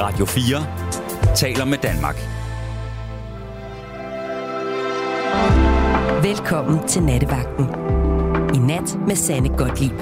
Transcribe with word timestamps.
Radio 0.00 0.26
4 0.26 1.34
taler 1.36 1.64
med 1.64 1.78
Danmark. 1.78 2.16
Velkommen 6.22 6.88
til 6.88 7.02
Nattevagten. 7.02 7.64
I 8.54 8.58
nat 8.58 8.98
med 9.06 9.16
Sanne 9.16 9.48
Godtlip. 9.48 9.94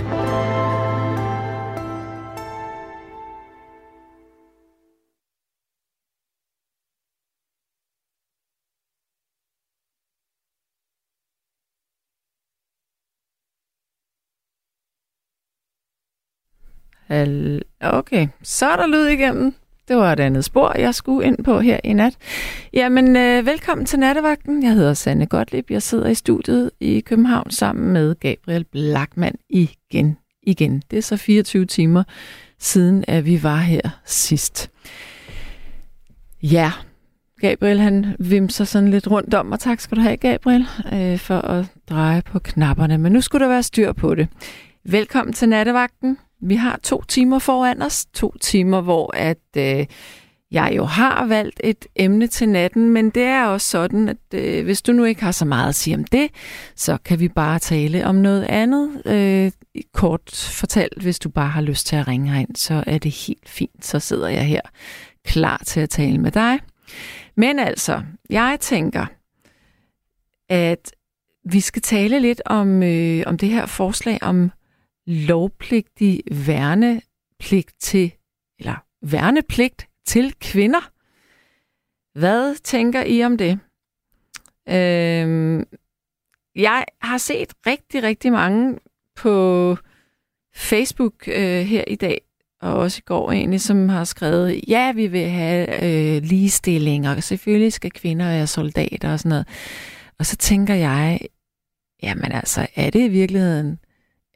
Okay, 17.80 18.28
så 18.42 18.66
er 18.66 18.76
der 18.76 18.86
lyd 18.86 19.06
igennem. 19.06 19.61
Det 19.88 19.96
var 19.96 20.12
et 20.12 20.20
andet 20.20 20.44
spor, 20.44 20.78
jeg 20.78 20.94
skulle 20.94 21.26
ind 21.26 21.44
på 21.44 21.60
her 21.60 21.80
i 21.84 21.92
nat. 21.92 22.16
Jamen, 22.72 23.16
øh, 23.16 23.46
velkommen 23.46 23.86
til 23.86 23.98
Nattevagten. 23.98 24.62
Jeg 24.62 24.72
hedder 24.72 24.94
Sanne 24.94 25.26
Gottlieb. 25.26 25.70
Jeg 25.70 25.82
sidder 25.82 26.08
i 26.08 26.14
studiet 26.14 26.70
i 26.80 27.00
København 27.00 27.50
sammen 27.50 27.92
med 27.92 28.14
Gabriel 28.14 28.64
Blackman 28.64 29.34
igen. 29.48 30.16
igen. 30.42 30.82
Det 30.90 30.98
er 30.98 31.02
så 31.02 31.16
24 31.16 31.64
timer 31.66 32.02
siden, 32.58 33.04
at 33.08 33.26
vi 33.26 33.42
var 33.42 33.56
her 33.56 33.80
sidst. 34.04 34.70
Ja, 36.42 36.72
Gabriel 37.40 37.80
han 37.80 38.16
vimser 38.18 38.64
sådan 38.64 38.90
lidt 38.90 39.10
rundt 39.10 39.34
om, 39.34 39.52
og 39.52 39.60
tak 39.60 39.80
skal 39.80 39.96
du 39.96 40.02
have, 40.02 40.16
Gabriel, 40.16 40.66
øh, 40.92 41.18
for 41.18 41.38
at 41.38 41.66
dreje 41.90 42.22
på 42.22 42.38
knapperne. 42.38 42.98
Men 42.98 43.12
nu 43.12 43.20
skulle 43.20 43.44
der 43.44 43.50
være 43.52 43.62
styr 43.62 43.92
på 43.92 44.14
det. 44.14 44.28
Velkommen 44.84 45.32
til 45.32 45.48
Nattevagten. 45.48 46.18
Vi 46.42 46.54
har 46.54 46.80
to 46.82 47.02
timer 47.08 47.38
foran 47.38 47.82
os. 47.82 48.06
To 48.06 48.34
timer, 48.40 48.80
hvor 48.80 49.16
at 49.16 49.56
øh, 49.56 49.86
jeg 50.52 50.72
jo 50.76 50.84
har 50.84 51.26
valgt 51.26 51.60
et 51.64 51.86
emne 51.96 52.26
til 52.26 52.48
natten, 52.48 52.90
men 52.90 53.10
det 53.10 53.22
er 53.22 53.46
også 53.46 53.68
sådan, 53.68 54.08
at 54.08 54.16
øh, 54.34 54.64
hvis 54.64 54.82
du 54.82 54.92
nu 54.92 55.04
ikke 55.04 55.22
har 55.22 55.32
så 55.32 55.44
meget 55.44 55.68
at 55.68 55.74
sige 55.74 55.96
om 55.96 56.04
det, 56.04 56.28
så 56.76 56.98
kan 57.04 57.20
vi 57.20 57.28
bare 57.28 57.58
tale 57.58 58.06
om 58.06 58.14
noget 58.14 58.42
andet. 58.42 59.02
Øh, 59.06 59.52
kort 59.94 60.50
fortalt, 60.52 61.02
hvis 61.02 61.18
du 61.18 61.28
bare 61.28 61.48
har 61.48 61.60
lyst 61.60 61.86
til 61.86 61.96
at 61.96 62.08
ringe 62.08 62.30
herind, 62.30 62.56
så 62.56 62.84
er 62.86 62.98
det 62.98 63.26
helt 63.26 63.48
fint. 63.48 63.86
Så 63.86 63.98
sidder 63.98 64.28
jeg 64.28 64.46
her 64.46 64.60
klar 65.24 65.62
til 65.66 65.80
at 65.80 65.90
tale 65.90 66.18
med 66.18 66.30
dig. 66.30 66.58
Men 67.36 67.58
altså, 67.58 68.02
jeg 68.30 68.56
tænker, 68.60 69.06
at 70.48 70.92
vi 71.44 71.60
skal 71.60 71.82
tale 71.82 72.20
lidt 72.20 72.42
om, 72.46 72.82
øh, 72.82 73.22
om 73.26 73.38
det 73.38 73.48
her 73.48 73.66
forslag 73.66 74.18
om 74.22 74.50
lovpligtig 75.06 76.22
værnepligt 76.46 77.72
til, 77.80 78.12
eller 78.58 78.84
værnepligt 79.02 79.88
til 80.06 80.34
kvinder. 80.40 80.90
Hvad 82.18 82.54
tænker 82.54 83.04
I 83.04 83.24
om 83.24 83.38
det? 83.38 83.58
Øhm, 84.68 85.64
jeg 86.54 86.84
har 87.00 87.18
set 87.18 87.52
rigtig, 87.66 88.02
rigtig 88.02 88.32
mange 88.32 88.78
på 89.16 89.76
Facebook 90.54 91.28
øh, 91.28 91.60
her 91.60 91.84
i 91.86 91.96
dag, 91.96 92.20
og 92.60 92.74
også 92.74 92.98
i 92.98 93.06
går 93.06 93.32
egentlig, 93.32 93.60
som 93.60 93.88
har 93.88 94.04
skrevet, 94.04 94.60
ja, 94.68 94.92
vi 94.92 95.06
vil 95.06 95.28
have 95.28 95.84
øh, 95.84 96.22
ligestilling, 96.22 97.08
og 97.08 97.22
selvfølgelig 97.22 97.72
skal 97.72 97.90
kvinder 97.90 98.26
være 98.26 98.46
soldater 98.46 99.12
og 99.12 99.18
sådan 99.18 99.28
noget. 99.28 99.48
Og 100.18 100.26
så 100.26 100.36
tænker 100.36 100.74
jeg, 100.74 101.20
jamen 102.02 102.32
altså, 102.32 102.66
er 102.74 102.90
det 102.90 103.00
i 103.00 103.08
virkeligheden 103.08 103.78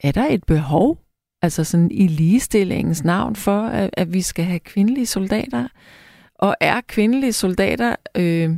er 0.02 0.12
der 0.12 0.27
et 0.30 0.44
behov, 0.44 0.98
altså 1.42 1.64
sådan 1.64 1.91
i 1.91 2.06
ligestillingens 2.06 3.05
navn, 3.05 3.36
for 3.36 3.61
at, 3.61 3.91
at 3.92 4.12
vi 4.12 4.22
skal 4.22 4.44
have 4.44 4.61
kvindelige 4.61 5.06
soldater? 5.06 5.69
Og 6.34 6.56
er 6.61 6.80
kvindelige 6.80 7.33
soldater 7.33 7.97
øh, 8.14 8.56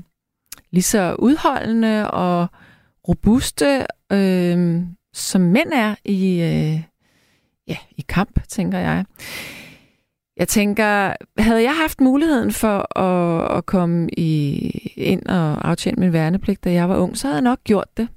lige 0.70 0.82
så 0.82 1.16
udholdende 1.18 2.10
og 2.10 2.46
robuste, 3.08 3.86
øh, 4.12 4.82
som 5.12 5.40
mænd 5.40 5.72
er 5.72 5.94
i, 6.04 6.40
øh, 6.40 6.82
ja, 7.66 7.76
i 7.90 8.04
kamp, 8.08 8.48
tænker 8.48 8.78
jeg. 8.78 9.04
Jeg 10.36 10.48
tænker, 10.48 11.12
havde 11.38 11.62
jeg 11.62 11.76
haft 11.76 12.00
muligheden 12.00 12.52
for 12.52 12.98
at, 12.98 13.56
at 13.58 13.66
komme 13.66 14.08
i, 14.10 14.58
ind 14.96 15.26
og 15.26 15.68
aftjene 15.68 16.00
min 16.00 16.12
værnepligt, 16.12 16.64
da 16.64 16.72
jeg 16.72 16.88
var 16.88 16.96
ung, 16.96 17.18
så 17.18 17.26
havde 17.26 17.36
jeg 17.36 17.42
nok 17.42 17.64
gjort 17.64 17.96
det. 17.96 18.08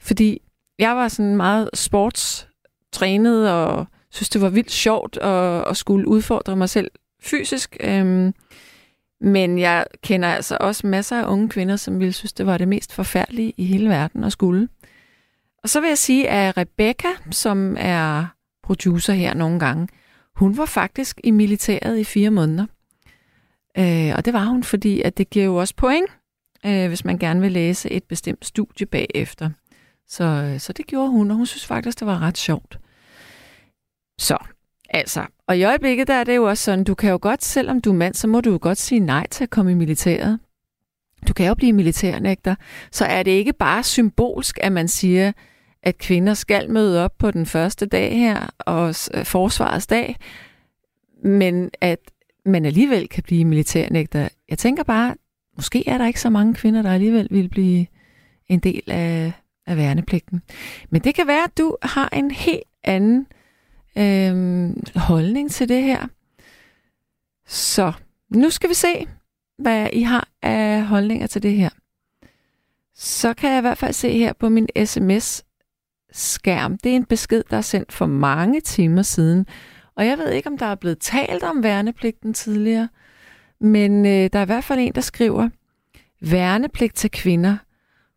Fordi 0.00 0.42
jeg 0.78 0.96
var 0.96 1.08
sådan 1.08 1.36
meget 1.36 1.70
sports 1.74 2.45
trænet 2.96 3.50
og 3.50 3.86
synes, 4.10 4.28
det 4.28 4.40
var 4.40 4.48
vildt 4.48 4.70
sjovt 4.70 5.16
at, 5.16 5.68
at 5.68 5.76
skulle 5.76 6.08
udfordre 6.08 6.56
mig 6.56 6.68
selv 6.68 6.90
fysisk. 7.22 7.76
Øhm, 7.80 8.34
men 9.20 9.58
jeg 9.58 9.86
kender 10.02 10.28
altså 10.28 10.56
også 10.60 10.86
masser 10.86 11.16
af 11.16 11.32
unge 11.32 11.48
kvinder, 11.48 11.76
som 11.76 12.00
ville 12.00 12.12
synes, 12.12 12.32
det 12.32 12.46
var 12.46 12.58
det 12.58 12.68
mest 12.68 12.92
forfærdelige 12.92 13.52
i 13.56 13.64
hele 13.64 13.88
verden 13.88 14.24
at 14.24 14.32
skulle. 14.32 14.68
Og 15.62 15.68
så 15.68 15.80
vil 15.80 15.88
jeg 15.88 15.98
sige, 15.98 16.28
at 16.28 16.56
Rebecca, 16.56 17.08
som 17.30 17.76
er 17.78 18.26
producer 18.62 19.12
her 19.12 19.34
nogle 19.34 19.60
gange, 19.60 19.88
hun 20.36 20.56
var 20.56 20.66
faktisk 20.66 21.20
i 21.24 21.30
militæret 21.30 21.98
i 21.98 22.04
fire 22.04 22.30
måneder. 22.30 22.66
Øh, 23.78 24.12
og 24.16 24.24
det 24.24 24.32
var 24.32 24.44
hun, 24.44 24.62
fordi 24.62 25.02
at 25.02 25.18
det 25.18 25.30
giver 25.30 25.44
jo 25.44 25.56
også 25.56 25.74
point, 25.76 26.10
øh, 26.66 26.88
hvis 26.88 27.04
man 27.04 27.18
gerne 27.18 27.40
vil 27.40 27.52
læse 27.52 27.90
et 27.90 28.04
bestemt 28.04 28.46
studie 28.46 28.86
bagefter. 28.86 29.50
Så, 30.08 30.24
øh, 30.24 30.60
så 30.60 30.72
det 30.72 30.86
gjorde 30.86 31.10
hun, 31.10 31.30
og 31.30 31.36
hun 31.36 31.46
synes 31.46 31.66
faktisk, 31.66 32.00
det 32.00 32.06
var 32.06 32.18
ret 32.18 32.38
sjovt. 32.38 32.78
Så, 34.18 34.38
altså, 34.90 35.26
og 35.48 35.58
i 35.58 35.64
øjeblikket 35.64 36.08
der 36.08 36.14
er 36.14 36.24
det 36.24 36.36
jo 36.36 36.44
også 36.44 36.64
sådan, 36.64 36.84
du 36.84 36.94
kan 36.94 37.10
jo 37.10 37.18
godt, 37.22 37.44
selvom 37.44 37.80
du 37.80 37.90
er 37.90 37.94
mand, 37.94 38.14
så 38.14 38.26
må 38.26 38.40
du 38.40 38.50
jo 38.50 38.58
godt 38.62 38.78
sige 38.78 38.98
nej 38.98 39.26
til 39.30 39.44
at 39.44 39.50
komme 39.50 39.70
i 39.70 39.74
militæret. 39.74 40.38
Du 41.28 41.32
kan 41.32 41.46
jo 41.46 41.54
blive 41.54 41.72
militærnægter. 41.72 42.54
Så 42.92 43.04
er 43.04 43.22
det 43.22 43.30
ikke 43.30 43.52
bare 43.52 43.82
symbolsk, 43.82 44.58
at 44.62 44.72
man 44.72 44.88
siger, 44.88 45.32
at 45.82 45.98
kvinder 45.98 46.34
skal 46.34 46.70
møde 46.70 47.04
op 47.04 47.12
på 47.18 47.30
den 47.30 47.46
første 47.46 47.86
dag 47.86 48.18
her, 48.18 48.50
og 48.58 48.94
øh, 49.14 49.24
forsvarets 49.24 49.86
dag, 49.86 50.16
men 51.22 51.70
at 51.80 51.98
man 52.44 52.64
alligevel 52.64 53.08
kan 53.08 53.22
blive 53.22 53.44
militærnægter. 53.44 54.28
Jeg 54.48 54.58
tænker 54.58 54.82
bare, 54.82 55.14
måske 55.56 55.88
er 55.88 55.98
der 55.98 56.06
ikke 56.06 56.20
så 56.20 56.30
mange 56.30 56.54
kvinder, 56.54 56.82
der 56.82 56.92
alligevel 56.92 57.28
vil 57.30 57.48
blive 57.48 57.86
en 58.48 58.58
del 58.58 58.82
af, 58.90 59.32
af 59.66 59.76
værnepligten. 59.76 60.42
Men 60.90 61.00
det 61.00 61.14
kan 61.14 61.26
være, 61.26 61.44
at 61.44 61.58
du 61.58 61.76
har 61.82 62.08
en 62.12 62.30
helt 62.30 62.62
anden 62.84 63.26
øh, 63.98 64.74
holdning 64.96 65.50
til 65.50 65.68
det 65.68 65.82
her. 65.82 66.06
Så 67.46 67.92
nu 68.30 68.50
skal 68.50 68.70
vi 68.70 68.74
se, 68.74 69.06
hvad 69.58 69.88
I 69.92 70.02
har 70.02 70.28
af 70.42 70.86
holdninger 70.86 71.26
til 71.26 71.42
det 71.42 71.52
her. 71.52 71.70
Så 72.94 73.34
kan 73.34 73.50
jeg 73.50 73.58
i 73.58 73.60
hvert 73.60 73.78
fald 73.78 73.92
se 73.92 74.18
her 74.18 74.32
på 74.32 74.48
min 74.48 74.68
sms-skærm. 74.84 76.78
Det 76.78 76.92
er 76.92 76.96
en 76.96 77.04
besked, 77.04 77.42
der 77.50 77.56
er 77.56 77.60
sendt 77.60 77.92
for 77.92 78.06
mange 78.06 78.60
timer 78.60 79.02
siden. 79.02 79.46
Og 79.96 80.06
jeg 80.06 80.18
ved 80.18 80.30
ikke, 80.32 80.48
om 80.48 80.58
der 80.58 80.66
er 80.66 80.74
blevet 80.74 80.98
talt 80.98 81.42
om 81.42 81.62
værnepligten 81.62 82.34
tidligere. 82.34 82.88
Men 83.60 84.06
øh, 84.06 84.30
der 84.32 84.38
er 84.38 84.42
i 84.42 84.46
hvert 84.46 84.64
fald 84.64 84.78
en, 84.78 84.94
der 84.94 85.00
skriver, 85.00 85.48
værnepligt 86.20 86.94
til 86.94 87.10
kvinder. 87.10 87.56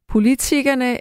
Politikerne 0.07 0.97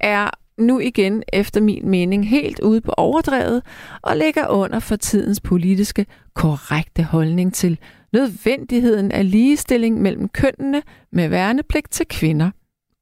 er 0.00 0.30
nu 0.58 0.78
igen 0.80 1.22
efter 1.32 1.60
min 1.60 1.88
mening 1.90 2.28
helt 2.28 2.60
ude 2.60 2.80
på 2.80 2.94
overdrevet 2.96 3.62
og 4.02 4.16
ligger 4.16 4.48
under 4.48 4.80
for 4.80 4.96
tidens 4.96 5.40
politiske 5.40 6.06
korrekte 6.34 7.02
holdning 7.02 7.54
til 7.54 7.78
nødvendigheden 8.12 9.12
af 9.12 9.30
ligestilling 9.30 10.02
mellem 10.02 10.28
kønnene 10.28 10.82
med 11.12 11.28
værnepligt 11.28 11.90
til 11.90 12.06
kvinder, 12.08 12.50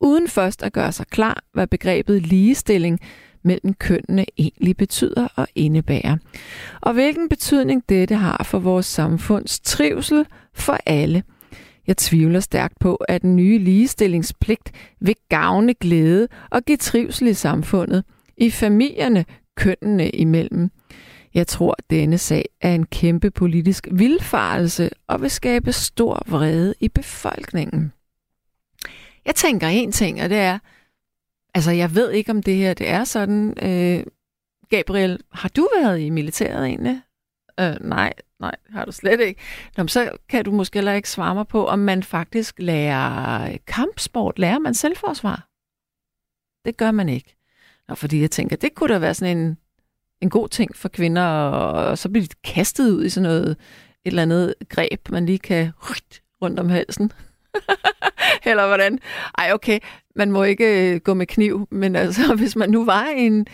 uden 0.00 0.28
først 0.28 0.62
at 0.62 0.72
gøre 0.72 0.92
sig 0.92 1.06
klar, 1.06 1.44
hvad 1.52 1.66
begrebet 1.66 2.26
ligestilling 2.26 3.00
mellem 3.44 3.74
kønnene 3.74 4.26
egentlig 4.38 4.76
betyder 4.76 5.28
og 5.36 5.48
indebærer, 5.54 6.16
og 6.80 6.92
hvilken 6.92 7.28
betydning 7.28 7.82
dette 7.88 8.14
har 8.14 8.42
for 8.44 8.58
vores 8.58 8.86
samfunds 8.86 9.60
trivsel 9.60 10.26
for 10.54 10.78
alle– 10.86 11.22
jeg 11.86 11.96
tvivler 11.96 12.40
stærkt 12.40 12.78
på, 12.78 12.94
at 12.94 13.22
den 13.22 13.36
nye 13.36 13.58
ligestillingspligt 13.58 14.72
vil 15.00 15.16
gavne 15.28 15.74
glæde 15.74 16.28
og 16.50 16.62
give 16.62 16.76
trivsel 16.76 17.28
i 17.28 17.34
samfundet, 17.34 18.04
i 18.36 18.50
familierne, 18.50 19.24
kønnene 19.56 20.10
imellem. 20.10 20.70
Jeg 21.34 21.46
tror, 21.46 21.74
at 21.78 21.90
denne 21.90 22.18
sag 22.18 22.44
er 22.60 22.74
en 22.74 22.86
kæmpe 22.86 23.30
politisk 23.30 23.88
vilfarelse 23.90 24.90
og 25.06 25.22
vil 25.22 25.30
skabe 25.30 25.72
stor 25.72 26.22
vrede 26.26 26.74
i 26.80 26.88
befolkningen. 26.88 27.92
Jeg 29.26 29.34
tænker 29.34 29.66
en 29.66 29.92
ting, 29.92 30.22
og 30.22 30.30
det 30.30 30.38
er, 30.38 30.58
altså 31.54 31.70
jeg 31.70 31.94
ved 31.94 32.10
ikke, 32.10 32.30
om 32.30 32.42
det 32.42 32.56
her 32.56 32.74
det 32.74 32.88
er 32.88 33.04
sådan. 33.04 33.54
Øh, 33.62 34.04
Gabriel, 34.70 35.18
har 35.32 35.48
du 35.48 35.68
været 35.80 36.00
i 36.00 36.10
militæret 36.10 36.66
egentlig? 36.66 37.00
Øh, 37.60 37.76
nej, 37.80 38.12
nej, 38.40 38.56
har 38.70 38.84
du 38.84 38.92
slet 38.92 39.20
ikke. 39.20 39.40
Nå, 39.76 39.86
så 39.86 40.10
kan 40.28 40.44
du 40.44 40.52
måske 40.52 40.76
heller 40.76 40.92
ikke 40.92 41.10
svare 41.10 41.34
mig 41.34 41.48
på, 41.48 41.66
om 41.66 41.78
man 41.78 42.02
faktisk 42.02 42.54
lærer 42.58 43.56
kampsport. 43.66 44.38
Lærer 44.38 44.58
man 44.58 44.74
selvforsvar? 44.74 45.48
Det 46.64 46.76
gør 46.76 46.90
man 46.90 47.08
ikke. 47.08 47.36
Nå, 47.88 47.94
fordi 47.94 48.20
jeg 48.20 48.30
tænker, 48.30 48.56
det 48.56 48.74
kunne 48.74 48.94
da 48.94 48.98
være 48.98 49.14
sådan 49.14 49.36
en, 49.36 49.58
en 50.20 50.30
god 50.30 50.48
ting 50.48 50.76
for 50.76 50.88
kvinder, 50.88 51.26
og, 51.26 51.86
og 51.86 51.98
så 51.98 52.08
bliver 52.08 52.26
de 52.26 52.34
kastet 52.44 52.90
ud 52.90 53.04
i 53.04 53.08
sådan 53.08 53.28
noget 53.28 53.50
et 53.50 53.56
eller 54.04 54.22
andet 54.22 54.54
greb, 54.68 55.10
man 55.10 55.26
lige 55.26 55.38
kan 55.38 55.72
rundt 56.42 56.58
om 56.58 56.68
halsen. 56.68 57.12
eller 58.50 58.66
hvordan? 58.66 58.98
Ej, 59.38 59.52
okay, 59.52 59.78
man 60.16 60.32
må 60.32 60.42
ikke 60.42 60.94
øh, 60.94 61.00
gå 61.00 61.14
med 61.14 61.26
kniv, 61.26 61.68
men 61.70 61.96
altså, 61.96 62.34
hvis 62.40 62.56
man 62.56 62.70
nu 62.70 62.84
var 62.84 63.04
en... 63.04 63.46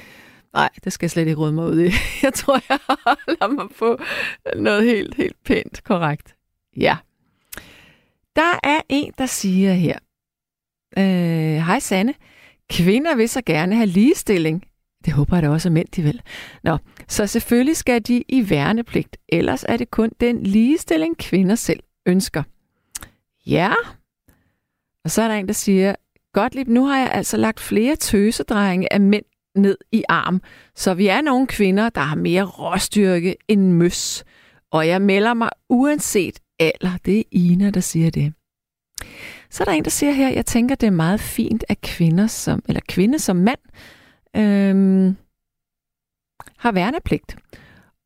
Nej, 0.53 0.69
det 0.85 0.93
skal 0.93 1.07
jeg 1.07 1.11
slet 1.11 1.27
ikke 1.27 1.41
råde 1.41 1.53
mig 1.53 1.65
ud 1.65 1.81
i. 1.81 1.91
Jeg 2.23 2.35
tror, 2.35 2.61
jeg 2.69 2.79
holder 2.87 3.49
mig 3.57 3.69
på 3.79 3.99
noget 4.57 4.85
helt, 4.85 5.15
helt 5.15 5.37
pænt 5.45 5.85
korrekt. 5.85 6.35
Ja. 6.77 6.97
Der 8.37 8.61
er 8.63 8.81
en, 8.89 9.13
der 9.19 9.27
siger 9.27 9.73
her. 9.73 9.99
Øh, 10.99 11.65
Hej 11.67 11.79
Sanne. 11.79 12.15
Kvinder 12.71 13.17
vil 13.17 13.29
så 13.29 13.43
gerne 13.47 13.75
have 13.75 13.87
ligestilling. 13.87 14.65
Det 15.05 15.13
håber 15.13 15.37
jeg 15.37 15.43
da 15.43 15.49
også, 15.49 15.69
at 15.69 15.73
mænd 15.73 15.89
de 15.89 16.03
vil. 16.03 16.23
Nå, 16.63 16.79
så 17.09 17.27
selvfølgelig 17.27 17.77
skal 17.77 18.03
de 18.03 18.25
i 18.29 18.51
værnepligt. 18.51 19.17
Ellers 19.29 19.65
er 19.69 19.77
det 19.77 19.91
kun 19.91 20.11
den 20.21 20.43
ligestilling, 20.43 21.19
kvinder 21.19 21.55
selv 21.55 21.81
ønsker. 22.07 22.43
Ja. 23.47 23.73
Og 25.05 25.11
så 25.11 25.23
er 25.23 25.29
der 25.29 25.35
en, 25.35 25.47
der 25.47 25.53
siger, 25.53 25.95
Gottlieb, 26.33 26.69
nu 26.69 26.85
har 26.87 26.99
jeg 26.99 27.11
altså 27.13 27.37
lagt 27.37 27.61
flere 27.61 27.97
tøsedrenge 27.97 28.93
af 28.93 29.01
mænd 29.01 29.25
ned 29.59 29.77
i 29.93 30.05
arm, 30.09 30.43
så 30.75 30.95
vi 30.95 31.07
er 31.07 31.21
nogle 31.21 31.47
kvinder, 31.47 31.89
der 31.89 32.01
har 32.01 32.17
mere 32.17 32.45
råstyrke 32.45 33.37
end 33.49 33.73
møs. 33.73 34.25
Og 34.71 34.89
jeg 34.89 35.03
melder 35.03 35.35
mig 35.35 35.51
uanset 35.69 36.39
alder. 36.59 36.99
Det 37.05 37.19
er 37.19 37.23
Ina, 37.31 37.71
der 37.71 37.81
siger 37.81 38.11
det. 38.11 38.33
Så 39.51 39.63
er 39.63 39.65
der 39.65 39.73
en, 39.73 39.85
der 39.85 39.91
siger 39.91 40.13
her, 40.13 40.29
jeg 40.29 40.47
tænker, 40.47 40.75
det 40.75 40.87
er 40.87 40.91
meget 40.91 41.21
fint, 41.21 41.65
at 41.69 41.81
kvinder 41.81 42.27
som, 42.27 42.63
eller 42.69 42.81
kvinde 42.89 43.19
som 43.19 43.37
mand 43.37 43.59
øhm, 44.37 45.17
har 46.59 46.73
værnepligt. 46.73 47.37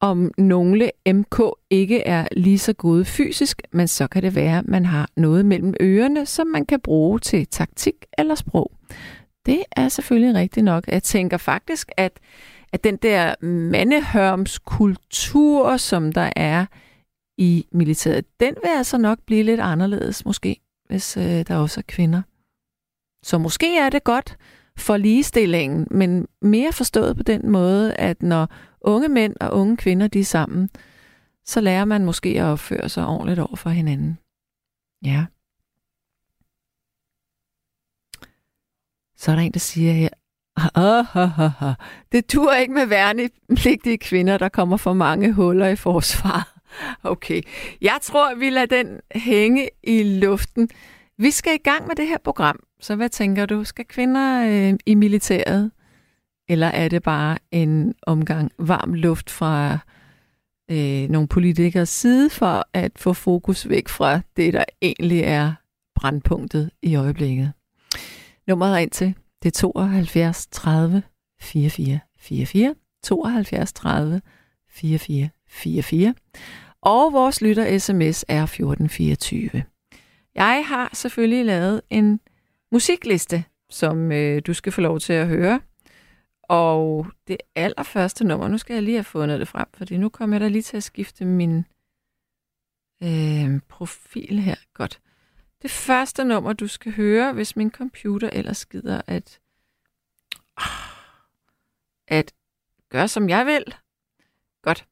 Om 0.00 0.30
nogle 0.38 0.90
MK 1.06 1.40
ikke 1.70 2.00
er 2.00 2.28
lige 2.36 2.58
så 2.58 2.72
gode 2.72 3.04
fysisk, 3.04 3.62
men 3.72 3.88
så 3.88 4.06
kan 4.06 4.22
det 4.22 4.34
være, 4.34 4.58
at 4.58 4.68
man 4.68 4.84
har 4.84 5.08
noget 5.16 5.46
mellem 5.46 5.74
ørerne, 5.80 6.26
som 6.26 6.46
man 6.46 6.66
kan 6.66 6.80
bruge 6.80 7.18
til 7.18 7.46
taktik 7.46 7.94
eller 8.18 8.34
sprog. 8.34 8.72
Det 9.46 9.62
er 9.72 9.88
selvfølgelig 9.88 10.34
rigtigt 10.34 10.64
nok. 10.64 10.88
Jeg 10.88 11.02
tænker 11.02 11.36
faktisk, 11.36 11.90
at, 11.96 12.20
at 12.72 12.84
den 12.84 12.96
der 12.96 13.44
mandehørmskultur, 13.44 15.76
som 15.76 16.12
der 16.12 16.30
er 16.36 16.66
i 17.38 17.66
militæret, 17.72 18.24
den 18.40 18.54
vil 18.62 18.70
altså 18.76 18.98
nok 18.98 19.18
blive 19.26 19.42
lidt 19.42 19.60
anderledes 19.60 20.24
måske, 20.24 20.60
hvis 20.86 21.16
øh, 21.16 21.22
der 21.22 21.56
også 21.56 21.80
er 21.80 21.84
kvinder. 21.88 22.22
Så 23.24 23.38
måske 23.38 23.78
er 23.78 23.90
det 23.90 24.04
godt 24.04 24.36
for 24.78 24.96
ligestillingen, 24.96 25.86
men 25.90 26.26
mere 26.42 26.72
forstået 26.72 27.16
på 27.16 27.22
den 27.22 27.50
måde, 27.50 27.94
at 27.94 28.22
når 28.22 28.48
unge 28.80 29.08
mænd 29.08 29.36
og 29.40 29.52
unge 29.52 29.76
kvinder 29.76 30.08
de 30.08 30.20
er 30.20 30.24
sammen, 30.24 30.70
så 31.44 31.60
lærer 31.60 31.84
man 31.84 32.04
måske 32.04 32.28
at 32.28 32.44
opføre 32.44 32.88
sig 32.88 33.06
ordentligt 33.06 33.38
over 33.38 33.56
for 33.56 33.70
hinanden. 33.70 34.18
Ja. 35.04 35.26
Så 39.22 39.30
er 39.30 39.34
der 39.34 39.42
en, 39.42 39.52
der 39.52 39.58
siger 39.58 39.92
her, 39.92 40.08
oh, 40.74 41.16
oh, 41.16 41.38
oh, 41.38 41.62
oh. 41.62 41.74
det 42.12 42.32
dur 42.32 42.52
ikke 42.52 42.74
med 42.74 42.86
værnepligtige 42.86 43.98
kvinder, 43.98 44.38
der 44.38 44.48
kommer 44.48 44.76
for 44.76 44.92
mange 44.92 45.32
huller 45.32 45.68
i 45.68 45.76
forsvaret. 45.76 46.44
Okay, 47.02 47.42
jeg 47.80 47.98
tror, 48.02 48.34
vi 48.34 48.50
lader 48.50 48.66
den 48.66 49.00
hænge 49.14 49.68
i 49.82 50.02
luften. 50.02 50.68
Vi 51.18 51.30
skal 51.30 51.54
i 51.54 51.62
gang 51.64 51.86
med 51.86 51.96
det 51.96 52.06
her 52.06 52.18
program, 52.24 52.60
så 52.80 52.96
hvad 52.96 53.08
tænker 53.08 53.46
du? 53.46 53.64
Skal 53.64 53.84
kvinder 53.84 54.46
øh, 54.48 54.78
i 54.86 54.94
militæret? 54.94 55.70
Eller 56.48 56.66
er 56.66 56.88
det 56.88 57.02
bare 57.02 57.38
en 57.50 57.94
omgang 58.02 58.50
varm 58.58 58.94
luft 58.94 59.30
fra 59.30 59.78
øh, 60.70 61.08
nogle 61.10 61.28
politikers 61.28 61.88
side 61.88 62.30
for 62.30 62.66
at 62.74 62.92
få 62.96 63.12
fokus 63.12 63.68
væk 63.68 63.88
fra 63.88 64.20
det, 64.36 64.52
der 64.52 64.64
egentlig 64.82 65.20
er 65.20 65.52
brandpunktet 65.94 66.70
i 66.82 66.96
øjeblikket? 66.96 67.52
Nummeret 68.46 68.82
ind 68.82 68.90
til, 68.90 69.14
det 69.42 69.48
er 69.48 69.60
72 69.60 70.46
30 70.46 71.02
44 71.40 72.00
44. 72.18 72.74
72 73.02 73.72
30 73.72 74.20
44 74.68 75.30
44. 75.48 76.14
Og 76.80 77.12
vores 77.12 77.42
lytter 77.42 77.78
sms 77.78 78.24
er 78.28 78.42
1424. 78.42 79.64
Jeg 80.34 80.64
har 80.66 80.90
selvfølgelig 80.92 81.44
lavet 81.44 81.80
en 81.90 82.20
musikliste, 82.72 83.44
som 83.70 84.12
øh, 84.12 84.42
du 84.46 84.54
skal 84.54 84.72
få 84.72 84.80
lov 84.80 85.00
til 85.00 85.12
at 85.12 85.28
høre. 85.28 85.60
Og 86.42 87.06
det 87.28 87.36
allerførste 87.54 88.24
nummer, 88.24 88.48
nu 88.48 88.58
skal 88.58 88.74
jeg 88.74 88.82
lige 88.82 88.96
have 88.96 89.04
fundet 89.04 89.40
det 89.40 89.48
frem, 89.48 89.66
fordi 89.74 89.96
nu 89.96 90.08
kommer 90.08 90.36
jeg 90.36 90.40
da 90.40 90.48
lige 90.48 90.62
til 90.62 90.76
at 90.76 90.82
skifte 90.82 91.24
min 91.24 91.64
øh, 93.02 93.60
profil 93.68 94.38
her. 94.38 94.56
Godt. 94.74 95.00
Det 95.62 95.70
første 95.70 96.24
nummer, 96.24 96.52
du 96.52 96.66
skal 96.66 96.92
høre, 96.92 97.32
hvis 97.32 97.56
min 97.56 97.70
computer 97.70 98.30
ellers 98.30 98.66
gider 98.66 99.02
at, 99.06 99.40
at 102.08 102.32
gøre, 102.88 103.08
som 103.08 103.28
jeg 103.28 103.46
vil. 103.46 103.74
Godt. 104.62 104.86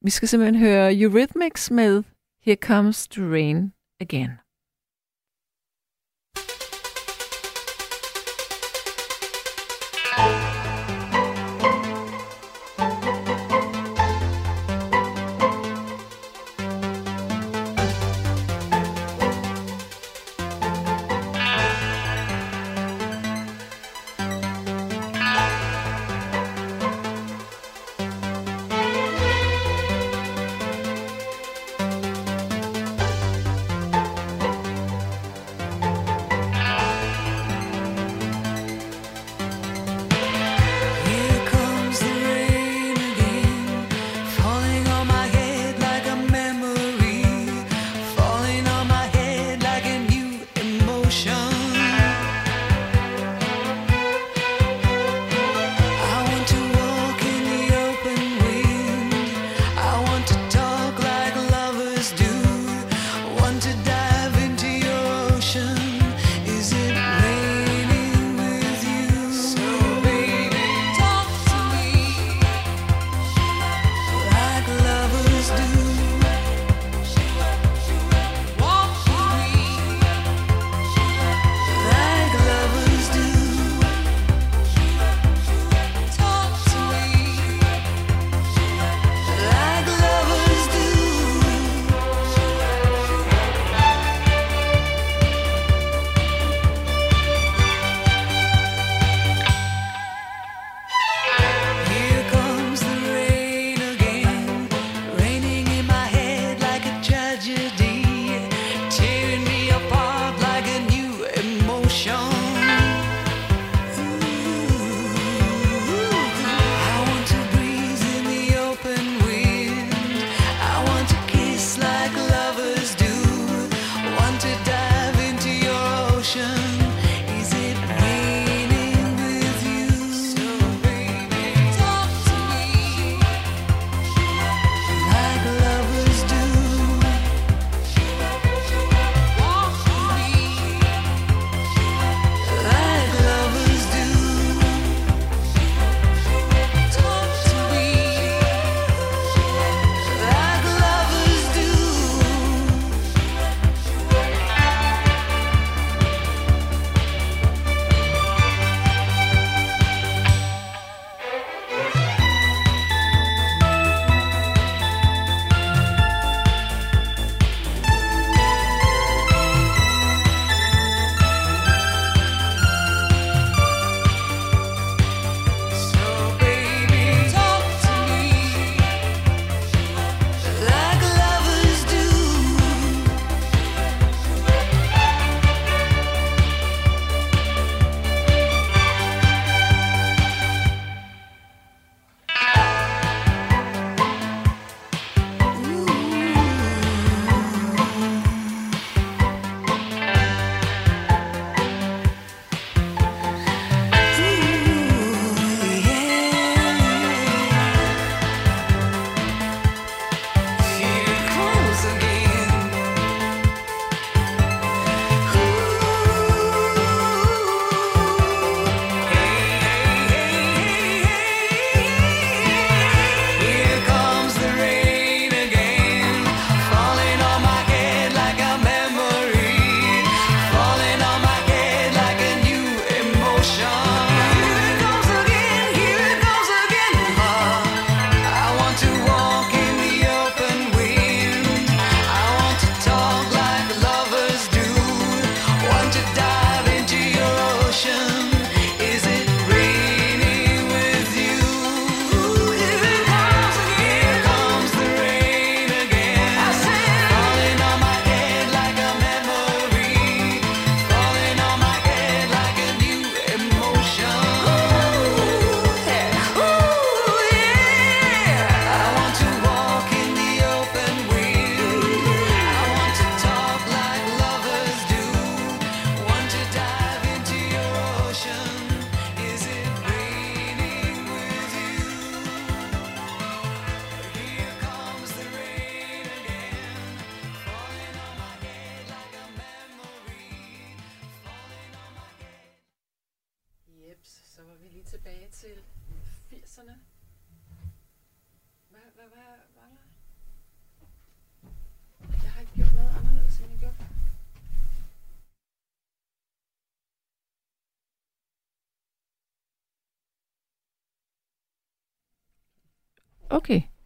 Vi 0.00 0.10
skal 0.10 0.28
simpelthen 0.28 0.60
høre 0.60 0.94
Eurythmics 1.00 1.70
med 1.70 2.02
Here 2.42 2.56
Comes 2.56 3.08
the 3.08 3.32
Rain 3.32 3.72
Again. 4.00 4.30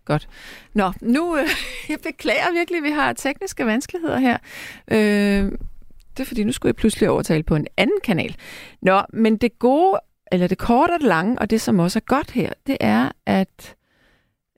Godt. 0.04 0.28
Nå, 0.74 0.92
nu, 1.00 1.36
øh, 1.36 1.48
jeg 1.88 1.98
beklager 2.02 2.52
virkelig, 2.52 2.78
at 2.78 2.84
vi 2.84 2.90
har 2.90 3.12
tekniske 3.12 3.66
vanskeligheder 3.66 4.18
her. 4.18 4.38
Øh, 4.90 5.52
det 6.16 6.20
er 6.20 6.24
fordi, 6.24 6.44
nu 6.44 6.52
skulle 6.52 6.70
jeg 6.70 6.76
pludselig 6.76 7.10
overtale 7.10 7.42
på 7.42 7.56
en 7.56 7.66
anden 7.76 8.00
kanal. 8.04 8.36
Nå, 8.82 9.02
men 9.12 9.36
det 9.36 9.58
gode, 9.58 10.00
eller 10.32 10.46
det 10.46 10.58
korte 10.58 10.90
og 10.90 11.00
det 11.00 11.08
lange, 11.08 11.38
og 11.38 11.50
det 11.50 11.60
som 11.60 11.78
også 11.78 11.98
er 11.98 12.04
godt 12.06 12.30
her, 12.30 12.52
det 12.66 12.76
er, 12.80 13.08
at 13.26 13.74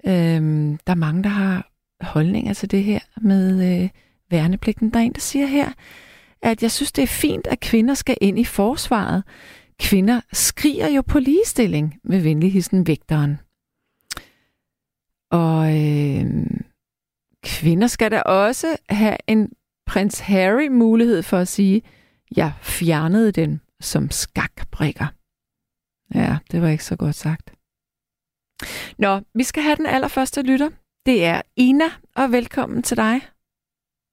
øh, 0.06 0.12
der 0.86 0.92
er 0.92 0.94
mange, 0.94 1.22
der 1.22 1.28
har 1.28 1.70
holdninger 2.00 2.54
til 2.54 2.70
det 2.70 2.84
her 2.84 3.00
med 3.20 3.82
øh, 3.82 3.88
værnepligten. 4.30 4.90
Der 4.90 5.00
er 5.00 5.04
en, 5.04 5.12
der 5.12 5.20
siger 5.20 5.46
her, 5.46 5.72
at 6.42 6.62
jeg 6.62 6.70
synes, 6.70 6.92
det 6.92 7.02
er 7.02 7.06
fint, 7.06 7.46
at 7.46 7.60
kvinder 7.60 7.94
skal 7.94 8.16
ind 8.20 8.38
i 8.38 8.44
forsvaret. 8.44 9.22
Kvinder 9.80 10.20
skriger 10.32 10.88
jo 10.88 11.02
på 11.02 11.18
ligestilling 11.18 11.94
med 12.04 12.20
venligheden 12.20 12.86
vægteren. 12.86 13.38
Og 15.30 15.62
øh, 15.68 16.26
kvinder 17.44 17.86
skal 17.86 18.10
da 18.10 18.20
også 18.22 18.76
have 18.88 19.16
en 19.26 19.52
prins 19.86 20.20
Harry 20.20 20.68
mulighed 20.68 21.22
for 21.22 21.36
at 21.36 21.48
sige, 21.48 21.82
jeg 22.36 22.52
fjernede 22.62 23.32
den 23.32 23.60
som 23.80 24.10
skakbrikker. 24.10 25.06
Ja, 26.14 26.36
det 26.52 26.62
var 26.62 26.68
ikke 26.68 26.84
så 26.84 26.96
godt 26.96 27.14
sagt. 27.14 27.52
Nå, 28.98 29.20
vi 29.34 29.42
skal 29.42 29.62
have 29.62 29.76
den 29.76 29.86
allerførste 29.86 30.42
lytter. 30.42 30.70
Det 31.06 31.24
er 31.24 31.42
Ina, 31.56 31.88
og 32.16 32.32
velkommen 32.32 32.82
til 32.82 32.96
dig. 32.96 33.20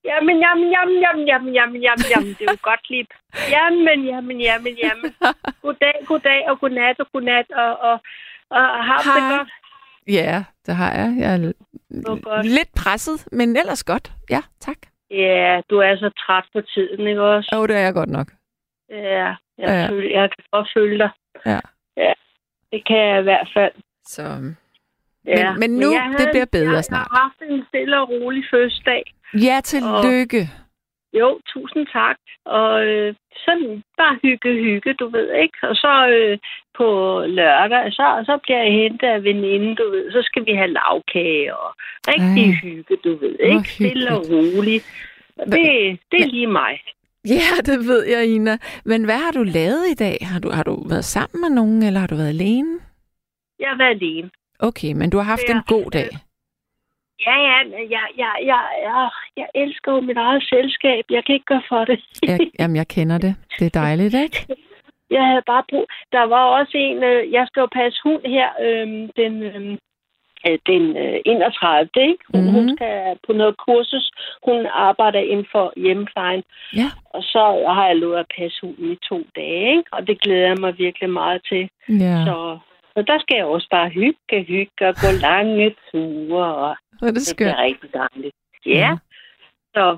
Jamen, 0.04 0.36
jamen, 0.44 0.68
jamen, 0.74 0.98
jamen, 1.04 1.26
jamen, 1.30 1.54
jamen, 1.54 1.82
jamen, 1.82 2.06
jamen, 2.12 2.32
det 2.38 2.42
er 2.48 2.52
jo 2.56 2.58
godt 2.70 2.90
lige. 2.90 3.06
Jamen, 3.54 4.00
jamen, 4.10 4.40
jamen, 4.40 4.74
jamen. 4.84 5.10
Goddag, 5.62 5.96
goddag 6.06 6.40
og 6.50 6.60
godnat 6.60 7.00
og 7.00 7.06
godnat 7.12 7.50
og, 7.50 7.72
og, 7.88 7.96
og 8.50 8.84
har 8.88 9.00
det 9.16 9.38
godt. 9.38 9.50
Ja, 10.08 10.44
det 10.66 10.74
har 10.74 10.92
jeg. 10.92 11.14
Jeg 11.18 11.34
er 11.34 11.52
godt. 12.24 12.46
lidt 12.46 12.68
presset, 12.76 13.28
men 13.32 13.56
ellers 13.56 13.84
godt. 13.84 14.12
Ja, 14.30 14.40
tak. 14.60 14.76
Ja, 15.10 15.60
du 15.70 15.78
er 15.78 15.96
så 15.96 16.10
træt 16.26 16.44
på 16.52 16.60
tiden, 16.60 17.06
ikke 17.06 17.22
også? 17.22 17.50
Jo, 17.56 17.66
det 17.66 17.76
er 17.76 17.80
jeg 17.80 17.94
godt 17.94 18.08
nok. 18.08 18.28
Ja, 18.90 18.96
jeg, 19.24 19.36
Ja. 19.58 19.88
føl, 19.90 20.10
jeg 20.12 20.30
kan 20.30 20.44
godt 20.52 20.68
føle 20.76 20.98
dig. 20.98 21.10
Ja. 21.46 21.60
Ja, 21.96 22.12
det 22.72 22.86
kan 22.86 22.96
jeg 22.96 23.20
i 23.20 23.22
hvert 23.22 23.48
fald. 23.56 23.72
Så, 24.06 24.22
Ja. 25.26 25.50
Men- 25.50 25.60
men 25.60 25.70
nu, 25.70 25.90
det 25.92 26.00
havde- 26.00 26.28
bliver 26.32 26.44
bedre 26.52 26.74
jeg, 26.74 26.84
snart. 26.84 26.98
Jeg 27.10 27.16
har 27.18 27.22
haft 27.22 27.50
en 27.52 27.64
stille 27.68 28.00
og 28.00 28.08
rolig 28.10 28.44
fødselsdag. 28.50 29.02
ja, 29.34 29.60
tillykke. 29.64 30.50
Jo, 31.20 31.40
tusind 31.52 31.86
tak. 31.92 32.16
Og 32.44 32.86
øh, 32.86 33.14
sådan 33.44 33.82
bare 33.98 34.18
hygge, 34.22 34.52
hygge, 34.64 34.94
du 34.94 35.08
ved, 35.08 35.28
ikke? 35.42 35.58
Og 35.62 35.74
så 35.76 36.08
øh, 36.08 36.38
på 36.78 36.86
lørdag, 37.26 37.92
så, 37.92 38.06
så 38.26 38.38
bliver 38.42 38.62
jeg 38.62 38.72
hentet 38.72 39.06
af 39.06 39.24
veninde, 39.24 39.74
du 39.76 39.90
ved. 39.90 40.12
Så 40.12 40.22
skal 40.22 40.46
vi 40.46 40.52
have 40.52 40.72
lavkage 40.78 41.56
og 41.56 41.74
rigtig 42.08 42.46
Ej. 42.50 42.58
hygge, 42.62 42.96
du 43.04 43.16
ved, 43.16 43.36
ikke? 43.40 43.68
Stille 43.68 44.10
og 44.16 44.22
roligt. 44.30 44.84
Og 45.38 45.46
det, 45.46 45.64
det 46.10 46.20
er 46.22 46.26
lige 46.26 46.46
mig. 46.46 46.80
Ja, 47.28 47.50
det 47.66 47.78
ved 47.88 48.04
jeg, 48.06 48.26
Ina. 48.26 48.58
Men 48.84 49.04
hvad 49.04 49.18
har 49.18 49.32
du 49.32 49.42
lavet 49.42 49.84
i 49.90 49.94
dag? 49.94 50.16
Har 50.20 50.40
du, 50.40 50.50
har 50.50 50.62
du 50.62 50.88
været 50.88 51.04
sammen 51.04 51.40
med 51.40 51.50
nogen, 51.50 51.82
eller 51.82 52.00
har 52.00 52.06
du 52.06 52.14
været 52.14 52.28
alene? 52.28 52.78
Jeg 53.58 53.68
har 53.68 53.76
været 53.76 53.90
alene. 53.90 54.30
Okay, 54.58 54.92
men 54.92 55.10
du 55.10 55.16
har 55.16 55.24
haft 55.24 55.48
Ja. 55.48 55.54
en 55.56 55.62
god 55.68 55.90
dag. 55.90 56.08
Ja, 57.26 57.36
ja, 57.48 57.56
jeg, 57.94 58.06
jeg, 58.18 58.34
jeg, 58.50 58.62
jeg, 58.82 59.08
jeg 59.36 59.48
elsker 59.54 59.92
jo 59.92 60.00
mit 60.00 60.16
eget 60.16 60.42
selskab. 60.48 61.04
Jeg 61.10 61.24
kan 61.24 61.34
ikke 61.34 61.44
gøre 61.46 61.62
for 61.68 61.84
det. 61.84 62.00
Jeg, 62.22 62.38
jamen, 62.58 62.76
jeg 62.76 62.88
kender 62.88 63.18
det. 63.18 63.36
Det 63.58 63.66
er 63.66 63.80
dejligt, 63.80 64.14
ikke? 64.14 64.46
Jeg 65.10 65.24
havde 65.26 65.42
bare 65.46 65.64
brug... 65.70 65.86
Der 66.12 66.22
var 66.22 66.44
også 66.58 66.72
en... 66.78 67.02
Øh, 67.02 67.32
jeg 67.32 67.46
skal 67.46 67.60
jo 67.60 67.68
passe 67.72 68.00
hund 68.04 68.22
her 68.26 68.48
øh, 68.66 68.86
den, 69.20 69.42
øh, 69.42 69.78
den 70.66 70.96
øh, 70.96 71.16
31. 71.26 71.88
Ikke? 71.96 72.24
Hun, 72.34 72.44
Mhm. 72.44 72.52
hun 72.52 72.76
skal 72.76 73.18
på 73.26 73.32
noget 73.32 73.56
kursus. 73.56 74.10
Hun 74.46 74.66
arbejder 74.72 75.18
inden 75.20 75.46
for 75.52 75.72
hjemmeplejen. 75.76 76.42
Ja. 76.76 76.88
Og 77.14 77.22
så 77.22 77.42
har 77.76 77.86
jeg 77.86 77.96
lovet 77.96 78.16
at 78.18 78.32
passe 78.38 78.58
hunden 78.62 78.92
i 78.92 78.96
to 79.08 79.18
dage. 79.36 79.68
Ikke? 79.76 79.88
Og 79.92 80.06
det 80.06 80.20
glæder 80.22 80.46
jeg 80.46 80.56
mig 80.60 80.78
virkelig 80.78 81.10
meget 81.10 81.40
til. 81.48 81.68
Ja, 81.88 82.16
Så, 82.26 82.58
så 82.96 83.02
der 83.02 83.18
skal 83.20 83.36
jeg 83.36 83.44
også 83.46 83.68
bare 83.70 83.88
hygge, 83.88 84.42
hygge 84.52 84.88
og 84.88 84.94
gå 84.94 85.08
lange 85.28 85.74
ture. 85.90 86.54
Og 86.54 86.76
hvor 86.98 87.06
er 87.08 87.12
det 87.12 87.14
det 87.14 87.26
skønt. 87.26 87.38
bliver 87.38 87.62
rigtig 87.68 87.90
dejligt. 88.02 88.34
Ja. 88.66 88.90
Så 89.76 89.96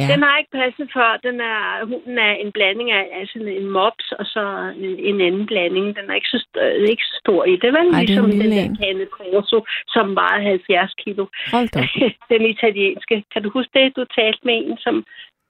Ja. 0.00 0.06
den 0.12 0.22
har 0.22 0.38
ikke 0.38 0.50
passet 0.60 0.86
før. 0.96 1.10
Den 1.28 1.36
er, 1.40 1.84
hunden 1.90 2.18
er 2.18 2.32
en 2.44 2.52
blanding 2.52 2.90
af, 2.90 3.04
sådan 3.32 3.48
en 3.48 3.66
mops 3.78 4.12
og 4.12 4.24
så 4.34 4.42
en, 4.76 4.98
en 5.10 5.20
anden 5.20 5.46
blanding. 5.46 5.86
Den 5.96 6.10
er 6.10 6.14
ikke 6.14 6.28
så, 6.34 6.38
st- 6.44 6.60
øh, 6.62 6.88
ikke 6.92 7.02
så 7.10 7.16
stor 7.24 7.44
i. 7.44 7.56
Det 7.56 7.72
var 7.72 7.78
Ej, 7.78 7.84
det 7.84 7.94
er 7.94 8.00
ligesom 8.00 8.24
en 8.30 8.40
den 8.40 8.50
der. 8.52 8.76
Cane 8.82 9.06
Corso, 9.16 9.58
som 9.88 10.06
vejede 10.14 10.44
70 10.44 10.94
kilo. 11.04 11.26
Hold 11.54 11.68
da. 11.76 11.80
den 12.34 12.42
italienske. 12.54 13.24
Kan 13.32 13.42
du 13.42 13.50
huske 13.50 13.72
det? 13.78 13.96
Du 13.96 14.04
talte 14.18 14.40
med 14.48 14.54
en, 14.64 14.78
som 14.78 15.04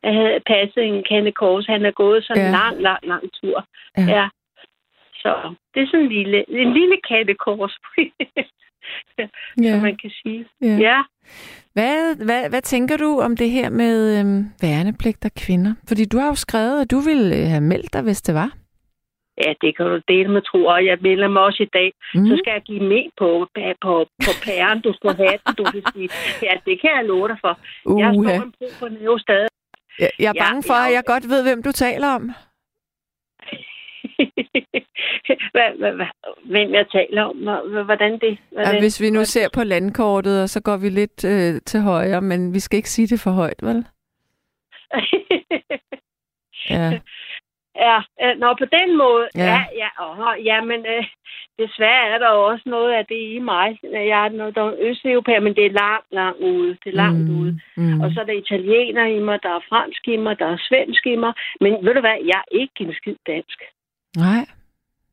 havde 0.05 0.41
passet 0.47 0.83
en 0.85 1.05
Cane 1.11 1.33
Corso. 1.41 1.73
Han 1.73 1.85
er 1.87 1.91
gået 2.03 2.25
sådan 2.25 2.43
en 2.43 2.53
Ja. 2.53 2.59
lang, 2.59 2.77
lang, 2.89 3.01
lang 3.13 3.25
tur. 3.41 3.59
Ja. 3.97 4.03
ja. 4.19 4.27
Så 5.23 5.31
det 5.75 5.83
er 5.83 5.87
sådan 5.87 6.07
en 6.07 6.13
lille, 6.19 6.39
en 6.65 6.73
lille 6.79 6.97
Cane 7.09 7.35
Corso, 8.83 9.29
som 9.57 9.65
Ja. 9.65 9.81
man 9.81 9.97
kan 10.03 10.11
sige. 10.23 10.47
Ja. 10.63 10.77
Ja. 10.89 11.03
Hvad, 11.73 12.25
hvad, 12.25 12.49
hvad 12.51 12.63
tænker 12.63 12.97
du 12.97 13.21
om 13.21 13.37
det 13.37 13.51
her 13.51 13.71
med 13.71 14.19
øhm, 14.21 14.45
værnepligt 14.63 15.25
og 15.25 15.31
kvinder? 15.37 15.75
Fordi 15.89 16.05
du 16.05 16.19
har 16.19 16.27
jo 16.27 16.35
skrevet, 16.35 16.81
at 16.81 16.91
du 16.91 16.99
ville 17.01 17.37
øh, 17.37 17.47
have 17.47 17.61
meldt 17.61 17.93
dig, 17.93 18.03
hvis 18.03 18.23
det 18.23 18.35
var. 18.35 18.51
Ja, 19.45 19.53
det 19.61 19.77
kan 19.77 19.87
du 19.87 20.01
dele 20.09 20.29
med 20.33 20.43
tro, 20.43 20.65
og 20.65 20.87
jeg 20.87 20.99
melder 21.01 21.29
mig 21.29 21.43
også 21.43 21.63
i 21.63 21.71
dag. 21.79 21.93
Mm. 22.15 22.27
Så 22.27 22.37
skal 22.41 22.53
jeg 22.53 22.63
give 22.63 22.81
med 22.93 23.05
på, 23.19 23.29
på, 23.85 23.93
på 24.27 24.31
pæren, 24.45 24.81
du 24.81 24.93
skal 24.99 25.11
have 25.17 25.39
den, 25.47 25.55
du 25.61 25.65
vil 25.73 25.83
sige. 25.95 26.09
Ja, 26.43 26.53
det 26.67 26.81
kan 26.81 26.91
jeg 26.97 27.05
love 27.05 27.29
dig 27.29 27.39
for. 27.41 27.53
Jeg 27.99 28.11
Uha. 28.19 28.35
står 28.37 28.45
en 28.45 28.53
brug 28.59 28.71
på 28.81 28.89
næve 28.89 29.19
stadig. 29.21 29.49
Jeg, 29.99 30.11
jeg 30.19 30.29
er 30.29 30.33
Ja, 30.35 30.43
bange 30.45 30.63
for, 30.67 30.75
jeg- 30.75 30.87
at 30.89 30.93
jeg 30.95 31.03
godt 31.07 31.25
ved, 31.33 31.43
hvem 31.43 31.63
du 31.63 31.73
taler 31.73 32.09
om. 32.09 32.31
hvad, 35.55 35.79
hvad, 35.79 35.93
hvad, 35.93 36.07
hvem 36.45 36.75
jeg 36.75 36.87
taler 36.93 37.23
om, 37.23 37.37
Hvor- 37.37 37.83
hvordan 37.83 38.13
det... 38.13 38.39
Hvordan, 38.53 38.75
Ja, 38.75 38.81
hvis 38.81 39.01
vi 39.01 39.11
nu 39.11 39.25
ser 39.25 39.49
på 39.55 39.63
landkortet, 39.65 40.43
og 40.43 40.49
så 40.49 40.63
går 40.63 40.77
vi 40.77 40.89
lidt 40.89 41.25
øh, 41.25 41.61
til 41.67 41.81
højre, 41.81 42.21
men 42.21 42.55
vi 42.55 42.61
skal 42.61 42.77
ikke 42.77 42.91
sige 42.91 43.07
det 43.07 43.21
for 43.21 43.31
højt, 43.31 43.63
vel? 43.63 43.85
Ja. 46.71 47.01
ja, 47.87 47.99
øh, 48.23 48.35
nå, 48.39 48.49
på 48.59 48.65
den 48.79 48.97
måde. 48.97 49.29
Ja. 49.35 49.45
Ja, 49.45 49.61
ja, 49.83 49.89
åh, 50.05 50.45
ja 50.45 50.61
men 50.61 50.87
øh, 50.87 51.05
desværre 51.59 52.09
er 52.15 52.19
der 52.19 52.31
jo 52.35 52.45
også 52.47 52.63
noget 52.67 52.93
af 52.93 53.07
det 53.07 53.21
i 53.37 53.39
mig. 53.39 53.79
Jeg 53.83 54.25
er 54.25 54.29
noget, 54.29 54.55
der 54.55 54.63
er 54.65 54.75
østeuropæer, 54.79 55.41
men 55.41 55.55
det 55.57 55.67
er 55.67 55.71
langt, 55.85 56.07
langt 56.11 56.41
ude. 56.41 56.69
Det 56.85 56.89
er 56.91 56.97
langt 57.05 57.29
mm. 57.29 57.39
ude. 57.41 57.61
Mm. 57.77 58.01
Og 58.01 58.11
så 58.11 58.21
er 58.21 58.25
der 58.25 58.33
italiener 58.45 59.07
i 59.07 59.19
mig, 59.19 59.39
der 59.43 59.49
er 59.57 59.67
fransk 59.69 60.09
i 60.09 60.17
mig, 60.17 60.39
der 60.39 60.47
er 60.47 60.59
svensk 60.69 61.07
i 61.07 61.17
mig. 61.17 61.33
Men 61.61 61.73
ved 61.85 61.95
du 61.95 62.01
hvad, 62.01 62.19
jeg 62.33 62.41
er 62.47 62.57
ikke 62.61 62.79
en 62.81 62.95
skid 62.95 63.17
dansk. 63.27 63.63
Nej. 64.25 64.45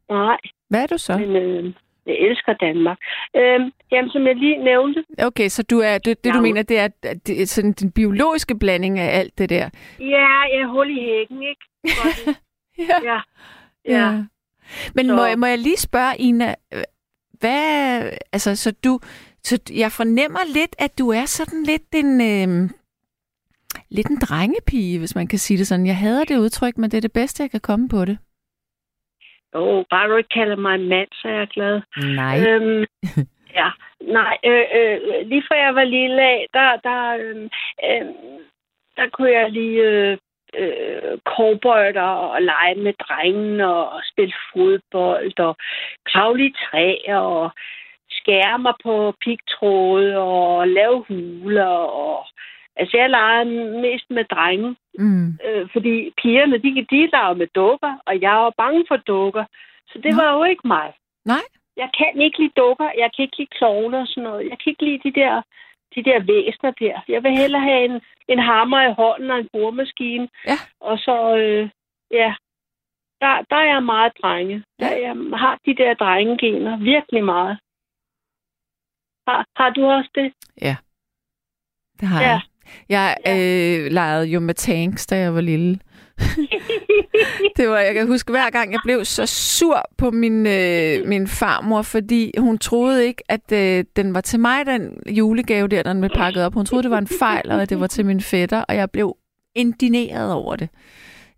Nej, 0.09 0.37
Hvad 0.69 0.81
er 0.83 0.87
du 0.87 0.97
så? 0.97 1.17
men 1.17 1.35
øh, 1.35 1.73
jeg 2.05 2.15
elsker 2.19 2.53
Danmark. 2.53 2.97
Øhm, 3.35 3.71
jamen, 3.91 4.09
som 4.11 4.27
jeg 4.27 4.35
lige 4.35 4.63
nævnte, 4.63 5.03
Okay, 5.17 5.47
så 5.49 5.63
du 5.63 5.79
er, 5.79 5.97
det, 5.97 6.23
det 6.23 6.33
du 6.33 6.41
mener, 6.41 6.61
det 6.63 6.79
er, 6.79 6.87
at 7.03 7.27
det 7.27 7.41
er 7.41 7.45
sådan 7.45 7.71
den 7.71 7.91
biologiske 7.91 8.59
blanding 8.59 8.99
af 8.99 9.19
alt 9.19 9.37
det 9.37 9.49
der. 9.49 9.69
ja, 9.99 10.27
jeg 10.57 10.67
hul 10.67 10.89
i 10.97 11.01
hækken, 11.05 11.43
ikke? 11.43 11.65
Ja. 12.77 13.11
ja, 13.11 13.19
ja. 13.85 14.23
Men 14.95 15.05
Så- 15.07 15.15
må, 15.15 15.25
jeg- 15.25 15.39
må 15.39 15.45
jeg 15.45 15.57
lige 15.59 15.77
spørge, 15.77 16.17
Ina, 16.19 16.55
øh, 16.73 16.81
hvad, 17.39 18.01
altså, 18.33 18.55
så 18.55 18.71
du, 18.83 18.99
så 19.43 19.59
jeg 19.73 19.91
fornemmer 19.91 20.39
lidt, 20.53 20.75
at 20.79 20.99
du 20.99 21.09
er 21.09 21.25
sådan 21.25 21.63
lidt 21.63 21.81
en, 21.95 22.21
øh, 22.21 22.69
lidt 23.89 24.07
en 24.07 24.17
drengepige, 24.19 24.99
hvis 24.99 25.15
man 25.15 25.27
kan 25.27 25.39
sige 25.39 25.57
det 25.57 25.67
sådan. 25.67 25.87
Jeg 25.87 25.97
hader 25.97 26.23
det 26.23 26.37
udtryk, 26.37 26.77
men 26.77 26.91
det 26.91 26.97
er 26.97 27.01
det 27.01 27.11
bedste, 27.13 27.43
jeg 27.43 27.51
kan 27.51 27.59
komme 27.59 27.89
på 27.89 28.05
det. 28.05 28.17
Åh, 29.55 29.77
oh, 29.77 29.83
bare 29.89 30.09
du 30.09 30.15
ikke 30.15 30.35
kalder 30.39 30.55
mig 30.55 30.79
mand, 30.79 31.07
så 31.13 31.27
er 31.27 31.33
jeg 31.33 31.47
glad. 31.47 31.81
Nej. 32.15 32.35
Øhm, 32.47 32.85
ja, 33.59 33.69
nej, 34.01 34.37
øh, 34.45 34.65
øh, 34.77 35.27
lige 35.27 35.43
fra 35.47 35.55
jeg 35.55 35.75
var 35.75 35.83
lille 35.83 36.21
af, 36.21 36.47
der, 36.53 36.69
der, 36.87 37.01
øh, 37.23 37.49
øh, 37.87 38.05
der 38.97 39.09
kunne 39.13 39.31
jeg 39.31 39.51
lige 39.51 39.81
øh, 39.81 40.17
øh, 40.57 41.17
cowboyter 41.25 42.11
og 42.33 42.41
lege 42.41 42.75
med 42.75 42.93
drengene 42.93 43.67
og 43.67 44.01
spille 44.11 44.33
fodbold 44.53 45.39
og 45.39 45.55
kravle 46.05 46.45
i 46.45 46.53
træer 46.63 47.17
og 47.17 47.51
skære 48.09 48.59
mig 48.59 48.73
på 48.83 49.13
pigtråde 49.21 50.17
og 50.17 50.67
lave 50.67 51.05
huler 51.07 51.75
og 52.05 52.25
Altså, 52.75 52.97
jeg 52.97 53.09
legede 53.09 53.81
mest 53.81 54.09
med 54.09 54.23
drenge, 54.25 54.75
Mm. 54.99 55.37
øh, 55.45 55.69
fordi 55.73 56.13
pigerne, 56.21 56.57
de, 56.57 56.85
de 56.91 57.09
leger 57.13 57.33
med 57.33 57.47
dukker, 57.55 57.93
og 58.05 58.21
jeg 58.21 58.31
var 58.31 58.49
bange 58.57 58.85
for 58.87 58.97
dukker. 58.97 59.45
Så 59.87 59.99
det 60.03 60.15
Nå. 60.15 60.21
var 60.23 60.33
jo 60.37 60.43
ikke 60.43 60.67
mig. 60.67 60.93
Nej. 61.25 61.43
Jeg 61.77 61.89
kan 61.97 62.21
ikke 62.21 62.39
lide 62.39 62.53
dukker, 62.57 62.89
jeg 62.97 63.09
kan 63.15 63.23
ikke 63.23 63.37
lide 63.37 63.55
klovne 63.57 63.97
og 63.99 64.07
sådan 64.07 64.23
noget. 64.23 64.49
Jeg 64.49 64.57
kan 64.59 64.69
ikke 64.71 64.85
lide 64.85 65.01
de 65.09 65.13
der, 65.21 65.41
de 65.95 66.03
der 66.03 66.19
væsner 66.19 66.71
der. 66.71 67.01
Jeg 67.07 67.23
vil 67.23 67.31
hellere 67.37 67.61
have 67.61 67.85
en, 67.85 68.01
en 68.27 68.39
hammer 68.39 68.81
i 68.89 68.93
hånden 68.93 69.31
og 69.31 69.37
en 69.39 69.49
boremaskine. 69.53 70.29
Ja. 70.47 70.57
Og 70.79 70.97
så, 70.99 71.35
øh, 71.37 71.69
ja, 72.11 72.35
der, 73.21 73.41
der 73.49 73.55
er 73.55 73.73
jeg 73.73 73.83
meget 73.83 74.11
drenge. 74.21 74.63
Der, 74.79 74.91
jeg 74.95 75.15
har 75.39 75.59
de 75.65 75.75
der 75.75 75.93
drengegener 75.93 76.77
virkelig 76.77 77.23
meget. 77.25 77.57
Har, 79.27 79.45
har 79.55 79.69
du 79.69 79.85
også 79.85 80.09
det? 80.15 80.33
Det 81.99 82.07
har 82.07 82.21
Ja. 82.21 82.27
jeg. 82.29 82.41
Jeg 82.89 83.15
øh, 83.27 83.91
legede 83.91 84.25
jo 84.25 84.39
med 84.39 84.53
tanks, 84.53 85.07
da 85.07 85.17
jeg 85.17 85.33
var 85.33 85.41
lille. 85.41 85.79
det 87.57 87.69
var, 87.69 87.79
jeg 87.79 87.93
kan 87.93 88.07
huske, 88.07 88.31
hver 88.31 88.49
gang 88.49 88.71
jeg 88.71 88.79
blev 88.83 89.05
så 89.05 89.25
sur 89.25 89.89
på 89.97 90.11
min, 90.11 90.47
øh, 90.47 91.07
min 91.07 91.27
farmor, 91.27 91.81
fordi 91.81 92.31
hun 92.37 92.57
troede 92.57 93.05
ikke, 93.07 93.23
at 93.29 93.51
øh, 93.51 93.83
den 93.95 94.13
var 94.13 94.21
til 94.21 94.39
mig, 94.39 94.65
den 94.65 94.97
julegave 95.09 95.67
der, 95.67 95.83
den 95.83 95.99
blev 95.99 96.11
pakket 96.15 96.43
op. 96.43 96.53
Hun 96.53 96.65
troede, 96.65 96.83
det 96.83 96.91
var 96.91 96.97
en 96.97 97.07
fejl, 97.07 97.51
og 97.51 97.61
at 97.61 97.69
det 97.69 97.79
var 97.79 97.87
til 97.87 98.05
min 98.05 98.21
fætter, 98.21 98.61
og 98.61 98.75
jeg 98.75 98.91
blev 98.91 99.15
indineret 99.55 100.33
over 100.33 100.55
det. 100.55 100.69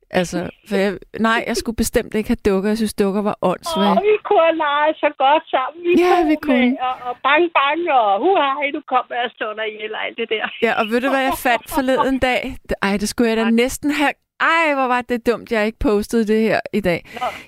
Altså, 0.10 0.50
for 0.70 0.76
jeg, 0.76 0.98
nej, 1.20 1.44
jeg 1.48 1.58
skulle 1.58 1.76
bestemt 1.76 2.14
ikke 2.16 2.30
have 2.30 2.44
dukker. 2.46 2.70
Jeg 2.70 2.78
synes, 2.78 2.94
dukker 2.94 3.22
var 3.22 3.38
Og 3.42 3.50
åndssvage. 3.50 3.96
vi 4.12 4.18
kunne 4.24 4.54
lege 4.66 4.94
så 5.04 5.10
godt 5.18 5.44
sammen. 5.54 5.84
Vi 5.84 5.92
Ja, 6.04 6.24
vi 6.32 6.36
kunne. 6.42 6.70
Med, 6.70 6.78
og, 6.80 6.96
og 7.10 7.16
bang, 7.28 7.44
bang, 7.58 7.82
og 8.00 8.20
huhej, 8.26 8.72
du 8.74 8.82
kommer 8.88 9.16
og 9.26 9.30
slår 9.38 9.54
dig 9.54 9.68
ihjel 9.74 9.94
og 9.94 10.06
alt 10.06 10.18
det 10.18 10.30
der. 10.30 10.46
Ja, 10.62 10.72
og 10.80 10.86
ved 10.92 11.02
du, 11.02 11.10
hvad 11.10 11.22
jeg 11.22 11.34
fandt 11.48 11.70
forleden 11.70 12.20
dag? 12.20 12.56
Ej, 12.82 12.98
det 12.98 13.10
skulle 13.10 13.30
jeg 13.30 13.38
da 13.38 13.50
næsten 13.50 13.92
have... 13.92 14.12
Ej, 14.40 14.74
hvor 14.74 14.88
var 14.88 15.02
det 15.02 15.28
dumt, 15.28 15.52
jeg 15.52 15.66
ikke 15.66 15.80
postede 15.80 16.28
det 16.28 16.42
her 16.42 16.60
i 16.74 16.80
dag. 16.82 17.06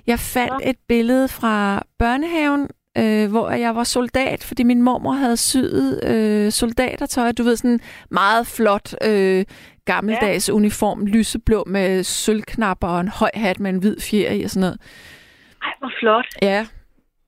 Jeg 0.07 0.19
fandt 0.19 0.53
et 0.63 0.75
billede 0.87 1.27
fra 1.27 1.83
børnehaven, 1.99 2.69
øh, 2.97 3.29
hvor 3.31 3.49
jeg 3.49 3.75
var 3.75 3.83
soldat, 3.83 4.43
fordi 4.43 4.63
min 4.63 4.81
mormor 4.81 5.11
havde 5.11 5.37
syet 5.37 6.03
øh, 6.03 6.51
soldatertøj. 6.51 7.31
Du 7.31 7.43
ved, 7.43 7.55
sådan 7.55 7.79
meget 8.11 8.47
flot 8.47 8.93
øh, 9.05 9.45
gammeldags 9.85 10.49
ja. 10.49 10.53
uniform, 10.53 11.05
lyseblå 11.05 11.63
med 11.67 12.03
sølvknapper 12.03 12.87
og 12.87 12.99
en 13.01 13.07
høj 13.07 13.29
hat 13.33 13.59
med 13.59 13.69
en 13.69 13.79
hvid 13.79 13.97
fjer 13.99 14.31
i 14.31 14.43
og 14.43 14.49
sådan 14.49 14.61
noget. 14.61 14.79
Ej, 15.61 15.73
hvor 15.79 15.91
flot. 15.99 16.25
Ja, 16.41 16.65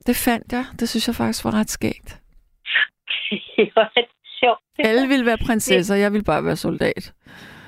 det 0.08 0.15
fandt 0.15 0.54
jeg. 0.54 0.65
Det 0.80 0.89
synes 0.89 1.08
jeg 1.08 1.15
faktisk 1.15 1.45
var 1.45 1.54
ret 1.54 1.69
skægt. 1.69 2.10
det 3.58 3.71
var 3.76 3.91
lidt 3.95 4.12
sjovt. 4.39 4.62
Alle 4.80 5.08
ville 5.08 5.26
være 5.26 5.38
prinsesser, 5.38 5.95
jeg 5.95 6.12
ville 6.12 6.24
bare 6.24 6.45
være 6.45 6.56
soldat. 6.56 7.13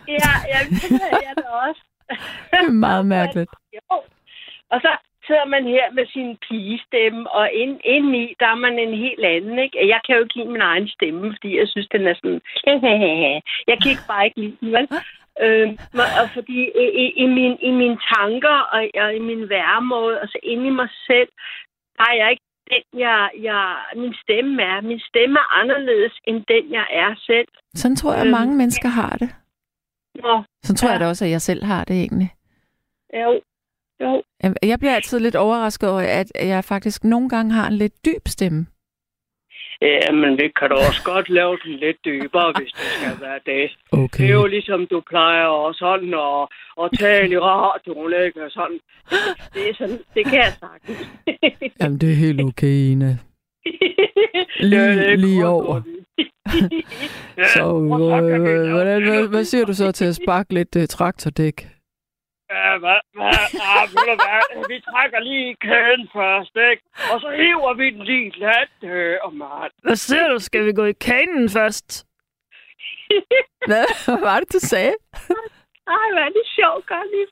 Ja, 0.08 0.14
det 0.14 0.92
er 0.92 1.20
jeg 1.28 1.34
da 1.38 1.48
også. 1.68 1.82
Det 2.52 2.60
er 2.68 2.72
meget 2.72 3.06
mærkeligt. 3.06 3.50
Jo. 3.74 3.96
Og 4.72 4.80
så 4.82 4.98
sidder 5.28 5.46
man 5.46 5.64
her 5.76 5.92
med 5.98 6.06
sin 6.14 6.38
pigestemme, 6.48 7.32
og 7.32 7.52
ind, 7.52 7.80
indeni, 7.84 8.36
der 8.40 8.48
er 8.48 8.56
man 8.66 8.80
en 8.80 8.94
helt 9.06 9.26
anden, 9.26 9.60
ikke? 9.60 9.88
Jeg 9.94 10.00
kan 10.06 10.16
jo 10.16 10.24
ikke 10.24 10.36
lide 10.36 10.50
min 10.56 10.62
egen 10.72 10.88
stemme, 10.88 11.34
fordi 11.36 11.58
jeg 11.60 11.68
synes, 11.68 11.88
den 11.96 12.08
er 12.08 12.16
sådan... 12.22 12.42
jeg 13.70 13.76
kan 13.82 13.92
ikke 13.92 14.08
bare 14.08 14.26
ikke 14.26 14.40
lide 14.42 14.58
den, 14.62 14.72
vel? 14.78 14.88
Øh, 15.44 15.68
og 16.22 16.28
fordi 16.34 16.58
i, 16.84 16.86
i, 17.04 17.06
i, 17.24 17.26
min, 17.38 17.54
i 17.62 17.72
mine 17.72 17.98
tanker 18.16 18.58
og, 18.76 18.82
og 19.04 19.16
i 19.16 19.20
min 19.20 19.50
væremåde, 19.50 20.20
altså 20.22 20.38
inde 20.44 20.68
i 20.68 20.70
mig 20.82 20.90
selv, 21.08 21.30
der 21.98 22.04
er 22.12 22.16
jeg 22.22 22.32
ikke 22.32 22.44
den, 22.72 23.00
jeg, 23.00 23.30
jeg, 23.42 23.76
min 23.96 24.14
stemme 24.24 24.62
er. 24.64 24.82
Min 24.82 25.00
stemme 25.00 25.40
er 25.40 25.60
anderledes 25.62 26.14
end 26.28 26.44
den, 26.48 26.72
jeg 26.72 26.88
er 26.92 27.16
selv. 27.20 27.48
Sådan 27.76 27.96
tror 27.96 28.12
jeg, 28.12 28.22
at 28.22 28.28
Øhm, 28.28 28.32
mange 28.40 28.56
mennesker 28.56 28.90
har 28.90 29.16
det. 29.22 29.30
Nå, 30.16 30.44
Sådan 30.64 30.76
tror 30.76 30.88
Ja. 30.88 30.92
jeg 30.92 31.00
da 31.00 31.08
også, 31.08 31.26
at 31.26 31.32
jeg 31.32 31.42
selv 31.42 31.64
har 31.64 31.84
det 31.84 31.96
egentlig. 32.02 32.30
jo, 33.14 33.42
jo. 34.02 34.24
Jeg 34.62 34.80
bliver 34.80 34.96
altid 34.96 35.20
lidt 35.20 35.36
overrasket 35.36 35.90
over, 35.90 36.00
at 36.00 36.32
jeg 36.36 36.64
faktisk 36.64 37.04
nogle 37.04 37.30
gange 37.30 37.52
har 37.52 37.68
en 37.68 37.74
lidt 37.74 38.06
dyb 38.06 38.28
stemme. 38.28 38.66
Ja, 39.82 40.12
men 40.12 40.38
det 40.40 40.50
kan 40.60 40.70
du 40.70 40.76
også 40.76 41.04
godt 41.04 41.30
lave 41.30 41.58
den 41.64 41.74
lidt 41.76 41.98
dybere, 42.06 42.54
hvis 42.58 42.72
det 42.72 42.88
skal 42.98 43.22
være 43.22 43.40
det. 43.46 43.72
Okay. 43.92 44.24
Det 44.24 44.30
er 44.30 44.34
jo 44.34 44.46
ligesom, 44.46 44.88
du 44.88 45.02
plejer 45.10 45.46
og 45.46 45.76
sådan 45.76 46.14
at, 46.14 46.48
at 46.84 46.90
tale 47.00 47.34
i 47.34 47.38
radioen, 47.38 48.14
ikke? 48.26 48.46
Og 48.46 48.52
sådan. 48.52 48.80
Det 49.54 49.70
er 49.70 49.74
sådan, 49.78 50.00
det 50.16 50.26
kan 50.26 50.40
jeg 50.46 50.54
sagtens. 50.60 51.08
Jamen, 51.82 51.98
det 52.02 52.12
er 52.12 52.16
helt 52.16 52.42
okay, 52.42 52.76
Ina. 52.92 53.18
Det 54.60 54.70
Lige, 54.70 55.12
ikke 55.12 55.16
lige 55.16 55.48
over. 55.48 55.82
Så, 57.54 57.80
det, 57.80 58.50
øh, 58.50 58.72
hvordan, 58.72 59.04
hvad, 59.04 59.28
hvad 59.28 59.44
siger 59.44 59.66
du 59.66 59.74
så 59.74 59.92
til 59.92 60.06
at 60.06 60.16
sparke 60.16 60.54
lidt 60.54 60.76
uh, 60.76 60.86
traktordæk? 60.86 61.73
Ja, 62.54 62.78
hvad, 62.84 63.00
hvad, 63.18 63.38
ah, 63.72 63.84
ved 63.94 64.06
du 64.12 64.16
hvad, 64.24 64.68
vi 64.72 64.78
trækker 64.90 65.20
lige 65.20 65.56
kæden 65.66 66.04
først, 66.18 66.56
ikke? 66.72 66.84
Og 67.12 67.18
så 67.22 67.30
hiver 67.42 67.74
vi 67.74 67.90
den 67.90 68.04
lige 68.04 68.32
let, 68.46 68.90
øh, 68.92 69.18
og 69.24 69.34
mand. 69.34 69.72
Hvad 69.84 69.96
siger 69.96 70.28
du? 70.28 70.40
Skal 70.40 70.66
vi 70.66 70.74
gå 70.74 70.86
i 70.86 70.94
kanen 71.08 71.50
først? 71.50 71.88
Hvad 73.70 73.86
hvad 74.06 74.20
var 74.22 74.40
det, 74.40 74.54
du 74.54 74.60
sagde? 74.60 74.96
Ej, 75.88 76.08
hvad 76.14 76.24
er 76.24 76.34
det 76.40 76.46
sjovt, 76.60 76.92
lige. 77.14 77.28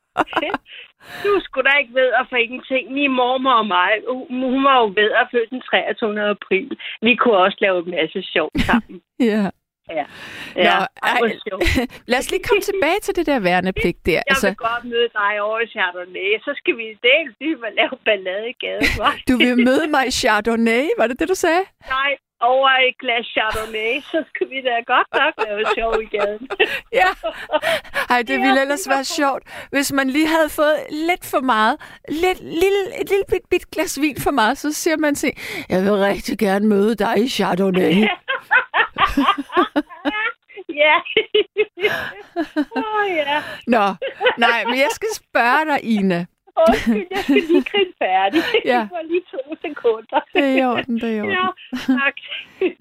Du 1.24 1.40
skulle 1.44 1.70
da 1.70 1.76
ikke 1.78 1.94
ved 1.94 2.10
at 2.20 2.26
for 2.28 2.36
ingenting. 2.36 2.92
Min 2.92 3.10
mormor 3.10 3.52
og 3.52 3.66
mig, 3.66 3.90
hun 4.30 4.64
var 4.64 4.76
jo 4.82 4.86
ved 5.00 5.10
at 5.20 5.28
født 5.30 5.50
den 5.50 5.60
23. 5.60 6.30
april. 6.30 6.78
Vi 7.02 7.14
kunne 7.14 7.36
også 7.36 7.58
lave 7.60 7.78
en 7.78 7.90
masse 7.90 8.22
sjov 8.22 8.50
sammen. 8.56 9.02
Ja. 9.30 9.50
Ja. 9.98 10.04
Nå, 10.56 10.62
Ja, 10.68 10.76
ej, 11.02 11.18
hvor 11.20 11.30
sjovt. 11.48 11.90
lad 12.10 12.18
os 12.22 12.30
lige 12.30 12.42
komme 12.48 12.62
tilbage 12.70 13.00
til 13.02 13.16
det 13.16 13.26
der 13.26 13.38
værnepligt 13.48 14.06
der. 14.06 14.12
Jeg 14.12 14.22
Altså, 14.26 14.46
vil 14.46 14.56
godt 14.56 14.84
møde 14.84 15.08
dig 15.20 15.32
over 15.46 15.58
i 15.60 15.66
Chardonnay. 15.74 16.30
Så 16.46 16.50
skal 16.60 16.74
vi 16.80 16.86
dels 17.08 17.32
og 17.66 17.72
lave 17.80 17.94
ballade 18.04 18.46
i 18.54 18.56
gaden, 18.64 18.86
du 19.28 19.34
vil 19.44 19.54
møde 19.68 19.86
mig 19.96 20.04
i 20.06 20.10
Chardonnay, 20.10 20.84
var 20.98 21.06
det 21.06 21.16
det, 21.20 21.28
du 21.28 21.34
sagde? 21.34 21.62
Nej, 21.96 22.10
over 22.42 22.68
et 22.88 22.98
glas 22.98 23.26
Chardonnay, 23.34 24.00
så 24.12 24.24
skal 24.30 24.50
vi 24.50 24.58
da 24.68 24.74
godt 24.94 25.10
nok 25.20 25.34
lave 25.46 25.62
sjov 25.74 25.92
i 26.02 26.16
gaden. 26.16 26.48
Ja. 27.00 27.08
Ej, 28.10 28.22
det 28.22 28.40
ville 28.40 28.60
ellers 28.60 28.88
være 28.88 29.04
sjovt, 29.04 29.42
hvis 29.70 29.92
man 29.92 30.10
lige 30.10 30.28
havde 30.28 30.48
fået 30.48 30.76
lidt 30.90 31.24
for 31.30 31.40
meget. 31.40 31.76
Lidt, 32.08 32.40
lille, 32.40 33.00
et 33.00 33.08
lille 33.08 33.24
bit, 33.28 33.42
bit 33.50 33.70
glas 33.70 34.00
vin 34.00 34.16
for 34.20 34.30
meget, 34.30 34.58
så 34.58 34.72
siger 34.72 34.96
man 34.96 35.14
til, 35.14 35.32
jeg 35.68 35.82
vil 35.82 35.92
rigtig 35.92 36.38
gerne 36.38 36.66
møde 36.68 36.94
dig 36.94 37.18
i 37.18 37.28
Chardonnay. 37.28 37.94
ja. 40.82 40.96
Oh, 42.76 43.10
ja. 43.16 43.42
Nå, 43.66 43.94
nej, 44.38 44.64
men 44.64 44.78
jeg 44.78 44.88
skal 44.90 45.08
spørge 45.14 45.64
dig, 45.64 45.84
Ina. 45.84 46.26
Undskyld, 46.60 47.06
jeg 47.10 47.18
skal 47.24 47.42
lige 47.50 47.64
grine 47.70 47.94
færdig. 48.04 48.40
Ja. 48.72 48.80
Det 48.82 48.90
var 48.96 49.04
lige 49.12 49.24
to 49.34 49.40
sekunder. 49.66 50.20
Det 50.34 50.42
er 50.50 50.54
i 50.60 50.62
orden, 50.72 50.94
det 51.00 51.08
er 51.10 51.16
i 51.16 51.20
orden. 51.20 51.32
Ja, 51.38 51.46
tak. 52.00 52.16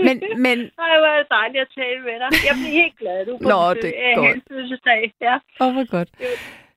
Men, 0.07 0.15
men 0.45 0.57
Ej, 0.85 0.93
hvor 1.01 1.09
er 1.15 1.17
det 1.23 1.29
dejligt 1.39 1.61
at 1.65 1.71
tale 1.79 1.99
med 2.07 2.15
dig. 2.23 2.29
Jeg 2.47 2.53
bliver 2.59 2.75
helt 2.81 2.97
glad, 3.01 3.25
du 3.25 3.37
på 3.37 3.49
Nå, 3.53 3.73
det 3.73 3.93
er 4.07 4.15
godt. 4.15 4.27
hans 4.27 4.43
fødselsdag. 4.51 5.01
Ja. 5.27 5.35
åh, 5.61 5.71
hvor 5.73 5.87
godt. 5.95 6.09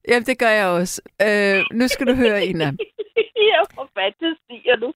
Jamen, 0.09 0.27
det 0.31 0.39
gør 0.39 0.53
jeg 0.61 0.67
også. 0.67 0.97
Øh, 1.27 1.59
nu 1.79 1.89
skal 1.89 2.07
du 2.07 2.15
høre, 2.15 2.47
Ina. 2.47 2.65
jeg 3.55 3.65
får 3.75 3.87
fantasier 3.99 4.77
nu. 4.85 4.91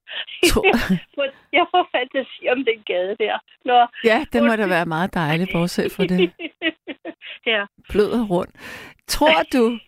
Jeg 1.52 1.66
får 1.72 1.88
fantasi 1.94 2.40
om 2.52 2.58
den 2.68 2.78
gade 2.90 3.16
der. 3.24 3.36
Nå. 3.64 3.86
Ja, 4.04 4.24
det 4.32 4.42
må 4.42 4.56
da 4.56 4.66
være 4.66 4.86
meget 4.86 5.14
dejligt, 5.14 5.50
bortset 5.52 5.92
fra 5.92 6.04
det 6.04 6.32
ja. 7.46 7.64
bløder 7.88 8.26
rundt. 8.26 8.54
Tror 9.08 9.42
du... 9.52 9.78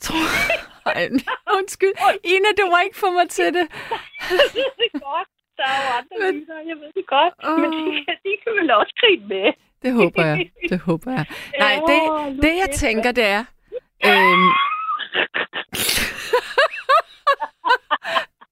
Tror... 0.00 0.16
Ej, 0.98 1.08
undskyld. 1.56 1.94
Ina, 2.24 2.48
du 2.60 2.64
må 2.72 2.76
ikke 2.86 2.98
få 3.04 3.10
mig 3.10 3.28
til 3.30 3.48
det. 3.56 3.66
Jeg 4.30 4.48
ved 4.54 4.70
det 4.82 4.90
godt. 4.92 5.28
Der 5.58 5.66
er 5.74 5.78
jo 5.86 5.90
andre 5.98 6.16
Men- 6.20 6.34
lytter, 6.40 6.58
jeg 6.70 6.76
ved 6.82 6.90
det 6.98 7.06
godt. 7.06 7.34
Åh. 7.44 7.58
Men 7.60 7.70
de 7.72 8.04
kan, 8.04 8.16
de 8.24 8.30
kan 8.44 8.52
vel 8.58 8.70
også 8.70 8.94
grine 9.00 9.26
med. 9.28 9.52
Det 9.82 9.92
håber 9.92 10.24
jeg. 10.26 10.50
Det 10.70 10.80
håber 10.80 11.10
jeg. 11.12 11.24
Nej, 11.58 11.74
det, 11.90 11.98
det 12.42 12.52
jeg 12.62 12.70
tænker, 12.74 13.12
det 13.12 13.24
er... 13.24 13.44
Øhm, 14.06 14.48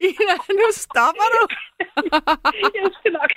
Ina, 0.08 0.34
nu 0.60 0.66
stopper 0.72 1.28
du. 1.34 1.42
jeg 2.74 2.90
skal 2.98 3.12
nok... 3.12 3.30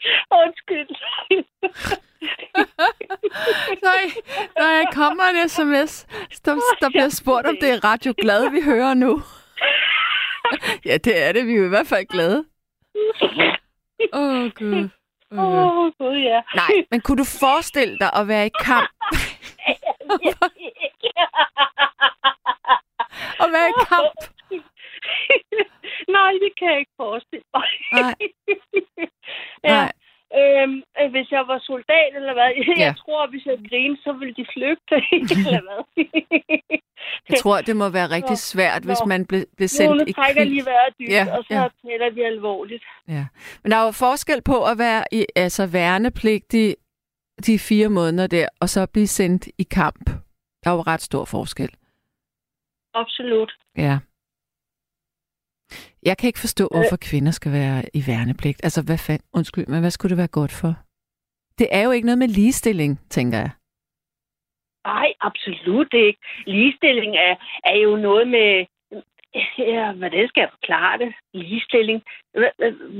Undskyld. 0.42 0.90
Nej, 3.88 4.02
når 4.56 4.68
jeg 4.78 4.86
kommer 4.92 5.24
en 5.24 5.48
sms, 5.48 6.06
der, 6.44 6.54
der 6.80 6.88
bliver 6.88 7.08
spurgt, 7.08 7.46
om 7.46 7.56
det 7.60 7.70
er 7.70 7.84
Radio 7.84 8.14
Glad, 8.18 8.50
vi 8.50 8.60
hører 8.62 8.94
nu. 8.94 9.22
Ja, 10.84 10.96
det 10.96 11.22
er 11.22 11.32
det. 11.32 11.46
Vi 11.46 11.52
er 11.54 11.64
i 11.64 11.68
hvert 11.68 11.86
fald 11.86 12.06
glade. 12.06 12.44
Åh, 14.12 14.44
oh, 14.44 14.50
Gud. 14.54 14.88
Åh, 15.32 15.38
Oh. 15.38 15.78
oh, 15.78 15.92
gud, 15.98 16.16
ja. 16.16 16.40
Nej, 16.54 16.70
men 16.90 17.00
kunne 17.00 17.18
du 17.18 17.24
forestille 17.24 17.98
dig 17.98 18.10
at 18.16 18.28
være 18.28 18.46
i 18.46 18.50
kamp? 18.60 18.88
At 23.40 23.52
være 23.52 23.68
i 23.68 23.72
kamp? 23.88 24.39
Nej, 26.16 26.32
det 26.42 26.50
kan 26.58 26.68
jeg 26.72 26.78
ikke 26.78 26.96
forestille 27.04 27.44
mig. 27.54 27.68
Nej. 27.92 28.14
ja. 29.64 29.74
Nej. 29.78 29.92
Øhm, 30.40 30.82
øh, 31.00 31.10
hvis 31.10 31.28
jeg 31.30 31.44
var 31.50 31.58
soldat 31.70 32.10
eller 32.14 32.32
hvad, 32.32 32.50
jeg 32.68 32.76
Ja. 32.78 32.94
tror, 33.02 33.26
hvis 33.30 33.46
jeg 33.46 33.58
grinede, 33.70 34.00
så 34.04 34.12
ville 34.12 34.34
de 34.40 34.46
flygte, 34.54 34.96
eller 35.46 35.62
hvad. 35.68 35.80
Jeg 37.28 37.38
tror, 37.38 37.60
det 37.60 37.76
må 37.76 37.88
være 37.88 38.10
rigtig 38.10 38.38
Nå, 38.40 38.50
svært, 38.52 38.82
hvis 38.82 39.00
nå. 39.00 39.06
man 39.06 39.26
blev, 39.26 39.42
blev 39.56 39.68
sendt 39.68 39.96
nu 39.96 40.04
i 40.06 40.12
trækker 40.12 40.40
krig. 40.42 40.50
lige 40.50 40.64
vejret 40.64 40.94
dybt, 40.98 41.10
Ja, 41.10 41.36
og 41.38 41.44
så 41.44 41.54
ja. 41.54 41.68
taler 41.88 42.10
vi 42.10 42.20
alvorligt. 42.22 42.84
Ja. 43.08 43.26
Men 43.62 43.70
der 43.72 43.76
er 43.78 43.84
jo 43.84 43.90
forskel 43.90 44.42
på 44.42 44.64
at 44.64 44.78
være 44.78 45.04
i, 45.12 45.26
altså 45.36 45.66
værnepligtig 45.66 46.76
de 47.46 47.58
fire 47.58 47.88
måneder 47.88 48.26
der, 48.26 48.48
og 48.60 48.68
så 48.68 48.86
blive 48.92 49.06
sendt 49.06 49.48
i 49.58 49.62
kamp. 49.62 50.10
Der 50.64 50.70
er 50.70 50.74
jo 50.74 50.80
ret 50.80 51.02
stor 51.02 51.24
forskel. 51.24 51.70
Absolut. 52.94 53.52
Ja. 53.76 53.98
Jeg 56.02 56.18
kan 56.18 56.26
ikke 56.26 56.44
forstå, 56.46 56.68
hvorfor 56.70 56.98
øh. 57.00 57.08
kvinder 57.08 57.32
skal 57.32 57.52
være 57.52 57.82
i 57.94 58.02
værnepligt. 58.06 58.60
Altså, 58.62 58.82
hvad 58.82 58.98
fand, 58.98 59.22
undskyld, 59.38 59.66
men 59.66 59.80
hvad 59.80 59.90
skulle 59.90 60.10
det 60.10 60.18
være 60.18 60.36
godt 60.40 60.52
for? 60.52 60.72
Det 61.58 61.68
er 61.70 61.82
jo 61.84 61.90
ikke 61.90 62.06
noget 62.06 62.18
med 62.18 62.28
ligestilling, 62.28 63.00
tænker 63.10 63.38
jeg. 63.38 63.50
Nej, 64.84 65.08
absolut 65.20 65.92
ikke. 65.92 66.20
Ligestilling 66.46 67.12
er, 67.16 67.34
er 67.64 67.76
jo 67.86 67.96
noget 67.96 68.28
med, 68.28 68.66
Ja, 69.74 69.92
hvordan 69.92 70.28
skal 70.28 70.40
jeg 70.40 70.50
forklare 70.56 70.98
det? 70.98 71.10
Ligestilling. 71.34 72.02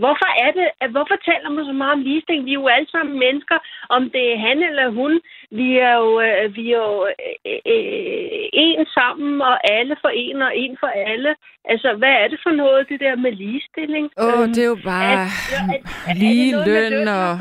Hvorfor 0.02 0.30
er 0.44 0.50
det, 0.58 0.90
hvorfor 0.94 1.16
taler 1.28 1.50
man 1.50 1.64
så 1.64 1.72
meget 1.72 1.92
om 1.92 2.02
ligestilling? 2.02 2.44
Vi 2.44 2.50
er 2.50 2.60
jo 2.62 2.66
alle 2.66 2.90
sammen 2.90 3.18
mennesker, 3.18 3.58
om 3.88 4.10
det 4.14 4.24
er 4.32 4.38
han 4.46 4.62
eller 4.62 4.88
hun. 4.98 5.20
Vi 5.50 5.68
er 5.78 5.94
jo, 6.02 6.20
øh, 6.20 6.56
vi 6.56 6.64
er 6.72 6.82
jo 6.86 7.06
øh, 7.06 7.60
øh, 7.74 8.48
en 8.64 8.86
sammen, 8.86 9.42
og 9.42 9.56
alle 9.76 9.96
for 10.00 10.08
en, 10.08 10.42
og 10.42 10.52
en 10.56 10.76
for 10.80 10.86
alle. 10.86 11.34
Altså, 11.64 11.88
hvad 12.00 12.14
er 12.22 12.28
det 12.28 12.40
for 12.42 12.50
noget, 12.50 12.88
det 12.88 13.00
der 13.00 13.16
med 13.16 13.32
ligestilling? 13.32 14.10
Åh, 14.16 14.40
oh, 14.40 14.48
det 14.48 14.62
er 14.64 14.70
jo 14.74 14.78
bare 14.84 15.12
er, 15.12 15.26
er, 15.74 15.78
er, 16.10 16.14
lige 16.14 16.64
løn, 16.66 17.08
og... 17.08 17.32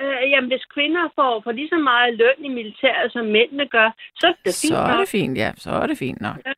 Øh, 0.00 0.30
jamen, 0.30 0.50
hvis 0.50 0.64
kvinder 0.74 1.04
får, 1.14 1.40
får 1.44 1.52
lige 1.52 1.68
så 1.68 1.78
meget 1.78 2.14
løn 2.14 2.44
i 2.44 2.48
militæret, 2.48 3.12
som 3.12 3.24
mændene 3.26 3.66
gør, 3.66 3.88
så 4.20 4.26
er 4.26 4.32
det 4.44 4.54
fint 4.62 4.74
Så 4.74 4.76
er 4.76 4.96
det 4.96 5.08
fint, 5.08 5.38
ja. 5.38 5.50
Så 5.56 5.70
er 5.70 5.86
det 5.86 5.98
fint 5.98 6.20
nok. 6.20 6.36
Ja. 6.46 6.52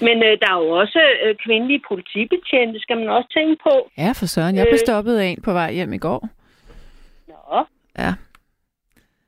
Men 0.00 0.16
øh, 0.26 0.32
der 0.40 0.48
er 0.54 0.58
jo 0.64 0.70
også 0.70 1.00
øh, 1.24 1.34
kvindelige 1.44 1.82
politibetjente, 1.88 2.80
skal 2.80 2.96
man 2.96 3.08
også 3.08 3.28
tænke 3.38 3.56
på. 3.62 3.74
Ja, 3.98 4.12
for 4.12 4.26
søren. 4.26 4.56
Jeg 4.56 4.64
blev 4.64 4.80
øh. 4.82 4.86
stoppet 4.86 5.18
af 5.18 5.26
en 5.26 5.42
på 5.42 5.52
vej 5.52 5.72
hjem 5.72 5.92
i 5.92 5.98
går. 5.98 6.28
Nå. 7.28 7.64
Ja. 7.98 8.12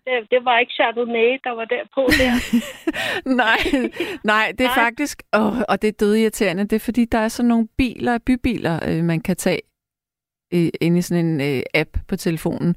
Det, 0.05 0.31
det 0.31 0.45
var 0.45 0.59
ikke 0.59 0.73
Chardonnay, 0.73 1.39
der 1.45 1.51
var 1.51 1.65
der 1.65 1.83
på 1.95 2.03
der. 2.23 2.35
nej, 3.45 3.59
nej, 4.25 4.53
det 4.59 4.65
er 4.65 4.77
nej. 4.77 4.85
faktisk... 4.85 5.23
Åh, 5.37 5.59
og 5.69 5.83
det 5.83 5.89
er 5.89 5.93
døde 6.01 6.23
irriterende. 6.23 6.63
Det 6.63 6.77
er 6.77 6.81
fordi, 6.81 7.05
der 7.05 7.19
er 7.19 7.29
sådan 7.29 7.49
nogle 7.49 7.69
biler, 7.79 8.19
bybiler, 8.27 8.79
øh, 8.89 9.05
man 9.05 9.21
kan 9.21 9.37
tage 9.37 9.61
øh, 10.55 10.69
ind 10.81 10.99
i 10.99 11.03
sådan 11.03 11.27
en 11.27 11.41
øh, 11.41 11.63
app 11.75 11.91
på 12.09 12.17
telefonen. 12.17 12.77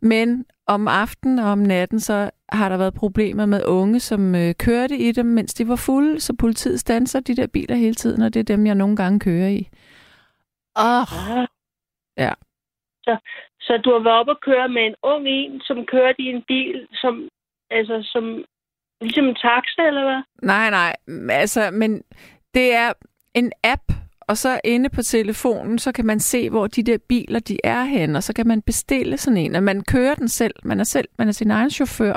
Men 0.00 0.44
om 0.66 0.88
aftenen 0.88 1.38
og 1.38 1.44
om 1.44 1.58
natten, 1.58 2.00
så 2.00 2.30
har 2.48 2.68
der 2.68 2.76
været 2.76 2.94
problemer 2.94 3.46
med 3.46 3.64
unge, 3.66 4.00
som 4.00 4.34
øh, 4.34 4.54
kørte 4.54 4.96
i 4.96 5.12
dem, 5.12 5.26
mens 5.26 5.54
de 5.54 5.68
var 5.68 5.76
fulde, 5.76 6.20
så 6.20 6.36
politiet 6.36 6.80
stanser 6.80 7.20
de 7.20 7.36
der 7.36 7.46
biler 7.46 7.76
hele 7.76 7.94
tiden, 7.94 8.22
og 8.22 8.34
det 8.34 8.40
er 8.40 8.56
dem, 8.56 8.66
jeg 8.66 8.74
nogle 8.74 8.96
gange 8.96 9.20
kører 9.20 9.48
i. 9.48 9.68
Åh, 10.78 11.02
oh. 11.02 11.46
ja. 12.16 12.32
Så, 13.02 13.16
så 13.60 13.80
du 13.84 13.90
har 13.92 13.98
været 13.98 14.18
oppe 14.18 14.32
og 14.32 14.40
køre 14.40 14.68
med 14.68 14.82
en 14.86 14.94
ung 15.02 15.24
en, 15.28 15.60
som 15.60 15.86
kørte 15.86 16.22
i 16.22 16.26
en 16.26 16.42
bil, 16.48 16.86
som, 16.92 17.28
altså, 17.70 18.08
som 18.12 18.44
ligesom 19.00 19.24
en 19.24 19.34
taxa, 19.34 19.82
eller 19.86 20.04
hvad? 20.04 20.22
Nej, 20.42 20.70
nej, 20.70 20.96
altså, 21.30 21.70
men 21.70 22.02
det 22.54 22.74
er 22.74 22.92
en 23.34 23.52
app, 23.64 23.82
og 24.28 24.36
så 24.36 24.60
inde 24.64 24.88
på 24.88 25.02
telefonen, 25.02 25.78
så 25.78 25.92
kan 25.92 26.06
man 26.06 26.20
se, 26.20 26.50
hvor 26.50 26.66
de 26.66 26.82
der 26.82 26.98
biler 27.08 27.40
de 27.40 27.58
er 27.64 27.84
hen, 27.84 28.16
og 28.16 28.22
så 28.22 28.32
kan 28.32 28.46
man 28.46 28.62
bestille 28.62 29.16
sådan 29.16 29.36
en, 29.36 29.54
og 29.54 29.62
man 29.62 29.84
kører 29.84 30.14
den 30.14 30.28
selv. 30.28 30.54
Man 30.64 30.80
er 30.80 30.84
selv, 30.84 31.08
man 31.18 31.28
er 31.28 31.32
sin 31.32 31.50
egen 31.50 31.70
chauffør. 31.70 32.16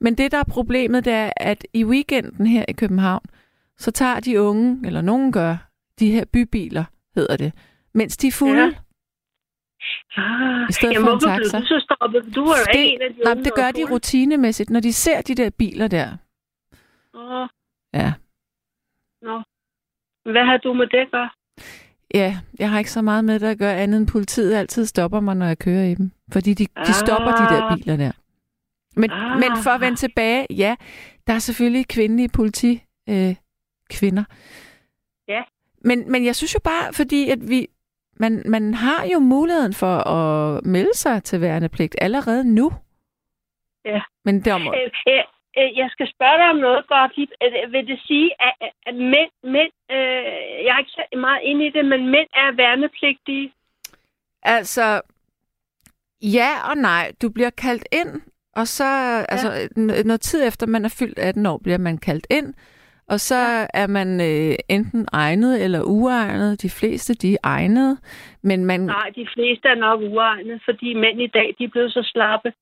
Men 0.00 0.14
det, 0.14 0.32
der 0.32 0.38
er 0.38 0.44
problemet, 0.48 1.04
det 1.04 1.12
er, 1.12 1.32
at 1.36 1.66
i 1.72 1.84
weekenden 1.84 2.46
her 2.46 2.64
i 2.68 2.72
København, 2.72 3.24
så 3.78 3.90
tager 3.90 4.20
de 4.20 4.40
unge, 4.40 4.86
eller 4.86 5.00
nogen 5.00 5.32
gør, 5.32 5.56
de 5.98 6.10
her 6.10 6.24
bybiler, 6.24 6.84
hedder 7.14 7.36
det, 7.36 7.52
mens 7.94 8.16
de 8.16 8.26
er 8.26 8.32
fulde. 8.32 8.62
Ja. 8.62 8.72
Ah, 10.16 10.68
I 10.68 10.72
stedet 10.72 10.94
jamen, 10.94 11.06
for 11.06 11.12
en 11.14 11.20
taxa. 11.20 11.58
du 11.60 11.66
så 11.66 11.86
stoppet? 11.90 12.34
Du 12.34 12.40
jo 12.44 12.78
ikke 12.78 12.94
en 12.94 13.02
af 13.02 13.14
de 13.14 13.20
nej, 13.24 13.34
det 13.34 13.54
gør 13.54 13.70
de 13.70 13.84
rutinemæssigt, 13.90 14.70
når 14.70 14.80
de 14.80 14.92
ser 14.92 15.20
de 15.20 15.34
der 15.34 15.50
biler 15.50 15.88
der. 15.88 16.16
Åh. 17.14 17.48
Ja. 17.94 18.12
Nå. 19.22 19.42
Hvad 20.24 20.44
har 20.44 20.56
du 20.56 20.72
med 20.72 20.86
det 20.86 20.98
at 20.98 21.10
gøre? 21.10 21.30
Ja, 22.14 22.36
jeg 22.58 22.70
har 22.70 22.78
ikke 22.78 22.90
så 22.90 23.02
meget 23.02 23.24
med 23.24 23.40
det 23.40 23.46
at 23.46 23.58
gøre 23.58 23.76
andet 23.76 23.98
end 23.98 24.08
politiet 24.08 24.54
altid 24.54 24.86
stopper 24.86 25.20
mig, 25.20 25.36
når 25.36 25.46
jeg 25.46 25.58
kører 25.58 25.84
i 25.84 25.94
dem. 25.94 26.10
Fordi 26.32 26.54
de, 26.54 26.64
de 26.64 26.70
ah. 26.76 26.86
stopper 26.86 27.30
de 27.30 27.54
der 27.54 27.76
biler 27.76 27.96
der. 27.96 28.12
Men, 28.96 29.10
ah. 29.10 29.38
men 29.38 29.50
for 29.64 29.70
at 29.70 29.80
vende 29.80 29.96
tilbage, 29.96 30.46
ja, 30.50 30.76
der 31.26 31.32
er 31.32 31.38
selvfølgelig 31.38 31.88
kvindelige 31.88 32.28
politi 32.28 32.82
øh, 33.08 33.34
kvinder. 33.90 34.24
Ja. 35.28 35.42
Men, 35.84 36.12
men 36.12 36.24
jeg 36.24 36.36
synes 36.36 36.54
jo 36.54 36.60
bare, 36.64 36.92
fordi 36.92 37.30
at 37.30 37.38
vi, 37.48 37.66
man, 38.16 38.42
man 38.46 38.74
har 38.74 39.04
jo 39.12 39.18
muligheden 39.18 39.74
for 39.74 39.96
at 40.08 40.66
melde 40.66 40.96
sig 40.96 41.24
til 41.24 41.40
værnepligt 41.40 41.96
allerede 41.98 42.54
nu. 42.54 42.72
Ja. 43.84 44.00
Men 44.24 44.40
det 44.40 44.52
om... 44.52 44.62
Æ, 44.62 44.66
Øh, 45.08 45.24
jeg 45.56 45.88
skal 45.90 46.08
spørge 46.14 46.38
dig 46.38 46.50
om 46.50 46.56
noget, 46.56 46.86
godt. 46.86 47.12
Øh, 47.42 47.72
vil 47.72 47.86
det 47.86 48.00
sige, 48.06 48.30
at, 48.40 48.70
at 48.86 48.94
mænd, 48.94 49.30
mænd 49.44 49.72
øh, 49.90 50.64
jeg 50.64 50.72
er 50.74 50.78
ikke 50.78 50.90
så 50.90 51.04
meget 51.16 51.40
inde 51.42 51.66
i 51.66 51.70
det, 51.70 51.84
men 51.84 52.08
mænd 52.08 52.28
er 52.34 52.56
værnepligtige? 52.56 53.52
Altså, 54.42 55.00
ja 56.22 56.50
og 56.70 56.76
nej. 56.76 57.12
Du 57.22 57.28
bliver 57.30 57.50
kaldt 57.50 57.88
ind, 57.92 58.22
og 58.56 58.66
så, 58.66 58.84
ja. 58.84 59.24
altså, 59.28 59.68
noget 60.04 60.20
tid 60.20 60.46
efter 60.46 60.66
man 60.66 60.84
er 60.84 60.96
fyldt 60.98 61.18
18 61.18 61.46
år, 61.46 61.58
bliver 61.58 61.78
man 61.78 61.98
kaldt 61.98 62.26
ind, 62.30 62.54
og 63.08 63.20
så 63.20 63.38
ja. 63.38 63.66
er 63.74 63.86
man 63.86 64.20
øh, 64.20 64.54
enten 64.68 65.06
egnet 65.12 65.64
eller 65.64 65.82
uegnet. 65.82 66.62
De 66.62 66.70
fleste, 66.70 67.14
de 67.14 67.32
er 67.32 67.38
egnet, 67.42 67.98
men 68.42 68.64
man... 68.64 68.80
Nej, 68.80 69.10
de 69.14 69.26
fleste 69.34 69.68
er 69.68 69.74
nok 69.74 70.00
uegnet, 70.00 70.62
fordi 70.64 70.94
mænd 70.94 71.20
i 71.20 71.26
dag, 71.26 71.54
de 71.58 71.64
er 71.64 71.68
blevet 71.68 71.92
så 71.92 72.02
slappe. 72.12 72.52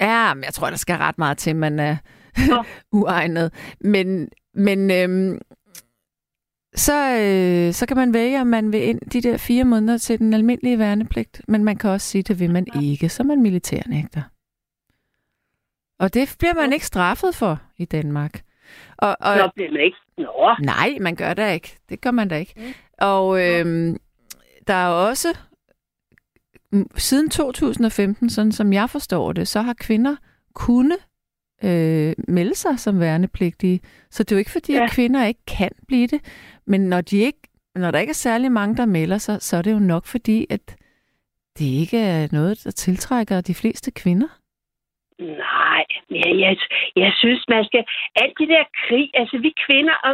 Ja, 0.00 0.34
men 0.34 0.44
jeg 0.44 0.54
tror, 0.54 0.70
der 0.70 0.76
skal 0.76 0.96
ret 0.96 1.18
meget 1.18 1.38
til, 1.38 1.56
man 1.56 1.78
er 1.78 1.96
uegnet. 2.92 3.52
Men, 3.80 4.28
men 4.54 4.90
øhm, 4.90 5.40
så, 6.74 7.18
øh, 7.20 7.72
så 7.72 7.86
kan 7.86 7.96
man 7.96 8.14
vælge, 8.14 8.40
om 8.40 8.46
man 8.46 8.72
vil 8.72 8.82
ind 8.82 9.00
de 9.00 9.20
der 9.20 9.36
fire 9.36 9.64
måneder 9.64 9.98
til 9.98 10.18
den 10.18 10.34
almindelige 10.34 10.78
værnepligt. 10.78 11.42
Men 11.48 11.64
man 11.64 11.76
kan 11.76 11.90
også 11.90 12.06
sige, 12.08 12.22
det 12.22 12.40
vil 12.40 12.50
man 12.50 12.66
ikke, 12.82 13.08
så 13.08 13.22
er 13.22 13.26
man 13.26 13.42
militærnægter. 13.42 14.22
Og 15.98 16.14
det 16.14 16.36
bliver 16.38 16.54
man 16.54 16.72
ikke 16.72 16.86
straffet 16.86 17.34
for 17.34 17.60
i 17.76 17.84
Danmark. 17.84 18.42
Og, 18.98 19.16
og, 19.20 19.36
Nå, 19.36 19.50
bliver 19.54 19.70
man 19.70 19.80
ikke? 19.80 19.96
Nå. 20.18 20.54
Nej, 20.60 20.98
man 21.00 21.16
gør 21.16 21.34
det 21.34 21.52
ikke. 21.52 21.78
Det 21.88 22.00
gør 22.00 22.10
man 22.10 22.28
da 22.28 22.36
ikke. 22.36 22.54
Mm. 22.56 22.74
Og 22.98 23.48
øhm, 23.48 23.96
der 24.66 24.74
er 24.74 24.88
også 24.88 25.38
siden 26.96 27.30
2015, 27.30 28.30
sådan 28.30 28.52
som 28.52 28.72
jeg 28.72 28.90
forstår 28.90 29.32
det, 29.32 29.48
så 29.48 29.62
har 29.62 29.74
kvinder 29.74 30.16
kunne 30.54 30.96
øh, 31.64 32.14
melde 32.28 32.54
sig 32.54 32.78
som 32.78 33.00
værnepligtige. 33.00 33.80
Så 34.10 34.22
det 34.22 34.32
er 34.32 34.36
jo 34.36 34.38
ikke 34.38 34.50
fordi, 34.50 34.72
ja. 34.72 34.84
at 34.84 34.90
kvinder 34.90 35.26
ikke 35.26 35.44
kan 35.46 35.70
blive 35.88 36.06
det. 36.06 36.20
Men 36.66 36.80
når, 36.80 37.00
de 37.00 37.16
ikke, 37.18 37.40
når 37.74 37.90
der 37.90 37.98
ikke 37.98 38.10
er 38.10 38.14
særlig 38.14 38.52
mange, 38.52 38.76
der 38.76 38.86
melder 38.86 39.18
sig, 39.18 39.42
så 39.42 39.56
er 39.56 39.62
det 39.62 39.72
jo 39.72 39.78
nok 39.78 40.06
fordi, 40.06 40.46
at 40.50 40.76
det 41.58 41.64
ikke 41.64 41.98
er 41.98 42.28
noget, 42.32 42.64
der 42.64 42.70
tiltrækker 42.70 43.40
de 43.40 43.54
fleste 43.54 43.90
kvinder. 43.90 44.28
Nej, 45.20 45.63
jeg, 46.10 46.30
jeg, 46.44 46.56
jeg 46.96 47.12
synes, 47.20 47.42
man 47.48 47.64
skal... 47.64 47.84
Alt 48.22 48.34
det 48.38 48.48
der 48.48 48.64
krig, 48.84 49.06
altså 49.20 49.36
vi 49.38 49.50
kvinder 49.66 49.96
og 50.06 50.12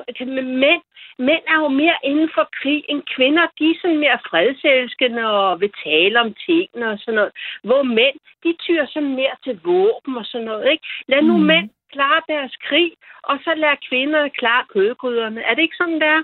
mænd, 0.64 0.82
mænd 1.28 1.44
er 1.52 1.58
jo 1.64 1.68
mere 1.82 1.98
inden 2.10 2.30
for 2.36 2.44
krig 2.60 2.80
end 2.88 3.02
kvinder. 3.14 3.44
De 3.58 3.64
er 3.70 3.78
sådan 3.80 4.02
mere 4.04 4.18
fredselskende 4.30 5.22
og 5.38 5.60
vil 5.60 5.72
tale 5.84 6.20
om 6.24 6.30
tingene 6.46 6.86
og 6.92 6.98
sådan 6.98 7.18
noget. 7.20 7.32
Hvor 7.68 7.82
mænd, 7.82 8.16
de 8.44 8.50
tyrer 8.64 8.86
sådan 8.92 9.14
mere 9.20 9.36
til 9.44 9.54
våben 9.64 10.12
og 10.20 10.26
sådan 10.30 10.46
noget, 10.50 10.64
ikke? 10.72 10.84
Lad 11.08 11.22
nu 11.22 11.36
mm. 11.36 11.46
mænd 11.52 11.68
klare 11.94 12.20
deres 12.28 12.54
krig, 12.66 12.90
og 13.22 13.36
så 13.44 13.52
lad 13.62 13.74
kvinderne 13.88 14.30
klare 14.30 14.64
kødgryderne. 14.72 15.40
Er 15.48 15.54
det 15.54 15.62
ikke 15.62 15.80
sådan, 15.82 16.00
der? 16.00 16.16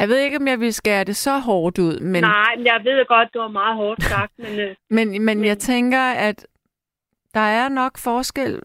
Jeg 0.00 0.08
ved 0.08 0.18
ikke, 0.18 0.36
om 0.36 0.48
jeg 0.48 0.60
vil 0.60 0.74
skære 0.74 1.04
det 1.04 1.16
så 1.16 1.38
hårdt 1.38 1.78
ud, 1.78 2.00
men... 2.00 2.22
Nej, 2.22 2.56
men 2.56 2.66
jeg 2.66 2.80
ved 2.84 3.06
godt, 3.06 3.28
det 3.32 3.40
var 3.40 3.48
meget 3.48 3.76
hårdt 3.76 4.02
sagt, 4.02 4.32
men... 4.38 4.60
Øh, 4.60 4.74
men, 4.90 5.08
men, 5.12 5.24
men 5.24 5.44
jeg 5.44 5.58
tænker, 5.58 6.04
at 6.28 6.46
der 7.36 7.48
er 7.60 7.68
nok 7.68 7.94
forskel 7.98 8.60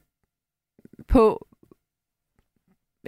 på, 1.13 1.47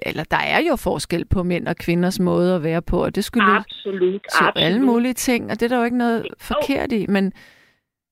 eller 0.08 0.24
der 0.24 0.44
er 0.56 0.62
jo 0.70 0.76
forskel 0.76 1.26
på 1.26 1.44
mænd 1.44 1.68
og 1.68 1.76
kvinders 1.76 2.20
måde 2.20 2.56
at 2.56 2.64
være 2.64 2.82
på, 2.82 3.04
og 3.04 3.16
det 3.16 3.24
skulle 3.24 3.52
absolut, 3.60 4.22
absolut. 4.26 4.66
alle 4.66 4.82
mulige 4.82 5.14
ting, 5.14 5.52
og 5.52 5.60
det 5.60 5.64
er 5.66 5.70
der 5.70 5.78
jo 5.78 5.84
ikke 5.90 6.04
noget 6.06 6.28
forkert 6.50 6.92
i, 6.92 7.06
men, 7.08 7.34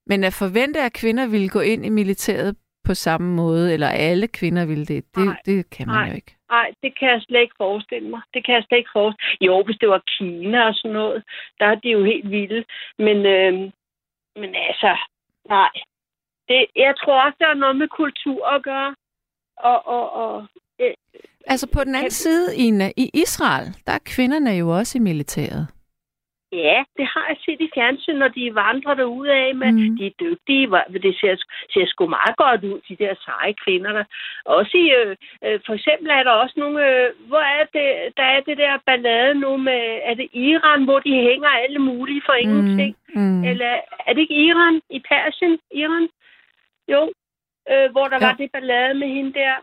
men 0.07 0.23
at 0.23 0.33
forvente, 0.33 0.79
at 0.79 0.93
kvinder 0.93 1.27
ville 1.27 1.49
gå 1.49 1.59
ind 1.59 1.85
i 1.85 1.89
militæret 1.89 2.55
på 2.87 2.93
samme 2.93 3.35
måde, 3.35 3.73
eller 3.73 3.87
alle 3.87 4.27
kvinder 4.27 4.65
ville 4.65 4.85
det, 4.85 5.05
det, 5.15 5.25
nej, 5.25 5.35
det 5.45 5.69
kan 5.69 5.87
man 5.87 5.95
nej, 5.95 6.07
jo 6.07 6.13
ikke. 6.15 6.35
Nej, 6.49 6.67
det 6.83 6.99
kan 6.99 7.07
jeg 7.09 7.21
slet 7.21 7.41
ikke 7.41 7.55
forestille 7.57 8.09
mig. 8.09 8.21
Det 8.33 8.45
kan 8.45 8.55
jeg 8.55 8.63
slet 8.63 8.77
ikke 8.77 8.89
forestille 8.93 9.37
Jo, 9.41 9.63
hvis 9.63 9.77
det 9.81 9.89
var 9.89 10.01
Kina 10.17 10.67
og 10.67 10.75
sådan 10.75 10.93
noget, 10.93 11.23
der 11.59 11.65
er 11.65 11.75
det 11.75 11.91
jo 11.93 12.03
helt 12.03 12.31
vildt. 12.31 12.67
Men, 12.99 13.17
øh, 13.35 13.53
men 14.41 14.55
altså, 14.69 14.97
nej, 15.49 15.69
det, 16.51 16.61
jeg 16.75 16.93
tror 17.01 17.17
også, 17.25 17.37
der 17.39 17.47
er 17.47 17.61
noget 17.63 17.75
med 17.81 17.87
kultur 17.87 18.47
at 18.55 18.63
gøre. 18.63 18.95
Og, 19.57 19.87
og, 19.95 20.05
og, 20.23 20.33
øh, 20.81 20.93
altså 21.47 21.67
på 21.73 21.83
den 21.83 21.95
anden 21.95 22.15
kan... 22.15 22.23
side, 22.25 22.55
Ina, 22.65 22.87
i 22.97 23.05
Israel, 23.13 23.67
der 23.85 23.93
er 23.93 24.03
kvinderne 24.15 24.51
jo 24.61 24.69
også 24.79 24.97
i 24.97 25.01
militæret. 25.01 25.67
Ja, 26.67 26.83
det 26.97 27.05
har 27.13 27.25
jeg 27.29 27.37
set 27.45 27.61
i 27.61 27.69
fjernsyn, 27.75 28.15
når 28.15 28.27
de 28.27 28.55
vandrer 28.55 28.93
derude 28.93 29.31
af, 29.31 29.55
men 29.55 29.75
Mm. 29.75 29.81
mm. 29.81 29.97
de 29.97 30.05
er 30.05 30.19
dygtige. 30.19 30.65
Det 31.05 31.13
ser, 31.19 31.35
ser 31.73 31.85
sgu 31.87 32.07
meget 32.07 32.35
godt 32.37 32.63
ud, 32.63 32.79
de 32.89 32.95
der 33.03 33.13
seje 33.25 33.53
kvinder 33.63 33.91
der. 33.97 34.03
Også 34.45 34.77
i, 34.83 34.85
øh, 34.99 35.15
øh, 35.45 35.59
for 35.65 35.73
eksempel 35.73 36.09
er 36.09 36.23
der 36.23 36.31
også 36.31 36.55
nogle, 36.57 36.77
øh, 36.89 37.07
hvor 37.29 37.43
er 37.59 37.65
det, 37.75 37.87
der 38.17 38.23
er 38.35 38.41
det 38.47 38.57
der 38.57 38.83
ballade 38.85 39.33
nu 39.35 39.57
med, 39.57 39.83
er 40.09 40.13
det 40.13 40.27
Iran, 40.33 40.83
hvor 40.83 40.99
de 40.99 41.13
hænger 41.29 41.49
alle 41.49 41.79
mulige 41.79 42.21
for 42.25 42.33
ingenting? 42.33 42.95
Mm. 43.15 43.43
Eller 43.43 43.71
er 44.07 44.13
det 44.13 44.21
ikke 44.21 44.41
Iran? 44.47 44.81
I 44.89 44.99
Persien? 45.09 45.59
Iran? 45.71 46.07
Jo. 46.87 47.11
Øh, 47.71 47.91
hvor 47.91 48.07
der 48.07 48.17
Ja. 48.21 48.25
var 48.27 48.33
det 48.35 48.51
ballade 48.51 48.93
med 48.93 49.07
hende 49.07 49.33
der. 49.33 49.55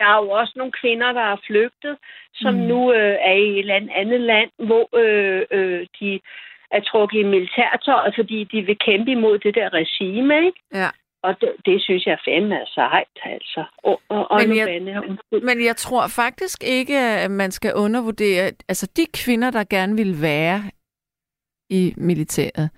Der 0.00 0.06
er 0.06 0.22
jo 0.24 0.30
også 0.30 0.52
nogle 0.56 0.72
kvinder, 0.72 1.12
der 1.12 1.20
er 1.32 1.36
flygtet, 1.46 1.96
som 2.34 2.54
Mm. 2.54 2.60
nu 2.60 2.92
øh, 2.92 3.16
er 3.20 3.32
i 3.32 3.48
et 3.50 3.58
eller 3.58 3.74
andet, 3.94 4.20
land, 4.20 4.50
hvor 4.66 4.88
øh, 5.02 5.42
øh, 5.50 5.86
de 6.00 6.20
er 6.70 6.80
trukket 6.80 7.18
i 7.18 7.22
militærtøjet, 7.22 8.14
fordi 8.18 8.44
de 8.44 8.62
vil 8.62 8.78
kæmpe 8.78 9.10
imod 9.10 9.38
det 9.38 9.54
der 9.54 9.72
regime, 9.72 10.46
ikke? 10.46 10.60
Ja. 10.74 10.90
Og 11.22 11.40
det, 11.40 11.52
det 11.66 11.82
synes 11.82 12.06
jeg 12.06 12.18
fandme 12.24 12.54
er 12.54 12.64
sejt, 12.74 13.16
altså. 13.24 13.64
Og, 13.82 14.00
og, 14.08 14.30
og 14.30 14.40
Men 14.46 14.56
jeg- 14.56 14.66
bande. 14.66 15.18
Men 15.32 15.64
jeg 15.64 15.76
tror 15.76 16.08
faktisk 16.08 16.64
ikke, 16.66 16.98
at 16.98 17.30
man 17.30 17.50
skal 17.50 17.74
undervurdere, 17.74 18.44
altså 18.68 18.86
de 18.96 19.06
kvinder, 19.24 19.50
der 19.50 19.64
gerne 19.70 19.96
vil 19.96 20.22
være 20.22 20.62
i 21.70 21.94
militæret. 21.96 22.70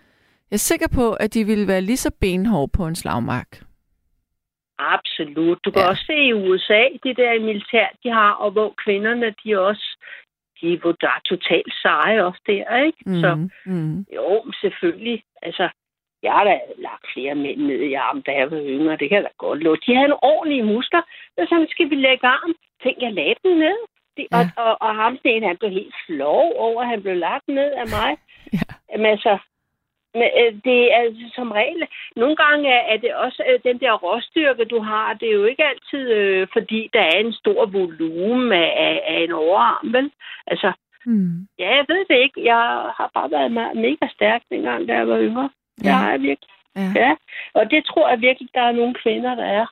Jeg 0.50 0.56
er 0.56 0.68
sikker 0.70 0.88
på, 0.94 1.12
at 1.12 1.34
de 1.34 1.44
ville 1.44 1.68
være 1.68 1.80
lige 1.80 1.96
så 1.96 2.10
benhårde 2.20 2.70
på 2.76 2.86
en 2.86 2.94
slagmark. 2.94 3.62
Absolut. 4.78 5.58
Du 5.64 5.70
kan 5.70 5.82
Ja. 5.82 5.88
også 5.88 6.04
se 6.06 6.14
i 6.16 6.32
USA, 6.32 6.82
det 7.02 7.16
der 7.16 7.40
militær, 7.40 7.86
de 8.02 8.08
har, 8.10 8.30
og 8.32 8.50
hvor 8.50 8.74
kvinderne, 8.84 9.34
de 9.44 9.60
også, 9.60 9.86
de 10.60 10.78
hvor 10.78 10.92
der 10.92 11.06
er 11.08 11.20
totalt 11.24 11.72
seje 11.82 12.24
også 12.24 12.40
der, 12.46 12.76
ikke? 12.84 12.98
Mm. 13.06 13.20
Så 13.20 13.34
mm. 13.66 14.06
jo, 14.14 14.52
selvfølgelig. 14.60 15.22
Altså, 15.42 15.68
jeg 16.22 16.32
har 16.32 16.44
da 16.44 16.60
lagt 16.78 17.06
flere 17.14 17.34
mænd 17.34 17.60
ned 17.60 17.80
i 17.80 17.92
armen, 17.92 18.22
da 18.26 18.32
jeg 18.32 18.50
var 18.50 18.56
yngre. 18.58 18.96
Det 18.96 19.08
kan 19.08 19.16
jeg 19.16 19.24
da 19.24 19.28
godt 19.38 19.62
love. 19.62 19.76
De 19.86 19.94
havde 19.94 20.08
nogle 20.08 20.24
ordentlige 20.32 20.64
muskler. 20.74 21.02
Og 21.38 21.46
så 21.48 21.66
skal 21.70 21.90
vi 21.90 21.94
lægge 21.94 22.26
arm. 22.26 22.54
Tænk, 22.82 22.96
jeg 23.00 23.12
lagde 23.12 23.34
dem 23.44 23.56
ned. 23.58 23.78
Det, 24.16 24.26
Ja. 24.32 24.38
og, 24.38 24.44
og, 24.66 24.72
og 24.80 24.94
ham, 24.94 25.18
den, 25.24 25.42
han 25.42 25.56
blev 25.56 25.70
helt 25.70 25.94
flov 26.06 26.52
over, 26.56 26.82
at 26.82 26.88
han 26.88 27.02
blev 27.02 27.16
lagt 27.16 27.48
ned 27.48 27.70
af 27.82 27.86
mig. 27.98 28.10
Ja. 28.52 28.58
Jamen 28.92 29.06
altså, 29.06 29.38
men, 30.18 30.28
øh, 30.42 30.52
det 30.64 30.78
er 30.94 30.96
altså 30.96 31.26
som 31.34 31.50
regel... 31.50 31.82
Nogle 32.16 32.36
gange 32.36 32.68
er, 32.72 32.96
det 32.96 33.14
også 33.14 33.42
øh, 33.50 33.58
den 33.64 33.78
der 33.80 33.92
råstyrke, 33.92 34.64
du 34.64 34.78
har. 34.80 35.14
Det 35.14 35.28
er 35.28 35.32
jo 35.40 35.44
ikke 35.44 35.64
altid, 35.64 36.04
øh, 36.12 36.46
fordi 36.52 36.90
der 36.92 37.00
er 37.00 37.18
en 37.18 37.32
stor 37.32 37.66
volumen 37.66 38.52
af, 38.52 38.72
af, 38.86 39.02
af 39.06 39.18
en 39.24 39.32
overarm, 39.32 39.92
vel? 39.92 40.10
Altså, 40.46 40.72
Mm. 41.08 41.46
ja, 41.58 41.68
jeg 41.76 41.84
ved 41.88 42.04
det 42.10 42.18
ikke. 42.24 42.44
Jeg 42.44 42.62
har 42.98 43.10
bare 43.14 43.30
været 43.30 43.50
me- 43.56 43.80
mega 43.80 44.06
stærk 44.14 44.42
dengang, 44.50 44.88
da 44.88 44.94
jeg 44.94 45.08
var 45.08 45.18
yngre. 45.20 45.50
Ja. 45.84 45.88
Det 45.88 45.92
har 45.94 46.10
jeg 46.10 46.20
virkelig. 46.22 46.48
ja. 46.76 46.92
Ja, 46.96 47.16
og 47.54 47.70
det 47.70 47.84
tror 47.84 48.08
jeg 48.08 48.20
virkelig, 48.20 48.48
der 48.54 48.60
er 48.60 48.72
nogle 48.72 48.94
kvinder, 48.94 49.34
der 49.34 49.44
er. 49.44 49.66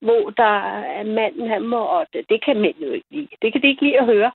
Hvor 0.00 0.30
der 0.30 0.56
er 0.98 1.04
manden, 1.04 1.48
han 1.50 1.62
må, 1.62 1.76
og 1.78 2.06
det, 2.12 2.24
det 2.28 2.44
kan 2.44 2.60
mænd 2.60 2.74
jo 2.80 2.92
ikke 2.92 3.06
lide. 3.10 3.28
Det 3.42 3.52
kan 3.52 3.62
de 3.62 3.68
ikke 3.68 3.82
lide 3.84 3.98
at 3.98 4.06
høre. 4.06 4.32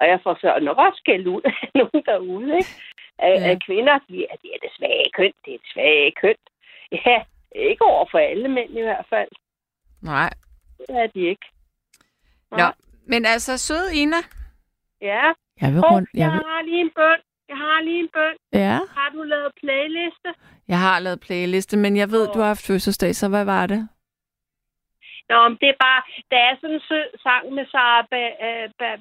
Og 0.00 0.06
jeg 0.08 0.20
får 0.22 0.34
så 0.40 0.58
nok 0.62 0.78
også 0.78 0.98
skæld 0.98 1.26
ud 1.26 1.40
af 1.44 1.52
nogen 1.80 2.02
derude, 2.06 2.56
ikke? 2.56 2.72
Af, 3.18 3.34
Ja. 3.40 3.50
af 3.50 3.58
kvinder, 3.66 3.98
de 4.08 4.26
er, 4.30 4.36
de 4.42 4.48
er 4.54 4.58
det 4.62 4.70
svage 4.78 5.04
køn, 5.16 5.32
det 5.44 5.54
er 5.54 5.58
det 5.58 5.70
svage 5.74 6.12
køn. 6.20 6.34
Ja, 6.92 7.22
ikke 7.54 7.84
over 7.84 8.04
for 8.10 8.18
alle 8.18 8.48
mænd 8.48 8.70
i 8.78 8.82
hvert 8.82 9.06
fald. 9.10 9.28
Nej. 10.02 10.30
Det 10.78 10.86
er 10.90 11.06
de 11.06 11.20
ikke. 11.28 11.46
Nå, 12.50 12.66
men 13.06 13.26
altså, 13.26 13.58
søde 13.58 13.94
Ina. 13.94 14.16
Ja, 15.00 15.32
Jeg 15.60 15.72
vil 15.72 15.80
rundt. 15.80 16.08
Jeg 16.14 16.20
jeg 16.20 16.32
vil, 16.32 16.40
har 16.46 16.62
lige 16.62 16.80
en 16.80 16.90
bøn. 16.94 17.20
Jeg 17.48 17.56
har 17.56 17.82
lige 17.82 18.00
en 18.00 18.08
bøn. 18.12 18.36
ja. 18.62 18.78
Har 18.96 19.10
du 19.14 19.22
lavet 19.22 19.52
playliste? 19.60 20.34
Jeg 20.68 20.80
har 20.80 20.98
lavet 21.00 21.20
playliste, 21.20 21.76
men 21.76 21.96
jeg 21.96 22.10
ved, 22.10 22.28
du 22.34 22.38
har 22.38 22.46
haft 22.46 22.66
fødselsdag, 22.66 23.14
så 23.14 23.28
hvad 23.28 23.44
var 23.44 23.66
det? 23.66 23.88
Nå, 25.28 25.48
men 25.48 25.58
det 25.60 25.68
er 25.68 25.78
bare, 25.88 26.02
der 26.30 26.38
er 26.48 26.54
sådan 26.60 26.74
en 26.76 26.82
sød 26.88 27.08
sang 27.22 27.52
med 27.52 27.66
Sarah 27.72 28.04
ba- 28.12 28.38
øh, 28.46 28.66
ba- 28.80 29.00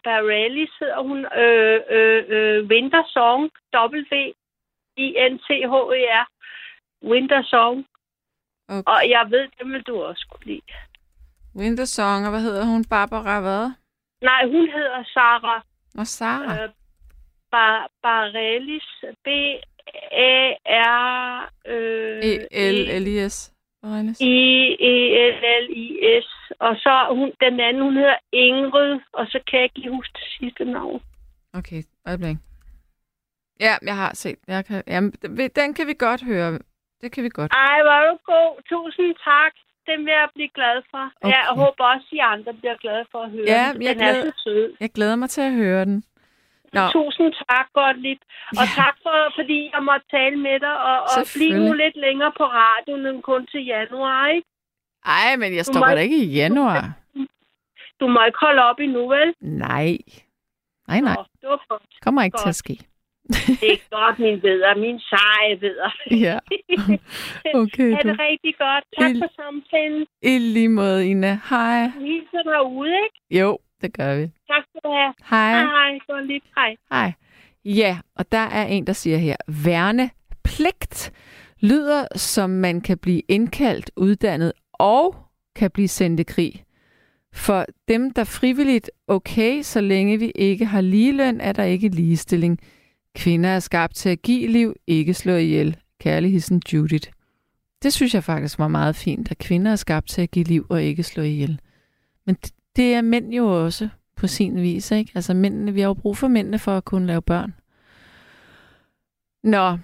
hedder 0.80 1.00
hun, 1.10 1.20
øh, 1.44 1.80
øh, 1.98 2.22
øh, 2.36 2.58
Winter 2.72 3.04
Song, 3.16 3.42
W-I-N-T-H-E-R, 4.98 6.26
Winter 7.12 7.44
Song, 7.44 7.86
Okay. 8.70 8.84
og 8.92 9.10
jeg 9.10 9.26
ved, 9.30 9.48
det 9.60 9.68
vil 9.72 9.82
du 9.82 10.04
også 10.04 10.26
kunne 10.32 10.46
lide. 10.46 10.62
Winter 11.56 11.86
Song, 11.86 12.26
og 12.26 12.32
hvad 12.32 12.42
hedder 12.42 12.66
hun? 12.66 12.86
Barbara 12.90 13.42
hvad? 13.42 13.72
Nej, 14.22 14.46
hun 14.46 14.70
hedder 14.70 15.04
Sarah 15.14 15.62
Og 15.98 16.08
Sara. 16.08 16.64
øh, 16.64 16.70
ba- 17.56 17.88
Bareilles, 18.04 19.04
B-A-R... 19.24 20.90
Øh, 21.68 22.24
E-L-L-I-S. 22.24 23.52
Bareilles. 23.86 24.17
I-E-L-L-I-S. 25.15 26.28
Og 26.60 26.74
så 26.84 26.93
hun, 27.17 27.32
den 27.45 27.60
anden, 27.60 27.84
hun 27.84 27.95
hedder 28.02 28.17
Ingrid, 28.32 29.00
og 29.13 29.26
så 29.32 29.39
kan 29.48 29.60
jeg 29.60 29.69
ikke 29.76 29.89
huske 29.98 30.13
det 30.13 30.28
sidste 30.39 30.63
navn. 30.65 31.02
Okay, 31.54 31.82
øjeblik. 32.08 32.38
Ja, 33.60 33.74
jeg 33.89 33.95
har 33.95 34.12
set. 34.13 34.39
Jeg 34.48 34.65
kan, 34.65 34.84
jamen, 34.88 35.12
den 35.60 35.74
kan 35.74 35.88
vi 35.88 35.93
godt 36.00 36.24
høre. 36.24 36.60
Det 37.02 37.12
kan 37.12 37.24
vi 37.24 37.30
godt. 37.30 37.52
Ej, 37.54 37.80
var 37.89 38.00
du 38.10 38.17
god. 38.34 38.52
Tusind 38.69 39.15
tak. 39.24 39.54
Den 39.88 40.06
vil 40.06 40.12
jeg 40.12 40.30
blive 40.36 40.50
glad 40.58 40.78
for. 40.91 41.04
Okay. 41.06 41.15
Okay. 41.28 41.36
Jeg 41.38 41.43
håber 41.62 41.84
også, 41.93 42.08
at 42.12 42.15
I 42.17 42.19
andre 42.34 42.54
bliver 42.54 42.78
glade 42.84 43.06
for 43.12 43.19
at 43.26 43.32
høre 43.32 43.45
Ja, 43.48 43.65
den. 43.74 43.82
jeg 43.84 43.95
Den 43.95 44.04
er 44.04 44.12
glæder- 44.13 44.32
så 44.32 44.41
sød. 44.43 44.76
Jeg 44.80 44.89
glæder 44.91 45.15
mig 45.15 45.30
til 45.30 45.41
at 45.41 45.54
høre 45.54 45.86
den. 45.86 46.04
Nå, 46.78 46.84
Tusind 46.96 47.32
tak, 47.50 47.68
Gottlieb. 47.78 48.20
Og 48.60 48.66
Ja. 48.70 48.82
tak, 48.82 48.96
for, 49.04 49.18
fordi 49.38 49.60
jeg 49.74 49.82
måtte 49.90 50.06
tale 50.18 50.36
med 50.48 50.58
dig. 50.66 50.76
Og, 50.90 50.98
og 51.16 51.22
blive 51.36 51.58
nu 51.66 51.72
lidt 51.84 51.96
længere 52.06 52.32
på 52.40 52.44
radioen 52.62 53.06
end 53.10 53.22
kun 53.30 53.42
til 53.52 53.62
januar, 53.76 54.28
ikke? 54.36 54.48
ej, 55.06 55.36
men 55.42 55.50
jeg 55.58 55.64
Du 55.66 55.72
stopper 55.72 55.90
må- 55.90 55.96
da 55.96 56.02
ikke 56.08 56.18
i 56.26 56.30
januar. 56.42 56.82
Du 58.00 58.06
må 58.08 58.20
ikke 58.30 58.38
holde 58.46 58.62
op 58.70 58.80
endnu, 58.80 59.08
vel? 59.16 59.30
Nej. 59.42 59.98
Nej, 60.88 61.00
nej. 61.08 61.16
Nå, 61.18 61.24
det 61.42 61.50
var 61.50 61.62
godt. 61.70 61.84
Kommer 62.06 62.24
ikke 62.24 62.38
til 62.38 62.44
Godt. 62.44 62.50
at 62.50 62.56
ske. 62.66 62.76
Det 63.62 63.70
er 63.74 63.96
godt, 63.98 64.20
min 64.20 64.42
vedder. 64.44 64.76
Min 64.76 65.00
seje 65.00 65.62
vedder. 65.62 65.90
Ja. 66.26 66.40
Okay, 67.64 67.90
Ha' 67.96 68.02
du. 68.02 68.10
det 68.10 68.20
rigtig 68.20 68.54
godt. 68.58 68.84
Tak 69.00 69.12
I- 69.12 69.20
for 69.20 69.30
samtalen. 69.42 70.06
I 70.22 70.38
lige 70.40 70.70
måde, 70.70 71.10
Ina. 71.10 71.40
Hej. 71.50 71.82
Vi 72.00 72.06
hilser 72.08 72.44
derude, 72.52 72.94
ikke? 73.06 73.40
Jo, 73.42 73.58
det 73.86 73.93
gør 73.93 74.15
vi. 74.15 74.21
Tak 74.24 74.63
skal 74.69 74.82
du 74.84 74.89
have. 74.89 75.13
Hej. 75.30 75.52
Hej, 75.52 75.63
hej. 75.63 76.00
Gottlieb. 76.08 76.43
Hej. 76.56 76.76
Hej. 76.91 77.13
Ja, 77.65 77.98
og 78.15 78.32
der 78.32 78.38
er 78.60 78.65
en, 78.65 78.88
der 78.88 78.93
siger 78.93 79.17
her, 79.17 79.36
værnepligt 79.48 81.12
lyder, 81.60 82.08
som 82.15 82.50
man 82.50 82.82
kan 82.82 82.98
blive 82.98 83.21
indkaldt, 83.28 83.91
uddannet 83.95 84.54
og 84.74 85.15
kan 85.56 85.71
blive 85.71 85.88
sendt 85.88 86.19
i 86.19 86.24
krig. 86.24 86.63
For 87.34 87.65
dem, 87.88 88.12
der 88.13 88.24
frivilligt, 88.24 88.91
okay, 89.08 89.62
så 89.62 89.82
længe 89.82 90.19
vi 90.19 90.32
ikke 90.36 90.65
har 90.65 90.82
ligeløn, 90.82 91.41
er 91.41 91.52
der 91.52 91.63
ikke 91.63 91.89
ligestilling. 91.89 92.60
Kvinder 93.15 93.50
er 93.50 93.60
skabt 93.60 93.95
til 93.95 94.10
at 94.10 94.21
give 94.21 94.48
liv, 94.48 94.76
ikke 94.88 95.13
slå 95.13 95.36
ihjel. 95.36 95.78
Kærligheden 96.00 96.62
Judith. 96.74 97.10
Det 97.84 97.93
synes 97.93 98.13
jeg 98.13 98.24
faktisk 98.24 98.60
var 98.60 98.67
meget 98.67 98.95
fint, 98.95 99.32
at 99.32 99.38
kvinder 99.38 99.71
er 99.71 99.76
skabt 99.76 100.08
til 100.10 100.21
at 100.21 100.32
give 100.32 100.45
liv 100.45 100.65
og 100.69 100.84
ikke 100.84 101.04
slå 101.04 101.24
ihjel. 101.24 101.60
Men 102.26 102.36
det- 102.36 102.52
det 102.76 102.94
er 102.94 103.02
mænd 103.02 103.34
jo 103.34 103.64
også 103.66 103.90
på 104.16 104.28
sin 104.28 104.62
vis, 104.62 104.92
ikke? 104.92 105.12
Altså 105.16 105.34
mændene, 105.34 105.74
vi 105.74 105.82
har 105.82 105.88
jo 105.88 105.94
brug 105.94 106.18
for 106.18 106.28
mændene 106.28 106.60
for 106.60 106.78
at 106.78 106.86
kunne 106.86 107.08
lave 107.08 107.22
børn. 107.22 107.54
Nå, 109.44 109.78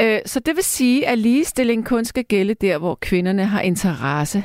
øh, 0.00 0.20
så 0.26 0.40
det 0.40 0.56
vil 0.56 0.64
sige, 0.64 1.08
at 1.08 1.18
ligestilling 1.18 1.86
kun 1.86 2.04
skal 2.04 2.24
gælde 2.24 2.54
der, 2.54 2.78
hvor 2.78 2.94
kvinderne 2.94 3.44
har 3.44 3.60
interesse. 3.60 4.44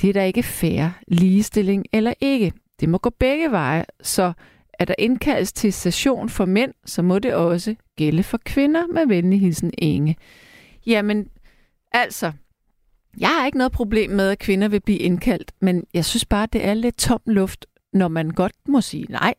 Det 0.00 0.08
er 0.08 0.12
da 0.12 0.24
ikke 0.24 0.42
fair, 0.42 0.88
ligestilling 1.08 1.86
eller 1.92 2.14
ikke. 2.20 2.52
Det 2.80 2.88
må 2.88 2.98
gå 2.98 3.10
begge 3.10 3.50
veje, 3.50 3.84
så 4.02 4.32
er 4.72 4.84
der 4.84 4.94
indkaldes 4.98 5.52
til 5.52 5.72
session 5.72 6.28
for 6.28 6.44
mænd, 6.44 6.74
så 6.84 7.02
må 7.02 7.18
det 7.18 7.34
også 7.34 7.74
gælde 7.96 8.22
for 8.22 8.38
kvinder 8.44 8.86
med 8.86 9.06
venlig 9.06 9.40
hilsen 9.40 9.72
Inge. 9.78 10.16
Jamen, 10.86 11.28
altså, 11.92 12.32
jeg 13.20 13.28
har 13.28 13.46
ikke 13.46 13.58
noget 13.58 13.72
problem 13.72 14.10
med, 14.10 14.30
at 14.30 14.38
kvinder 14.38 14.68
vil 14.68 14.80
blive 14.80 14.98
indkaldt, 14.98 15.52
men 15.60 15.84
jeg 15.94 16.04
synes 16.04 16.24
bare, 16.24 16.48
det 16.52 16.64
er 16.64 16.74
lidt 16.74 16.96
tom 16.96 17.20
luft, 17.26 17.66
når 17.92 18.08
man 18.08 18.30
godt 18.30 18.52
må 18.68 18.80
sige 18.80 19.06
nej. 19.08 19.34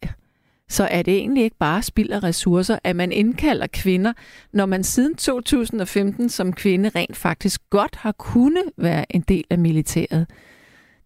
Så 0.69 0.83
er 0.83 1.01
det 1.01 1.17
egentlig 1.17 1.43
ikke 1.43 1.57
bare 1.57 1.83
spild 1.83 2.11
af 2.11 2.23
ressourcer, 2.23 2.79
at 2.83 2.95
man 2.95 3.11
indkalder 3.11 3.67
kvinder, 3.67 4.13
når 4.53 4.65
man 4.65 4.83
siden 4.83 5.15
2015 5.15 6.29
som 6.29 6.53
kvinde 6.53 6.89
rent 6.89 7.17
faktisk 7.17 7.61
godt 7.69 7.95
har 7.95 8.11
kunnet 8.11 8.63
være 8.77 9.15
en 9.15 9.21
del 9.21 9.43
af 9.49 9.59
militæret. 9.59 10.27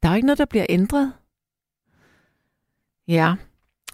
Der 0.04 0.10
er 0.10 0.14
jo 0.14 0.16
ikke 0.16 0.26
noget, 0.26 0.38
der 0.38 0.46
bliver 0.46 0.66
ændret. 0.70 1.14
Ja, 3.08 3.34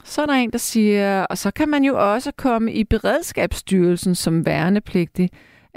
så 0.03 0.21
er 0.21 0.25
der 0.25 0.34
en, 0.34 0.51
der 0.51 0.58
siger, 0.58 1.23
og 1.23 1.38
så 1.38 1.51
kan 1.51 1.69
man 1.69 1.84
jo 1.84 2.13
også 2.13 2.32
komme 2.32 2.73
i 2.73 2.84
beredskabsstyrelsen 2.84 4.15
som 4.15 4.45
værnepligtig. 4.45 5.29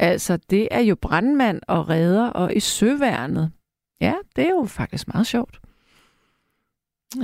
Altså, 0.02 0.36
det 0.36 0.68
er 0.70 0.80
jo 0.80 0.94
brandmand 0.94 1.60
og 1.68 1.88
redder 1.88 2.26
og 2.26 2.56
i 2.56 2.60
søværnet. 2.60 3.52
Ja, 4.00 4.14
det 4.36 4.44
er 4.44 4.50
jo 4.50 4.64
faktisk 4.64 5.08
meget 5.08 5.26
sjovt. 5.26 5.60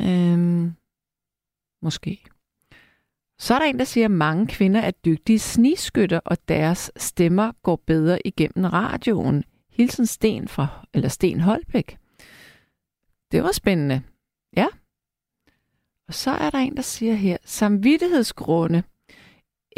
Øhm, 0.00 0.72
måske. 1.82 2.24
Så 3.38 3.54
er 3.54 3.58
der 3.58 3.66
en, 3.66 3.78
der 3.78 3.84
siger, 3.84 4.04
at 4.04 4.10
mange 4.10 4.46
kvinder 4.46 4.80
er 4.80 4.90
dygtige 4.90 5.38
sniskytter, 5.38 6.20
og 6.24 6.48
deres 6.48 6.92
stemmer 6.96 7.52
går 7.62 7.82
bedre 7.86 8.26
igennem 8.26 8.64
radioen. 8.64 9.44
Hilsen 9.70 10.06
Sten 10.06 10.48
fra, 10.48 10.86
eller 10.94 11.08
Sten 11.08 11.40
Holbæk. 11.40 11.98
Det 13.32 13.42
var 13.42 13.52
spændende. 13.52 14.02
Ja. 14.56 14.66
Og 16.08 16.14
så 16.14 16.30
er 16.30 16.50
der 16.50 16.58
en, 16.58 16.76
der 16.76 16.82
siger 16.82 17.14
her, 17.14 17.36
samvittighedsgrunde 17.44 18.82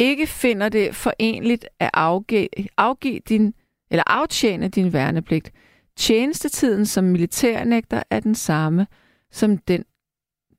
ikke 0.00 0.26
finder 0.26 0.68
det 0.68 0.94
forenligt 0.94 1.66
at 1.78 1.90
afgive, 1.94 2.48
afgive 2.76 3.20
din, 3.28 3.54
eller 3.90 4.04
aftjene 4.06 4.68
din 4.68 4.92
værnepligt. 4.92 5.52
Tjenestetiden 5.96 6.86
som 6.86 7.04
militærnægter 7.04 8.02
er 8.10 8.20
den 8.20 8.34
samme 8.34 8.86
som 9.32 9.58
den, 9.58 9.84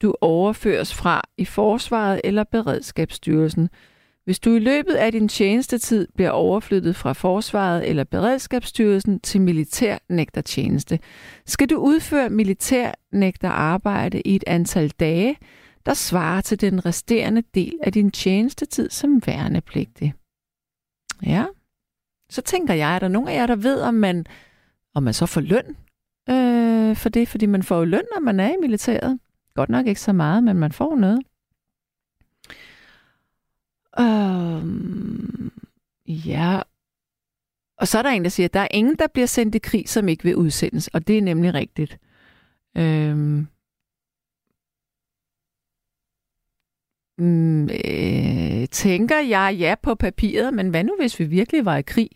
du 0.01 0.15
overføres 0.21 0.93
fra 0.93 1.21
i 1.37 1.45
Forsvaret 1.45 2.21
eller 2.23 2.43
Beredskabsstyrelsen. 2.43 3.69
Hvis 4.25 4.39
du 4.39 4.55
i 4.55 4.59
løbet 4.59 4.93
af 4.93 5.11
din 5.11 5.27
tjenestetid 5.27 6.07
bliver 6.15 6.29
overflyttet 6.29 6.95
fra 6.95 7.13
Forsvaret 7.13 7.89
eller 7.89 8.03
Beredskabsstyrelsen 8.03 9.19
til 9.19 9.41
militærnægtertjeneste, 9.41 10.99
skal 11.45 11.69
du 11.69 11.77
udføre 11.77 12.29
militærnægterarbejde 12.29 14.21
i 14.21 14.35
et 14.35 14.43
antal 14.47 14.89
dage, 14.89 15.37
der 15.85 15.93
svarer 15.93 16.41
til 16.41 16.61
den 16.61 16.85
resterende 16.85 17.43
del 17.55 17.79
af 17.83 17.93
din 17.93 18.11
tjenestetid 18.11 18.89
som 18.89 19.21
værnepligtig. 19.25 20.13
Ja, 21.25 21.45
så 22.29 22.41
tænker 22.41 22.73
jeg, 22.73 22.95
er 22.95 22.99
der 22.99 23.07
nogen 23.07 23.29
af 23.29 23.33
jer, 23.35 23.45
der 23.45 23.55
ved, 23.55 23.81
om 23.81 23.93
man, 23.93 24.25
om 24.93 25.03
man 25.03 25.13
så 25.13 25.25
får 25.25 25.41
løn 25.41 25.77
øh, 26.29 26.95
for 26.95 27.09
det? 27.09 27.27
Fordi 27.29 27.45
man 27.45 27.63
får 27.63 27.77
jo 27.77 27.85
løn, 27.85 28.03
når 28.15 28.21
man 28.21 28.39
er 28.39 28.49
i 28.49 28.57
militæret. 28.61 29.19
Godt 29.53 29.69
nok 29.69 29.87
ikke 29.87 30.01
så 30.01 30.13
meget, 30.13 30.43
men 30.43 30.57
man 30.57 30.71
får 30.71 30.95
noget. 30.95 31.21
Um, 33.99 35.51
ja. 36.07 36.61
Og 37.77 37.87
så 37.87 37.97
er 37.97 38.01
der 38.01 38.09
en, 38.09 38.23
der 38.23 38.29
siger, 38.29 38.45
at 38.45 38.53
der 38.53 38.59
er 38.59 38.67
ingen, 38.71 38.95
der 38.95 39.07
bliver 39.07 39.25
sendt 39.25 39.55
i 39.55 39.59
krig, 39.59 39.89
som 39.89 40.07
ikke 40.07 40.23
vil 40.23 40.35
udsendes. 40.35 40.87
Og 40.87 41.07
det 41.07 41.17
er 41.17 41.21
nemlig 41.21 41.53
rigtigt. 41.53 41.97
Um, 42.75 43.47
mm, 47.21 47.63
øh, 47.63 48.67
tænker 48.71 49.19
jeg 49.19 49.55
ja 49.59 49.75
på 49.83 49.95
papiret, 49.95 50.53
men 50.53 50.69
hvad 50.69 50.83
nu, 50.83 50.95
hvis 50.99 51.19
vi 51.19 51.25
virkelig 51.25 51.65
var 51.65 51.77
i 51.77 51.81
krig? 51.81 52.09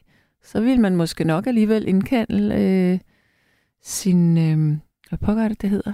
Så 0.44 0.62
ville 0.62 0.82
man 0.82 0.96
måske 0.96 1.24
nok 1.24 1.48
alligevel 1.48 1.88
indkalde 1.88 2.56
øh, 2.56 3.00
sin... 3.84 4.38
Øh, 4.38 4.78
hvad 5.10 5.20
pågår 5.20 5.48
det, 5.48 5.62
det 5.62 5.70
hedder? 5.70 5.94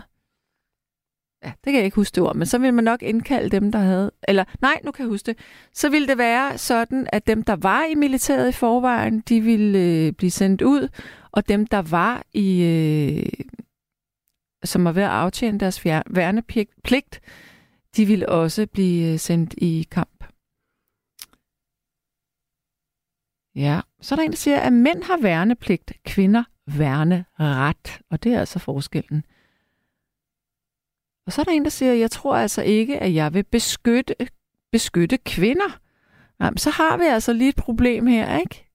ja, 1.43 1.47
det 1.47 1.65
kan 1.65 1.75
jeg 1.75 1.85
ikke 1.85 1.95
huske 1.95 2.15
det 2.15 2.23
ord, 2.23 2.35
men 2.35 2.45
så 2.47 2.57
vil 2.57 2.73
man 2.73 2.83
nok 2.83 3.03
indkalde 3.03 3.49
dem, 3.49 3.71
der 3.71 3.79
havde, 3.79 4.11
eller 4.27 4.43
nej, 4.61 4.79
nu 4.83 4.91
kan 4.91 5.03
jeg 5.03 5.09
huske 5.09 5.25
det, 5.25 5.37
så 5.73 5.89
ville 5.89 6.07
det 6.07 6.17
være 6.17 6.57
sådan, 6.57 7.07
at 7.11 7.27
dem, 7.27 7.43
der 7.43 7.55
var 7.55 7.85
i 7.85 7.95
militæret 7.95 8.49
i 8.49 8.51
forvejen, 8.51 9.19
de 9.19 9.41
ville 9.41 9.79
øh, 9.79 10.13
blive 10.13 10.31
sendt 10.31 10.61
ud, 10.61 10.87
og 11.31 11.49
dem, 11.49 11.67
der 11.67 11.81
var 11.81 12.23
i, 12.33 12.63
øh, 12.63 13.47
som 14.63 14.85
var 14.85 14.91
ved 14.91 15.03
at 15.03 15.09
aftjene 15.09 15.59
deres 15.59 15.85
værnepligt, 15.85 17.21
de 17.95 18.05
ville 18.05 18.29
også 18.29 18.67
blive 18.67 19.13
øh, 19.13 19.19
sendt 19.19 19.53
i 19.57 19.87
kamp. 19.91 20.23
Ja, 23.55 23.81
så 24.01 24.15
er 24.15 24.17
der 24.17 24.23
en, 24.23 24.31
der 24.31 24.37
siger, 24.37 24.59
at 24.59 24.73
mænd 24.73 25.03
har 25.03 25.21
værnepligt, 25.21 25.93
kvinder 26.05 26.43
værneret, 26.65 28.01
og 28.09 28.23
det 28.23 28.33
er 28.33 28.39
altså 28.39 28.59
forskellen. 28.59 29.25
Og 31.25 31.31
så 31.31 31.41
er 31.41 31.45
der 31.45 31.51
en, 31.51 31.63
der 31.63 31.69
siger, 31.69 31.93
jeg 31.93 32.11
tror 32.11 32.35
altså 32.35 32.61
ikke, 32.61 32.99
at 32.99 33.13
jeg 33.13 33.33
vil 33.33 33.43
beskytte, 33.43 34.15
beskytte 34.71 35.17
kvinder. 35.17 35.79
Jamen, 36.39 36.57
så 36.57 36.69
har 36.69 36.97
vi 36.97 37.03
altså 37.03 37.33
lige 37.33 37.49
et 37.49 37.55
problem 37.55 38.07
her, 38.07 38.39
ikke? 38.39 38.67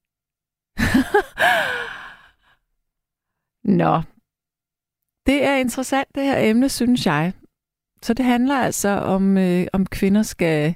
Nå, 3.83 4.03
det 5.27 5.45
er 5.45 5.57
interessant, 5.57 6.09
det 6.15 6.23
her 6.23 6.39
emne, 6.39 6.69
synes 6.69 7.07
jeg. 7.07 7.33
Så 8.07 8.15
det 8.15 8.25
handler 8.25 8.55
altså 8.55 8.89
om, 8.89 9.39
øh, 9.39 9.67
om 9.73 9.87
kvinder 9.87 10.23
skal 10.23 10.75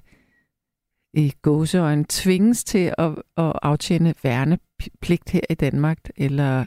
i 1.15 1.33
gåseøjne 1.43 2.05
tvinges 2.09 2.65
til 2.65 2.95
at, 2.99 3.11
at 3.37 3.53
aftjene 3.63 4.15
værnepligt 4.23 5.31
her 5.31 5.41
i 5.51 5.55
Danmark, 5.55 5.99
eller, 6.17 6.65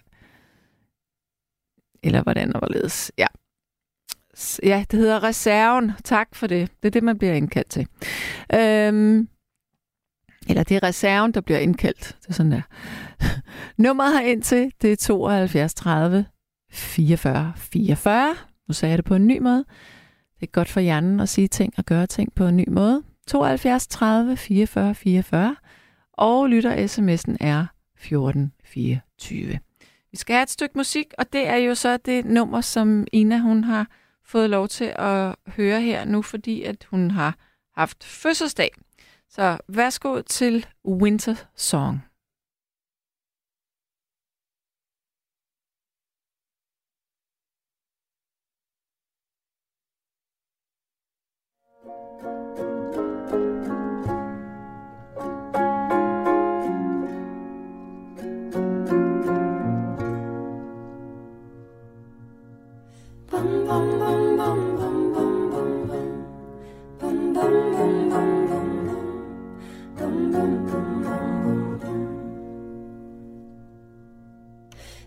eller 2.03 2.24
hvordan 2.24 2.53
og 2.53 2.59
hvorledes. 2.59 3.11
Ja, 3.18 3.28
Ja, 4.64 4.86
det 4.91 4.99
hedder 4.99 5.24
reserven. 5.24 5.91
Tak 6.03 6.36
for 6.36 6.47
det. 6.47 6.72
Det 6.84 6.88
er 6.88 6.91
det, 6.91 7.03
man 7.03 7.18
bliver 7.18 7.34
indkaldt 7.34 7.70
til. 7.70 7.88
Øhm, 8.53 9.28
eller 10.49 10.64
det 10.64 10.76
er 10.76 10.84
reserven, 10.84 11.32
der 11.32 11.41
bliver 11.41 11.59
indkaldt. 11.59 12.18
Det 12.22 12.30
er 12.30 12.34
sådan 12.34 12.51
der. 12.51 12.61
Nummeret 13.84 14.20
her 14.20 14.26
ind 14.26 14.43
til, 14.43 14.72
det 14.82 14.91
er 14.91 14.95
72 14.95 15.74
30 15.74 16.26
44 16.72 17.53
44. 17.55 18.36
Nu 18.68 18.74
sagde 18.74 18.91
jeg 18.91 18.97
det 18.97 19.05
på 19.05 19.16
en 19.16 19.28
ny 19.28 19.39
måde. 19.39 19.66
Det 20.44 20.50
er 20.50 20.52
godt 20.52 20.70
for 20.70 20.80
hjernen 20.80 21.20
at 21.20 21.30
sige 21.30 21.48
ting 21.48 21.74
og 21.78 21.86
gøre 21.86 22.08
ting 22.08 22.34
på 22.34 22.46
en 22.46 22.58
ny 22.58 22.70
måde. 22.70 23.04
72 23.28 23.88
30 23.88 24.38
44 24.38 24.96
44. 24.96 25.56
Og 26.14 26.50
lytter 26.50 26.76
sms'en 26.76 27.36
er 27.39 27.66
1424. 27.98 29.60
Vi 30.12 30.18
skal 30.18 30.34
have 30.34 30.44
et 30.44 30.50
stykke 30.50 30.78
musik, 30.78 31.14
og 31.18 31.34
det 31.34 31.48
er 31.48 31.56
jo 31.56 31.76
så 31.76 31.98
det 31.98 32.26
nummer, 32.26 32.62
som 32.62 33.08
Ina 33.12 33.38
hun 33.38 33.64
har 33.64 33.88
fået 34.26 34.50
lov 34.50 34.68
til 34.68 34.94
at 34.96 35.36
høre 35.48 35.82
her 35.82 36.06
nu, 36.06 36.22
fordi 36.22 36.64
at 36.64 36.88
hun 36.89 37.12
har 37.12 37.36
haft 37.76 38.04
fødselsdag. 38.04 38.72
Så 39.30 39.58
værsgo 39.68 40.22
til 40.22 40.66
Winter 40.86 41.36
Song. 41.56 42.04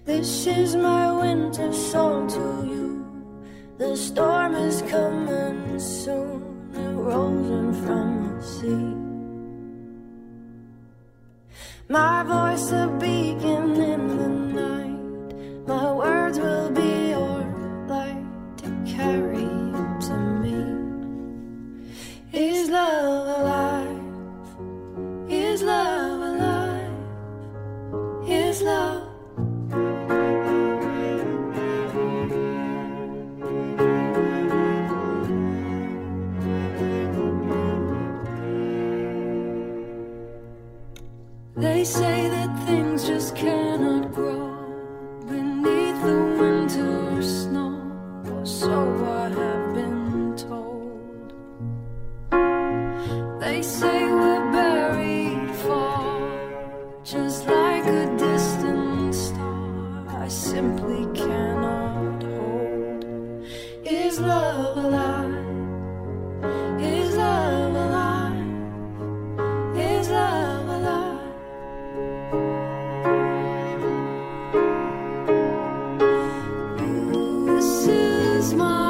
This 0.06 0.46
is 0.46 0.76
my 0.76 1.12
winter 1.12 1.72
song 1.72 2.28
to 2.28 2.68
you. 2.70 3.04
The 3.76 3.96
storm 3.96 4.54
is 4.54 4.80
coming 4.82 5.78
soon, 5.80 6.70
it 6.74 6.92
rolls 6.94 7.50
in 7.50 7.74
from 7.84 8.36
the 8.36 8.42
sea. 8.42 8.94
My 11.88 12.22
voice 12.22 12.70
a 12.70 12.86
beacon 13.00 13.80
in 13.92 14.02
the 14.20 14.28
night, 14.62 15.66
my 15.66 15.92
words 15.92 16.38
will 16.38 16.65
Is 22.48 22.70
love 22.70 23.26
alive? 23.38 24.00
Is 25.28 25.62
love 25.64 26.20
alive? 26.30 26.92
Is 28.28 28.62
love? 28.62 29.02
They 41.56 41.82
say 41.82 42.28
that 42.28 42.50
things 42.66 43.08
just 43.08 43.34
cannot 43.34 44.14
grow 44.14 44.35
is 78.60 78.85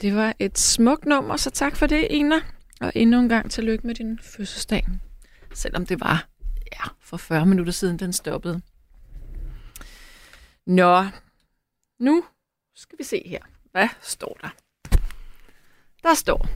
Det 0.00 0.14
var 0.14 0.34
et 0.38 0.58
smukt 0.58 1.04
nummer, 1.04 1.36
så 1.36 1.50
tak 1.50 1.76
for 1.76 1.86
det, 1.86 2.06
Ina. 2.10 2.40
Og 2.80 2.92
endnu 2.94 3.18
en 3.18 3.28
gang 3.28 3.50
tillykke 3.50 3.86
med 3.86 3.94
din 3.94 4.18
fødselsdag. 4.22 4.86
Selvom 5.54 5.86
det 5.86 6.00
var 6.00 6.28
ja, 6.72 6.88
for 7.00 7.16
40 7.16 7.46
minutter 7.46 7.72
siden, 7.72 7.98
den 7.98 8.12
stoppede. 8.12 8.60
Nå, 10.66 11.06
nu 11.98 12.24
skal 12.74 12.98
vi 12.98 13.04
se 13.04 13.22
her. 13.26 13.38
Hvad 13.72 13.88
står 14.02 14.38
der? 14.42 14.48
Der 16.02 16.14
står, 16.14 16.48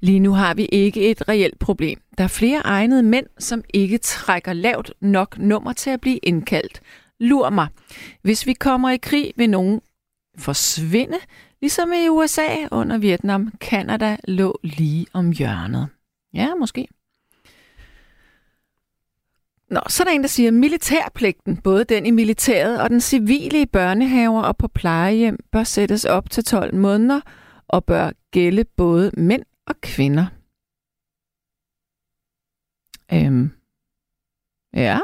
lige 0.00 0.20
nu 0.20 0.32
har 0.32 0.54
vi 0.54 0.64
ikke 0.64 1.10
et 1.10 1.28
reelt 1.28 1.58
problem. 1.58 2.02
Der 2.18 2.24
er 2.24 2.28
flere 2.28 2.60
egnede 2.60 3.02
mænd, 3.02 3.26
som 3.38 3.64
ikke 3.74 3.98
trækker 3.98 4.52
lavt 4.52 4.92
nok 5.00 5.38
nummer 5.38 5.72
til 5.72 5.90
at 5.90 6.00
blive 6.00 6.18
indkaldt. 6.18 6.80
Lur 7.20 7.50
mig. 7.50 7.68
Hvis 8.22 8.46
vi 8.46 8.52
kommer 8.52 8.90
i 8.90 8.96
krig, 8.96 9.32
vil 9.36 9.50
nogen 9.50 9.80
forsvinde, 10.38 11.18
ligesom 11.62 11.92
i 11.92 12.08
USA 12.08 12.68
under 12.70 12.98
Vietnam. 12.98 13.52
Kanada 13.60 14.16
lå 14.24 14.60
lige 14.62 15.06
om 15.12 15.32
hjørnet. 15.32 15.88
Ja, 16.34 16.54
måske. 16.54 16.88
Nå, 19.70 19.80
så 19.88 20.02
er 20.02 20.04
der 20.04 20.12
en, 20.12 20.22
der 20.22 20.28
siger, 20.28 20.48
at 20.48 20.54
militærpligten, 20.54 21.56
både 21.56 21.84
den 21.84 22.06
i 22.06 22.10
militæret 22.10 22.80
og 22.80 22.90
den 22.90 23.00
civile 23.00 23.62
i 23.62 23.66
børnehaver 23.66 24.42
og 24.42 24.56
på 24.56 24.68
plejehjem, 24.68 25.38
bør 25.52 25.64
sættes 25.64 26.04
op 26.04 26.30
til 26.30 26.44
12 26.44 26.74
måneder 26.74 27.20
og 27.68 27.84
bør 27.84 28.10
gælde 28.30 28.64
både 28.64 29.10
mænd 29.16 29.42
og 29.66 29.74
kvinder. 29.80 30.26
Øhm, 33.12 33.50
ja, 34.74 34.98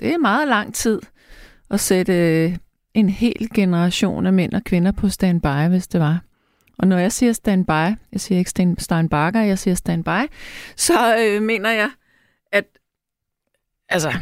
det 0.00 0.14
er 0.14 0.18
meget 0.18 0.48
lang 0.48 0.74
tid 0.74 1.00
at 1.70 1.80
sætte 1.80 2.58
en 2.96 3.08
hel 3.08 3.48
generation 3.54 4.26
af 4.26 4.32
mænd 4.32 4.52
og 4.52 4.64
kvinder 4.64 4.92
på 4.92 5.08
standby, 5.08 5.68
hvis 5.68 5.86
det 5.86 6.00
var. 6.00 6.20
Og 6.78 6.88
når 6.88 6.98
jeg 6.98 7.12
siger 7.12 7.32
standby, 7.32 7.70
jeg 8.12 8.20
siger 8.20 8.38
ikke 8.38 8.48
Sten- 8.48 8.78
Steinbacher, 8.78 9.42
jeg 9.42 9.58
siger 9.58 9.74
standby, 9.74 10.32
så 10.76 11.16
øh, 11.18 11.42
mener 11.42 11.70
jeg, 11.70 11.90
at 12.52 12.64
altså, 13.88 14.12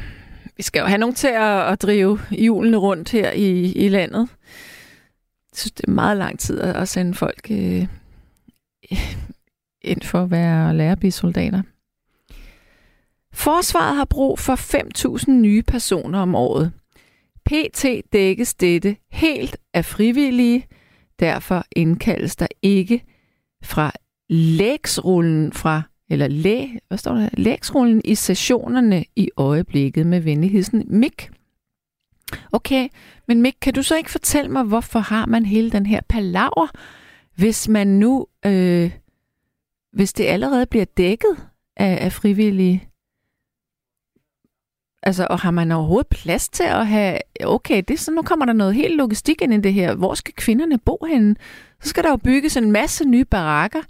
vi 0.57 0.63
skal 0.63 0.81
jo 0.81 0.87
have 0.87 0.99
nogen 0.99 1.15
til 1.15 1.29
at, 1.29 1.73
at 1.73 1.83
drive 1.83 2.21
hjulene 2.31 2.77
rundt 2.77 3.11
her 3.11 3.31
i, 3.31 3.73
i 3.73 3.89
landet. 3.89 4.29
Jeg 5.51 5.59
synes, 5.59 5.73
det 5.73 5.85
er 5.89 5.93
meget 5.93 6.17
lang 6.17 6.39
tid 6.39 6.61
at, 6.61 6.77
at 6.77 6.89
sende 6.89 7.15
folk 7.15 7.47
øh, 7.51 7.87
ind 9.83 10.03
for 10.03 10.23
at 10.23 10.31
være 10.31 10.77
lærerbisoldater. 10.77 11.63
Forsvaret 13.33 13.97
har 13.97 14.05
brug 14.05 14.39
for 14.39 14.57
5.000 15.19 15.31
nye 15.31 15.63
personer 15.63 16.19
om 16.19 16.35
året. 16.35 16.73
PT 17.47 17.85
dækkes 18.13 18.55
dette 18.55 18.97
helt 19.11 19.57
af 19.75 19.85
frivillige, 19.85 20.67
derfor 21.21 21.65
indkaldes 21.77 22.37
der 22.37 22.47
ikke 22.63 23.05
fra 23.63 23.93
lægsrullen 24.29 25.53
fra 25.53 25.83
eller 26.11 26.29
læ, 26.29 26.67
hvad 26.89 26.99
står 26.99 27.15
der? 27.15 27.29
Lægsrullen 27.33 28.01
i 28.05 28.15
sessionerne 28.15 29.05
i 29.17 29.31
øjeblikket 29.37 30.07
med 30.07 30.21
venligheden 30.21 30.85
Mik. 30.87 31.31
Okay, 32.53 32.89
men 33.29 33.43
Mik, 33.43 33.55
kan 33.61 33.75
du 33.75 33.83
så 33.83 33.97
ikke 33.97 34.11
fortælle 34.11 34.51
mig, 34.51 34.63
hvorfor 34.63 34.99
har 34.99 35.27
man 35.27 35.47
hele 35.47 35.71
den 35.71 35.87
her 35.87 36.01
palaver, 36.09 36.69
hvis 37.37 37.69
man 37.69 37.87
nu, 37.87 38.27
øh, 38.47 38.91
hvis 39.93 40.13
det 40.13 40.25
allerede 40.25 40.67
bliver 40.67 40.85
dækket 40.85 41.37
af, 41.77 42.05
af 42.05 42.13
frivillige? 42.13 42.89
Altså, 45.07 45.27
og 45.31 45.41
har 45.41 45.51
man 45.51 45.73
overhovedet 45.73 46.07
plads 46.07 46.49
til 46.49 46.63
at 46.63 46.87
have, 46.87 47.19
okay, 47.45 47.83
det, 47.89 48.01
så 48.01 48.11
nu 48.11 48.23
kommer 48.23 48.45
der 48.45 48.53
noget 48.53 48.75
helt 48.75 48.97
logistik 48.97 49.43
ind 49.43 49.55
i 49.55 49.61
det 49.61 49.73
her. 49.75 49.95
Hvor 49.95 50.15
skal 50.15 50.35
kvinderne 50.35 50.79
bo 50.79 51.07
henne? 51.09 51.37
Så 51.83 51.89
skal 51.89 52.03
der 52.03 52.11
jo 52.11 52.17
bygges 52.17 52.57
en 52.57 52.73
masse 52.73 53.05
nye 53.05 53.25
barakker. 53.25 53.83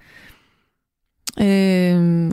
Øh, 1.41 2.31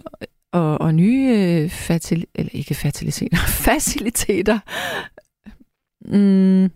og, 0.52 0.82
og 0.82 0.96
nye 0.96 1.36
øh, 1.38 1.70
fatil, 1.70 2.26
eller 2.36 2.50
ikke 2.54 2.76
faciliteter, 2.76 3.38
faciliteter. 3.68 4.60
Mm. 6.06 6.72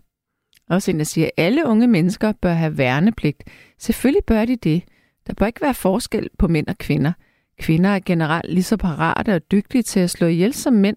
Også 0.70 0.90
en, 0.90 0.98
der 0.98 1.04
siger, 1.04 1.26
at 1.26 1.44
alle 1.44 1.66
unge 1.66 1.86
mennesker 1.86 2.32
bør 2.32 2.52
have 2.52 2.78
værnepligt. 2.78 3.44
Selvfølgelig 3.78 4.24
bør 4.24 4.44
de 4.44 4.56
det. 4.56 4.82
Der 5.26 5.34
bør 5.34 5.46
ikke 5.46 5.60
være 5.60 5.74
forskel 5.74 6.28
på 6.38 6.48
mænd 6.48 6.66
og 6.66 6.78
kvinder. 6.78 7.12
Kvinder 7.60 7.90
er 7.90 8.00
generelt 8.06 8.52
lige 8.52 8.62
så 8.62 8.76
parate 8.76 9.34
og 9.34 9.50
dygtige 9.50 9.82
til 9.82 10.00
at 10.00 10.10
slå 10.10 10.26
ihjel 10.26 10.54
som 10.54 10.72
mænd, 10.72 10.96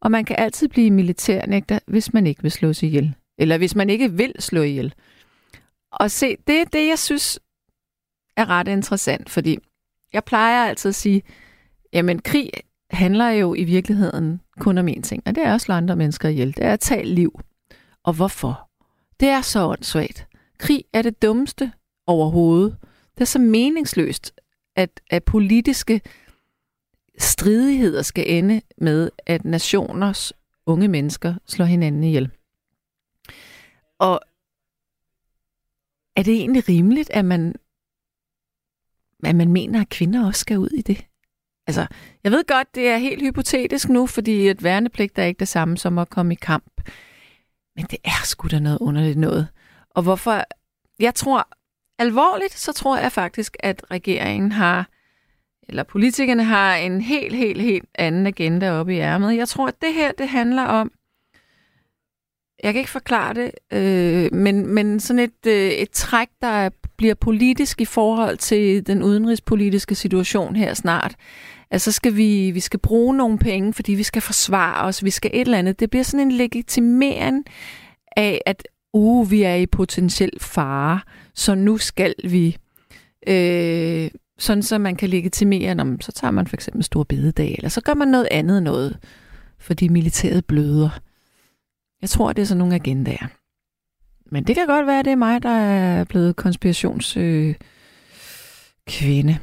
og 0.00 0.10
man 0.10 0.24
kan 0.24 0.36
altid 0.38 0.68
blive 0.68 0.90
militærnægter, 0.90 1.78
hvis 1.86 2.12
man 2.12 2.26
ikke 2.26 2.42
vil 2.42 2.50
slås 2.50 2.82
ihjel. 2.82 3.14
Eller 3.38 3.58
hvis 3.58 3.74
man 3.74 3.90
ikke 3.90 4.12
vil 4.12 4.32
slå 4.38 4.62
ihjel. 4.62 4.94
Og 5.92 6.10
se, 6.10 6.36
det 6.46 6.60
er 6.60 6.64
det, 6.64 6.88
jeg 6.88 6.98
synes 6.98 7.40
er 8.36 8.48
ret 8.50 8.68
interessant, 8.68 9.30
fordi 9.30 9.58
jeg 10.12 10.24
plejer 10.24 10.64
altid 10.68 10.88
at 10.88 10.94
sige, 10.94 11.22
jamen 11.92 12.18
krig 12.18 12.50
handler 12.90 13.28
jo 13.28 13.54
i 13.54 13.64
virkeligheden 13.64 14.40
kun 14.60 14.78
om 14.78 14.88
én 14.88 15.00
ting, 15.00 15.22
og 15.26 15.34
det 15.34 15.44
er 15.44 15.54
at 15.54 15.60
slå 15.60 15.74
andre 15.74 15.96
mennesker 15.96 16.28
ihjel. 16.28 16.56
Det 16.56 16.64
er 16.64 16.72
at 16.72 16.80
tage 16.80 17.04
liv. 17.04 17.40
Og 18.04 18.12
hvorfor? 18.12 18.70
Det 19.20 19.28
er 19.28 19.40
så 19.40 19.66
åndssvagt. 19.66 20.26
Krig 20.58 20.84
er 20.92 21.02
det 21.02 21.22
dummeste 21.22 21.72
overhovedet. 22.06 22.76
Det 23.14 23.20
er 23.20 23.24
så 23.24 23.38
meningsløst, 23.38 24.32
at, 24.76 25.00
at 25.10 25.24
politiske 25.24 26.00
stridigheder 27.18 28.02
skal 28.02 28.24
ende 28.28 28.60
med, 28.78 29.10
at 29.26 29.44
nationers 29.44 30.32
unge 30.66 30.88
mennesker 30.88 31.34
slår 31.46 31.64
hinanden 31.64 32.04
ihjel. 32.04 32.30
Og 33.98 34.20
er 36.16 36.22
det 36.22 36.34
egentlig 36.34 36.68
rimeligt, 36.68 37.10
at 37.10 37.24
man, 37.24 37.54
at 39.24 39.36
man 39.36 39.52
mener, 39.52 39.80
at 39.80 39.88
kvinder 39.88 40.26
også 40.26 40.40
skal 40.40 40.58
ud 40.58 40.68
i 40.68 40.82
det? 40.82 41.06
Altså, 41.66 41.86
jeg 42.24 42.32
ved 42.32 42.44
godt, 42.46 42.74
det 42.74 42.88
er 42.88 42.96
helt 42.96 43.22
hypotetisk 43.22 43.88
nu, 43.88 44.06
fordi 44.06 44.48
et 44.48 44.62
værnepligt 44.62 45.18
er 45.18 45.24
ikke 45.24 45.40
det 45.40 45.48
samme 45.48 45.78
som 45.78 45.98
at 45.98 46.10
komme 46.10 46.32
i 46.32 46.38
kamp. 46.42 46.90
Men 47.76 47.86
det 47.90 47.98
er 48.04 48.24
sgu 48.24 48.48
da 48.48 48.58
noget 48.58 48.78
underligt 48.78 49.18
noget. 49.18 49.48
Og 49.90 50.02
hvorfor... 50.02 50.44
Jeg 50.98 51.14
tror, 51.14 51.48
alvorligt, 51.98 52.52
så 52.52 52.72
tror 52.72 52.98
jeg 52.98 53.12
faktisk, 53.12 53.56
at 53.60 53.90
regeringen 53.90 54.52
har, 54.52 54.88
eller 55.68 55.82
politikerne 55.82 56.44
har 56.44 56.76
en 56.76 57.00
helt, 57.00 57.36
helt, 57.36 57.62
helt 57.62 57.88
anden 57.94 58.26
agenda 58.26 58.70
oppe 58.70 58.94
i 58.94 58.98
ærmet. 58.98 59.36
Jeg 59.36 59.48
tror, 59.48 59.68
at 59.68 59.74
det 59.82 59.94
her, 59.94 60.12
det 60.18 60.28
handler 60.28 60.62
om, 60.62 60.90
jeg 62.62 62.72
kan 62.72 62.78
ikke 62.78 62.90
forklare 62.90 63.34
det, 63.34 63.50
øh, 63.72 64.34
men, 64.34 64.66
men 64.66 65.00
sådan 65.00 65.20
et, 65.20 65.46
øh, 65.46 65.70
et 65.70 65.90
træk, 65.90 66.28
der 66.42 66.70
bliver 66.96 67.14
politisk 67.14 67.80
i 67.80 67.84
forhold 67.84 68.36
til 68.36 68.86
den 68.86 69.02
udenrigspolitiske 69.02 69.94
situation 69.94 70.56
her 70.56 70.74
snart. 70.74 71.14
Altså 71.70 71.92
skal 71.92 72.16
vi, 72.16 72.50
vi 72.50 72.60
skal 72.60 72.80
bruge 72.80 73.16
nogle 73.16 73.38
penge, 73.38 73.72
fordi 73.72 73.92
vi 73.92 74.02
skal 74.02 74.22
forsvare 74.22 74.84
os, 74.86 75.04
vi 75.04 75.10
skal 75.10 75.30
et 75.34 75.40
eller 75.40 75.58
andet. 75.58 75.80
Det 75.80 75.90
bliver 75.90 76.04
sådan 76.04 76.26
en 76.26 76.32
legitimering 76.32 77.44
af, 78.16 78.40
at 78.46 78.68
uh, 78.92 79.30
vi 79.30 79.42
er 79.42 79.54
i 79.54 79.66
potentiel 79.66 80.40
fare, 80.40 81.00
så 81.34 81.54
nu 81.54 81.78
skal 81.78 82.14
vi. 82.24 82.56
Øh, 83.28 84.10
sådan 84.38 84.62
så 84.62 84.78
man 84.78 84.96
kan 84.96 85.08
legitimere, 85.08 85.74
når 85.74 85.96
så 86.00 86.12
tager 86.12 86.30
man 86.30 86.46
for 86.46 86.56
eksempel 86.56 86.84
store 86.84 87.04
bededag, 87.04 87.54
eller 87.58 87.68
så 87.68 87.80
gør 87.80 87.94
man 87.94 88.08
noget 88.08 88.28
andet 88.30 88.62
noget, 88.62 88.98
fordi 89.58 89.88
militæret 89.88 90.44
bløder. 90.44 91.00
Jeg 92.02 92.10
tror, 92.10 92.32
det 92.32 92.42
er 92.42 92.46
sådan 92.46 92.58
nogle 92.58 92.74
agendaer. 92.74 93.26
Men 94.30 94.44
det 94.44 94.54
kan 94.54 94.66
godt 94.66 94.86
være, 94.86 94.98
at 94.98 95.04
det 95.04 95.10
er 95.10 95.16
mig, 95.16 95.42
der 95.42 95.48
er 95.48 96.04
blevet 96.04 96.36
konspirationskvinde. 96.36 97.58
Øh. 99.32 99.38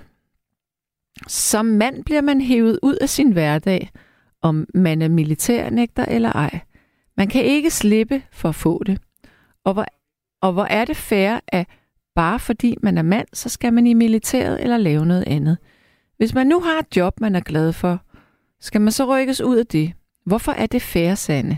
Som 1.27 1.65
mand 1.65 2.03
bliver 2.03 2.21
man 2.21 2.41
hævet 2.41 2.79
ud 2.81 2.95
af 2.95 3.09
sin 3.09 3.31
hverdag, 3.31 3.89
om 4.41 4.67
man 4.73 5.01
er 5.01 5.07
militærnægter 5.07 6.05
eller 6.05 6.31
ej. 6.31 6.59
Man 7.17 7.27
kan 7.27 7.43
ikke 7.43 7.71
slippe 7.71 8.23
for 8.31 8.49
at 8.49 8.55
få 8.55 8.83
det. 8.83 9.01
Og 9.63 9.73
hvor, 9.73 9.85
og 10.41 10.53
hvor 10.53 10.65
er 10.65 10.85
det 10.85 10.97
fair, 10.97 11.39
at 11.47 11.67
bare 12.15 12.39
fordi 12.39 12.77
man 12.81 12.97
er 12.97 13.01
mand, 13.01 13.27
så 13.33 13.49
skal 13.49 13.73
man 13.73 13.87
i 13.87 13.93
militæret 13.93 14.61
eller 14.63 14.77
lave 14.77 15.05
noget 15.05 15.23
andet. 15.27 15.57
Hvis 16.17 16.33
man 16.33 16.47
nu 16.47 16.59
har 16.59 16.79
et 16.79 16.97
job, 16.97 17.19
man 17.19 17.35
er 17.35 17.39
glad 17.39 17.73
for, 17.73 18.01
skal 18.59 18.81
man 18.81 18.91
så 18.91 19.05
rykkes 19.05 19.41
ud 19.41 19.57
af 19.57 19.67
det? 19.67 19.93
Hvorfor 20.25 20.51
er 20.51 20.65
det 20.65 20.81
fair, 20.81 21.15
Sande? 21.15 21.57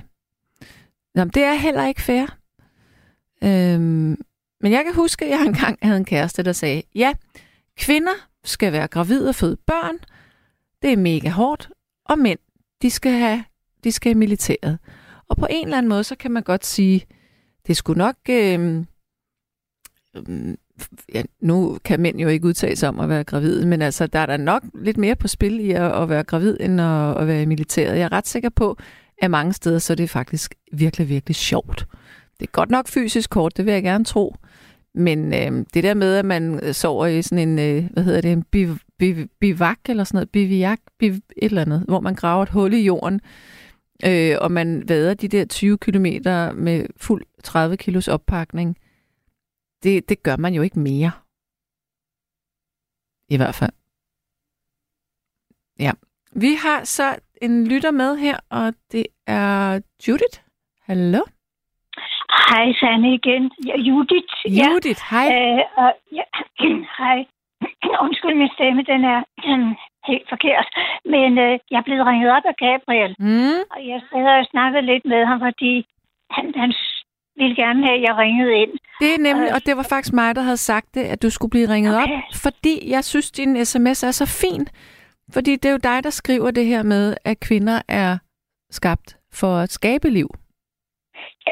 Jamen, 1.16 1.32
det 1.34 1.44
er 1.44 1.54
heller 1.54 1.88
ikke 1.88 2.02
fair. 2.02 2.26
Øhm, 3.44 4.18
men 4.62 4.72
jeg 4.72 4.84
kan 4.86 4.96
huske, 4.96 5.26
at 5.26 5.32
jeg 5.32 5.42
engang 5.46 5.80
havde 5.82 5.98
en 5.98 6.06
kæreste, 6.06 6.44
der 6.44 6.52
sagde, 6.52 6.82
ja, 6.96 7.14
kvinder 7.78 8.30
skal 8.44 8.72
være 8.72 8.88
gravide 8.88 9.30
og 9.30 9.36
føde 9.36 9.58
børn. 9.68 9.96
Det 10.82 10.94
er 10.94 10.98
mega 10.98 11.30
hårdt. 11.30 11.70
Og 12.06 12.20
mænd, 12.20 12.40
de 12.82 12.90
skal 12.90 13.12
have, 13.12 13.44
de 13.84 13.92
skal 13.92 14.12
i 14.12 14.14
militæret. 14.14 14.80
Og 15.30 15.38
på 15.38 15.48
en 15.50 15.66
eller 15.66 15.78
anden 15.78 15.90
måde, 15.90 16.04
så 16.04 16.16
kan 16.16 16.32
man 16.32 16.44
godt 16.44 16.66
sige, 16.66 17.06
det 17.68 17.78
skulle 17.78 17.98
nok... 17.98 18.16
Øh, 18.30 18.86
Øhm, 20.16 20.58
ja, 21.14 21.24
nu 21.40 21.78
kan 21.84 22.00
mænd 22.00 22.20
jo 22.20 22.28
ikke 22.28 22.48
udtale 22.48 22.76
sig 22.76 22.90
om 22.90 23.00
at 23.00 23.10
være 23.10 23.24
gravid, 23.24 23.66
men 23.66 23.82
altså, 23.82 24.08
der 24.08 24.20
er 24.20 24.26
der 24.26 24.38
nok 24.38 24.64
lidt 24.82 24.98
mere 24.98 25.16
på 25.16 25.28
spil 25.28 25.60
i 25.60 25.72
at, 25.72 26.02
at 26.02 26.10
være 26.10 26.24
gravid, 26.24 26.58
end 26.60 26.82
at, 26.82 27.18
at 27.18 27.28
være 27.28 27.42
i 27.42 27.46
militæret. 27.46 27.98
Jeg 27.98 28.06
er 28.06 28.12
ret 28.12 28.28
sikker 28.28 28.50
på, 28.50 28.78
at 29.18 29.32
mange 29.32 29.54
steder, 29.54 29.80
så 29.80 29.94
er 29.94 29.96
det 29.96 30.10
faktisk 30.10 30.56
virkelig, 30.72 31.10
virkelig 31.10 31.36
sjovt. 31.36 31.88
Det 32.40 32.48
er 32.48 32.52
godt 32.52 32.70
nok 32.70 32.88
fysisk 32.88 33.30
kort, 33.30 33.58
det 33.58 33.66
vil 33.66 33.74
jeg 33.74 33.84
gerne 33.84 34.06
tro. 34.06 34.36
Men 34.96 35.34
øh, 35.34 35.66
det 35.74 35.84
der 35.84 35.94
med, 35.94 36.16
at 36.16 36.26
man 36.26 36.74
sover 36.74 37.06
i 37.06 37.22
sådan 37.22 37.50
en, 37.50 37.60
øh, 37.60 37.90
hvad 37.94 38.04
hedder 38.04 38.22
det, 38.22 38.32
en 38.32 38.44
biv, 38.44 38.78
biv, 39.00 39.16
bivak 39.40 39.80
eller 39.90 40.04
sådan 40.04 40.18
noget, 40.18 40.30
biviak, 40.30 40.80
biv, 41.00 41.12
et 41.14 41.22
eller 41.38 41.62
andet, 41.62 41.84
hvor 41.88 42.00
man 42.00 42.16
graver 42.16 42.44
et 42.44 42.50
hul 42.50 42.74
i 42.74 42.82
jorden, 42.82 43.22
øh, 44.06 44.36
og 44.42 44.52
man 44.52 44.84
vader 44.88 45.14
de 45.14 45.28
der 45.28 45.46
20 45.46 45.78
kilometer 45.78 46.52
med 46.52 46.86
fuld 46.98 47.24
30 47.44 47.78
kilos 47.78 48.08
oppakning. 48.08 48.78
Det, 49.84 50.10
det 50.10 50.24
gør 50.24 50.38
man 50.38 50.54
jo 50.54 50.62
ikke 50.62 50.80
mere. 50.80 51.12
I 53.30 53.38
hvert 53.38 53.56
fald. 53.56 53.72
Ja. 55.80 55.92
Vi 56.32 56.54
har 56.64 56.84
så 56.84 57.20
en 57.42 57.68
lytter 57.68 57.92
med 57.92 58.18
her, 58.18 58.38
og 58.50 58.74
det 58.92 59.06
er 59.28 59.82
Judith. 60.08 60.38
Hallo? 60.82 61.22
Hej, 62.50 62.74
Sanne 62.80 63.14
igen. 63.14 63.52
Ja, 63.68 63.76
Judith. 63.78 64.34
Judith, 64.46 65.02
ja. 65.12 65.16
hej. 65.16 65.28
Øh, 65.36 65.64
og, 65.84 65.92
ja, 66.12 66.26
hej. 67.00 67.18
Undskyld, 68.06 68.36
min 68.36 68.56
stemme, 68.56 68.82
den 68.92 69.02
er 69.14 69.20
øh, 69.50 69.76
helt 70.10 70.28
forkert. 70.34 70.68
Men 71.14 71.30
øh, 71.46 71.54
jeg 71.72 71.78
er 71.80 71.88
blevet 71.88 72.08
ringet 72.10 72.30
op 72.38 72.46
af 72.52 72.56
Gabriel. 72.66 73.16
Mm. 73.20 73.62
Og 73.74 73.80
jeg 73.92 74.00
sad 74.10 74.26
og 74.40 74.48
snakkede 74.52 74.86
lidt 74.92 75.06
med 75.06 75.26
ham, 75.26 75.40
fordi 75.48 75.74
han, 76.36 76.46
han 76.62 76.72
ville 77.36 77.56
gerne 77.56 77.86
have, 77.86 77.98
at 77.98 78.02
jeg 78.02 78.18
ringede 78.18 78.54
ind. 78.62 78.72
Det 79.00 79.10
er 79.16 79.20
nemlig, 79.20 79.54
og 79.54 79.66
det 79.66 79.78
var 79.78 79.86
faktisk 79.90 80.14
mig, 80.14 80.36
der 80.36 80.42
havde 80.42 80.58
sagt 80.58 80.96
det, 80.96 81.04
at 81.04 81.24
du 81.24 81.30
skulle 81.30 81.52
blive 81.52 81.70
ringet 81.70 81.96
Okay. 81.96 82.14
op, 82.14 82.20
fordi 82.44 82.92
jeg 82.92 83.04
synes, 83.04 83.32
din 83.32 83.66
sms 83.66 84.04
er 84.04 84.12
så 84.12 84.26
fin. 84.44 84.68
Fordi 85.34 85.52
det 85.56 85.66
er 85.66 85.72
jo 85.72 85.88
dig, 85.92 86.04
der 86.04 86.10
skriver 86.10 86.52
det 86.52 86.66
her 86.66 86.84
med, 86.84 87.18
at 87.26 87.40
kvinder 87.40 87.82
er 87.88 88.18
skabt 88.72 89.18
for 89.34 89.56
at 89.64 89.70
skabe 89.72 90.10
liv. 90.10 90.30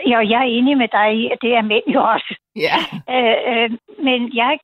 Ja, 0.08 0.20
jeg 0.20 0.40
er 0.42 0.52
enig 0.58 0.78
med 0.78 0.88
dig 0.88 1.16
i, 1.16 1.30
at 1.32 1.38
det 1.42 1.54
er 1.56 1.62
mænd 1.62 1.88
jo 1.88 2.02
også. 2.04 2.36
Ja. 2.56 2.78
Øh, 3.16 3.38
øh, 3.52 3.70
men 4.08 4.20
jeg, 4.36 4.60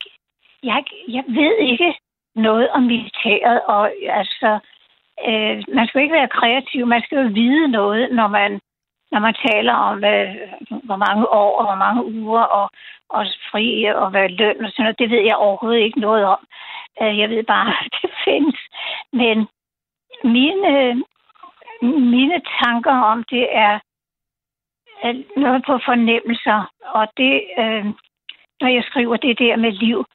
jeg, 0.63 0.83
jeg 1.07 1.23
ved 1.27 1.57
ikke 1.71 1.93
noget 2.35 2.69
om 2.69 2.83
militæret, 2.83 3.61
og 3.61 3.91
altså, 4.19 4.59
øh, 5.27 5.63
man 5.77 5.87
skal 5.87 6.01
ikke 6.01 6.13
være 6.19 6.35
kreativ, 6.39 6.85
man 6.87 7.01
skal 7.01 7.17
jo 7.17 7.29
vide 7.33 7.67
noget, 7.67 8.11
når 8.11 8.27
man, 8.27 8.59
når 9.11 9.19
man 9.19 9.35
taler 9.47 9.73
om, 9.73 9.99
hvad, 9.99 10.27
hvor 10.83 10.95
mange 10.95 11.29
år 11.29 11.59
og 11.59 11.65
hvor 11.65 11.75
mange 11.75 12.05
uger 12.05 12.41
og, 12.41 12.69
og 13.09 13.25
fri 13.51 13.83
og 13.83 14.09
hvad 14.09 14.29
løn 14.29 14.65
og 14.65 14.71
sådan 14.71 14.83
noget. 14.83 14.99
Det 14.99 15.09
ved 15.09 15.21
jeg 15.21 15.35
overhovedet 15.35 15.81
ikke 15.81 15.99
noget 15.99 16.25
om. 16.25 16.39
Øh, 17.01 17.19
jeg 17.19 17.29
ved 17.29 17.43
bare, 17.43 17.69
at 17.85 17.91
det 18.01 18.11
findes. 18.25 18.59
Men 19.13 19.47
mine, 20.23 21.03
mine 22.15 22.41
tanker 22.63 22.95
om 23.11 23.23
det 23.23 23.47
er 23.51 23.79
noget 25.39 25.63
på 25.65 25.79
fornemmelser, 25.85 26.71
og 26.85 27.07
det, 27.17 27.43
øh, 27.59 27.85
når 28.61 28.67
jeg 28.67 28.83
skriver 28.83 29.17
det 29.17 29.39
der 29.39 29.55
med 29.55 29.71
liv, 29.71 30.05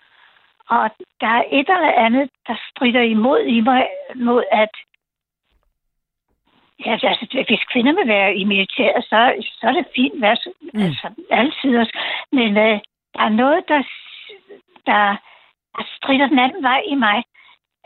og 0.68 0.90
der 1.20 1.26
er 1.26 1.44
et 1.50 1.68
eller 1.68 1.92
andet, 2.06 2.30
der 2.46 2.56
strider 2.70 3.00
imod 3.00 3.40
i 3.40 3.60
mig, 3.60 3.86
mod 4.14 4.44
at 4.50 4.70
Ja, 6.86 6.92
altså, 6.92 7.44
hvis 7.48 7.64
kvinder 7.72 7.92
vil 7.94 8.08
være 8.08 8.36
i 8.36 8.44
militæret, 8.44 9.04
så, 9.04 9.18
så 9.58 9.66
er 9.66 9.72
det 9.72 9.86
fint. 9.96 10.18
Hvad, 10.18 10.36
mm. 10.74 10.80
Altså, 10.80 11.08
altid 11.30 11.78
også. 11.78 11.98
Men 12.32 12.56
øh, 12.56 12.80
der 13.14 13.22
er 13.28 13.28
noget, 13.28 13.68
der, 13.68 13.82
der, 14.86 15.16
der 15.76 15.84
strider 15.96 16.26
den 16.26 16.38
anden 16.38 16.62
vej 16.62 16.82
i 16.86 16.94
mig. 16.94 17.24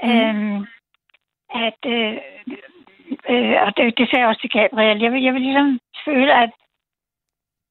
Mm. 0.02 0.10
Øhm, 0.10 0.66
at, 1.54 1.80
øh, 1.86 2.16
øh, 3.30 3.56
og 3.66 3.76
det, 3.76 3.98
det 3.98 4.06
sagde 4.08 4.20
jeg 4.20 4.28
også 4.28 4.40
til 4.40 4.50
Gabriel, 4.50 5.00
jeg 5.02 5.12
vil, 5.12 5.22
jeg 5.22 5.34
vil 5.34 5.42
ligesom 5.42 5.80
føle, 6.04 6.32
at 6.42 6.50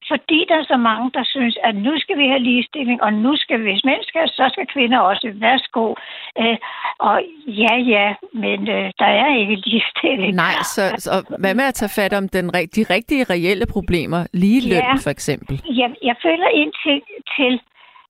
fordi 0.08 0.38
der 0.48 0.56
er 0.58 0.64
så 0.72 0.76
mange, 0.76 1.10
der 1.14 1.24
synes, 1.24 1.56
at 1.64 1.74
nu 1.76 1.92
skal 1.98 2.18
vi 2.18 2.26
have 2.32 2.38
ligestilling, 2.48 3.02
og 3.02 3.12
nu 3.12 3.36
skal 3.36 3.58
vi, 3.58 3.64
hvis 3.70 3.84
mænd 3.84 4.02
skal, 4.02 4.28
så 4.28 4.50
skal 4.52 4.66
kvinder 4.74 4.98
også. 4.98 5.32
Værsgo. 5.34 5.94
Øh, 6.38 6.56
og 6.98 7.16
ja, 7.46 7.74
ja, 7.94 8.14
men 8.32 8.68
øh, 8.68 8.90
der 8.98 9.10
er 9.22 9.36
ikke 9.40 9.56
ligestilling. 9.66 10.32
Nej, 10.34 10.54
så, 10.74 10.82
så 10.98 11.36
hvad 11.38 11.54
med 11.54 11.64
at 11.64 11.74
tage 11.74 11.96
fat 12.00 12.12
om 12.12 12.28
den, 12.28 12.44
de 12.76 12.82
rigtige 12.94 13.24
reelle 13.24 13.66
problemer? 13.66 14.20
Lige 14.32 14.68
løn, 14.68 14.78
Ja. 14.88 14.94
for 15.06 15.10
eksempel. 15.10 15.54
Jeg, 15.80 15.90
jeg 16.02 16.16
føler 16.22 16.48
en 16.54 16.72
ting 16.86 17.02
til, 17.36 17.60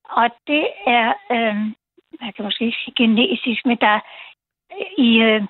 og 0.09 0.27
det 0.47 0.65
er, 0.87 1.07
øh, 1.31 1.55
man 2.21 2.31
kan 2.35 2.45
måske 2.45 2.65
ikke 2.65 2.77
sige 2.83 2.93
genetisk, 3.03 3.65
men 3.65 3.77
der 3.81 3.99
i 4.97 5.11
øh, 5.29 5.41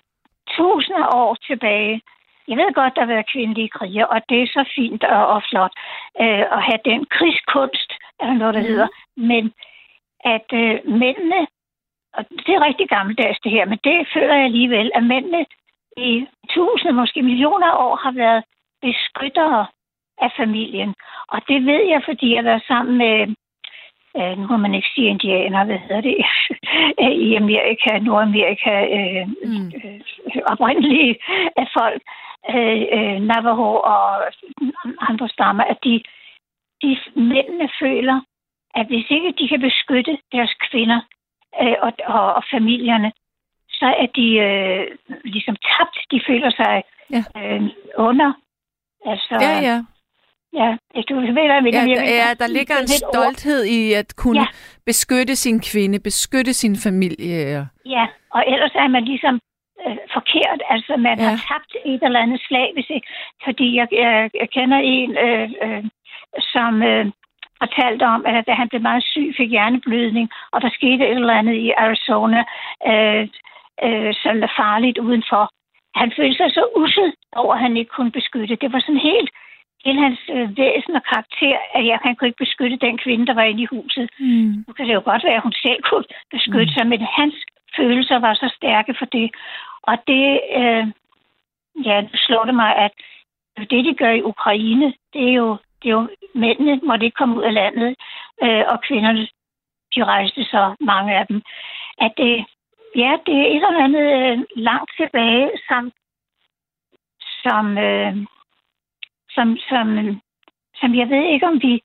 tusinder 0.57 1.15
år 1.15 1.35
tilbage, 1.49 2.01
jeg 2.49 2.57
ved 2.57 2.73
godt, 2.73 2.95
der 2.95 3.01
har 3.01 3.13
været 3.13 3.31
kvindelige 3.33 3.69
kriger, 3.77 4.05
og 4.05 4.19
det 4.29 4.41
er 4.41 4.47
så 4.47 4.63
fint 4.75 5.03
og, 5.03 5.27
og 5.27 5.41
flot 5.49 5.73
øh, 6.21 6.45
at 6.55 6.61
have 6.67 6.79
den 6.85 7.05
krigskunst, 7.15 7.91
eller 8.21 8.33
noget, 8.33 8.53
der 8.53 8.61
mm. 8.61 8.67
hedder. 8.67 8.87
Men 9.17 9.53
at 10.35 10.47
øh, 10.53 10.75
mændene, 11.03 11.41
og 12.13 12.25
det 12.45 12.53
er 12.55 12.65
rigtig 12.67 12.87
gammeldags 12.89 13.39
det 13.39 13.51
her, 13.51 13.65
men 13.65 13.79
det 13.83 14.07
føler 14.13 14.35
jeg 14.35 14.45
alligevel, 14.45 14.91
at 14.95 15.03
mændene 15.03 15.45
i 15.97 16.27
tusinder, 16.49 17.01
måske 17.01 17.21
millioner 17.21 17.71
år 17.85 17.95
har 17.95 18.11
været 18.11 18.43
beskyttere 18.81 19.65
af 20.21 20.31
familien. 20.37 20.95
Og 21.27 21.41
det 21.47 21.65
ved 21.65 21.83
jeg, 21.93 22.01
fordi 22.05 22.29
jeg 22.29 22.37
har 22.37 22.49
været 22.51 22.63
sammen 22.67 22.97
med, 22.97 23.35
øh, 24.17 24.37
nu 24.37 24.47
må 24.47 24.57
man 24.57 24.73
ikke 24.73 24.87
sige 24.95 25.07
indianer, 25.07 25.65
hvad 25.65 25.77
hedder 25.77 26.01
det, 26.01 26.17
i 27.25 27.35
Amerika, 27.35 27.99
Nordamerika, 27.99 28.73
øh, 28.97 29.27
Mm. 29.51 29.71
øh, 29.75 30.01
oprindelige 30.51 31.15
af 31.55 31.67
folk, 31.77 32.01
øh, 32.55 32.81
øh, 32.97 33.17
Navajo 33.29 33.71
og 33.93 34.03
andre 35.09 35.29
stammer, 35.29 35.63
at 35.63 35.77
de, 35.83 36.03
de 36.83 36.97
mændene 37.15 37.69
føler, 37.81 38.21
at 38.75 38.85
hvis 38.87 39.05
ikke 39.09 39.33
de 39.39 39.47
kan 39.47 39.61
beskytte 39.61 40.17
deres 40.31 40.53
kvinder 40.71 40.99
øh, 41.61 41.75
og, 41.81 41.91
og, 42.05 42.33
og 42.33 42.43
familierne, 42.53 43.11
så 43.69 43.85
er 43.85 44.07
de 44.19 44.27
øh, 44.47 44.97
ligesom 45.23 45.55
tabt. 45.55 45.97
De 46.11 46.21
føler 46.27 46.51
sig 46.51 46.83
Ja. 47.11 47.23
øh, 47.41 47.61
under. 47.97 48.33
Altså, 49.05 49.35
Ja, 49.41 49.53
ja. 49.69 49.77
ja. 50.59 50.77
Du 51.09 51.15
ved, 51.15 51.31
hvad 51.31 51.43
jeg. 51.43 51.63
Ja, 51.73 51.79
der, 51.85 52.03
ja, 52.21 52.33
der 52.39 52.47
ligger 52.47 52.75
er 52.75 52.81
en 52.81 52.87
stolthed 52.87 53.63
i 53.65 53.93
at 53.93 54.13
kunne 54.15 54.39
Ja. 54.41 54.47
beskytte 54.85 55.35
sin 55.35 55.59
kvinde, 55.71 55.99
beskytte 55.99 56.53
sin 56.53 56.75
familie. 56.75 57.67
Ja, 57.85 58.05
og 58.35 58.43
ellers 58.47 58.71
er 58.75 58.87
man 58.87 59.03
ligesom 59.05 59.39
øh, 59.88 59.97
forkert. 60.15 60.61
Altså, 60.73 60.93
man 61.07 61.17
Ja. 61.19 61.23
har 61.30 61.38
tabt 61.51 61.71
et 61.86 62.03
eller 62.03 62.19
andet 62.19 62.41
slag, 62.47 62.67
hvis 62.75 62.89
ikke. 62.95 63.07
Fordi 63.45 63.67
jeg, 63.80 63.88
jeg, 63.91 64.30
jeg 64.41 64.49
kender 64.49 64.77
en, 64.77 65.11
øh, 65.25 65.49
øh, 65.65 65.84
som 66.53 66.84
øh, 66.84 67.05
fortalte 67.63 68.03
om, 68.03 68.25
at 68.25 68.47
da 68.47 68.53
han 68.61 68.69
blev 68.69 68.82
meget 68.82 69.03
syg, 69.03 69.34
fik 69.38 69.49
hjerneblødning, 69.49 70.30
og 70.53 70.61
der 70.61 70.69
skete 70.69 71.03
et 71.07 71.17
eller 71.21 71.34
andet 71.41 71.55
i 71.55 71.71
Arizona, 71.77 72.41
øh, 72.91 73.23
øh, 73.86 74.13
som 74.23 74.43
er 74.43 74.51
farligt 74.61 74.97
udenfor. 74.97 75.43
Han 75.95 76.11
følte 76.17 76.38
sig 76.38 76.51
så 76.51 76.63
usel 76.75 77.13
over, 77.36 77.53
at 77.53 77.59
han 77.59 77.77
ikke 77.77 77.91
kunne 77.95 78.11
beskytte. 78.11 78.55
Det 78.55 78.73
var 78.73 78.80
sådan 78.80 79.07
helt 79.11 79.30
hele 79.86 79.99
hans 80.05 80.19
øh, 80.36 80.57
væsen 80.57 80.95
og 80.99 81.03
karakter, 81.11 81.57
at 81.75 81.86
jeg 81.86 81.99
han 82.03 82.15
kunne 82.15 82.27
ikke 82.27 82.43
beskytte 82.45 82.77
den 82.88 82.97
kvinde, 82.97 83.27
der 83.27 83.34
var 83.34 83.43
inde 83.43 83.63
i 83.63 83.71
huset. 83.75 84.09
Mm. 84.19 84.51
Nu 84.67 84.73
kan 84.73 84.88
det 84.88 84.93
jo 84.93 85.01
godt 85.05 85.23
være, 85.23 85.36
at 85.39 85.45
hun 85.47 85.53
selv 85.65 85.82
kunne 85.89 86.05
beskytte 86.36 86.73
sig, 86.73 86.88
men 86.88 87.01
hans 87.19 87.36
følelser 87.80 88.19
var 88.19 88.34
så 88.34 88.53
stærke 88.55 88.93
for 88.99 89.05
det. 89.05 89.27
Og 89.82 89.95
det, 90.07 90.25
øh, 90.59 90.86
ja, 91.88 91.95
det 92.11 92.19
slår 92.25 92.43
det 92.45 92.55
mig, 92.55 92.75
at 92.75 92.91
det, 93.69 93.86
de 93.86 93.93
gør 93.95 94.11
i 94.11 94.21
Ukraine, 94.21 94.93
det 95.13 95.23
er 95.30 95.34
jo, 95.34 95.57
det 95.80 95.88
er 95.89 95.93
jo 95.93 96.07
mændene 96.36 96.80
måtte 96.84 97.05
ikke 97.05 97.15
komme 97.15 97.36
ud 97.38 97.43
af 97.43 97.53
landet, 97.53 97.95
øh, 98.43 98.63
og 98.71 98.82
kvinderne, 98.82 99.27
de 99.95 100.03
rejste 100.03 100.43
så 100.43 100.75
mange 100.80 101.17
af 101.19 101.27
dem. 101.27 101.41
At 101.97 102.11
det, 102.17 102.45
ja, 102.95 103.11
det 103.25 103.36
er 103.36 103.47
et 103.47 103.65
eller 103.67 103.84
andet 103.84 104.07
øh, 104.19 104.38
langt 104.55 104.91
tilbage, 104.97 105.49
som, 105.67 105.91
som, 107.43 107.77
øh, 107.77 108.15
som, 109.36 109.57
som, 109.69 109.88
som 110.80 110.95
jeg 110.95 111.09
ved 111.09 111.23
ikke, 111.34 111.47
om 111.47 111.61
vi 111.61 111.82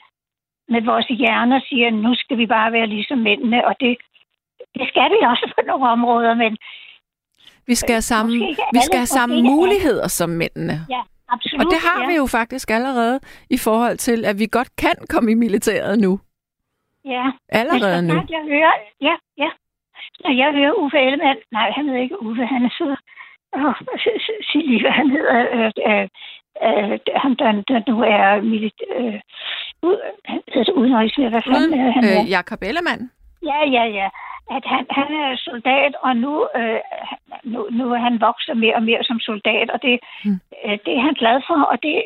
med 0.69 0.83
vores 0.83 1.07
hjerner 1.07 1.61
siger, 1.69 1.91
nu 1.91 2.15
skal 2.15 2.39
vi 2.39 2.47
bare 2.47 2.73
være 2.73 2.87
ligesom 2.87 3.19
mændene, 3.19 3.67
og 3.67 3.75
det, 3.81 3.97
det 4.79 4.87
skal 4.89 5.09
vi 5.15 5.19
også 5.33 5.53
på 5.57 5.61
nogle 5.67 5.89
områder, 5.89 6.35
men 6.35 6.57
Vi 7.67 7.75
skal 7.75 7.95
have 7.95 8.03
samme, 8.13 8.33
vi 8.77 8.81
skal 8.87 8.99
have 8.99 9.07
samme 9.21 9.43
muligheder 9.43 10.09
som 10.09 10.31
mændene. 10.31 10.77
ja, 10.91 11.01
absolut. 11.29 11.61
Og 11.67 11.71
det 11.73 11.79
har 11.89 12.01
ja. 12.03 12.07
vi 12.09 12.15
jo 12.17 12.27
faktisk 12.27 12.71
allerede 12.71 13.21
i 13.51 13.59
forhold 13.59 13.97
til, 13.97 14.25
at 14.25 14.39
vi 14.39 14.47
godt 14.47 14.77
kan 14.77 14.97
komme 15.09 15.31
i 15.31 15.35
militæret 15.35 15.99
nu. 15.99 16.21
Ja, 17.05 17.25
Allerede 17.49 18.03
nu. 18.03 18.15
snart 18.15 18.31
jeg 18.31 18.45
hører, 18.53 18.73
ja, 19.01 19.15
ja. 19.43 19.51
Når 20.25 20.33
jeg 20.43 20.53
hører 20.59 20.73
Uffe 20.83 20.99
Ellemann, 20.99 21.39
nej, 21.53 21.71
han 21.77 21.85
hedder 21.87 22.01
ikke 22.03 22.23
Uffe, 22.23 22.47
han 22.47 22.65
er 22.65 22.73
så, 22.79 22.97
åh, 23.57 23.75
sig 24.53 24.61
lige, 24.69 24.81
hvad 24.81 24.91
han 25.01 25.11
hedder, 25.11 25.37
øh, 25.57 25.71
øh, 25.89 26.07
øh, 26.67 26.99
ham, 27.23 27.37
der, 27.37 27.51
der 27.71 27.79
nu 27.91 27.97
er 28.03 28.43
milit, 28.43 28.79
øh, 28.97 29.21
ud, 29.89 29.97
han 30.25 30.41
hedder 30.49 30.65
det 30.65 30.73
udenrigsminister, 30.81 31.31
hvad 31.35 31.43
fanden 31.43 31.81
er 31.81 31.91
han? 31.97 32.05
øh, 32.05 32.31
Jakob 32.31 32.61
Ellemann. 32.63 33.11
Ja, 33.51 33.59
ja, 33.77 33.85
ja. 34.01 34.09
At 34.51 34.65
han, 34.67 34.87
han 34.91 35.09
er 35.25 35.37
soldat, 35.37 35.95
og 36.03 36.17
nu, 36.17 36.49
øh, 36.57 36.81
nu, 37.45 37.69
nu 37.71 37.93
er 37.93 37.99
han 37.99 38.21
vokser 38.21 38.55
mere 38.55 38.75
og 38.75 38.83
mere 38.83 39.05
som 39.05 39.21
soldat, 39.21 39.71
og 39.71 39.83
det, 39.83 40.01
mm. 40.25 40.41
øh, 40.65 40.79
det 40.85 40.93
er 40.97 41.01
han 41.01 41.15
glad 41.15 41.41
for, 41.47 41.63
og 41.73 41.83
det, 41.83 42.03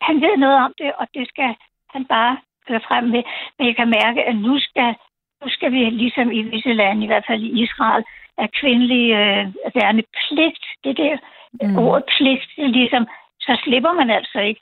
han 0.00 0.20
ved 0.20 0.36
noget 0.36 0.56
om 0.64 0.72
det, 0.78 0.92
og 1.00 1.06
det 1.14 1.28
skal 1.28 1.54
han 1.94 2.04
bare 2.04 2.36
køre 2.68 2.80
frem 2.88 3.04
med. 3.04 3.22
Men 3.58 3.66
jeg 3.66 3.76
kan 3.76 3.88
mærke, 3.88 4.24
at 4.24 4.36
nu 4.36 4.58
skal, 4.58 4.94
nu 5.42 5.48
skal 5.48 5.72
vi, 5.72 5.90
ligesom 5.90 6.32
i 6.32 6.42
visse 6.42 6.72
lande, 6.72 7.04
i 7.04 7.06
hvert 7.06 7.26
fald 7.26 7.42
i 7.42 7.62
Israel, 7.62 8.04
at 8.38 8.52
kvindelig 8.60 9.04
øh, 9.20 9.44
værnepligt, 9.74 10.64
det 10.84 10.96
der 10.96 11.16
Mm. 11.60 11.68
mm. 11.68 11.78
ord 11.78 12.02
pligt, 12.16 12.44
det 12.56 12.64
er 12.64 12.68
ligesom, 12.80 13.06
så 13.40 13.60
slipper 13.64 13.92
man 13.92 14.10
altså 14.10 14.40
ikke. 14.40 14.60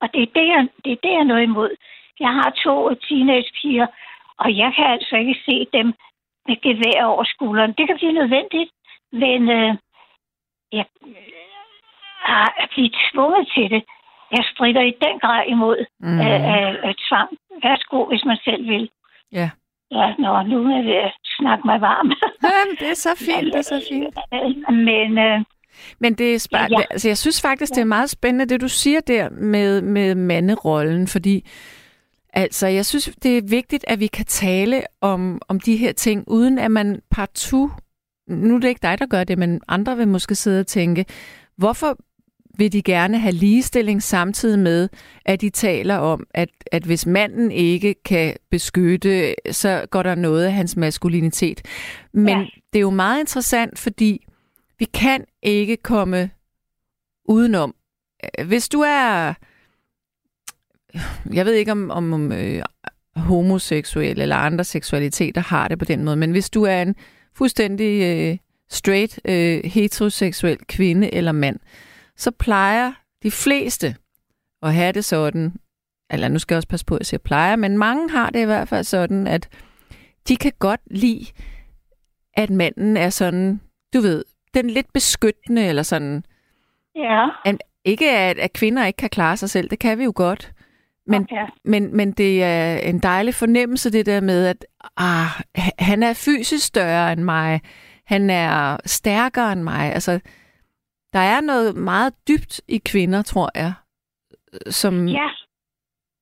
Og 0.00 0.08
det 0.14 0.22
er 0.22 0.32
det, 0.38 0.46
jeg, 0.48 0.68
det 0.84 0.92
er 0.92 1.02
det, 1.02 1.12
jeg 1.12 1.20
er 1.20 1.30
noget 1.32 1.42
imod. 1.42 1.70
Jeg 2.20 2.32
har 2.38 2.50
to 2.64 2.94
teenagepiger, 2.94 3.86
og 4.38 4.56
jeg 4.56 4.72
kan 4.76 4.86
altså 4.86 5.16
ikke 5.16 5.36
se 5.46 5.66
dem 5.72 5.94
med 6.48 6.56
gevær 6.66 7.04
over 7.04 7.24
skulderen. 7.24 7.72
Det 7.78 7.84
kan 7.86 7.96
blive 8.00 8.12
nødvendigt, 8.20 8.70
men 9.12 9.40
øh, 9.58 9.70
jeg 10.78 10.86
øh, 11.06 12.62
at 12.62 12.68
blive 12.74 12.90
tvunget 13.12 13.48
til 13.54 13.66
det. 13.74 13.82
Jeg 14.36 14.44
strider 14.52 14.80
i 14.90 14.94
den 15.04 15.14
grad 15.20 15.42
imod 15.46 15.78
Mm. 16.00 16.20
af, 16.20 16.34
af 16.88 16.94
tvang. 17.08 17.30
Værsgo, 17.62 18.04
hvis 18.10 18.24
man 18.24 18.36
selv 18.44 18.62
vil. 18.68 18.90
Ja. 19.32 19.50
Ja, 19.90 20.14
nå, 20.18 20.42
nu 20.42 20.56
er 20.70 20.76
jeg 20.76 20.84
ved 20.84 20.94
at 20.94 21.14
snakke 21.38 21.62
mig 21.66 21.80
varm. 21.80 22.06
Jamen, 22.44 22.76
det 22.80 22.90
er 22.90 22.94
så 22.94 23.12
fint, 23.26 23.52
det 23.52 23.58
er 23.58 23.62
så 23.74 23.80
fint. 23.90 24.14
Men 24.70 25.18
øh, 25.18 25.40
Men 25.98 26.14
det 26.14 26.34
er 26.34 26.38
spar- 26.38 26.68
Ja. 26.70 26.80
altså, 26.90 27.08
jeg 27.08 27.18
synes 27.18 27.42
faktisk, 27.42 27.74
det 27.74 27.80
er 27.80 27.84
meget 27.96 28.10
spændende, 28.10 28.46
det 28.54 28.60
du 28.60 28.68
siger 28.68 29.00
der 29.00 29.28
med, 29.30 29.82
med 29.82 30.14
manderollen, 30.14 31.06
fordi 31.08 31.46
altså, 32.32 32.66
jeg 32.66 32.86
synes, 32.86 33.10
det 33.22 33.38
er 33.38 33.42
vigtigt, 33.42 33.84
at 33.88 34.00
vi 34.00 34.06
kan 34.06 34.26
tale 34.26 34.82
om, 35.00 35.42
om 35.48 35.60
de 35.60 35.76
her 35.76 35.92
ting, 35.92 36.24
uden 36.26 36.58
at 36.58 36.70
man 36.70 37.00
partout, 37.10 37.70
nu 38.28 38.54
er 38.54 38.58
det 38.60 38.68
ikke 38.68 38.82
dig, 38.82 38.98
der 38.98 39.06
gør 39.06 39.24
det, 39.24 39.38
men 39.38 39.60
andre 39.68 39.96
vil 39.96 40.08
måske 40.08 40.34
sidde 40.34 40.60
og 40.60 40.66
tænke, 40.66 41.04
hvorfor 41.56 41.98
vil 42.58 42.72
de 42.72 42.82
gerne 42.82 43.18
have 43.18 43.32
ligestilling 43.32 44.02
samtidig 44.02 44.58
med, 44.58 44.88
at 45.24 45.40
de 45.40 45.50
taler 45.50 45.96
om, 45.96 46.26
at, 46.34 46.48
at 46.72 46.82
hvis 46.84 47.06
manden 47.06 47.50
ikke 47.52 47.94
kan 48.04 48.34
beskytte, 48.50 49.34
så 49.50 49.86
går 49.90 50.02
der 50.02 50.14
noget 50.14 50.44
af 50.44 50.52
hans 50.52 50.76
maskulinitet. 50.76 51.62
Men 52.12 52.28
Ja. 52.38 52.46
det 52.72 52.78
er 52.78 52.80
jo 52.80 52.90
meget 52.90 53.20
interessant, 53.20 53.78
fordi 53.78 54.26
vi 54.78 54.84
kan 54.84 55.24
ikke 55.42 55.76
komme 55.76 56.30
udenom. 57.24 57.74
Hvis 58.46 58.68
du 58.68 58.80
er, 58.80 59.34
jeg 61.32 61.46
ved 61.46 61.52
ikke 61.52 61.72
om, 61.72 61.90
om, 61.90 62.12
om 62.12 62.32
øh, 62.32 62.62
homoseksuel 63.16 64.20
eller 64.20 64.36
andre 64.36 64.64
seksualiteter 64.64 65.40
har 65.40 65.68
det 65.68 65.78
på 65.78 65.84
den 65.84 66.04
måde, 66.04 66.16
men 66.16 66.30
hvis 66.30 66.50
du 66.50 66.62
er 66.62 66.82
en 66.82 66.96
fuldstændig 67.34 68.02
øh, 68.02 68.38
straight, 68.70 69.20
øh, 69.24 69.60
heteroseksuel 69.64 70.58
kvinde 70.68 71.14
eller 71.14 71.32
mand, 71.32 71.58
så 72.16 72.30
plejer 72.30 72.92
de 73.22 73.30
fleste 73.30 73.96
at 74.62 74.74
have 74.74 74.92
det 74.92 75.04
sådan, 75.04 75.52
eller 76.10 76.28
nu 76.28 76.38
skal 76.38 76.54
jeg 76.54 76.58
også 76.58 76.68
passe 76.68 76.86
på, 76.86 76.94
at 76.94 77.00
jeg 77.00 77.06
siger 77.06 77.18
plejer, 77.18 77.56
men 77.56 77.78
mange 77.78 78.10
har 78.10 78.30
det 78.30 78.42
i 78.42 78.44
hvert 78.44 78.68
fald 78.68 78.84
sådan, 78.84 79.26
at 79.26 79.48
de 80.28 80.36
kan 80.36 80.52
godt 80.58 80.80
lide, 80.90 81.26
at 82.34 82.50
manden 82.50 82.96
er 82.96 83.10
sådan, 83.10 83.60
du 83.94 84.00
ved, 84.00 84.24
den 84.54 84.70
lidt 84.70 84.92
beskyttende, 84.92 85.66
eller 85.66 85.82
sådan, 85.82 86.24
ja, 86.96 87.28
ikke 87.84 88.10
at, 88.10 88.38
at 88.38 88.52
kvinder 88.52 88.86
ikke 88.86 88.96
kan 88.96 89.10
klare 89.10 89.36
sig 89.36 89.50
selv, 89.50 89.70
det 89.70 89.78
kan 89.78 89.98
vi 89.98 90.04
jo 90.04 90.12
godt, 90.16 90.52
men, 91.06 91.28
ja. 91.30 91.46
men, 91.64 91.96
men 91.96 92.12
det 92.12 92.42
er 92.42 92.78
en 92.78 92.98
dejlig 92.98 93.34
fornemmelse, 93.34 93.92
det 93.92 94.06
der 94.06 94.20
med, 94.20 94.46
at 94.46 94.66
ah, 94.96 95.26
han 95.78 96.02
er 96.02 96.12
fysisk 96.26 96.66
større 96.66 97.12
end 97.12 97.20
mig, 97.20 97.60
han 98.06 98.30
er 98.30 98.76
stærkere 98.86 99.52
end 99.52 99.62
mig, 99.62 99.92
altså, 99.92 100.20
der 101.12 101.18
er 101.18 101.40
noget 101.40 101.76
meget 101.76 102.14
dybt 102.28 102.60
i 102.68 102.78
kvinder, 102.78 103.22
tror 103.22 103.50
jeg, 103.54 103.72
som, 104.66 105.08
ja. 105.08 105.28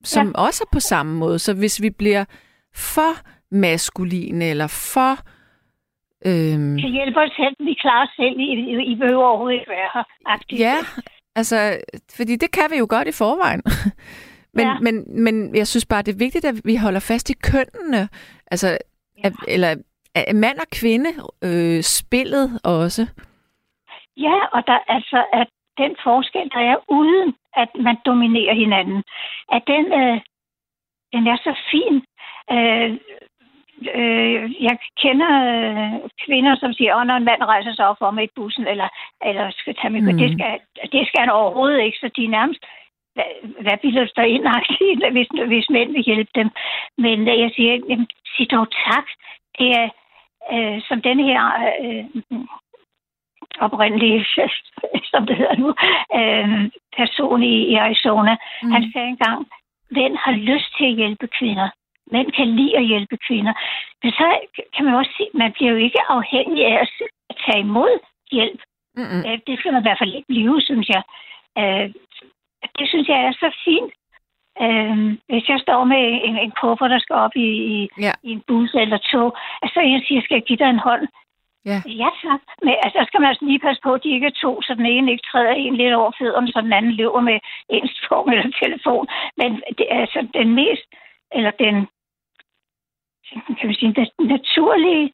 som 0.04 0.26
ja. 0.26 0.32
også 0.32 0.64
er 0.66 0.74
på 0.74 0.80
samme 0.80 1.18
måde. 1.18 1.38
Så 1.38 1.54
hvis 1.54 1.82
vi 1.82 1.90
bliver 1.90 2.24
for 2.74 3.12
maskuline 3.50 4.44
eller 4.44 4.66
for... 4.66 5.12
Øhm, 6.26 6.78
kan 6.78 6.90
hjælpe 6.90 7.20
os 7.20 7.30
selv, 7.36 7.56
vi 7.58 7.74
klarer 7.80 8.06
os 8.06 8.14
selv, 8.16 8.38
I, 8.38 8.46
I, 8.72 8.92
I 8.92 8.94
behøver 8.94 9.24
overhovedet 9.24 9.54
ikke 9.58 9.70
være 9.70 9.90
her. 9.94 10.04
Aktivt. 10.26 10.60
ja, 10.60 10.76
altså, 11.36 11.80
fordi 12.16 12.36
det 12.36 12.50
kan 12.50 12.70
vi 12.70 12.76
jo 12.76 12.86
godt 12.90 13.08
i 13.08 13.12
forvejen. 13.12 13.62
men, 14.52 14.66
ja. 14.66 14.72
Ja. 14.72 14.78
men, 14.80 15.24
men 15.24 15.56
jeg 15.56 15.66
synes 15.66 15.86
bare, 15.86 16.02
det 16.02 16.14
er 16.14 16.24
vigtigt, 16.26 16.44
at 16.44 16.54
vi 16.64 16.76
holder 16.76 17.00
fast 17.00 17.30
i 17.30 17.34
kønnene. 17.52 18.08
Altså, 18.50 18.78
at, 19.24 19.32
eller 19.48 19.74
at 20.14 20.36
mand 20.36 20.58
og 20.58 20.68
kvinde 20.80 21.10
øh, 21.42 21.82
spillet 21.82 22.60
også. 22.64 23.02
Ja, 24.16 24.38
og 24.52 24.66
der 24.66 24.78
altså, 24.88 25.24
at 25.32 25.48
den 25.78 25.96
forskel, 26.02 26.50
der 26.54 26.60
er 26.72 26.76
uden, 26.88 27.34
at 27.56 27.68
man 27.86 27.96
dominerer 28.06 28.54
hinanden, 28.54 29.02
at 29.52 29.62
den, 29.66 29.84
øh, 30.00 30.20
den 31.12 31.26
er 31.26 31.36
så 31.36 31.52
fin. 31.70 31.94
Øh, 32.54 32.90
øh, 33.98 34.62
jeg 34.66 34.76
kender 35.02 35.32
øh, 35.50 36.10
kvinder, 36.24 36.56
som 36.56 36.72
siger, 36.72 36.96
at 36.96 37.06
når 37.06 37.16
en 37.16 37.28
mand 37.30 37.42
rejser 37.42 37.72
sig 37.74 37.86
op 37.88 37.98
for 37.98 38.10
mig 38.10 38.24
i 38.24 38.34
bussen, 38.36 38.66
eller, 38.66 38.88
eller 39.28 39.50
skal 39.50 39.74
tage 39.74 39.90
mig, 39.90 40.02
mm. 40.02 40.18
det, 40.18 40.32
skal, 40.32 40.52
det 40.92 41.02
skal 41.08 41.20
han 41.20 41.30
overhovedet 41.30 41.80
ikke, 41.82 41.98
så 41.98 42.10
de 42.16 42.24
er 42.24 42.36
nærmest 42.38 42.64
hvad, 43.18 43.62
hvad 43.64 43.76
bilder 43.82 44.04
du 44.04 44.10
dig 44.16 44.28
ind, 44.28 44.44
hvis, 45.12 45.28
hvis 45.46 45.70
mænd 45.70 45.92
vil 45.92 46.02
hjælpe 46.10 46.30
dem. 46.34 46.48
Men 46.98 47.18
øh, 47.28 47.38
jeg 47.40 47.50
siger, 47.56 47.72
jamen, 47.88 48.08
sig 48.36 48.50
dog 48.50 48.66
tak. 48.86 49.06
Det 49.58 49.68
er, 49.80 49.88
øh, 50.52 50.82
som 50.88 51.02
denne 51.02 51.22
her 51.30 51.42
øh, 51.84 52.04
oprindelige, 53.60 54.24
som 55.10 55.26
det 55.26 55.36
hedder 55.36 55.56
nu, 55.64 55.68
øh, 56.18 56.70
person 56.96 57.42
i, 57.42 57.54
i 57.72 57.74
Arizona, 57.74 58.36
Mm. 58.62 58.70
han 58.70 58.92
sagde 58.92 59.08
engang, 59.08 59.46
mænd 59.90 60.16
har 60.16 60.32
lyst 60.32 60.70
til 60.78 60.86
at 60.90 60.96
hjælpe 61.00 61.26
kvinder. 61.38 61.68
Mænd 62.12 62.32
kan 62.32 62.48
lide 62.56 62.76
at 62.76 62.84
hjælpe 62.86 63.16
kvinder. 63.26 63.52
Men 64.02 64.12
så 64.12 64.26
kan 64.74 64.84
man 64.84 64.94
også 64.94 65.12
sige, 65.16 65.28
at 65.34 65.38
man 65.42 65.52
bliver 65.52 65.70
jo 65.70 65.76
ikke 65.76 66.00
afhængig 66.08 66.66
af 66.66 66.76
at 67.30 67.36
tage 67.46 67.60
imod 67.60 67.98
hjælp. 68.32 68.60
Mm-mm. 68.96 69.22
Øh, 69.26 69.38
Det 69.46 69.58
skal 69.58 69.72
man 69.72 69.82
i 69.82 69.86
hvert 69.86 69.98
fald 69.98 70.14
ikke 70.14 70.32
blive, 70.34 70.60
synes 70.62 70.88
jeg. 70.88 71.02
Øh, 71.58 71.90
Det 72.78 72.88
synes 72.88 73.08
jeg 73.08 73.20
er 73.24 73.32
så 73.32 73.50
fint. 73.64 73.92
Øh, 74.62 74.96
Hvis 75.28 75.48
jeg 75.48 75.60
står 75.60 75.84
med 75.84 76.02
en, 76.26 76.36
en 76.38 76.52
kuffer, 76.62 76.88
der 76.88 76.98
skal 76.98 77.14
op 77.16 77.36
i, 77.36 77.48
i, 77.74 77.88
Ja. 78.00 78.12
i 78.22 78.30
en 78.32 78.42
bus 78.46 78.70
eller 78.74 78.98
tog, 79.12 79.36
altså 79.62 79.80
jeg 79.80 80.02
siger, 80.08 80.20
skal 80.22 80.34
jeg 80.34 80.42
give 80.48 80.58
dig 80.58 80.70
en 80.70 80.78
hånd? 80.88 81.08
Ja. 81.64 81.78
Ja, 82.02 82.08
tak. 82.24 82.40
Men 82.62 82.74
altså, 82.82 82.98
der 82.98 83.06
skal 83.06 83.20
man 83.20 83.28
altså 83.28 83.44
lige 83.44 83.58
passe 83.66 83.82
på, 83.82 83.92
at 83.94 84.04
de 84.04 84.10
ikke 84.14 84.26
er 84.26 84.40
to, 84.44 84.62
så 84.62 84.74
den 84.74 84.86
ene 84.86 85.10
ikke 85.12 85.26
træder 85.32 85.50
en 85.52 85.76
lidt 85.76 85.94
over 85.94 86.12
fødderne, 86.18 86.48
så 86.52 86.60
den 86.60 86.72
anden 86.72 86.92
løber 86.92 87.20
med 87.20 87.38
ens 87.68 87.94
tvung 88.04 88.30
eller 88.30 88.50
telefon. 88.62 89.06
Men 89.36 89.50
det 89.78 89.86
er 89.90 90.00
altså 90.00 90.28
den 90.34 90.54
mest, 90.54 90.86
eller 91.32 91.50
den, 91.50 91.74
kan 93.58 93.66
man 93.68 93.74
sige, 93.74 93.92
den 93.94 94.08
naturlige 94.34 95.12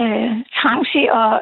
øh, 0.00 0.32
trang 0.58 0.86
til 0.92 1.06
at 1.22 1.40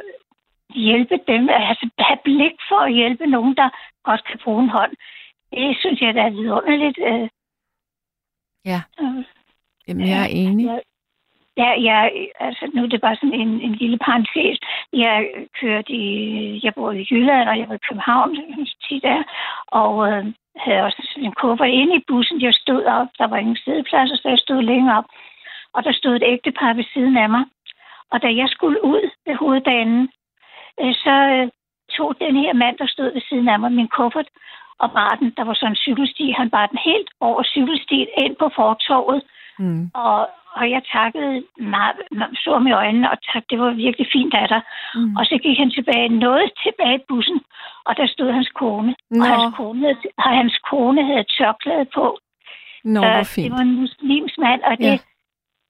hjælpe 0.74 1.16
dem, 1.28 1.48
altså 1.48 1.88
have 1.98 2.18
blik 2.24 2.56
for 2.68 2.78
at 2.78 2.94
hjælpe 2.94 3.26
nogen, 3.26 3.54
der 3.56 3.68
godt 4.04 4.24
kan 4.24 4.38
bruge 4.44 4.62
en 4.62 4.68
hånd. 4.68 4.92
Det 5.52 5.76
synes 5.80 6.00
jeg, 6.00 6.14
der 6.14 6.22
er 6.22 6.30
vidunderligt. 6.30 6.98
Øh, 7.06 7.28
Ja. 8.64 8.80
øh, 9.00 9.24
Jamen, 9.88 10.08
jeg 10.08 10.20
er 10.22 10.30
enig. 10.30 10.66
Ja, 10.66 10.78
ja, 11.56 11.70
jeg, 11.82 12.28
altså 12.40 12.70
nu 12.74 12.82
er 12.82 12.86
det 12.86 13.00
bare 13.00 13.16
sådan 13.16 13.40
en, 13.40 13.60
en 13.60 13.72
lille 13.74 13.98
parentes. 13.98 14.58
Jeg 14.92 15.28
kørte 15.60 15.92
i, 15.92 16.06
jeg 16.64 16.74
bor 16.74 16.92
i 16.92 17.06
Jylland, 17.10 17.48
og 17.48 17.58
jeg 17.58 17.68
var 17.68 17.74
i 17.74 17.86
København 17.88 18.36
tit 18.88 19.02
der, 19.02 19.22
og 19.66 20.08
øh, 20.12 20.24
havde 20.56 20.82
også 20.82 21.14
en 21.16 21.32
kuffert 21.32 21.68
inde 21.68 21.96
i 21.96 22.04
bussen. 22.08 22.40
Jeg 22.40 22.54
stod 22.54 22.84
op, 22.84 23.08
der 23.18 23.26
var 23.26 23.36
ingen 23.36 23.56
sædepladser, 23.64 24.16
så 24.16 24.28
jeg 24.28 24.38
stod 24.38 24.62
længere 24.62 24.98
op. 24.98 25.04
Og 25.72 25.84
der 25.84 25.92
stod 25.92 26.16
et 26.16 26.22
ægtepar 26.26 26.72
ved 26.72 26.84
siden 26.94 27.16
af 27.16 27.30
mig. 27.30 27.44
Og 28.10 28.22
da 28.22 28.28
jeg 28.34 28.48
skulle 28.48 28.84
ud 28.84 29.10
ved 29.26 29.34
hovedbanen, 29.34 30.08
øh, 30.80 30.94
så 30.94 31.14
øh, 31.34 31.48
tog 31.96 32.20
den 32.20 32.36
her 32.36 32.52
mand, 32.52 32.78
der 32.78 32.86
stod 32.86 33.12
ved 33.12 33.22
siden 33.28 33.48
af 33.48 33.60
mig, 33.60 33.72
min 33.72 33.88
kuffert, 33.88 34.28
og 34.78 34.88
bar 34.92 35.16
den, 35.20 35.30
der 35.36 35.44
var 35.44 35.54
sådan 35.54 35.72
en 35.72 35.76
cykelsti, 35.86 36.30
han 36.30 36.50
bar 36.50 36.66
den 36.66 36.78
helt 36.90 37.08
over 37.20 37.42
cykelstien 37.42 38.08
ind 38.24 38.36
på 38.36 38.50
fortorvet, 38.56 39.22
Mm. 39.58 39.90
og, 39.94 40.18
og 40.58 40.70
jeg 40.70 40.82
takkede 40.92 41.42
meget, 41.60 41.96
så 42.42 42.50
ham 42.52 42.66
i 42.66 42.72
øjnene, 42.72 43.10
og 43.10 43.18
tak, 43.32 43.42
det 43.50 43.58
var 43.58 43.70
virkelig 43.70 44.06
fint 44.12 44.34
af 44.34 44.48
dig. 44.48 44.60
Mm. 44.94 45.16
Og 45.16 45.24
så 45.26 45.38
gik 45.42 45.58
han 45.58 45.70
tilbage, 45.70 46.08
nåede 46.08 46.48
tilbage 46.64 46.96
i 47.00 47.04
bussen, 47.08 47.40
og 47.86 47.96
der 47.96 48.06
stod 48.06 48.32
hans 48.32 48.48
kone. 48.60 48.94
Nå. 49.10 49.20
Og 49.24 49.26
hans 49.34 49.56
kone, 49.56 49.80
havde, 49.80 49.96
og 50.18 50.30
hans 50.40 50.58
kone 50.70 51.02
havde 51.10 51.24
tørklæde 51.38 51.86
på. 51.94 52.18
Nå, 52.84 53.00
Øh, 53.00 53.06
hvor 53.10 53.18
Det 53.18 53.26
fint. 53.36 53.52
var 53.54 53.58
en 53.68 53.74
muslims 53.80 54.34
mand, 54.38 54.60
og 54.62 54.74
det, 54.78 54.84
ja. 54.84 54.98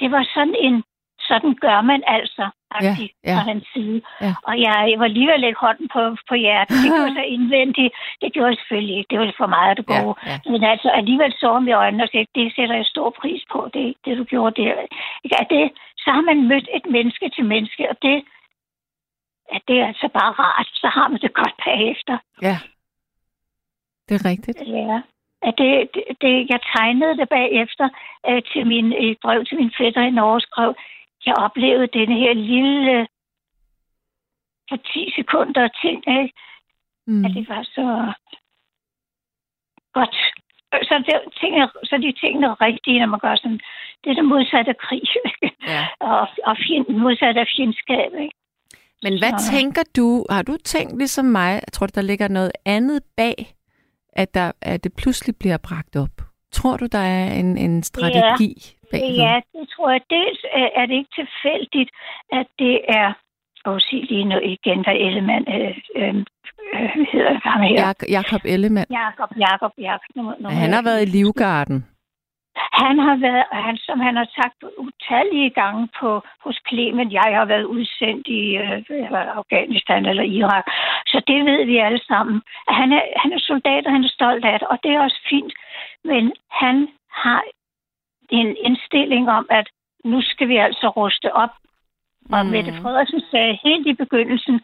det 0.01 0.09
var 0.11 0.25
sådan 0.35 0.57
en, 0.67 0.83
sådan 1.29 1.55
gør 1.55 1.81
man 1.81 2.03
altså, 2.07 2.51
Ja, 2.75 2.93
ja, 3.01 3.07
ja. 3.29 3.35
fra 3.37 3.43
hans 3.51 3.67
side. 3.75 3.99
Ja. 4.21 4.33
Og 4.49 4.55
jeg, 4.65 4.77
jeg 4.91 4.99
var 4.99 5.07
lige 5.07 5.27
ved 5.27 5.35
at 5.35 5.41
lægge 5.41 5.59
hånden 5.67 5.89
på, 5.95 6.01
på 6.29 6.35
hjertet. 6.35 6.77
Det 6.83 6.91
gjorde 6.97 7.15
så 7.21 7.25
indvendigt. 7.37 7.93
Det 8.21 8.33
gjorde 8.33 8.51
jeg 8.51 8.59
selvfølgelig 8.61 8.97
ikke. 8.99 9.11
Det 9.11 9.19
var 9.19 9.33
for 9.43 9.51
meget 9.59 9.79
at 9.79 9.87
gå. 9.87 10.03
Ja, 10.17 10.31
ja. 10.31 10.51
Men 10.53 10.65
altså 10.65 10.89
alligevel 11.01 11.33
så 11.41 11.53
ham 11.53 11.69
i 11.69 11.73
øjnene 11.73 12.05
og 12.05 12.09
sagde, 12.09 12.27
det 12.35 12.55
sætter 12.57 12.77
jeg 12.77 12.87
stor 12.95 13.09
pris 13.21 13.43
på, 13.53 13.71
det, 13.75 13.95
det 14.05 14.19
du 14.19 14.25
gjorde 14.25 14.63
der. 14.63 14.75
Ikke? 15.25 15.37
At 15.43 15.49
det, 15.51 15.65
så 16.03 16.09
har 16.17 16.25
man 16.31 16.49
mødt 16.49 16.69
et 16.79 16.87
menneske 16.97 17.27
til 17.37 17.45
menneske, 17.45 17.83
og 17.91 17.97
det, 18.03 18.19
at 19.55 19.63
det 19.69 19.77
er 19.81 19.87
altså 19.87 20.09
bare 20.19 20.33
rart. 20.43 20.69
Så 20.83 20.89
har 20.97 21.09
man 21.09 21.21
det 21.21 21.35
godt 21.35 21.57
bagefter. 21.67 22.17
Ja. 22.43 22.57
Det 24.07 24.15
er 24.19 24.25
rigtigt. 24.31 24.59
Ja. 24.67 25.01
At 25.49 25.55
det, 25.59 25.71
det, 25.95 26.05
det, 26.21 26.35
jeg 26.53 26.61
tegnede 26.75 27.17
det 27.21 27.29
bagefter 27.29 27.89
øh, 28.29 28.43
til 28.53 28.67
min, 28.67 28.93
et 28.93 29.19
brev 29.23 29.45
til 29.45 29.57
min 29.57 29.73
fætter 29.79 30.03
i 30.03 30.11
Norge 30.11 30.41
skrev, 30.41 30.75
jeg 31.27 31.35
oplevede 31.47 31.87
denne 31.99 32.15
her 32.23 32.35
lille 32.35 33.07
for 34.69 34.77
10 34.77 35.13
sekunder 35.17 35.69
ting, 35.83 35.99
ikke? 36.23 36.33
Mm. 37.07 37.25
at 37.25 37.31
det 37.37 37.49
var 37.49 37.63
så 37.63 38.13
godt. 39.93 40.17
Så, 40.89 40.95
det, 41.07 41.15
tingene, 41.41 41.69
så 41.85 41.99
de 42.05 42.13
tingene 42.21 42.47
er 42.47 42.61
rigtige, 42.61 43.01
når 43.01 43.07
man 43.07 43.21
gør 43.21 43.37
sådan. 43.37 43.61
Det 44.05 44.11
er 44.11 44.15
det 44.15 44.25
modsatte 44.25 44.71
af 44.71 44.77
krig. 44.79 45.03
ikke? 45.43 45.57
Ja. 45.67 45.87
og, 46.01 46.29
og 46.45 46.57
fjend, 46.67 46.89
modsatte 46.89 47.41
af 47.41 47.47
fjendskab. 47.57 48.11
Ikke? 48.25 48.35
Men 49.03 49.19
hvad 49.19 49.39
Så- 49.39 49.51
tænker 49.53 49.83
du, 49.97 50.27
har 50.31 50.43
du 50.43 50.57
tænkt 50.65 50.99
ligesom 50.99 51.25
mig, 51.25 51.51
jeg 51.53 51.73
tror, 51.73 51.87
der 51.87 52.03
ligger 52.03 52.29
noget 52.29 52.53
andet 52.65 53.03
bag, 53.17 53.55
at, 54.13 54.35
der, 54.35 54.53
at 54.63 54.85
det 54.85 54.93
pludselig 54.99 55.37
bliver 55.41 55.57
bragt 55.69 55.97
op? 55.97 56.11
Tror 56.53 56.77
du, 56.77 56.87
der 56.93 56.99
er 56.99 57.33
en, 57.33 57.59
en 57.59 57.83
strategi 57.83 58.76
bag 58.91 59.01
Ja, 59.25 59.35
det 59.53 59.65
tror 59.75 59.91
jeg. 59.91 60.01
Dels 60.11 60.41
er 60.61 60.69
er 60.81 60.87
det 60.87 60.95
ikke 61.01 61.15
tilfældigt, 61.23 61.91
at 62.33 62.47
det 62.59 62.77
er 62.89 63.13
og 63.71 63.81
sige 63.81 64.05
lige 64.07 64.25
nu 64.25 64.39
igen, 64.39 64.79
hvad 64.85 64.97
Ellemann 65.07 65.45
øh, 65.57 65.77
øh, 65.97 66.15
øh, 66.75 66.91
hedder 67.13 67.35
ham 67.49 67.61
her. 67.63 67.75
Ja. 67.81 67.89
Jak- 67.89 68.09
Jakob 68.17 68.41
Ellemann. 68.45 68.87
Jakob, 68.91 69.31
Jakob, 69.47 69.73
Jakob. 69.79 70.11
Nu, 70.17 70.23
nu, 70.41 70.49
Han 70.49 70.73
har 70.73 70.83
været 70.83 71.03
i 71.03 71.11
Livgarden. 71.17 71.79
Han 72.83 72.99
har 73.07 73.17
været, 73.27 73.45
han, 73.67 73.77
som 73.77 74.01
han 74.01 74.17
har 74.17 74.29
sagt 74.39 74.59
utallige 74.79 75.51
gange 75.51 75.89
på, 76.01 76.11
hos 76.45 76.57
Clement, 76.69 77.13
jeg 77.13 77.29
har 77.41 77.45
været 77.45 77.65
udsendt 77.65 78.27
i 78.41 78.43
øh, 78.63 78.79
Afghanistan 79.41 80.07
eller 80.07 80.23
Irak. 80.23 80.65
Så 81.07 81.19
det 81.27 81.45
ved 81.45 81.65
vi 81.67 81.77
alle 81.77 82.03
sammen. 82.13 82.43
Han 82.69 82.93
er, 82.93 83.03
han 83.23 83.33
er 83.33 83.39
soldat, 83.39 83.87
og 83.87 83.93
han 83.93 84.05
er 84.05 84.17
stolt 84.19 84.45
af 84.45 84.59
det, 84.59 84.69
og 84.69 84.79
det 84.83 84.91
er 84.93 85.01
også 85.01 85.21
fint. 85.31 85.53
Men 86.05 86.33
han 86.51 86.89
har 87.25 87.43
en 88.31 88.57
indstilling 88.67 89.31
om, 89.31 89.47
at 89.51 89.67
nu 90.05 90.23
skal 90.23 90.49
vi 90.49 90.57
altså 90.57 90.89
ruste 90.89 91.33
op. 91.33 91.51
Og 92.33 92.47
Mm. 92.47 92.51
Mette 92.53 92.73
Frederiksen 92.83 93.23
sagde 93.31 93.59
helt 93.65 93.87
i 93.87 93.93
begyndelsen 93.93 94.61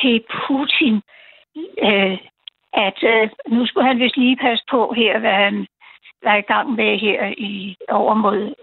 til 0.00 0.24
Putin, 0.46 0.94
øh, 1.82 2.18
at 2.72 2.98
øh, 3.02 3.28
nu 3.48 3.66
skulle 3.66 3.86
han 3.86 3.98
vist 3.98 4.16
lige 4.16 4.36
passe 4.36 4.64
på 4.70 4.92
her, 4.96 5.18
hvad 5.18 5.32
han 5.44 5.66
var 6.22 6.36
i 6.36 6.40
gang 6.52 6.72
med 6.72 6.98
her 6.98 7.34
i 7.38 7.76
over 7.88 8.14
mod 8.14 8.54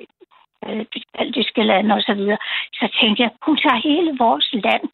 øh, 0.66 0.86
baltiske 1.18 1.64
lande 1.64 1.96
osv. 1.96 2.02
Så, 2.02 2.14
videre. 2.14 2.38
så 2.74 2.98
tænkte 3.02 3.24
jeg, 3.24 3.32
hun 3.46 3.58
tager 3.58 3.82
hele 3.90 4.12
vores 4.20 4.50
land 4.54 4.86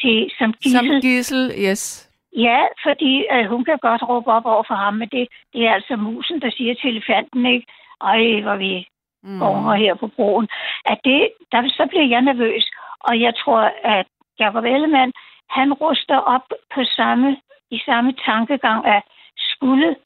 til, 0.00 0.30
som 0.38 0.54
Som 0.62 0.84
gissel. 0.84 1.00
gissel, 1.02 1.52
yes. 1.70 2.10
Ja, 2.36 2.60
fordi 2.82 3.24
øh, 3.32 3.44
hun 3.52 3.64
kan 3.64 3.78
godt 3.78 4.02
råbe 4.08 4.30
op 4.30 4.46
over 4.46 4.64
for 4.68 4.74
ham, 4.74 4.94
men 4.94 5.08
det, 5.08 5.28
det 5.52 5.66
er 5.66 5.72
altså 5.72 5.96
musen, 5.96 6.40
der 6.42 6.50
siger 6.50 6.74
til 6.74 6.90
elefanten, 6.90 7.46
ikke? 7.46 7.66
Ej, 8.00 8.40
hvor 8.40 8.56
vi 8.56 8.86
Mm. 9.22 9.42
unger 9.42 9.74
her 9.74 9.94
på 9.94 10.06
broen. 10.06 10.48
At 10.84 10.98
det, 11.04 11.32
der, 11.52 11.68
så 11.68 11.86
bliver 11.90 12.06
jeg 12.06 12.22
nervøs, 12.22 12.70
og 13.00 13.20
jeg 13.20 13.34
tror, 13.36 13.60
at 13.82 14.06
Jacob 14.38 14.64
Ellemann, 14.64 15.12
han 15.50 15.72
ruster 15.72 16.16
op 16.16 16.46
på 16.74 16.84
samme, 16.84 17.36
i 17.70 17.78
samme 17.84 18.12
tankegang, 18.12 18.86
at 18.86 19.02
skulle 19.38 19.96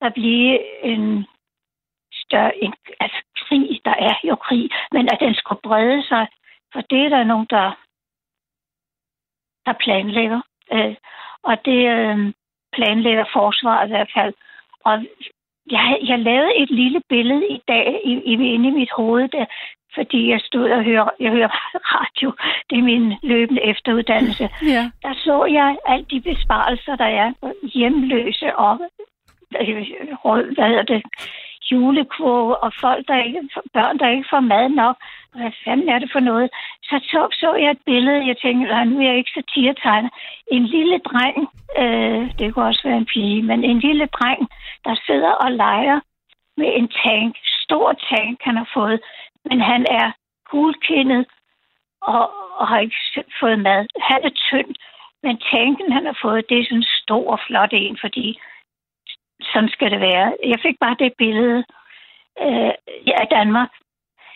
der 0.00 0.10
blive 0.10 0.84
en 0.84 1.26
større, 2.12 2.56
en, 2.56 2.74
altså 3.00 3.22
krig, 3.36 3.80
der 3.84 3.94
er 3.98 4.14
jo 4.24 4.34
krig, 4.36 4.70
men 4.92 5.08
at 5.12 5.20
den 5.20 5.34
skulle 5.34 5.60
brede 5.62 6.02
sig, 6.08 6.26
for 6.72 6.80
det 6.80 7.04
er 7.04 7.08
der 7.08 7.24
nogen, 7.24 7.46
der, 7.50 7.68
der 9.66 9.72
planlægger. 9.72 10.40
Øh, 10.72 10.96
og 11.42 11.64
det 11.64 11.80
øh, 11.96 12.32
planlægger 12.72 13.24
forsvaret 13.32 13.86
i 13.86 13.90
hvert 13.90 14.10
fald. 14.14 14.34
Og 14.84 15.06
jeg, 15.70 15.98
jeg 16.08 16.18
lavede 16.18 16.56
et 16.56 16.70
lille 16.70 17.00
billede 17.08 17.46
i 17.48 17.60
dag 17.68 18.00
i, 18.04 18.12
i, 18.12 18.32
inde 18.54 18.68
i 18.68 18.70
mit 18.70 18.90
hoved, 18.96 19.28
der, 19.28 19.44
fordi 19.94 20.30
jeg 20.30 20.40
stod 20.40 20.70
og 20.70 20.84
hørte, 20.84 21.10
jeg 21.20 21.30
hører 21.30 21.48
radio. 21.96 22.32
Det 22.70 22.78
er 22.78 22.82
min 22.82 23.14
løbende 23.22 23.62
efteruddannelse. 23.62 24.48
Ja. 24.74 24.90
Der 25.02 25.14
så 25.14 25.44
jeg 25.44 25.76
alle 25.86 26.06
de 26.10 26.20
besparelser, 26.20 26.96
der 26.96 27.10
er 27.22 27.32
på 27.40 27.52
hjemløse 27.62 28.56
og 28.56 28.80
øh, 29.60 29.76
hvad 30.54 30.68
hedder 30.68 30.82
det, 30.82 31.02
julekurve, 31.70 32.56
og 32.64 32.72
folk, 32.80 33.08
der 33.08 33.24
ikke, 33.26 33.48
børn, 33.74 33.98
der 33.98 34.08
ikke 34.08 34.28
får 34.30 34.40
mad 34.40 34.68
nok. 34.68 34.96
Hvad 35.34 35.52
fanden 35.64 35.88
er 35.88 35.98
det 35.98 36.10
for 36.12 36.20
noget? 36.20 36.50
Så 36.82 36.96
så, 37.10 37.28
så 37.40 37.54
jeg 37.54 37.70
et 37.70 37.82
billede, 37.86 38.26
jeg 38.26 38.36
tænkte, 38.42 38.66
"Nej, 38.72 38.84
nu 38.84 38.98
er 38.98 39.06
jeg 39.08 39.16
ikke 39.16 39.30
satiretegner. 39.34 40.10
En 40.46 40.64
lille 40.64 40.98
dreng, 40.98 41.38
øh, 41.82 42.38
det 42.38 42.54
kunne 42.54 42.64
også 42.64 42.82
være 42.84 42.96
en 42.96 43.10
pige, 43.14 43.42
men 43.42 43.64
en 43.64 43.78
lille 43.78 44.06
dreng, 44.06 44.48
der 44.84 44.94
sidder 45.06 45.32
og 45.44 45.52
leger 45.52 46.00
med 46.56 46.70
en 46.76 46.88
tank, 46.88 47.36
stor 47.64 47.92
tank, 47.92 48.38
han 48.42 48.56
har 48.56 48.68
fået, 48.74 49.00
men 49.44 49.60
han 49.60 49.86
er 49.90 50.12
gulkindet 50.50 51.26
og, 52.02 52.24
og 52.58 52.68
har 52.68 52.78
ikke 52.78 52.96
fået 53.40 53.58
mad. 53.58 53.86
Han 54.00 54.20
er 54.24 54.30
tynd, 54.30 54.74
men 55.22 55.38
tanken, 55.52 55.92
han 55.92 56.06
har 56.06 56.18
fået, 56.22 56.48
det 56.48 56.58
er 56.58 56.64
sådan 56.64 56.78
en 56.78 56.94
stor, 57.02 57.40
flot 57.46 57.72
en, 57.72 57.98
fordi 58.00 58.38
sådan 59.52 59.68
skal 59.68 59.90
det 59.90 60.00
være. 60.00 60.36
Jeg 60.44 60.58
fik 60.62 60.76
bare 60.80 60.96
det 60.98 61.12
billede 61.18 61.64
øh, 62.42 62.72
af 63.22 63.26
Danmark. 63.30 63.70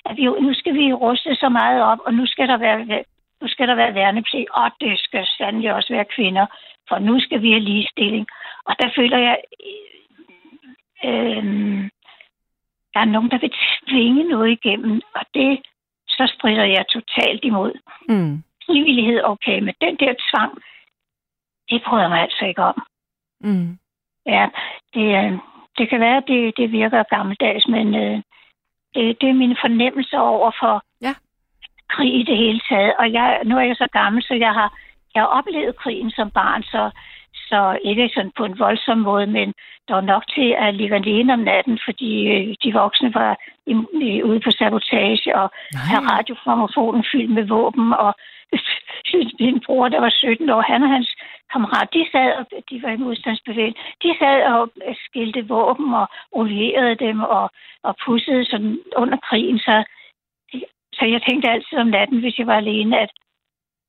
At 0.06 0.16
vi, 0.16 0.24
nu 0.24 0.54
skal 0.54 0.74
vi 0.74 0.92
ruste 0.92 1.34
så 1.34 1.48
meget 1.48 1.82
op, 1.82 1.98
og 2.06 2.14
nu 2.14 2.26
skal 2.26 2.48
der 2.48 2.56
være, 2.56 3.04
nu 3.40 3.48
skal 3.48 3.68
der 3.68 3.74
være 3.74 3.94
værnepligt, 3.94 4.50
og 4.50 4.70
det 4.80 4.98
skal 4.98 5.26
sandelig 5.26 5.74
også 5.74 5.92
være 5.94 6.12
kvinder, 6.16 6.46
for 6.88 6.98
nu 6.98 7.20
skal 7.20 7.42
vi 7.42 7.50
have 7.50 7.68
ligestilling. 7.70 8.26
Og 8.64 8.74
der 8.80 8.88
føler 8.96 9.18
jeg, 9.18 9.36
øh, 11.04 11.44
der 12.94 13.00
er 13.00 13.14
nogen, 13.14 13.30
der 13.30 13.38
vil 13.38 13.52
tvinge 13.88 14.24
noget 14.24 14.50
igennem, 14.50 15.00
og 15.14 15.24
det 15.34 15.60
så 16.08 16.32
strider 16.34 16.64
jeg 16.64 16.84
totalt 16.88 17.44
imod. 17.44 17.72
Mm. 18.08 18.42
Frivillighed, 18.66 19.20
okay, 19.24 19.58
men 19.60 19.74
den 19.80 19.96
der 19.96 20.14
tvang, 20.30 20.52
det 21.70 21.82
prøver 21.86 22.02
jeg 22.02 22.10
mig 22.10 22.20
altså 22.20 22.44
ikke 22.44 22.62
om. 22.62 22.82
Mm. 23.40 23.78
Ja, 24.28 24.46
det, 24.94 25.06
øh, 25.20 25.32
det 25.78 25.88
kan 25.90 26.00
være, 26.00 26.16
at 26.16 26.28
det, 26.28 26.56
det 26.56 26.72
virker 26.72 27.02
gammeldags, 27.16 27.68
men 27.68 27.94
øh, 27.94 28.16
det, 28.94 29.04
det 29.20 29.28
er 29.28 29.42
min 29.44 29.56
fornemmelse 29.64 30.16
over 30.18 30.50
for 30.60 30.82
Ja. 31.02 31.14
krig 31.88 32.14
i 32.20 32.22
det 32.22 32.36
hele 32.36 32.60
taget. 32.70 32.92
Og 32.98 33.12
jeg, 33.12 33.40
nu 33.44 33.56
er 33.58 33.62
jeg 33.70 33.76
så 33.76 33.88
gammel, 33.92 34.22
så 34.22 34.34
jeg 34.34 34.52
har, 34.52 34.68
jeg 35.14 35.22
har 35.22 35.26
oplevet 35.38 35.76
krigen 35.76 36.10
som 36.10 36.30
barn, 36.30 36.62
så, 36.62 36.90
så 37.48 37.78
ikke 37.84 38.10
sådan 38.14 38.32
på 38.36 38.44
en 38.44 38.58
voldsom 38.58 38.98
måde, 38.98 39.26
men 39.26 39.52
der 39.88 39.94
var 39.94 40.00
nok 40.00 40.24
til 40.34 40.48
at 40.58 40.74
ligge 40.74 40.94
alene 40.96 41.32
om 41.32 41.38
natten, 41.38 41.78
fordi 41.84 42.12
øh, 42.34 42.54
de 42.62 42.72
voksne 42.72 43.14
var 43.14 43.36
i, 43.66 43.72
i, 44.02 44.22
ude 44.22 44.40
på 44.40 44.50
sabotage, 44.50 45.36
og 45.36 45.50
havde 45.74 46.06
radiogrammofonen 46.12 47.04
fyldt 47.12 47.30
med 47.30 47.44
våben, 47.46 47.92
og 47.92 48.14
min 49.40 49.60
bror, 49.66 49.88
der 49.88 50.00
var 50.00 50.10
17 50.10 50.50
år, 50.50 50.60
han 50.60 50.82
og 50.82 50.90
hans 50.90 51.10
kammerat, 51.52 51.88
de 51.94 52.06
sad, 52.12 52.30
og 52.38 52.46
de 52.70 52.82
var 52.82 52.90
i 52.90 52.96
modstandsbevægelsen, 52.96 53.82
de 54.02 54.10
sad 54.18 54.38
og 54.52 54.70
skilte 55.04 55.48
våben 55.48 55.94
og 55.94 56.06
olierede 56.32 56.94
dem 56.94 57.20
og, 57.20 57.50
og 57.82 57.96
pussede 58.04 58.44
sådan 58.44 58.78
under 58.96 59.18
krigen, 59.28 59.58
så, 59.58 59.84
så 60.92 61.04
jeg 61.04 61.20
tænkte 61.22 61.50
altid 61.50 61.78
om 61.78 61.86
natten, 61.86 62.20
hvis 62.20 62.38
jeg 62.38 62.46
var 62.46 62.56
alene, 62.56 62.98
at 62.98 63.10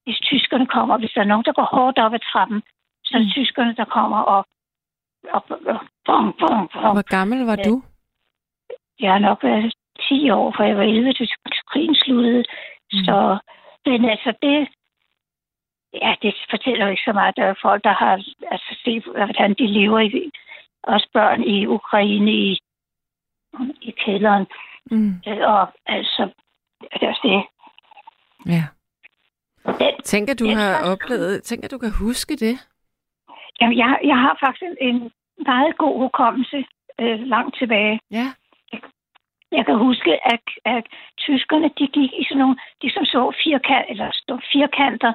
hvis 0.04 0.20
tyskerne 0.20 0.68
kommer, 0.68 0.98
hvis 0.98 1.12
der 1.16 1.22
er 1.22 1.32
nogen, 1.32 1.46
der 1.46 1.54
går 1.54 1.68
hårdt 1.76 1.98
op 2.00 2.14
ad 2.14 2.24
trappen, 2.32 2.62
så 3.06 3.18
er 3.18 3.22
det 3.22 3.32
tyskerne, 3.32 3.76
der 3.76 3.86
kommer 3.86 4.18
og, 4.18 4.46
og, 5.36 5.42
og 5.50 5.80
bong, 6.06 6.38
bong, 6.40 6.70
bong. 6.74 6.94
Hvor 6.98 7.10
gammel 7.18 7.40
var 7.46 7.56
du? 7.56 7.84
Jeg 9.00 9.12
har 9.12 9.20
nok 9.20 9.44
været 9.44 9.74
10 10.00 10.30
år, 10.30 10.54
for 10.56 10.64
jeg 10.64 10.78
var 10.78 10.84
11, 10.84 11.14
til 11.14 11.28
krigen 11.72 11.96
sluttede. 11.96 12.44
Mm. 12.94 13.04
Så, 13.06 13.38
men 13.86 14.06
altså 14.10 14.34
det, 14.42 14.68
ja, 15.94 16.16
det 16.22 16.36
fortæller 16.50 16.86
jo 16.86 16.92
ikke 16.92 17.04
så 17.06 17.14
meget. 17.14 17.36
Der 17.38 17.44
er 17.44 17.54
folk, 17.62 17.84
der 17.84 17.94
har 17.94 18.12
altså 18.52 18.76
set, 18.84 19.04
hvordan 19.04 19.54
de 19.54 19.68
lever 19.68 20.00
i, 20.00 20.32
også 20.84 21.08
børn 21.14 21.44
i 21.44 21.66
Ukraine 21.66 22.32
i, 22.32 22.60
i 23.82 23.92
kælderen. 23.92 24.46
Mm. 24.92 25.14
Øh, 25.28 25.38
Og 25.54 25.68
altså, 25.86 26.30
det 26.94 27.04
er 27.04 27.08
også 27.10 27.22
det. 27.24 27.44
Ja. 28.54 28.64
Den, 29.80 30.02
Tænker 30.04 30.34
du 30.34 30.46
Den 30.46 30.58
har 30.58 30.78
slags 30.78 30.90
oplevet, 30.90 31.44
tænker 31.44 31.68
du 31.68 31.78
kan 31.78 31.92
huske 31.92 32.36
det? 32.36 32.68
jamen, 33.62 33.78
jeg, 33.78 34.00
jeg 34.04 34.16
har 34.16 34.38
faktisk 34.46 34.64
en 34.82 35.12
meget 35.46 35.78
god 35.78 36.00
hukommelse 36.00 36.66
øh, 37.02 37.20
langt 37.20 37.56
tilbage. 37.58 38.00
Ja. 38.12 38.34
Jeg 39.52 39.66
kan 39.66 39.78
huske, 39.78 40.12
at, 40.34 40.46
at 40.66 40.86
tyskerne, 41.18 41.70
de 41.80 41.88
gik 41.88 42.12
i 42.22 42.24
sådan 42.24 42.38
nogle, 42.38 42.58
de 42.82 42.90
som 42.92 43.06
så 43.06 43.32
firkant, 43.44 43.86
eller 43.90 44.10
firkanter 44.52 45.14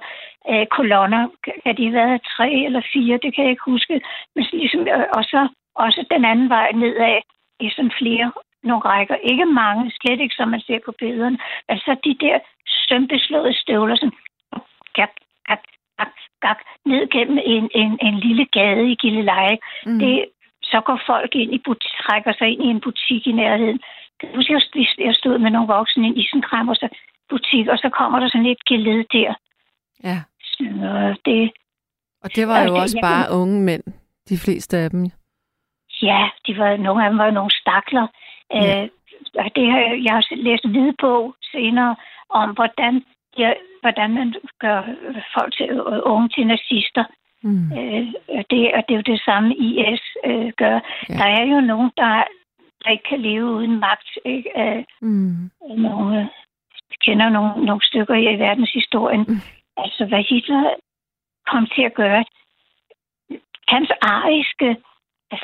øh, 0.51 0.66
kolonner. 0.66 1.28
Kan 1.64 1.76
de 1.76 1.85
have 1.85 1.99
været 2.01 2.22
tre 2.37 2.51
eller 2.66 2.82
fire, 2.93 3.18
det 3.22 3.35
kan 3.35 3.45
jeg 3.45 3.51
ikke 3.51 3.70
huske. 3.72 4.01
Men 4.35 4.45
så 4.45 4.57
ligesom, 4.57 4.80
øh, 4.80 5.07
og 5.16 5.24
så 5.24 5.49
også 5.74 6.05
den 6.11 6.24
anden 6.24 6.49
vej 6.49 6.72
nedad 6.72 7.20
i 7.61 7.70
sådan 7.70 7.93
flere 7.99 8.32
nogle 8.62 8.85
rækker. 8.85 9.14
Ikke 9.14 9.47
mange, 9.47 9.93
slet 10.01 10.20
ikke 10.20 10.35
som 10.35 10.49
man 10.49 10.61
ser 10.61 10.78
på 10.85 10.93
billederne. 10.99 11.39
Altså 11.68 11.97
de 12.05 12.16
der 12.20 12.39
sømpeslåede 12.89 13.55
støvler, 13.55 13.97
sådan 13.97 14.18
gak, 14.95 15.14
gak, 15.49 15.62
gak, 15.99 16.12
gak, 16.41 16.59
ned 16.85 17.09
gennem 17.09 17.39
en, 17.45 17.70
en, 17.74 17.99
en 18.03 18.14
lille 18.18 18.47
gade 18.47 18.91
i 18.91 18.95
Gilleleje. 18.95 19.59
Mm. 19.87 19.99
Det, 19.99 20.24
så 20.62 20.80
går 20.80 21.01
folk 21.07 21.35
ind 21.35 21.55
i 21.55 21.61
butik, 21.64 21.91
trækker 22.03 22.32
sig 22.32 22.49
ind 22.49 22.62
i 22.62 22.66
en 22.66 22.80
butik 22.80 23.26
i 23.26 23.32
nærheden. 23.32 23.80
Kan 24.21 24.29
huske, 24.35 24.53
jeg 24.53 24.62
stod- 24.62 25.05
jeg 25.07 25.15
stod 25.15 25.39
med 25.39 25.51
nogle 25.51 25.69
voksne 25.69 26.07
i 26.07 26.11
en 26.11 26.17
isenkram 26.17 26.69
og 26.69 26.77
så 26.77 26.89
butik, 27.31 27.67
og 27.69 27.79
så 27.79 27.89
kommer 27.89 28.21
der 28.21 28.29
sådan 28.29 28.47
et 28.47 28.65
geled 28.65 29.05
der. 29.12 29.35
Ja. 30.05 30.19
Så 30.41 30.65
det, 31.25 31.51
Og 32.25 32.29
det 32.37 32.49
var 32.49 32.62
jo 32.62 32.75
det- 32.75 32.81
også 32.83 32.97
jeg 32.99 33.03
bare 33.03 33.27
unge 33.41 33.62
mænd, 33.62 33.83
de 34.29 34.39
fleste 34.45 34.77
af 34.79 34.91
dem. 34.91 35.05
ja, 36.03 36.29
de 36.47 36.59
var, 36.59 36.77
nogle 36.77 37.05
af 37.05 37.11
dem 37.11 37.19
var 37.19 37.31
nogle 37.31 37.51
stakler. 37.51 38.07
Ja. 38.55 38.83
Øh, 38.83 38.89
og 39.39 39.51
det 39.57 39.71
har, 39.73 39.79
jeg- 39.79 40.01
jeg 40.05 40.12
har 40.12 40.25
læst 40.37 40.65
en 40.65 40.71
hvidbog 40.71 41.35
senere 41.53 41.97
om, 42.29 42.51
hvordan, 42.51 43.05
ja, 43.39 43.53
hvordan 43.81 44.15
man 44.15 44.35
gør 44.59 44.83
folk 45.35 45.57
til 45.57 45.67
øh, 45.71 46.01
unge 46.12 46.29
til 46.29 46.47
nazister. 46.47 47.05
Mm. 47.43 47.73
Øh, 47.79 48.07
og 48.29 48.45
det, 48.51 48.75
og 48.75 48.81
det 48.89 48.93
er 48.95 49.01
jo 49.03 49.12
det 49.12 49.21
samme, 49.25 49.57
IS 49.57 50.03
øh, 50.25 50.53
gør. 50.57 50.81
Ja. 51.09 51.15
Der 51.15 51.25
er 51.25 51.45
jo 51.45 51.61
nogen, 51.61 51.91
der, 51.97 52.23
der 52.85 52.91
ikke 52.91 53.09
kan 53.09 53.20
leve 53.20 53.45
uden 53.45 53.80
magt. 53.80 54.09
Ikke? 54.24 54.51
Øh, 54.62 54.85
Mm. 55.01 55.51
nogle, 55.61 56.18
øh, 56.20 56.26
jeg 56.91 56.99
kender 57.05 57.28
nogle, 57.28 57.64
nogle 57.66 57.82
stykker 57.85 58.14
i 58.14 58.39
verdenshistorien. 58.39 59.24
Mm. 59.28 59.41
Altså, 59.76 60.05
hvad 60.07 60.22
Hitler 60.30 60.74
kom 61.47 61.66
til 61.74 61.82
at 61.82 61.95
gøre. 61.95 62.24
Hans 63.68 63.91
ariske 64.03 64.76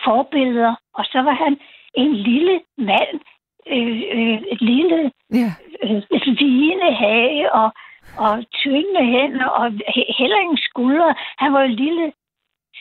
forbilleder, 0.04 0.74
og 0.94 1.04
så 1.04 1.18
var 1.22 1.34
han 1.44 1.58
en 1.94 2.14
lille 2.16 2.60
mand, 2.78 3.20
øh, 3.66 4.02
øh, 4.16 4.38
et 4.54 4.60
lille 4.60 5.12
Ja. 5.32 5.50
øh, 5.82 6.02
vigende 6.38 6.94
hage 6.94 7.52
og, 7.52 7.72
og 8.18 8.44
tyngende 8.52 9.04
hænder 9.04 9.46
og 9.46 9.66
he- 9.66 10.14
heller 10.18 10.36
ingen 10.38 10.58
skuldre. 10.70 11.14
Han 11.38 11.52
var 11.52 11.62
en 11.62 11.72
lille 11.84 12.12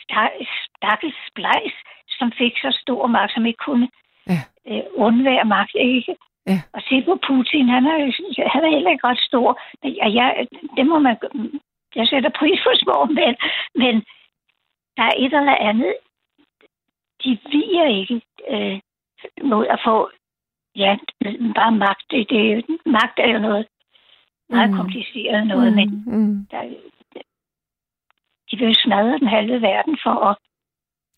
sta- 0.00 0.44
stakkels 0.66 1.16
splejs, 1.30 1.74
som 2.18 2.32
fik 2.32 2.52
så 2.58 2.78
stor 2.82 3.06
magt, 3.06 3.32
som 3.34 3.46
ikke 3.46 3.64
kunne 3.66 3.88
Ja. 4.28 4.40
øh, 4.68 4.82
undvære 4.94 5.44
magt. 5.44 5.74
Ikke? 5.74 6.16
Ja. 6.46 6.60
Og 6.72 6.80
se 6.88 7.02
på 7.02 7.18
Putin, 7.26 7.68
han 7.68 7.86
er, 7.86 7.96
han 8.54 8.64
er 8.64 8.70
heller 8.70 8.90
ikke 8.90 9.06
ret 9.06 9.20
stor. 9.20 9.60
Men 9.82 9.96
jeg, 9.96 10.14
jeg, 10.14 10.46
det 10.76 10.86
må 10.86 10.98
man, 10.98 11.16
jeg 11.96 12.06
sætter 12.06 12.30
pris 12.30 12.60
på 12.64 12.70
små 12.74 13.04
mænd, 13.04 13.36
men 13.74 13.94
der 14.96 15.02
er 15.02 15.14
et 15.16 15.34
eller 15.34 15.56
andet, 15.70 15.94
de 17.24 17.38
viger 17.50 17.86
ikke 18.00 18.20
øh, 18.48 18.80
mod 19.42 19.66
at 19.66 19.80
få 19.84 20.10
ja, 20.76 20.96
bare 21.54 21.72
magt. 21.72 22.04
Det, 22.10 22.30
det, 22.30 22.64
magt 22.86 23.18
er 23.18 23.32
jo 23.32 23.38
noget 23.38 23.66
meget 24.50 24.70
Mm. 24.70 24.76
kompliceret 24.76 25.46
noget, 25.46 25.72
mm. 25.72 25.76
men 25.76 26.04
mm. 26.06 26.46
der, 26.50 26.62
de 28.50 28.56
vil 28.58 28.74
smadre 28.74 29.18
den 29.18 29.28
halve 29.28 29.62
verden 29.62 29.98
for 30.02 30.14
at, 30.28 30.36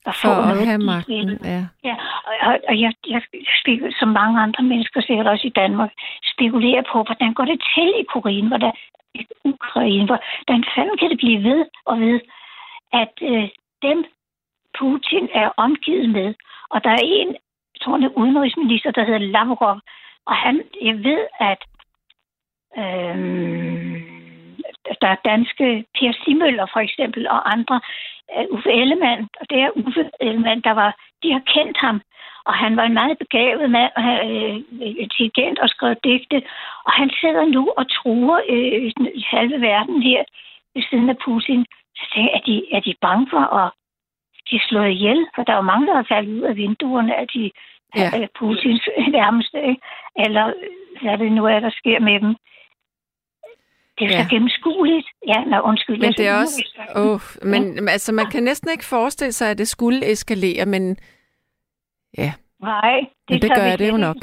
at 0.07 0.14
For 0.14 0.28
få 0.28 0.50
at 0.50 0.66
have 0.66 0.78
magten. 0.78 1.38
Ja. 1.44 1.62
Ja, 1.88 1.96
og, 2.28 2.34
og, 2.48 2.55
og 2.68 2.80
jeg, 2.80 2.92
jeg 3.09 3.22
som 3.98 4.09
mange 4.09 4.40
andre 4.40 4.62
mennesker, 4.64 5.00
sikkert 5.00 5.26
også 5.26 5.46
i 5.46 5.57
Danmark, 5.62 5.90
spekulerer 6.34 6.82
på, 6.92 7.03
hvordan 7.03 7.34
går 7.34 7.44
det 7.44 7.59
til 7.74 7.88
i 8.00 8.05
Ukraine, 8.16 8.48
hvordan, 8.48 8.72
i 9.14 9.26
Ukraine, 9.44 10.07
hvordan 10.07 10.64
fanden 10.74 10.96
kan 10.98 11.11
det 11.11 11.18
blive 11.18 11.42
ved 11.48 11.64
og 11.86 12.00
ved, 12.00 12.20
at 12.92 13.14
øh, 13.22 13.48
dem 13.82 14.05
Putin 14.78 15.28
er 15.34 15.48
omgivet 15.57 16.11
med, 16.11 16.34
og 16.70 16.84
der 16.84 16.90
er 16.90 17.03
en, 17.03 17.28
jeg 17.74 17.80
tror, 17.82 17.96
er 17.96 18.18
udenrigsminister, 18.22 18.90
der 18.90 19.05
hedder 19.05 19.18
Lavrov, 19.34 19.80
og 20.26 20.34
han, 20.34 20.62
jeg 20.82 20.94
ved, 20.94 21.22
at 21.40 21.61
øhm, 22.78 24.12
der 25.03 25.09
er 25.09 25.24
danske 25.30 25.85
Per 25.99 26.12
Simøller 26.24 26.66
for 26.72 26.80
eksempel, 26.80 27.28
og 27.28 27.53
andre, 27.53 27.80
øh, 28.37 28.47
Uffe 28.51 28.70
Ellemann, 28.70 29.28
og 29.41 29.51
det 29.51 29.59
er 29.61 29.70
Uffe 29.76 30.11
Ellemann, 30.20 30.61
der 30.61 30.70
var, 30.70 30.91
de 31.22 31.33
har 31.33 31.43
kendt 31.55 31.76
ham, 31.76 32.01
og 32.45 32.55
han 32.55 32.76
var 32.76 32.85
en 32.85 32.95
meget 32.95 33.18
begavet 33.18 33.70
mand, 33.70 33.93
og 33.97 34.03
han, 34.03 34.18
øh, 34.30 34.57
intelligent 35.05 35.59
og 35.59 35.68
skrev 35.68 35.95
digte, 36.05 36.43
og 36.87 36.93
han 36.93 37.11
sidder 37.20 37.45
nu 37.45 37.72
og 37.76 37.85
truer 37.91 38.41
øh, 38.49 38.93
den 38.97 39.09
halve 39.35 39.61
verden 39.61 40.03
her 40.03 40.22
ved 40.74 40.83
siden 40.91 41.09
af 41.11 41.18
Putin. 41.24 41.66
Så 41.97 42.05
tænker 42.14 42.30
jeg, 42.30 42.39
er 42.39 42.45
de, 42.49 42.57
er 42.76 42.80
de 42.80 42.95
bange 43.01 43.26
for 43.30 43.45
at 43.61 43.70
de 44.51 44.57
er 44.57 44.66
slået 44.68 44.91
ihjel? 44.91 45.26
For 45.35 45.43
der 45.43 45.53
er 45.53 45.57
jo 45.57 45.70
mange, 45.72 45.87
der 45.87 45.95
har 45.95 46.07
faldet 46.09 46.33
ud 46.37 46.43
af 46.43 46.57
vinduerne 46.57 47.14
af 47.16 47.28
de 47.28 47.51
Ja. 47.97 48.11
ja. 48.20 48.26
Putins 48.39 48.89
nærmeste, 49.18 49.59
ikke? 49.70 49.83
eller 50.24 50.53
hvad 51.03 51.18
det 51.18 51.33
nu 51.33 51.45
er, 51.45 51.61
der 51.61 51.70
sker 51.70 52.01
med 52.01 52.20
dem. 52.20 52.37
Det 53.99 54.05
er 54.07 54.11
Ja. 54.16 54.22
så 54.22 54.28
gennemskueligt. 54.30 55.09
Ja, 55.26 55.45
nå, 55.45 55.61
undskyld. 55.61 55.99
Men 56.01 56.12
det 56.12 56.28
er 56.28 56.36
også... 56.43 56.59
Oh, 56.97 57.20
men 57.53 57.88
altså, 57.88 58.12
man 58.12 58.26
kan 58.30 58.43
næsten 58.43 58.70
ikke 58.70 58.84
forestille 58.84 59.32
sig, 59.32 59.51
at 59.51 59.59
det 59.59 59.68
skulle 59.68 60.11
eskalere, 60.12 60.66
men 60.66 60.97
ja, 62.18 62.32
Nej, 62.61 62.99
det, 63.01 63.30
men 63.30 63.43
det 63.43 63.51
gør 63.57 63.76
det 63.76 63.88
jo 63.93 63.97
nok. 63.97 64.16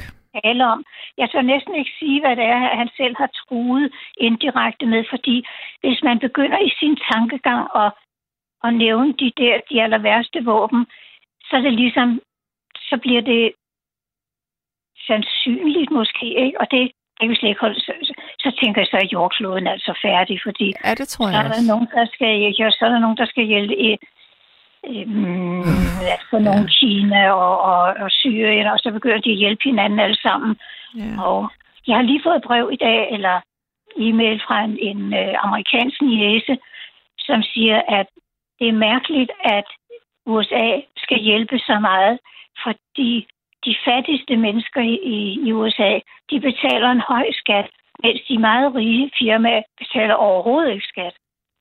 tale 0.44 0.66
om. 0.68 0.84
Jeg 1.18 1.30
tør 1.32 1.42
næsten 1.42 1.76
ikke 1.76 1.92
sige, 2.00 2.20
hvad 2.22 2.36
det 2.36 2.44
er, 2.46 2.78
han 2.78 2.90
selv 2.98 3.16
har 3.18 3.30
truet 3.42 3.92
indirekte 4.18 4.86
med, 4.86 5.04
fordi 5.10 5.46
hvis 5.80 6.00
man 6.04 6.20
begynder 6.20 6.60
i 6.60 6.72
sin 6.80 6.96
tankegang 7.12 7.68
at, 7.76 7.92
at 8.64 8.74
nævne 8.74 9.14
de 9.14 9.32
der, 9.38 9.60
de 9.70 9.82
aller 9.84 9.98
værste 9.98 10.44
våben, 10.46 10.86
så 11.48 11.56
er 11.56 11.62
det 11.62 11.74
ligesom, 11.74 12.22
så 12.90 12.98
bliver 13.02 13.22
det 13.22 13.52
sandsynligt 15.08 15.92
måske, 15.92 16.26
ikke? 16.46 16.60
Og 16.62 16.68
det 16.72 16.92
kan 17.20 17.30
vi 17.30 17.36
slet 17.36 17.50
ikke 17.50 17.62
holde. 17.62 17.80
Så, 17.80 17.94
så, 18.08 18.14
så 18.40 18.50
tænker 18.62 18.82
jeg, 18.82 18.88
så 18.92 18.98
er 18.98 19.08
jordkloden 19.14 19.68
altså 19.68 19.92
færdig, 20.06 20.40
fordi 20.46 20.68
Ja, 20.86 20.92
det 21.00 21.08
tror 21.08 21.26
så 21.26 21.32
jeg 21.32 21.40
er 21.40 21.44
der 21.44 21.50
også. 21.50 21.72
nogen, 21.72 21.88
der 21.98 22.06
skal, 22.14 22.32
ja, 22.60 22.72
så 22.72 22.82
er 22.86 22.90
der 22.90 23.00
nogen, 23.06 23.18
der 23.18 23.26
skal 23.26 23.44
hjælpe, 23.46 23.76
øhm, 24.92 25.60
altså 26.16 26.36
nogle 26.48 26.66
Kina 26.80 27.32
og, 27.32 27.54
og, 27.72 27.82
og 28.04 28.10
Syrien, 28.12 28.68
og 28.68 28.80
så 28.80 28.92
begynder 28.92 29.22
de 29.22 29.32
at 29.32 29.42
hjælpe 29.44 29.64
hinanden 29.64 30.00
alle 30.00 30.20
sammen. 30.28 30.52
Ja. 30.98 31.24
Og 31.28 31.50
jeg 31.88 31.96
har 31.96 32.04
lige 32.04 32.24
fået 32.26 32.36
et 32.36 32.48
brev 32.50 32.70
i 32.72 32.80
dag, 32.88 33.12
eller 33.16 33.36
e-mail 33.98 34.42
fra 34.48 34.64
en, 34.64 34.78
en 34.90 35.14
øh, 35.14 35.34
amerikansk 35.46 36.02
niese, 36.02 36.58
som 37.20 37.44
siger, 37.44 37.82
at 38.00 38.08
det 38.60 38.68
er 38.68 38.84
mærkeligt, 38.90 39.32
at 39.44 39.68
USA 40.26 40.68
skal 40.98 41.20
hjælpe 41.20 41.60
så 41.60 41.80
meget, 41.80 42.20
fordi 42.64 43.28
de 43.66 43.76
fattigste 43.86 44.38
mennesker 44.38 44.82
i, 44.82 44.96
i, 45.16 45.40
i 45.48 45.52
USA, 45.52 46.00
de 46.30 46.40
betaler 46.40 46.90
en 46.90 47.02
høj 47.02 47.28
skat, 47.32 47.68
mens 48.04 48.22
de 48.28 48.38
meget 48.38 48.76
rige 48.76 49.12
firmaer 49.20 49.62
betaler 49.78 50.14
overhovedet 50.14 50.74
ikke 50.74 50.88
skat. 50.88 51.16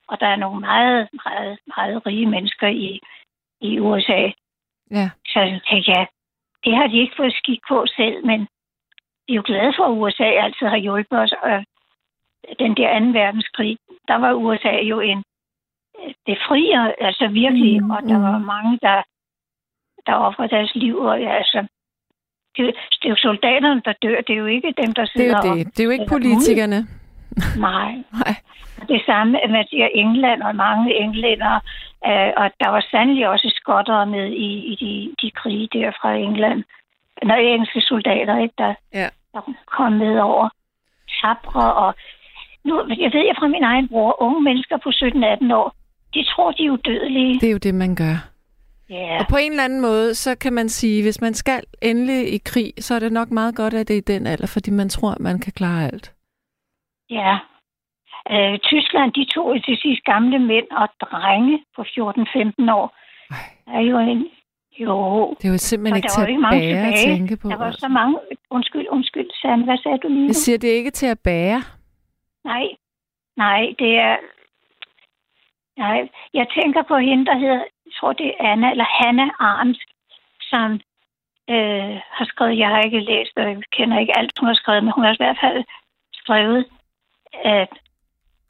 Og 0.08 0.20
der 0.20 0.26
er 0.26 0.36
nogle 0.36 0.60
meget, 0.60 1.08
meget, 1.24 1.58
meget 1.76 2.06
rige 2.06 2.26
mennesker 2.26 2.68
i, 2.68 3.00
i 3.60 3.80
USA. 3.80 4.30
Ja. 4.90 5.10
Så 5.26 5.60
tænkte 5.70 5.90
jeg, 5.90 6.06
det 6.64 6.76
har 6.76 6.86
de 6.86 7.00
ikke 7.00 7.16
fået 7.16 7.34
skik 7.34 7.60
på 7.68 7.86
selv, 7.96 8.26
men 8.26 8.40
vi 9.26 9.32
er 9.32 9.36
jo 9.36 9.42
glade 9.46 9.72
for, 9.76 9.84
at 9.84 9.98
USA 9.98 10.24
altid 10.24 10.66
har 10.66 10.76
hjulpet 10.76 11.18
os. 11.18 11.32
Og 11.42 11.64
den 12.58 12.76
der 12.76 12.88
anden 12.88 13.14
verdenskrig, 13.14 13.78
der 14.08 14.14
var 14.14 14.32
USA 14.32 14.76
jo 14.82 15.00
en 15.00 15.24
det 16.26 16.38
frier, 16.48 16.92
altså 17.00 17.28
virkelig, 17.28 17.82
mm, 17.82 17.90
og 17.90 18.02
der 18.02 18.18
mm. 18.18 18.24
var 18.24 18.38
mange, 18.38 18.78
der, 18.82 19.02
der 20.06 20.14
offrede 20.14 20.48
deres 20.48 20.74
liv, 20.74 20.98
og 20.98 21.20
ja, 21.20 21.30
altså, 21.36 21.66
det, 22.66 22.74
det 23.00 23.04
er 23.04 23.08
jo 23.08 23.16
soldaterne, 23.16 23.82
der 23.84 23.92
dør, 24.02 24.20
det 24.26 24.32
er 24.32 24.38
jo 24.38 24.46
ikke 24.46 24.74
dem, 24.82 24.92
der 24.94 25.02
Det 25.02 25.10
sidder 25.16 25.36
er 25.42 25.48
jo 25.48 25.54
det. 25.56 25.66
Det 25.66 25.80
er 25.80 25.84
jo 25.84 25.90
ikke 25.90 26.06
politikerne. 26.08 26.86
Nej, 27.58 27.92
Nej. 28.22 28.34
det 28.88 29.02
samme, 29.06 29.32
man 29.48 29.64
siger 29.70 29.88
England 29.94 30.42
og 30.42 30.56
mange 30.56 30.94
englænder, 31.02 31.54
øh, 32.08 32.30
og 32.36 32.46
der 32.60 32.68
var 32.68 32.86
sandelig 32.90 33.28
også 33.28 33.52
skottere 33.56 34.06
med 34.06 34.26
i, 34.32 34.50
i 34.72 34.74
de, 34.82 35.14
de 35.22 35.30
krige 35.30 35.68
der 35.72 35.90
fra 36.00 36.14
England. 36.14 36.64
Når 37.22 37.34
engelske 37.34 37.80
soldater, 37.80 38.38
ikke, 38.42 38.54
der, 38.58 38.74
Ja. 38.94 39.08
der 39.34 39.40
kom 39.76 39.92
med 39.92 40.18
over 40.18 40.48
tabre. 41.20 41.74
Og 41.74 41.94
nu, 42.64 42.74
jeg 42.88 43.10
ved 43.12 43.24
jeg 43.26 43.36
fra 43.38 43.46
min 43.48 43.62
egen 43.64 43.88
bror, 43.88 44.22
unge 44.22 44.40
mennesker 44.42 44.76
på 44.76 44.88
17-18 44.88 45.54
år, 45.54 45.74
de 46.14 46.24
tror, 46.24 46.50
de 46.52 46.64
er 46.66 46.70
udødelige. 46.70 47.40
Det 47.40 47.48
er 47.48 47.52
jo 47.52 47.58
det, 47.58 47.74
man 47.74 47.94
gør. 47.94 48.27
Ja, 48.90 49.18
Og 49.20 49.24
på 49.30 49.36
en 49.36 49.52
eller 49.52 49.64
anden 49.64 49.80
måde, 49.80 50.14
så 50.14 50.38
kan 50.38 50.52
man 50.52 50.68
sige, 50.68 51.02
hvis 51.02 51.20
man 51.20 51.34
skal 51.34 51.60
endelig 51.82 52.34
i 52.34 52.38
krig, 52.44 52.72
så 52.78 52.94
er 52.94 52.98
det 52.98 53.12
nok 53.12 53.30
meget 53.30 53.56
godt, 53.56 53.74
at 53.74 53.88
det 53.88 53.94
er 53.94 53.98
i 53.98 54.12
den 54.14 54.26
alder, 54.26 54.46
fordi 54.46 54.70
man 54.70 54.88
tror, 54.88 55.10
at 55.10 55.20
man 55.20 55.38
kan 55.40 55.52
klare 55.52 55.84
alt. 55.84 56.14
ja. 57.10 57.38
Øh, 58.30 58.58
Tyskland, 58.58 59.12
de 59.12 59.24
tog 59.34 59.64
til 59.64 59.76
sidst 59.82 60.02
gamle 60.04 60.38
mænd 60.38 60.66
og 60.70 60.88
drenge 61.00 61.64
på 61.76 61.82
14-15 61.82 62.72
år. 62.72 62.96
Ej. 63.30 63.36
er 63.76 63.80
jo 63.80 63.98
en... 63.98 64.26
Jo, 64.80 65.34
Det 65.38 65.48
er 65.48 65.52
jo 65.52 65.58
simpelthen 65.58 65.96
ikke 65.96 66.08
til 66.08 66.20
at 66.20 66.28
bære 66.52 66.88
at 66.88 66.94
tænke 67.06 67.36
på. 67.36 67.48
Der 67.48 67.56
var 67.56 67.66
altså. 67.66 67.80
så 67.80 67.88
mange... 67.88 68.18
Undskyld, 68.50 68.86
undskyld, 68.90 69.30
Sande. 69.42 69.64
Hvad 69.64 69.78
sagde 69.82 69.98
du 69.98 70.08
lige? 70.08 70.26
Jeg 70.26 70.34
siger, 70.34 70.58
det 70.58 70.70
er 70.70 70.74
ikke 70.74 70.90
til 70.90 71.06
at 71.06 71.18
bære. 71.24 71.62
Nej, 72.44 72.64
nej, 73.36 73.60
det 73.78 73.92
er... 74.06 74.16
Nej, 75.78 76.08
jeg 76.34 76.46
tænker 76.58 76.82
på 76.82 76.96
hende, 76.96 77.26
der 77.26 77.38
hedder, 77.38 77.62
jeg 77.88 77.94
tror 78.00 78.12
det 78.12 78.26
er 78.26 78.52
Anna, 78.52 78.70
eller 78.70 78.88
Hanna 78.98 79.26
Arndt, 79.38 79.78
som 80.40 80.72
øh, 81.50 81.96
har 82.16 82.24
skrevet, 82.24 82.58
jeg 82.58 82.68
har 82.68 82.80
ikke 82.82 83.00
læst, 83.00 83.32
og 83.36 83.42
jeg 83.42 83.62
kender 83.72 83.98
ikke 83.98 84.18
alt, 84.18 84.38
hun 84.40 84.48
har 84.48 84.54
skrevet, 84.54 84.84
men 84.84 84.92
hun 84.92 85.04
har 85.04 85.12
i 85.12 85.22
hvert 85.22 85.38
fald 85.40 85.64
skrevet, 86.12 86.64
at 87.44 87.72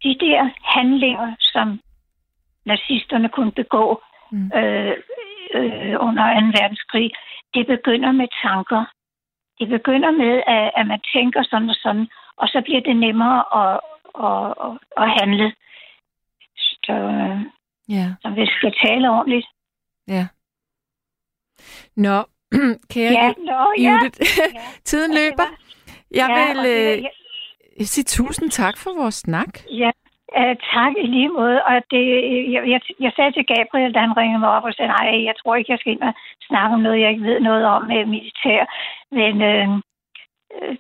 de 0.02 0.16
der 0.20 0.50
handlinger, 0.64 1.34
som 1.40 1.80
nazisterne 2.64 3.28
kunne 3.28 3.52
begå 3.52 4.02
Mm. 4.30 4.50
øh, 4.58 4.96
øh, 5.54 5.96
under 6.00 6.40
2. 6.40 6.46
verdenskrig, 6.60 7.10
det 7.54 7.66
begynder 7.66 8.12
med 8.12 8.28
tanker. 8.42 8.84
Det 9.60 9.68
begynder 9.68 10.10
med, 10.10 10.42
at, 10.46 10.70
at 10.76 10.86
man 10.86 11.00
tænker 11.14 11.42
sådan 11.42 11.70
og 11.70 11.74
sådan, 11.74 12.08
og 12.36 12.48
så 12.48 12.60
bliver 12.64 12.80
det 12.80 12.96
nemmere 12.96 13.40
at, 13.62 13.80
at, 14.28 14.54
at, 14.64 14.72
at 15.02 15.20
handle. 15.20 15.54
Så, 16.56 16.92
øh, 16.92 17.40
Ja, 17.88 18.06
så 18.22 18.28
vi 18.30 18.46
skal 18.46 18.72
tale 18.84 19.10
ordentligt. 19.10 19.46
ja. 20.08 20.26
Nå, 21.96 22.16
kære 22.92 23.12
Ja, 23.12 23.24
ja, 23.26 23.32
nå, 23.50 23.60
ja. 23.78 23.90
Judith, 23.92 24.18
Ja. 24.54 24.60
tiden 24.90 25.10
det 25.10 25.20
løber. 25.20 25.48
Jeg 26.20 26.28
ja, 26.30 26.46
vil 26.46 26.58
øh, 26.74 27.02
jeg, 27.78 27.86
sige 27.86 28.04
tusind 28.04 28.50
tak 28.50 28.76
for 28.78 28.90
vores 29.02 29.14
snak. 29.14 29.52
ja, 29.82 29.90
uh, 30.38 30.54
tak 30.74 30.92
i 31.02 31.06
lige 31.06 31.28
måde. 31.28 31.58
Og 31.68 31.74
det, 31.90 32.04
jeg, 32.54 32.62
jeg, 32.72 32.80
jeg 33.00 33.12
sagde 33.16 33.32
til 33.32 33.46
Gabriel, 33.52 33.94
da 33.94 33.98
han 34.06 34.16
ringede 34.16 34.40
mig 34.40 34.50
op 34.56 34.64
og 34.64 34.72
sagde, 34.74 34.90
nej, 34.98 35.24
jeg 35.28 35.34
tror 35.38 35.54
ikke, 35.56 35.72
jeg 35.72 35.78
skal 35.78 35.92
ind 35.92 36.02
og 36.02 36.14
snakke 36.48 36.74
om 36.74 36.80
noget, 36.80 37.00
jeg 37.00 37.10
ikke 37.10 37.24
ved 37.30 37.40
noget 37.40 37.64
om 37.64 37.82
med 37.90 38.06
militær. 38.06 38.60
Men 39.18 39.34
øh, 39.50 39.68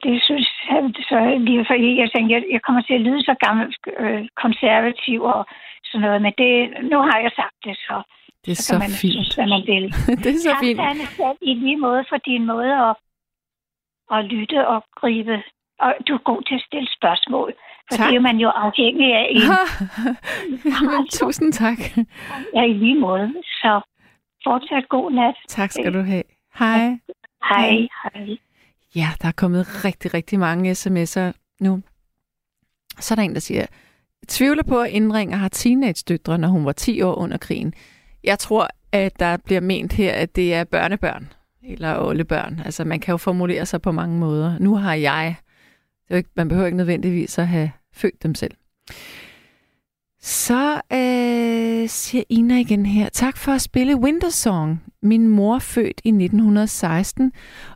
det 0.02 0.22
synes 0.22 0.48
han 0.72 0.94
så 1.10 1.18
lige 1.48 1.64
for 1.68 1.74
jeg 2.02 2.10
tænkte, 2.14 2.34
jeg, 2.34 2.42
jeg 2.52 2.62
kommer 2.62 2.82
til 2.82 2.94
at 2.94 3.00
lyde 3.00 3.22
så 3.24 3.34
gammel 3.46 3.74
øh, 3.98 4.28
konservativ 4.42 5.22
og 5.22 5.46
sådan 5.84 6.00
noget, 6.06 6.22
men 6.22 6.32
det, 6.38 6.50
nu 6.90 6.98
har 7.08 7.18
jeg 7.24 7.32
sagt 7.40 7.56
det, 7.64 7.76
så, 7.76 8.02
Det 8.44 8.50
er 8.52 8.56
så 8.56 8.62
så, 8.62 8.78
man 8.78 8.90
fint. 9.02 9.12
synes, 9.14 9.34
hvad 9.34 9.48
man 9.54 9.62
vil. 9.72 9.84
det 10.24 10.30
er 10.34 10.38
så 10.46 10.50
tak, 10.50 10.60
fint. 10.64 10.80
Anne, 10.80 11.04
i 11.40 11.54
lige 11.54 11.76
måde 11.76 12.04
for 12.08 12.16
din 12.16 12.46
måde 12.46 12.72
at, 12.88 12.94
at 14.14 14.24
lytte 14.24 14.68
og 14.68 14.84
gribe. 15.00 15.42
Og 15.80 15.94
du 16.08 16.14
er 16.14 16.18
god 16.30 16.42
til 16.42 16.54
at 16.54 16.64
stille 16.66 16.88
spørgsmål, 16.98 17.52
for 17.90 17.96
Tak. 17.96 18.08
det 18.08 18.16
er 18.16 18.20
man 18.20 18.36
jo 18.38 18.48
afhængig 18.48 19.14
af 19.14 19.26
i, 19.30 19.40
Jamen, 20.72 21.06
tusind 21.08 21.52
tak. 21.52 21.78
ja, 22.54 22.62
i 22.62 22.72
lige 22.72 22.98
måde. 23.00 23.34
Så 23.62 23.80
fortsat 24.44 24.88
god 24.88 25.10
nat. 25.10 25.34
Tak 25.48 25.70
skal 25.70 25.94
du 25.94 26.02
have. 26.02 26.22
Hej. 26.58 26.78
Hej. 27.48 27.88
Hej. 28.14 28.36
Ja, 28.94 29.10
der 29.22 29.28
er 29.28 29.32
kommet 29.32 29.84
rigtig, 29.84 30.14
rigtig 30.14 30.38
mange 30.38 30.72
sms'er 30.72 31.32
nu. 31.60 31.82
Så 33.00 33.14
er 33.14 33.16
der 33.16 33.22
en, 33.22 33.34
der 33.34 33.40
siger, 33.40 33.66
tvivler 34.28 34.62
på, 34.62 34.80
at 34.80 34.90
indringer 34.90 35.36
har 35.36 35.48
teenage-døtre, 35.48 36.38
når 36.38 36.48
hun 36.48 36.64
var 36.64 36.72
10 36.72 37.02
år 37.02 37.14
under 37.14 37.36
krigen. 37.36 37.74
Jeg 38.24 38.38
tror, 38.38 38.68
at 38.92 39.20
der 39.20 39.36
bliver 39.36 39.60
ment 39.60 39.92
her, 39.92 40.12
at 40.12 40.36
det 40.36 40.54
er 40.54 40.64
børnebørn 40.64 41.32
eller 41.62 41.98
oldebørn. 41.98 42.62
Altså, 42.64 42.84
man 42.84 43.00
kan 43.00 43.12
jo 43.12 43.16
formulere 43.16 43.66
sig 43.66 43.82
på 43.82 43.92
mange 43.92 44.18
måder. 44.18 44.58
Nu 44.58 44.76
har 44.76 44.94
jeg. 44.94 45.34
Det 46.08 46.14
er 46.14 46.18
ikke, 46.18 46.30
man 46.34 46.48
behøver 46.48 46.66
ikke 46.66 46.76
nødvendigvis 46.76 47.38
at 47.38 47.48
have 47.48 47.70
født 47.92 48.22
dem 48.22 48.34
selv. 48.34 48.54
Så 50.28 50.80
øh, 50.92 51.88
siger 51.88 52.24
Ina 52.28 52.58
igen 52.58 52.86
her, 52.86 53.08
tak 53.08 53.36
for 53.36 53.52
at 53.52 53.60
spille 53.60 53.96
Winter 53.96 54.28
Song. 54.28 54.82
Min 55.02 55.28
mor, 55.28 55.58
født 55.58 56.00
i 56.04 56.08
1916, 56.08 57.32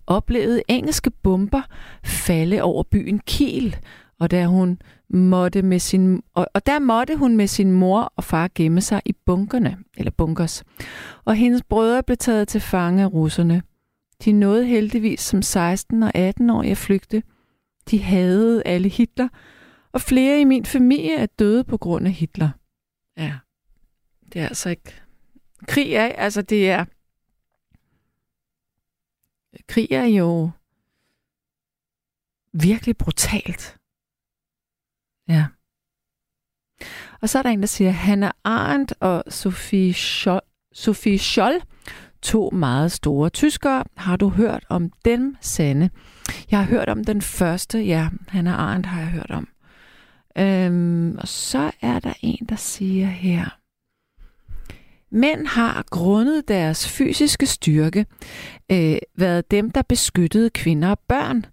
oplevede 0.07 0.63
engelske 0.69 1.11
bomber 1.11 1.63
falde 2.05 2.63
over 2.63 2.83
byen 2.83 3.19
Kiel, 3.19 3.77
og 4.21 4.31
der 4.31 4.47
hun 4.47 4.79
måtte 5.11 5.63
med 5.63 5.79
sin 5.79 6.23
og, 6.35 6.47
og 6.55 6.67
der 6.67 6.79
måtte 6.79 7.17
hun 7.17 7.37
med 7.37 7.47
sin 7.47 7.73
mor 7.73 8.13
og 8.17 8.25
far 8.25 8.51
gemme 8.55 8.81
sig 8.81 9.03
i 9.05 9.13
bunkerne 9.27 9.79
eller 9.97 10.11
bunkers. 10.11 10.65
Og 11.25 11.35
hendes 11.35 11.63
brødre 11.63 12.03
blev 12.03 12.17
taget 12.17 12.49
til 12.49 12.61
fange 12.61 13.03
af 13.03 13.13
russerne. 13.13 13.63
De 14.25 14.33
nåede 14.33 14.67
heldigvis 14.67 15.21
som 15.21 15.43
16 15.43 16.03
og 16.03 16.11
18 16.15 16.51
år 16.51 16.63
at 16.63 16.77
flygte. 16.77 17.23
De 17.91 18.03
havde 18.03 18.63
alle 18.67 18.89
Hitler, 18.89 19.29
og 19.93 20.01
flere 20.01 20.41
i 20.41 20.45
min 20.45 20.65
familie 20.65 21.17
er 21.17 21.27
døde 21.27 21.65
på 21.65 21.77
grund 21.77 22.07
af 22.07 22.13
Hitler. 22.13 22.51
Ja, 23.17 23.39
det 24.33 24.41
er 24.41 24.49
altså 24.49 24.69
ikke... 24.69 25.01
Krig 25.69 25.93
er, 25.93 26.07
altså 26.07 26.43
det 26.43 26.71
er... 26.71 26.85
Krig 29.69 29.93
er 29.93 30.05
jo 30.05 30.51
virkelig 32.53 32.97
brutalt. 32.97 33.79
Ja. 35.29 35.47
Og 37.21 37.29
så 37.29 37.39
er 37.39 37.43
der 37.43 37.51
en, 37.51 37.61
der 37.61 37.67
siger, 37.67 37.91
Hannah 37.91 38.31
Arendt 38.45 38.95
og 39.01 39.25
Sophie 39.29 39.95
Scholl, 39.95 40.41
Sophie 40.73 41.19
Scholl, 41.19 41.63
to 42.23 42.51
meget 42.51 42.93
store 42.93 43.31
tyskere. 43.31 43.85
Har 43.97 44.17
du 44.17 44.29
hørt 44.29 44.65
om 44.69 44.91
dem, 45.05 45.37
Sanne? 45.41 45.91
Jeg 46.51 46.59
har 46.59 46.67
hørt 46.67 46.89
om 46.89 47.05
den 47.05 47.23
første, 47.23 47.79
ja, 47.79 48.09
Hannah 48.29 48.55
Arendt 48.55 48.87
har 48.87 49.01
jeg 49.01 49.11
hørt 49.11 49.31
om. 49.31 49.49
Øhm, 50.39 51.17
og 51.19 51.29
så 51.29 51.71
er 51.81 51.99
der 51.99 52.13
en, 52.23 52.47
der 52.49 52.57
siger 52.57 53.07
her, 53.07 53.59
Mænd 55.15 55.47
har 55.47 55.85
grundet 55.91 56.49
deres 56.49 56.89
fysiske 56.89 57.47
styrke 57.47 58.07
øh, 58.73 58.97
været 59.17 59.51
dem, 59.51 59.71
der 59.71 59.83
beskyttede 59.83 60.51
kvinder 60.51 60.91
og 60.91 60.99
børn, 60.99 61.47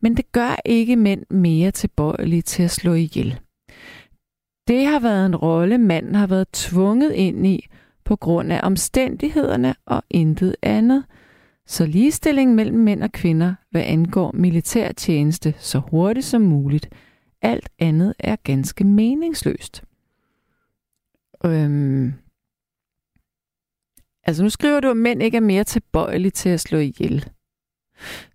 men 0.00 0.16
det 0.16 0.32
gør 0.32 0.56
ikke 0.64 0.96
mænd 0.96 1.22
mere 1.30 1.70
tilbøjelige 1.70 2.42
til 2.42 2.62
at 2.62 2.70
slå 2.70 2.94
ihjel. 2.94 3.40
Det 4.68 4.86
har 4.86 5.00
været 5.00 5.26
en 5.26 5.36
rolle, 5.36 5.78
manden 5.78 6.14
har 6.14 6.26
været 6.26 6.48
tvunget 6.52 7.12
ind 7.12 7.46
i 7.46 7.66
på 8.04 8.16
grund 8.16 8.52
af 8.52 8.60
omstændighederne 8.62 9.74
og 9.86 10.02
intet 10.10 10.56
andet. 10.62 11.04
Så 11.66 11.86
ligestilling 11.86 12.54
mellem 12.54 12.78
mænd 12.78 13.02
og 13.02 13.12
kvinder, 13.12 13.54
hvad 13.70 13.82
angår 13.82 14.30
militærtjeneste, 14.34 15.54
så 15.58 15.78
hurtigt 15.78 16.26
som 16.26 16.42
muligt. 16.42 16.88
Alt 17.44 17.68
andet 17.78 18.14
er 18.18 18.36
ganske 18.36 18.84
meningsløst. 18.84 19.84
Øhm, 21.44 22.12
Altså 24.26 24.42
nu 24.42 24.50
skriver 24.50 24.80
du, 24.80 24.90
at 24.90 24.96
mænd 24.96 25.22
ikke 25.22 25.36
er 25.36 25.40
mere 25.40 25.64
tilbøjelige 25.64 26.30
til 26.30 26.48
at 26.48 26.60
slå 26.60 26.78
ihjel. 26.78 27.28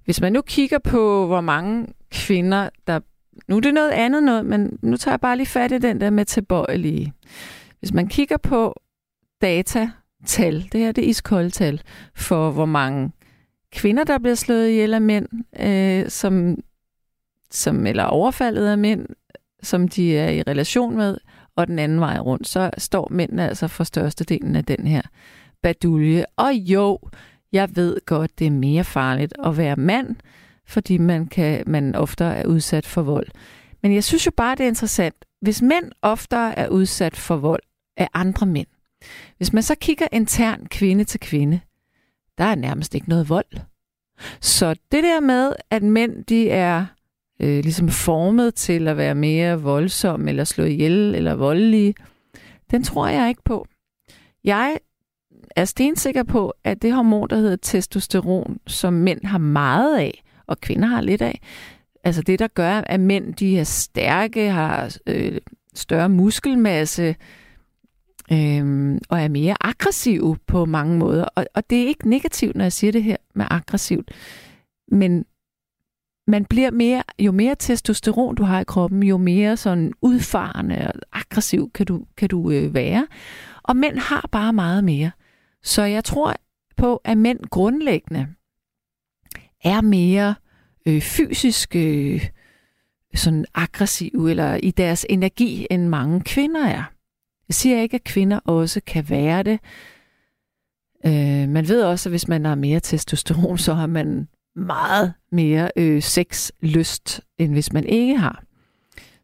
Hvis 0.05 0.22
man 0.22 0.34
nu 0.34 0.41
kigger 0.41 0.80
på, 0.80 1.28
hvor 1.28 1.41
mange 1.41 1.88
kvinder, 2.12 2.69
der... 2.88 2.99
Nu 3.48 3.56
er 3.56 3.60
det 3.60 3.73
noget 3.73 3.91
andet 3.91 4.23
noget, 4.23 4.45
men 4.45 4.80
nu 4.81 4.98
tager 4.98 5.14
jeg 5.14 5.19
bare 5.19 5.38
lige 5.38 5.48
fat 5.48 5.72
i 5.72 5.77
den 5.77 6.02
der 6.02 6.10
med 6.10 6.26
tilbøjelige. 6.26 7.14
Hvis 7.80 7.94
man 7.94 8.07
kigger 8.07 8.38
på 8.38 8.81
data, 9.41 9.90
tal, 10.26 10.69
det 10.72 10.80
her 10.80 10.91
det 10.91 11.03
er 11.03 11.10
iskolde 11.10 11.49
tal, 11.49 11.81
for 12.15 12.52
hvor 12.52 12.65
mange 12.65 13.11
kvinder, 13.72 14.03
der 14.03 14.19
bliver 14.19 14.36
slået 14.36 14.69
ihjel 14.69 14.94
af 14.94 15.02
mænd, 15.02 15.27
øh, 15.60 16.10
som, 16.10 16.57
som, 17.51 17.85
eller 17.85 18.03
overfaldet 18.03 18.67
af 18.67 18.77
mænd, 18.77 19.05
som 19.63 19.88
de 19.88 20.17
er 20.17 20.30
i 20.30 20.41
relation 20.41 20.95
med, 20.95 21.17
og 21.55 21.67
den 21.67 21.80
anden 21.80 21.99
vej 21.99 22.17
rundt, 22.19 22.47
så 22.47 22.71
står 22.77 23.07
mændene 23.11 23.49
altså 23.49 23.67
for 23.67 23.84
størstedelen 23.84 24.55
af 24.55 24.65
den 24.65 24.88
her 24.88 25.01
badulje. 25.61 26.26
Og 26.38 26.53
jo, 26.53 26.99
jeg 27.51 27.76
ved 27.76 27.97
godt, 28.05 28.39
det 28.39 28.47
er 28.47 28.51
mere 28.51 28.84
farligt 28.84 29.34
at 29.45 29.57
være 29.57 29.76
mand, 29.76 30.15
fordi 30.67 30.97
man, 30.97 31.27
kan, 31.27 31.63
man 31.67 31.95
ofte 31.95 32.23
er 32.23 32.45
udsat 32.45 32.85
for 32.85 33.01
vold. 33.01 33.27
Men 33.81 33.93
jeg 33.93 34.03
synes 34.03 34.26
jo 34.26 34.31
bare, 34.38 34.55
det 34.55 34.63
er 34.63 34.67
interessant. 34.67 35.26
Hvis 35.41 35.61
mænd 35.61 35.91
ofte 36.01 36.35
er 36.35 36.67
udsat 36.67 37.15
for 37.15 37.35
vold 37.35 37.63
af 37.97 38.07
andre 38.13 38.45
mænd, 38.45 38.67
hvis 39.38 39.53
man 39.53 39.63
så 39.63 39.76
kigger 39.76 40.07
intern 40.11 40.65
kvinde 40.65 41.03
til 41.03 41.19
kvinde, 41.19 41.59
der 42.38 42.43
er 42.43 42.55
nærmest 42.55 42.95
ikke 42.95 43.09
noget 43.09 43.30
vold. 43.30 43.59
Så 44.41 44.73
det 44.91 45.03
der 45.03 45.19
med, 45.19 45.53
at 45.69 45.84
mænd 45.84 46.26
de 46.26 46.49
er 46.49 46.85
øh, 47.40 47.64
ligesom 47.64 47.90
formet 47.90 48.56
til 48.56 48.88
at 48.88 48.98
være 48.98 49.16
mere 49.16 49.61
voldsom, 49.61 50.28
eller 50.28 50.44
slå 50.44 50.64
ihjel, 50.64 51.16
eller 51.16 51.36
voldelige, 51.36 51.94
den 52.72 52.84
tror 52.84 53.07
jeg 53.07 53.30
ikke 53.30 53.44
på. 53.45 53.68
Jeg 54.44 54.78
er 55.56 55.66
stensikker 55.66 56.24
på, 56.24 56.53
at 56.64 56.82
det 56.82 56.94
hormon, 56.94 57.30
der 57.30 57.36
hedder 57.36 57.56
testosteron, 57.56 58.57
som 58.68 58.94
mænd 58.94 59.26
har 59.26 59.38
meget 59.38 59.99
af, 59.99 60.24
og 60.48 60.61
kvinder 60.61 60.88
har 60.88 61.02
lidt 61.02 61.22
af, 61.22 61.40
altså 62.03 62.22
det, 62.22 62.40
der 62.40 62.48
gør, 62.48 62.82
at 62.86 62.99
mænd 62.99 63.34
de 63.34 63.60
er 63.60 63.64
stærke, 63.64 64.49
har 64.49 64.98
øh, 65.07 65.38
større 65.76 66.10
muskelmasse, 66.10 67.16
øh, 68.32 68.98
og 69.10 69.22
er 69.22 69.28
mere 69.28 69.56
aggressive 69.61 70.38
på 70.48 70.66
mange 70.66 70.98
måder. 70.98 71.24
Og, 71.24 71.45
og 71.56 71.70
det 71.70 71.84
er 71.84 71.88
ikke 71.88 72.10
negativt, 72.10 72.56
når 72.56 72.66
jeg 72.66 72.74
siger 72.74 72.91
det 72.91 73.03
her 73.03 73.18
med 73.36 73.45
aggressivt, 73.49 74.11
men 74.91 75.26
man 76.30 76.45
bliver 76.45 76.72
mere, 76.72 77.03
jo 77.19 77.31
mere 77.31 77.56
testosteron 77.60 78.35
du 78.35 78.43
har 78.43 78.60
i 78.60 78.64
kroppen, 78.64 79.03
jo 79.03 79.18
mere 79.18 79.57
sådan 79.57 79.93
udfarende 80.01 80.88
og 80.88 81.19
aggressiv 81.19 81.72
kan 81.72 81.85
du, 81.85 82.06
kan 82.18 82.30
du 82.30 82.51
øh, 82.51 82.73
være. 82.73 83.07
Og 83.64 83.76
mænd 83.76 83.97
har 83.97 84.30
bare 84.31 84.53
meget 84.53 84.84
mere. 84.84 85.11
Så 85.64 85.84
jeg 85.84 86.03
tror 86.03 86.35
på, 86.77 86.95
at 86.95 87.18
mænd 87.18 87.39
grundlæggende 87.49 88.27
er 89.64 89.81
mere 89.81 90.35
øh, 90.85 91.01
fysisk 91.01 91.76
øh, 91.76 92.30
sådan 93.15 93.45
aggressive 93.53 94.30
eller 94.30 94.56
i 94.56 94.72
deres 94.72 95.06
energi, 95.10 95.68
end 95.72 95.88
mange 95.88 96.22
kvinder 96.22 96.65
er. 96.65 96.84
Jeg 97.47 97.56
siger 97.56 97.81
ikke, 97.81 97.95
at 97.95 98.03
kvinder 98.03 98.39
også 98.39 98.81
kan 98.88 99.10
være 99.10 99.43
det. 99.43 99.60
Øh, 101.06 101.49
man 101.49 101.68
ved 101.68 101.84
også, 101.84 102.10
at 102.10 102.11
hvis 102.11 102.27
man 102.27 102.45
har 102.45 102.56
mere 102.56 102.80
testosteron, 102.80 103.57
så 103.57 103.73
har 103.73 103.88
man 103.88 104.27
meget 104.60 105.14
mere 105.31 105.72
øh, 105.76 106.02
sexlyst, 106.02 107.22
end 107.38 107.53
hvis 107.53 107.73
man 107.73 107.86
ikke 107.86 108.18
har. 108.18 108.44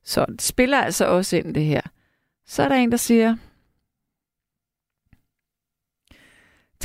Så 0.03 0.25
det 0.25 0.41
spiller 0.41 0.77
altså 0.77 1.05
også 1.05 1.37
ind 1.37 1.55
det 1.55 1.65
her. 1.65 1.81
Så 2.45 2.63
er 2.63 2.69
der 2.69 2.75
en, 2.75 2.91
der 2.91 2.97
siger, 2.97 3.35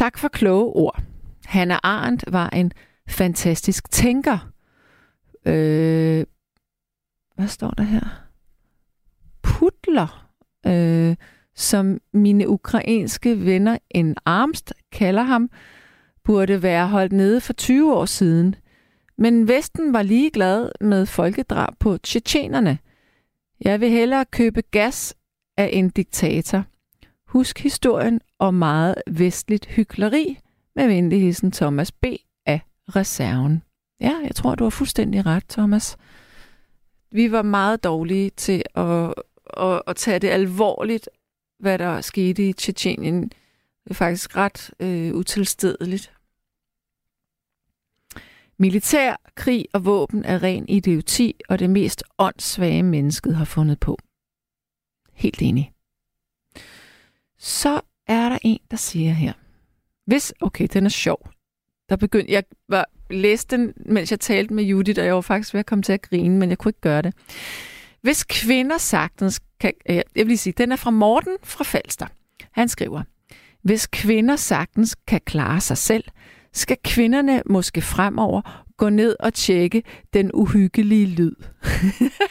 Tak 0.01 0.19
for 0.19 0.29
kloge 0.29 0.73
ord. 0.73 1.03
Hannah 1.45 1.79
Arendt 1.83 2.25
var 2.29 2.49
en 2.49 2.73
fantastisk 3.09 3.91
tænker. 3.91 4.53
Øh, 5.47 6.25
hvad 7.35 7.49
står 7.49 7.71
der 7.71 7.83
her? 7.83 8.01
Putler, 9.43 10.31
øh, 10.67 11.17
som 11.55 11.99
mine 12.13 12.49
ukrainske 12.49 13.45
venner 13.45 13.79
en 13.91 14.17
Armst 14.25 14.73
kalder 14.93 15.23
ham, 15.23 15.51
burde 16.25 16.63
være 16.63 16.89
holdt 16.89 17.13
nede 17.13 17.41
for 17.41 17.53
20 17.53 17.97
år 17.97 18.05
siden. 18.05 18.55
Men 19.19 19.49
Vesten 19.49 19.93
var 19.93 20.03
ligeglad 20.03 20.71
med 20.81 21.07
folkedrab 21.07 21.75
på 21.79 21.99
tjetjenerne. 21.99 22.79
Jeg 23.61 23.81
vil 23.81 23.91
hellere 23.91 24.25
købe 24.25 24.63
gas 24.63 25.15
af 25.57 25.71
en 25.73 25.91
diktator. 25.91 26.65
Husk 27.27 27.59
historien 27.59 28.21
om 28.39 28.55
meget 28.55 28.95
vestligt 29.07 29.67
hykleri 29.67 30.39
med 30.77 30.87
venligheden 30.87 31.53
Thomas 31.53 31.93
B. 31.93 32.05
af 32.47 32.61
reserven. 32.97 33.63
Ja, 34.01 34.17
jeg 34.25 34.35
tror, 34.35 34.55
du 34.55 34.65
har 34.65 34.71
fuldstændig 34.71 35.27
ret, 35.27 35.45
Thomas. 35.49 35.97
Vi 37.13 37.33
var 37.33 37.43
meget 37.43 37.85
dårlige 37.85 38.31
til 38.31 38.63
at, 38.75 39.15
at, 39.57 39.83
at 39.87 39.97
tage 39.97 40.19
det 40.19 40.29
alvorligt, 40.29 41.09
hvad 41.59 41.79
der 41.79 42.01
skete 42.01 42.49
i 42.49 42.53
Tjetjenien. 42.53 43.33
Det 43.85 43.91
er 43.91 43.95
faktisk 43.95 44.37
ret 44.37 44.71
øh, 44.81 45.15
utilstedeligt. 45.15 46.13
Militær, 48.59 49.17
krig 49.35 49.67
og 49.73 49.85
våben 49.85 50.25
er 50.25 50.43
ren 50.43 50.69
idioti, 50.69 51.41
og 51.49 51.59
det 51.59 51.71
mest 51.71 52.03
åndssvage 52.19 52.83
mennesket 52.83 53.37
har 53.37 53.45
fundet 53.45 53.81
på. 53.81 53.99
Helt 55.13 55.43
enig. 55.43 55.73
Så 57.39 57.81
er 58.07 58.29
der 58.29 58.39
en, 58.43 58.61
der 58.71 58.77
siger 58.77 59.13
her. 59.13 59.33
Hvis, 60.07 60.33
okay, 60.41 60.69
den 60.73 60.85
er 60.87 60.91
sjov. 60.91 61.31
Der 61.89 61.97
begyndte, 61.97 62.33
jeg 62.33 62.45
var, 62.69 62.87
læste 63.11 63.57
den, 63.57 63.73
mens 63.77 64.11
jeg 64.11 64.21
talte 64.21 64.55
med 64.55 64.65
Judith, 64.65 65.01
og 65.01 65.07
jeg 65.07 65.15
var 65.15 65.21
faktisk 65.21 65.55
ved 65.55 65.61
at 65.61 65.67
komme 65.67 65.83
til 65.83 65.93
at 65.93 66.03
grine, 66.03 66.39
men 66.39 66.51
jeg 66.51 66.59
kunne 66.59 66.71
ikke 66.71 66.81
gøre 66.81 67.03
det. 67.03 67.15
Hvis 68.01 68.25
kvinder 68.25 68.79
sagtens 68.79 69.41
kan, 69.61 69.73
jeg 69.89 70.05
vil 70.15 70.27
lige 70.27 70.39
sige, 70.39 70.55
den 70.57 70.73
er 70.73 70.77
fra 70.77 70.91
Morten 70.91 71.37
fra 71.43 71.65
Falster. 71.65 72.07
Han 72.51 72.69
skriver, 72.69 73.03
hvis 73.63 73.87
kvinder 73.87 74.37
sagtens 74.37 74.97
kan 75.07 75.21
klare 75.27 75.61
sig 75.61 75.79
selv, 75.79 76.05
skal 76.53 76.77
kvinderne 76.85 77.43
måske 77.47 77.83
fremover 77.83 78.65
gå 78.77 78.89
ned 78.89 79.17
og 79.21 79.35
tjekke 79.35 79.83
den 80.13 80.31
uhyggelige 80.35 81.07
lyd. 81.07 81.35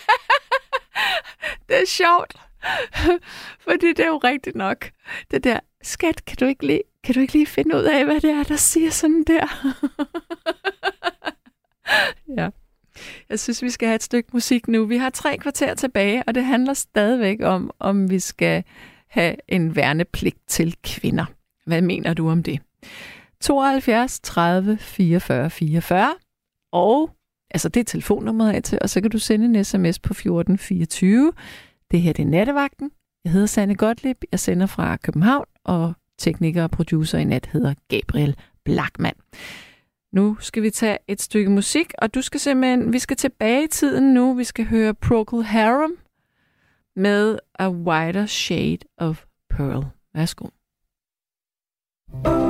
det 1.67 1.81
er 1.81 1.87
sjovt. 1.87 2.35
Fordi 3.67 3.87
det 3.87 3.99
er 3.99 4.07
jo 4.07 4.17
rigtigt 4.17 4.55
nok. 4.55 4.89
Det 5.31 5.43
der, 5.43 5.59
skat, 5.81 6.25
kan 6.25 6.37
du 6.39 6.45
ikke 6.45 6.65
lige, 6.65 6.81
kan 7.03 7.15
du 7.15 7.19
ikke 7.19 7.33
lige 7.33 7.47
finde 7.47 7.75
ud 7.75 7.83
af, 7.83 8.05
hvad 8.05 8.21
det 8.21 8.29
er, 8.29 8.43
der 8.43 8.55
siger 8.55 8.89
sådan 8.89 9.23
der? 9.27 9.73
ja. 12.37 12.49
Jeg 13.29 13.39
synes, 13.39 13.63
vi 13.63 13.69
skal 13.69 13.87
have 13.87 13.95
et 13.95 14.03
stykke 14.03 14.29
musik 14.33 14.67
nu. 14.67 14.85
Vi 14.85 14.97
har 14.97 15.09
tre 15.09 15.37
kvarter 15.37 15.73
tilbage, 15.73 16.23
og 16.27 16.35
det 16.35 16.45
handler 16.45 16.73
stadigvæk 16.73 17.37
om, 17.41 17.71
om 17.79 18.09
vi 18.09 18.19
skal 18.19 18.63
have 19.09 19.35
en 19.47 19.75
værnepligt 19.75 20.37
til 20.47 20.75
kvinder. 20.83 21.25
Hvad 21.65 21.81
mener 21.81 22.13
du 22.13 22.29
om 22.29 22.43
det? 22.43 22.59
72 23.41 24.19
30 24.19 24.77
44 24.77 25.49
44. 25.49 26.15
Og 26.71 27.11
altså 27.51 27.69
det 27.69 27.79
er 27.79 27.83
telefonnummeret 27.83 28.53
af 28.53 28.63
til, 28.63 28.79
og 28.81 28.89
så 28.89 29.01
kan 29.01 29.11
du 29.11 29.19
sende 29.19 29.45
en 29.45 29.63
sms 29.65 29.99
på 29.99 30.13
1424. 30.13 31.33
Det 31.91 32.01
her 32.01 32.13
det 32.13 32.23
er 32.23 32.27
Nattevagten. 32.27 32.91
Jeg 33.23 33.31
hedder 33.31 33.47
Sanne 33.47 33.75
Gottlieb. 33.75 34.23
Jeg 34.31 34.39
sender 34.39 34.65
fra 34.65 34.97
København, 34.97 35.45
og 35.63 35.93
tekniker 36.17 36.63
og 36.63 36.71
producer 36.71 37.17
i 37.17 37.23
nat 37.23 37.49
hedder 37.53 37.73
Gabriel 37.87 38.35
Blackman. 38.65 39.13
Nu 40.13 40.37
skal 40.39 40.63
vi 40.63 40.69
tage 40.69 40.97
et 41.07 41.21
stykke 41.21 41.49
musik, 41.51 41.93
og 41.97 42.13
du 42.13 42.21
skal 42.21 42.39
simpelthen, 42.39 42.93
vi 42.93 42.99
skal 42.99 43.17
tilbage 43.17 43.63
i 43.63 43.67
tiden 43.67 44.13
nu. 44.13 44.33
Vi 44.33 44.43
skal 44.43 44.65
høre 44.65 44.93
Procol 44.93 45.43
Harum 45.43 45.91
med 46.99 47.39
A 47.59 47.69
Wider 47.69 48.25
Shade 48.25 48.85
of 48.97 49.25
Pearl. 49.49 49.83
Værsgo. 50.13 50.49
thank 52.11 52.27
you 52.27 52.48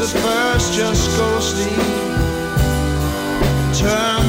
At 0.00 0.08
first, 0.08 0.72
just 0.72 1.18
go 1.18 1.38
sleep. 1.38 1.76
Turn 3.76 4.21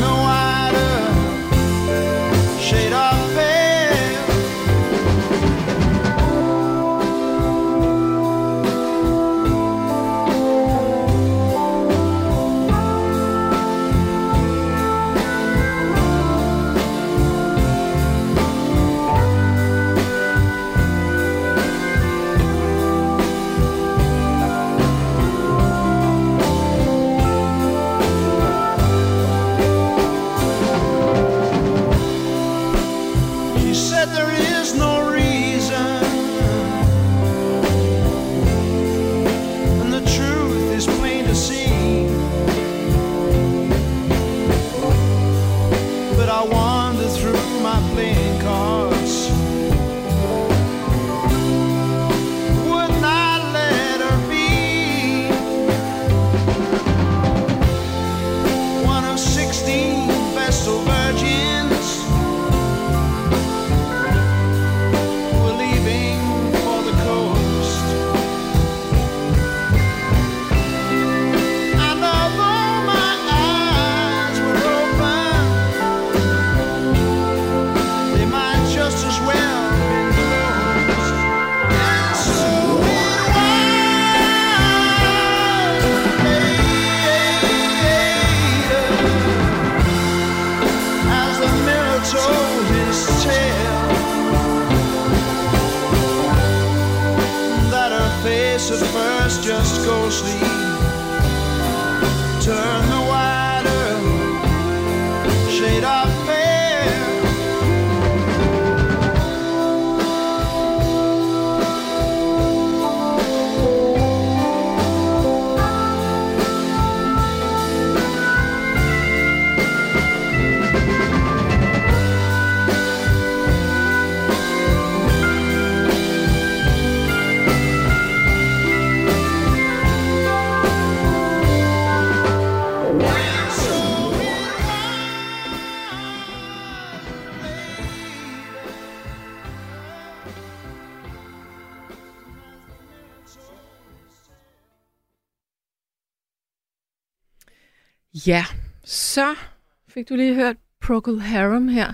fik 150.03 150.09
du 150.09 150.15
lige 150.15 150.35
hørt 150.35 150.55
Procol 150.81 151.19
Harum 151.19 151.67
her. 151.67 151.93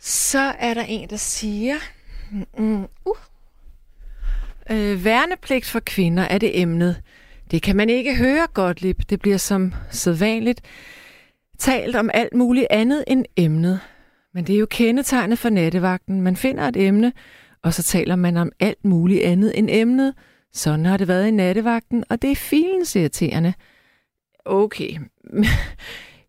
Så 0.00 0.38
er 0.38 0.74
der 0.74 0.82
en, 0.82 1.10
der 1.10 1.16
siger... 1.16 1.74
Mm, 2.58 2.86
uh, 3.04 3.16
øh, 4.70 5.04
værnepligt 5.04 5.64
for 5.66 5.80
kvinder 5.80 6.22
er 6.22 6.38
det 6.38 6.60
emnet. 6.60 7.02
Det 7.50 7.62
kan 7.62 7.76
man 7.76 7.88
ikke 7.90 8.16
høre, 8.16 8.46
Gottlieb. 8.54 9.00
Det 9.10 9.20
bliver 9.20 9.36
som 9.36 9.74
sædvanligt 9.90 10.60
talt 11.58 11.96
om 11.96 12.10
alt 12.14 12.34
muligt 12.34 12.66
andet 12.70 13.04
end 13.06 13.24
emnet. 13.36 13.80
Men 14.34 14.46
det 14.46 14.54
er 14.54 14.58
jo 14.58 14.66
kendetegnet 14.70 15.38
for 15.38 15.50
nattevagten. 15.50 16.22
Man 16.22 16.36
finder 16.36 16.68
et 16.68 16.76
emne, 16.76 17.12
og 17.62 17.74
så 17.74 17.82
taler 17.82 18.16
man 18.16 18.36
om 18.36 18.52
alt 18.60 18.84
muligt 18.84 19.22
andet 19.22 19.58
end 19.58 19.68
emnet. 19.70 20.14
Sådan 20.52 20.86
har 20.86 20.96
det 20.96 21.08
været 21.08 21.26
i 21.26 21.30
nattevagten, 21.30 22.04
og 22.10 22.22
det 22.22 22.30
er 22.30 22.36
filens 22.36 22.96
irriterende. 22.96 23.54
Okay. 24.44 24.98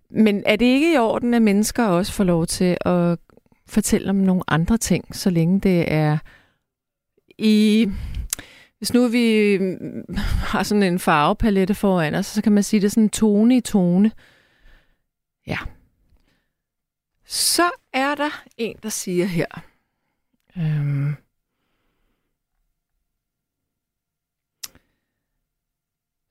Men 0.10 0.44
er 0.46 0.56
det 0.56 0.66
ikke 0.66 0.94
i 0.94 0.98
orden, 0.98 1.34
at 1.34 1.42
mennesker 1.42 1.86
også 1.86 2.14
får 2.14 2.24
lov 2.24 2.46
til 2.48 2.78
at 2.82 3.20
fortælle 3.68 4.10
om 4.10 4.16
nogle 4.16 4.44
andre 4.48 4.78
ting, 4.78 5.16
så 5.16 5.30
længe 5.30 5.60
det 5.60 5.92
er 5.94 6.18
i... 7.38 7.88
Hvis 8.78 8.94
nu 8.94 9.08
vi 9.08 9.58
mm, 9.58 10.16
har 10.52 10.64
sådan 10.64 10.84
en 10.84 11.00
farvepalette 11.00 11.76
foran 11.76 12.16
os, 12.16 12.26
så 12.26 12.42
kan 12.42 12.52
man 12.52 12.64
sige, 12.64 12.80
det 12.80 12.86
er 12.86 12.90
sådan 12.90 13.10
tone 13.10 13.58
i 13.58 13.62
tone. 13.62 14.12
Ja. 15.48 15.58
Så 17.26 17.70
er 17.94 18.16
der 18.16 18.44
en, 18.58 18.76
der 18.84 18.90
siger 18.90 19.26
her. 19.26 19.48
Øhm, 20.58 21.16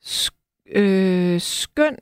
sk- 0.04 0.78
øh, 0.78 1.40
skøn 1.40 1.96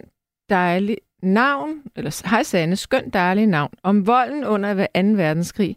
dejlig 0.49 0.99
navn, 1.25 1.83
eller 1.97 2.29
hej 2.29 2.43
Sanne, 2.43 2.77
skønt 2.77 3.15
dejlig 3.15 3.47
navn, 3.47 3.73
om 3.83 4.07
volden 4.07 4.45
under 4.45 4.75
2. 4.75 5.01
verdenskrig. 5.03 5.77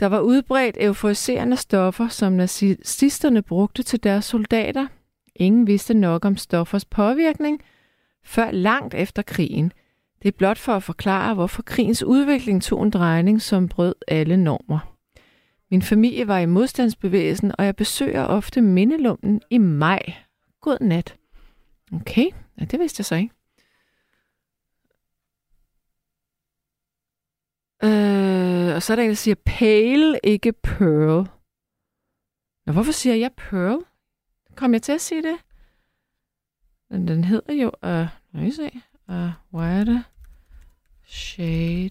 Der 0.00 0.06
var 0.06 0.20
udbredt 0.20 0.76
euforiserende 0.80 1.56
stoffer, 1.56 2.08
som 2.08 2.32
nazisterne 2.32 3.42
brugte 3.42 3.82
til 3.82 4.04
deres 4.04 4.24
soldater. 4.24 4.86
Ingen 5.36 5.66
vidste 5.66 5.94
nok 5.94 6.24
om 6.24 6.36
stoffers 6.36 6.84
påvirkning, 6.84 7.60
før 8.24 8.50
langt 8.50 8.94
efter 8.94 9.22
krigen. 9.22 9.72
Det 10.22 10.28
er 10.28 10.38
blot 10.38 10.58
for 10.58 10.72
at 10.72 10.82
forklare, 10.82 11.34
hvorfor 11.34 11.62
krigens 11.62 12.02
udvikling 12.02 12.62
tog 12.62 12.82
en 12.82 12.90
drejning, 12.90 13.42
som 13.42 13.68
brød 13.68 13.94
alle 14.08 14.36
normer. 14.36 14.94
Min 15.70 15.82
familie 15.82 16.28
var 16.28 16.38
i 16.38 16.46
modstandsbevægelsen, 16.46 17.52
og 17.58 17.64
jeg 17.64 17.76
besøger 17.76 18.22
ofte 18.22 18.60
mindelummen 18.60 19.40
i 19.50 19.58
maj. 19.58 20.14
God 20.60 20.76
nat. 20.80 21.16
Okay, 21.92 22.26
ja, 22.60 22.64
det 22.64 22.80
vidste 22.80 23.00
jeg 23.00 23.04
så 23.04 23.14
ikke. 23.14 23.33
Øh, 27.84 28.74
og 28.74 28.82
så 28.82 28.92
er 28.92 28.96
der 28.96 29.02
en, 29.02 29.08
der 29.08 29.14
siger 29.14 29.34
pale, 29.44 30.20
ikke 30.24 30.52
pearl. 30.52 31.28
Nå, 32.66 32.72
hvorfor 32.72 32.92
siger 32.92 33.14
jeg 33.14 33.30
pearl? 33.36 33.84
Kom 34.56 34.72
jeg 34.72 34.82
til 34.82 34.92
at 34.92 35.00
sige 35.00 35.22
det? 35.22 35.36
Men 36.90 37.08
den 37.08 37.24
hedder 37.24 37.52
jo, 37.52 37.70
uh, 37.82 38.06
må 38.32 38.46
I 38.46 38.50
se, 38.50 38.70
øh, 39.10 39.16
uh, 39.16 39.60
white 39.60 40.04
shade. 41.06 41.90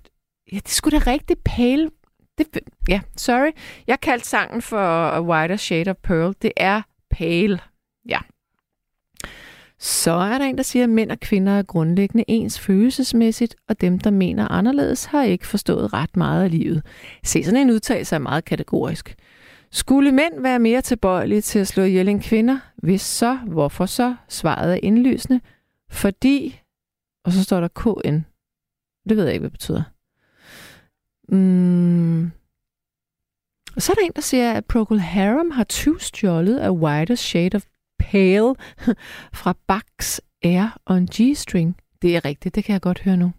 Ja, 0.51 0.57
det 0.57 0.69
skulle 0.69 0.99
da 0.99 1.11
rigtigt 1.11 1.43
pale. 1.43 1.91
Det, 2.37 2.59
ja, 2.89 3.01
sorry. 3.17 3.51
Jeg 3.87 4.01
kaldte 4.01 4.27
sangen 4.27 4.61
for 4.61 5.07
A 5.07 5.21
Wider 5.21 5.55
Shade 5.55 5.89
of 5.89 5.95
Pearl. 5.95 6.35
Det 6.41 6.51
er 6.57 6.81
pale. 7.09 7.59
Ja. 8.09 8.19
Så 9.84 10.11
er 10.11 10.38
der 10.38 10.45
en, 10.45 10.57
der 10.57 10.64
siger, 10.64 10.84
at 10.84 10.89
mænd 10.89 11.11
og 11.11 11.19
kvinder 11.19 11.51
er 11.51 11.64
grundlæggende 11.64 12.23
ens 12.27 12.60
følelsesmæssigt, 12.60 13.55
og 13.69 13.81
dem, 13.81 13.99
der 13.99 14.11
mener 14.11 14.47
anderledes, 14.47 15.05
har 15.05 15.23
ikke 15.23 15.47
forstået 15.47 15.93
ret 15.93 16.18
meget 16.18 16.43
af 16.43 16.51
livet. 16.51 16.85
Se, 17.23 17.43
sådan 17.43 17.60
en 17.60 17.72
udtalelse 17.72 18.15
er 18.15 18.19
meget 18.19 18.45
kategorisk. 18.45 19.15
Skulle 19.72 20.11
mænd 20.11 20.41
være 20.41 20.60
mere 20.60 20.81
tilbøjelige 20.81 21.41
til 21.41 21.60
at 21.60 21.68
slå 21.68 21.84
ihjel 21.84 22.07
end 22.07 22.22
kvinder? 22.22 22.60
Hvis 22.77 23.01
så, 23.01 23.35
hvorfor 23.35 23.85
så? 23.85 24.15
Svaret 24.30 24.73
er 24.73 24.80
indlysende. 24.84 25.41
Fordi, 25.89 26.61
og 27.26 27.31
så 27.31 27.43
står 27.43 27.60
der 27.60 27.68
KN. 27.68 28.26
Det 29.10 29.18
ved 29.18 29.23
jeg 29.23 29.34
ikke, 29.34 29.41
hvad 29.41 29.49
det 29.49 29.60
betyder. 29.60 29.84
Mm. 31.30 32.31
Og 33.76 33.81
så 33.81 33.91
er 33.91 33.95
der 33.95 34.05
en, 34.05 34.11
der 34.15 34.22
siger, 34.22 34.53
at 34.53 34.65
Procol 34.65 34.99
Harum 34.99 35.51
har 35.51 35.64
tyvstjålet 35.64 36.57
af 36.57 36.69
Whiter 36.69 37.15
Shade 37.15 37.55
of 37.55 37.64
Pale 38.11 38.55
fra 39.41 39.55
Bax 39.67 40.19
Air 40.43 40.77
on 40.85 41.07
G-string. 41.15 41.77
Det 42.01 42.15
er 42.15 42.25
rigtigt, 42.25 42.55
det 42.55 42.63
kan 42.63 42.73
jeg 42.73 42.81
godt 42.81 43.01
høre 43.01 43.17
nu. 43.17 43.31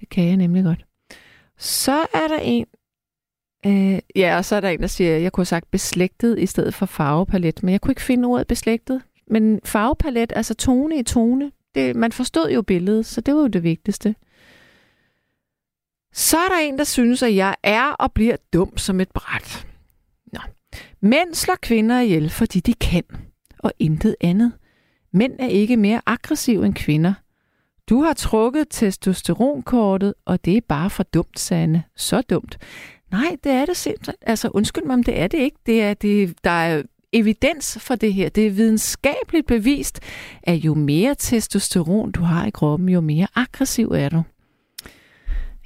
Det 0.00 0.08
kan 0.08 0.24
jeg 0.24 0.36
nemlig 0.36 0.64
godt. 0.64 0.86
Så 1.58 2.06
er 2.14 2.28
der 2.28 2.38
en, 2.38 2.66
øh, 3.66 3.98
ja, 4.16 4.36
og 4.36 4.44
så 4.44 4.56
er 4.56 4.60
der 4.60 4.68
en, 4.68 4.80
der 4.80 4.86
siger, 4.86 5.16
jeg 5.16 5.32
kunne 5.32 5.42
have 5.42 5.46
sagt 5.46 5.70
beslægtet 5.70 6.38
i 6.38 6.46
stedet 6.46 6.74
for 6.74 6.86
farvepalet, 6.86 7.62
men 7.62 7.72
jeg 7.72 7.80
kunne 7.80 7.92
ikke 7.92 8.02
finde 8.02 8.26
ordet 8.26 8.46
beslægtet. 8.46 9.02
Men 9.26 9.60
farvepalet, 9.64 10.32
altså 10.36 10.54
tone 10.54 10.98
i 10.98 11.02
tone, 11.02 11.52
det, 11.74 11.96
man 11.96 12.12
forstod 12.12 12.50
jo 12.50 12.62
billedet, 12.62 13.06
så 13.06 13.20
det 13.20 13.34
var 13.34 13.40
jo 13.40 13.46
det 13.46 13.62
vigtigste. 13.62 14.14
Så 16.12 16.38
er 16.38 16.48
der 16.48 16.58
en, 16.58 16.78
der 16.78 16.84
synes, 16.84 17.22
at 17.22 17.36
jeg 17.36 17.56
er 17.62 17.88
og 17.88 18.12
bliver 18.12 18.36
dum 18.52 18.76
som 18.76 19.00
et 19.00 19.10
bræt. 19.10 19.66
Nå. 20.32 20.40
Mænd 21.00 21.34
slår 21.34 21.56
kvinder 21.62 22.00
ihjel, 22.00 22.30
fordi 22.30 22.60
de 22.60 22.74
kan, 22.74 23.04
og 23.66 23.72
intet 23.78 24.16
andet. 24.20 24.52
Mænd 25.12 25.32
er 25.38 25.46
ikke 25.46 25.76
mere 25.76 26.00
aggressive 26.06 26.66
end 26.66 26.74
kvinder. 26.74 27.14
Du 27.88 28.02
har 28.02 28.12
trukket 28.12 28.66
testosteronkortet, 28.70 30.14
og 30.24 30.44
det 30.44 30.56
er 30.56 30.60
bare 30.68 30.90
for 30.90 31.02
dumt, 31.02 31.38
Sande. 31.38 31.82
Så 31.96 32.20
dumt. 32.20 32.58
Nej, 33.10 33.36
det 33.44 33.52
er 33.52 33.66
det 33.66 33.76
simpelthen. 33.76 34.14
Altså, 34.22 34.48
undskyld 34.54 34.84
mig, 34.84 34.96
men 34.96 35.04
det 35.04 35.18
er 35.18 35.26
det 35.26 35.38
ikke. 35.38 35.56
Det 35.66 35.82
er, 35.82 35.94
det, 35.94 36.34
der 36.44 36.50
er 36.50 36.82
evidens 37.12 37.78
for 37.80 37.94
det 37.94 38.14
her. 38.14 38.28
Det 38.28 38.46
er 38.46 38.50
videnskabeligt 38.50 39.46
bevist, 39.46 40.00
at 40.42 40.56
jo 40.56 40.74
mere 40.74 41.14
testosteron 41.18 42.12
du 42.12 42.20
har 42.20 42.46
i 42.46 42.50
kroppen, 42.50 42.88
jo 42.88 43.00
mere 43.00 43.26
aggressiv 43.34 43.88
er 43.88 44.08
du. 44.08 44.22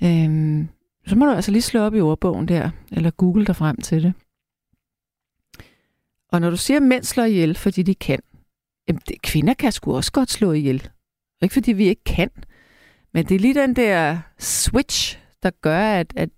Øhm, 0.05 0.69
så 1.07 1.17
må 1.17 1.27
du 1.27 1.31
altså 1.33 1.51
lige 1.51 1.63
slå 1.63 1.81
op 1.81 1.95
i 1.95 2.01
ordbogen 2.01 2.49
der, 2.49 2.71
eller 2.93 3.11
google 3.11 3.47
dig 3.47 3.57
frem 3.57 3.77
til 3.77 4.03
det. 4.03 4.13
Og 6.33 6.41
når 6.41 6.51
du 6.51 6.57
siger, 6.57 6.77
at 6.77 6.83
mænd 6.83 7.05
slår 7.05 7.25
ihjel, 7.25 7.55
fordi 7.55 7.83
de 7.83 7.95
kan, 7.95 8.19
jamen 8.89 9.03
det, 9.09 9.23
kvinder 9.23 9.55
kan 9.55 9.73
sgu 9.73 9.97
også 9.97 10.13
godt 10.13 10.31
slå 10.31 10.53
ihjel. 10.53 10.89
Ikke 11.43 11.53
fordi 11.53 11.73
vi 11.73 11.89
ikke 11.89 12.05
kan, 12.05 12.31
men 13.15 13.27
det 13.27 13.35
er 13.35 13.39
lige 13.39 13.55
den 13.55 13.77
der 13.77 14.19
switch, 14.39 15.19
der 15.43 15.51
gør, 15.51 15.81
at, 15.81 16.13
at 16.17 16.29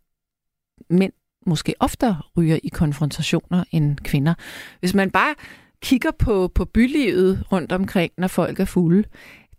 mænd 0.91 1.13
måske 1.47 1.75
oftere 1.81 2.23
ryger 2.37 2.59
i 2.63 2.69
konfrontationer 2.69 3.65
end 3.71 3.97
kvinder. 3.97 4.35
Hvis 4.81 4.95
man 4.95 5.11
bare 5.11 5.35
kigger 5.83 6.11
på, 6.11 6.49
på 6.55 6.65
bylivet 6.65 7.53
rundt 7.53 7.73
omkring, 7.73 8.13
når 8.19 8.29
folk 8.29 8.61
er 8.61 8.65
fulde, 8.65 9.09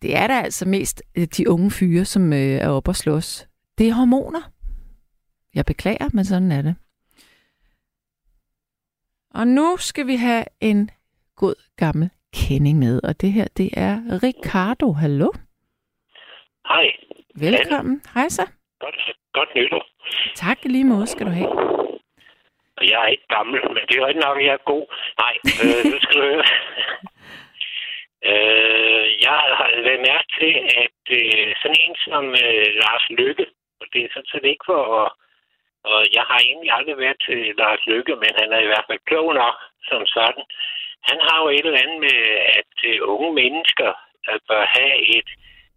det 0.02 0.16
er 0.18 0.28
der 0.28 0.42
altså 0.42 0.68
mest 0.68 1.04
øh, 1.16 1.28
de 1.38 1.50
unge 1.50 1.72
fyre, 1.72 2.06
som 2.06 2.34
øh, 2.34 2.40
er 2.40 2.68
oppe 2.68 2.92
og 2.92 2.96
slås. 2.96 3.48
Det 3.78 3.88
er 3.88 3.94
hormoner. 3.94 4.52
Jeg 5.56 5.66
beklager, 5.66 6.10
men 6.14 6.26
sådan 6.26 6.52
er 6.52 6.62
det. 6.62 6.76
Og 9.40 9.48
nu 9.48 9.78
skal 9.78 10.08
vi 10.08 10.16
have 10.16 10.46
en 10.62 10.90
god 11.36 11.56
gammel 11.78 12.10
kending 12.40 12.80
med, 12.80 12.96
og 13.08 13.22
det 13.22 13.32
her, 13.32 13.48
det 13.58 13.70
er 13.88 13.96
Ricardo. 14.26 14.88
Hallo? 15.04 15.30
Hej. 16.68 16.86
Velkommen. 17.46 18.02
Hej 18.16 18.28
så. 18.30 18.46
Godt, 18.80 18.96
godt 19.34 19.50
nytår. 19.56 19.86
Tak 20.36 20.58
lige 20.66 20.84
måde 20.84 21.08
skal 21.08 21.26
du 21.26 21.32
have. 21.32 21.52
Jeg 22.82 23.00
er 23.04 23.08
ikke 23.16 23.28
gammel, 23.38 23.60
men 23.74 23.82
det 23.88 23.94
er 23.96 24.02
jo 24.02 24.08
ikke 24.08 24.26
nok, 24.28 24.38
jeg 24.48 24.54
er 24.60 24.70
god. 24.74 24.86
Nej, 25.24 25.34
øh, 25.64 25.82
nu 25.92 25.98
skal 26.04 26.16
du 26.20 26.24
høre. 26.32 26.46
øh, 28.32 29.06
jeg 29.28 29.40
har 29.60 29.68
været 29.88 30.08
mærke 30.12 30.30
til, 30.40 30.54
at 30.84 31.00
øh, 31.20 31.48
sådan 31.62 31.80
en 31.86 31.96
som 32.08 32.26
øh, 32.44 32.68
Lars 32.82 33.06
Lykke, 33.10 33.46
og 33.80 33.86
det 33.94 34.00
er 34.04 34.10
sådan 34.14 34.32
set 34.32 34.46
ikke 34.52 34.66
for 34.72 34.82
at... 35.02 35.12
Og 35.92 36.00
jeg 36.18 36.24
har 36.30 36.40
egentlig 36.40 36.72
aldrig 36.72 36.98
været 36.98 37.20
til 37.28 37.40
Lars 37.58 37.86
Lykke, 37.86 38.16
men 38.16 38.32
han 38.40 38.50
er 38.54 38.62
i 38.64 38.70
hvert 38.72 38.86
fald 38.88 39.00
klog 39.10 39.34
nok 39.34 39.56
som 39.90 40.06
sådan. 40.06 40.44
Han 41.10 41.20
har 41.28 41.38
jo 41.42 41.48
et 41.50 41.66
eller 41.66 41.84
andet 41.84 42.00
med, 42.00 42.20
at 42.60 42.74
øh, 42.90 43.00
unge 43.14 43.32
mennesker 43.42 43.90
bør 44.48 44.66
have 44.78 44.96
et, 45.18 45.30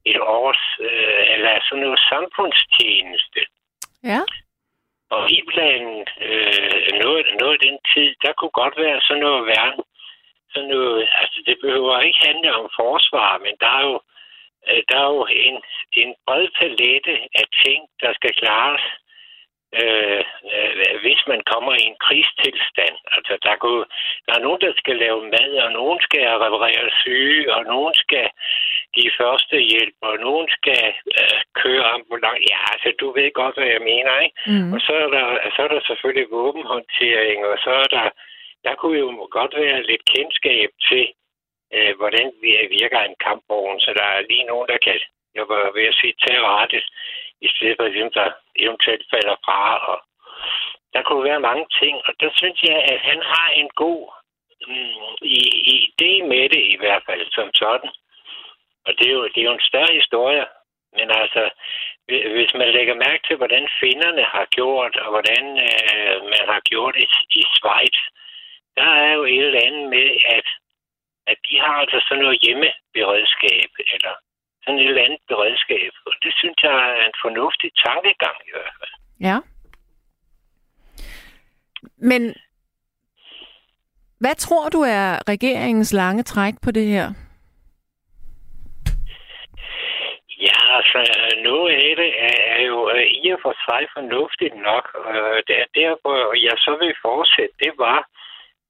et 0.05 0.21
års, 0.21 0.65
øh, 0.81 1.23
eller 1.35 1.53
sådan 1.69 1.85
noget 1.85 2.01
samfundstjeneste. 2.13 3.41
Ja. 4.05 4.21
Og 5.11 5.31
i 5.31 5.41
blandt 5.51 6.09
øh, 6.29 6.89
noget, 7.03 7.27
noget 7.41 7.55
af 7.57 7.63
den 7.69 7.79
tid, 7.95 8.15
der 8.25 8.33
kunne 8.33 8.57
godt 8.63 8.77
være 8.77 9.01
sådan 9.01 9.23
noget 9.23 9.47
værn. 9.47 9.81
Sådan 10.53 10.69
noget, 10.69 11.09
altså 11.21 11.43
det 11.47 11.57
behøver 11.63 12.01
ikke 12.01 12.27
handle 12.27 12.57
om 12.61 12.71
forsvar, 12.81 13.39
men 13.39 13.55
der 13.61 13.71
er 13.79 13.83
jo, 13.91 14.01
øh, 14.69 14.83
der 14.89 14.99
er 15.05 15.11
jo 15.17 15.27
en, 15.47 15.57
en 15.93 16.15
bred 16.27 16.49
palette 16.59 17.15
af 17.41 17.47
ting, 17.65 17.81
der 18.01 18.15
skal 18.15 18.33
klares, 18.35 18.85
øh, 19.81 20.25
øh, 20.55 20.95
hvis 21.03 21.21
man 21.27 21.41
kommer 21.53 21.73
i 21.75 21.85
en 21.91 21.99
krigstilstand. 22.07 22.97
Altså 23.15 23.39
der, 23.47 23.57
kunne, 23.63 23.85
der 24.27 24.33
er 24.35 24.45
nogen, 24.47 24.61
der 24.61 24.73
skal 24.77 24.97
lave 24.97 25.21
mad, 25.35 25.51
og 25.65 25.73
nogen 25.73 26.01
skal 26.07 26.25
reparere 26.45 26.91
syge, 27.03 27.55
og 27.55 27.65
nogen 27.65 27.95
skal 27.95 28.27
give 28.95 29.13
første 29.21 29.57
hjælp, 29.73 29.97
og 30.09 30.15
nogen 30.19 30.49
skal 30.59 30.85
øh, 31.21 31.41
køre 31.63 31.87
ambulant. 31.97 32.43
Ja, 32.51 32.61
altså 32.73 32.89
du 33.01 33.07
ved 33.17 33.31
godt, 33.33 33.55
hvad 33.57 33.69
jeg 33.75 33.83
mener, 33.93 34.13
ikke? 34.25 34.37
Mm. 34.47 34.73
Og 34.75 34.81
så 34.87 34.93
er, 35.05 35.09
der, 35.17 35.27
så 35.55 35.63
er 35.63 35.69
der 35.69 35.81
selvfølgelig 35.87 36.29
våbenhåndtering, 36.31 37.39
og 37.47 37.57
så 37.65 37.71
er 37.71 37.89
der, 37.97 38.07
der 38.65 38.75
kunne 38.75 38.99
jo 38.99 39.29
godt 39.39 39.55
være 39.57 39.83
lidt 39.91 40.05
kendskab 40.15 40.71
til, 40.89 41.07
øh, 41.75 41.93
hvordan 41.97 42.27
vi 42.43 42.51
virker 42.81 43.01
en 43.01 43.17
kampvogn, 43.27 43.81
så 43.81 43.91
der 43.99 44.07
er 44.17 44.29
lige 44.31 44.47
nogen, 44.51 44.69
der 44.73 44.79
kan, 44.87 44.99
jeg 45.37 45.47
var 45.49 45.73
ved 45.77 45.87
at 45.93 45.99
sige, 46.01 46.15
til 46.23 46.41
rette, 46.43 46.83
i 47.47 47.49
stedet 47.55 47.77
for 47.79 47.89
dem, 47.99 48.09
der 48.19 48.27
eventuelt 48.65 49.05
falder 49.13 49.37
fra. 49.45 49.61
Og 49.91 49.99
der 50.95 51.03
kunne 51.03 51.25
være 51.31 51.47
mange 51.49 51.67
ting, 51.81 51.95
og 52.07 52.13
der 52.21 52.31
synes 52.41 52.63
jeg, 52.63 52.79
at 52.93 53.01
han 53.01 53.21
har 53.33 53.49
en 53.51 53.71
god 53.85 54.03
mm, 54.69 55.15
i, 55.23 55.41
idé 55.79 56.13
med 56.33 56.45
det 56.55 56.65
i 56.75 56.77
hvert 56.83 57.03
fald, 57.07 57.27
som 57.31 57.49
sådan. 57.55 57.91
Og 58.87 58.93
det 58.99 59.07
er 59.09 59.13
jo, 59.19 59.25
det 59.33 59.41
er 59.41 59.49
jo 59.51 59.59
en 59.59 59.71
større 59.71 59.95
historie. 60.01 60.47
Men 60.97 61.11
altså, 61.11 61.51
hvis 62.37 62.53
man 62.55 62.69
lægger 62.77 62.95
mærke 62.95 63.23
til, 63.27 63.37
hvordan 63.37 63.69
finnerne 63.81 64.25
har 64.35 64.47
gjort, 64.57 64.97
og 64.97 65.09
hvordan 65.11 65.45
øh, 65.69 66.17
man 66.35 66.45
har 66.53 66.61
gjort 66.71 66.95
det 66.95 67.09
i 67.31 67.43
Schweiz, 67.55 67.99
der 68.77 68.91
er 69.05 69.13
jo 69.15 69.25
et 69.25 69.45
eller 69.47 69.67
andet 69.67 69.87
med, 69.95 70.09
at, 70.37 70.47
at 71.27 71.39
de 71.49 71.59
har 71.61 71.75
altså 71.83 71.99
sådan 72.09 72.23
noget 72.23 72.43
hjemmeberedskab, 72.43 73.71
eller 73.95 74.15
sådan 74.67 74.81
et 74.81 74.89
eller 74.89 75.05
andet 75.05 75.23
beredskab. 75.29 75.93
Og 76.07 76.13
det 76.23 76.33
synes 76.41 76.59
jeg 76.63 76.75
er 76.99 77.05
en 77.07 77.19
fornuftig 77.25 77.71
tankegang 77.87 78.37
i 78.49 78.51
hvert 78.55 78.75
fald. 78.81 78.95
Ja. 79.21 79.37
Men 81.97 82.35
hvad 84.21 84.35
tror 84.35 84.69
du 84.69 84.81
er 84.81 85.29
regeringens 85.29 85.93
lange 85.93 86.23
træk 86.23 86.55
på 86.65 86.71
det 86.71 86.87
her? 86.87 87.07
Ja, 90.41 90.61
altså, 90.79 91.01
noget 91.43 91.73
af 91.73 91.97
det 91.97 92.11
er, 92.29 92.39
er 92.57 92.63
jo 92.71 92.91
øh, 92.95 93.07
i 93.23 93.31
og 93.31 93.39
for 93.43 93.55
sig 93.67 93.83
fornuftigt 93.97 94.57
nok. 94.69 94.85
Det 95.47 95.57
er 95.63 95.69
der, 95.81 95.91
hvor 96.03 96.23
jeg 96.47 96.57
så 96.67 96.73
vil 96.83 96.95
fortsætte, 97.03 97.55
det 97.65 97.73
var, 97.79 98.01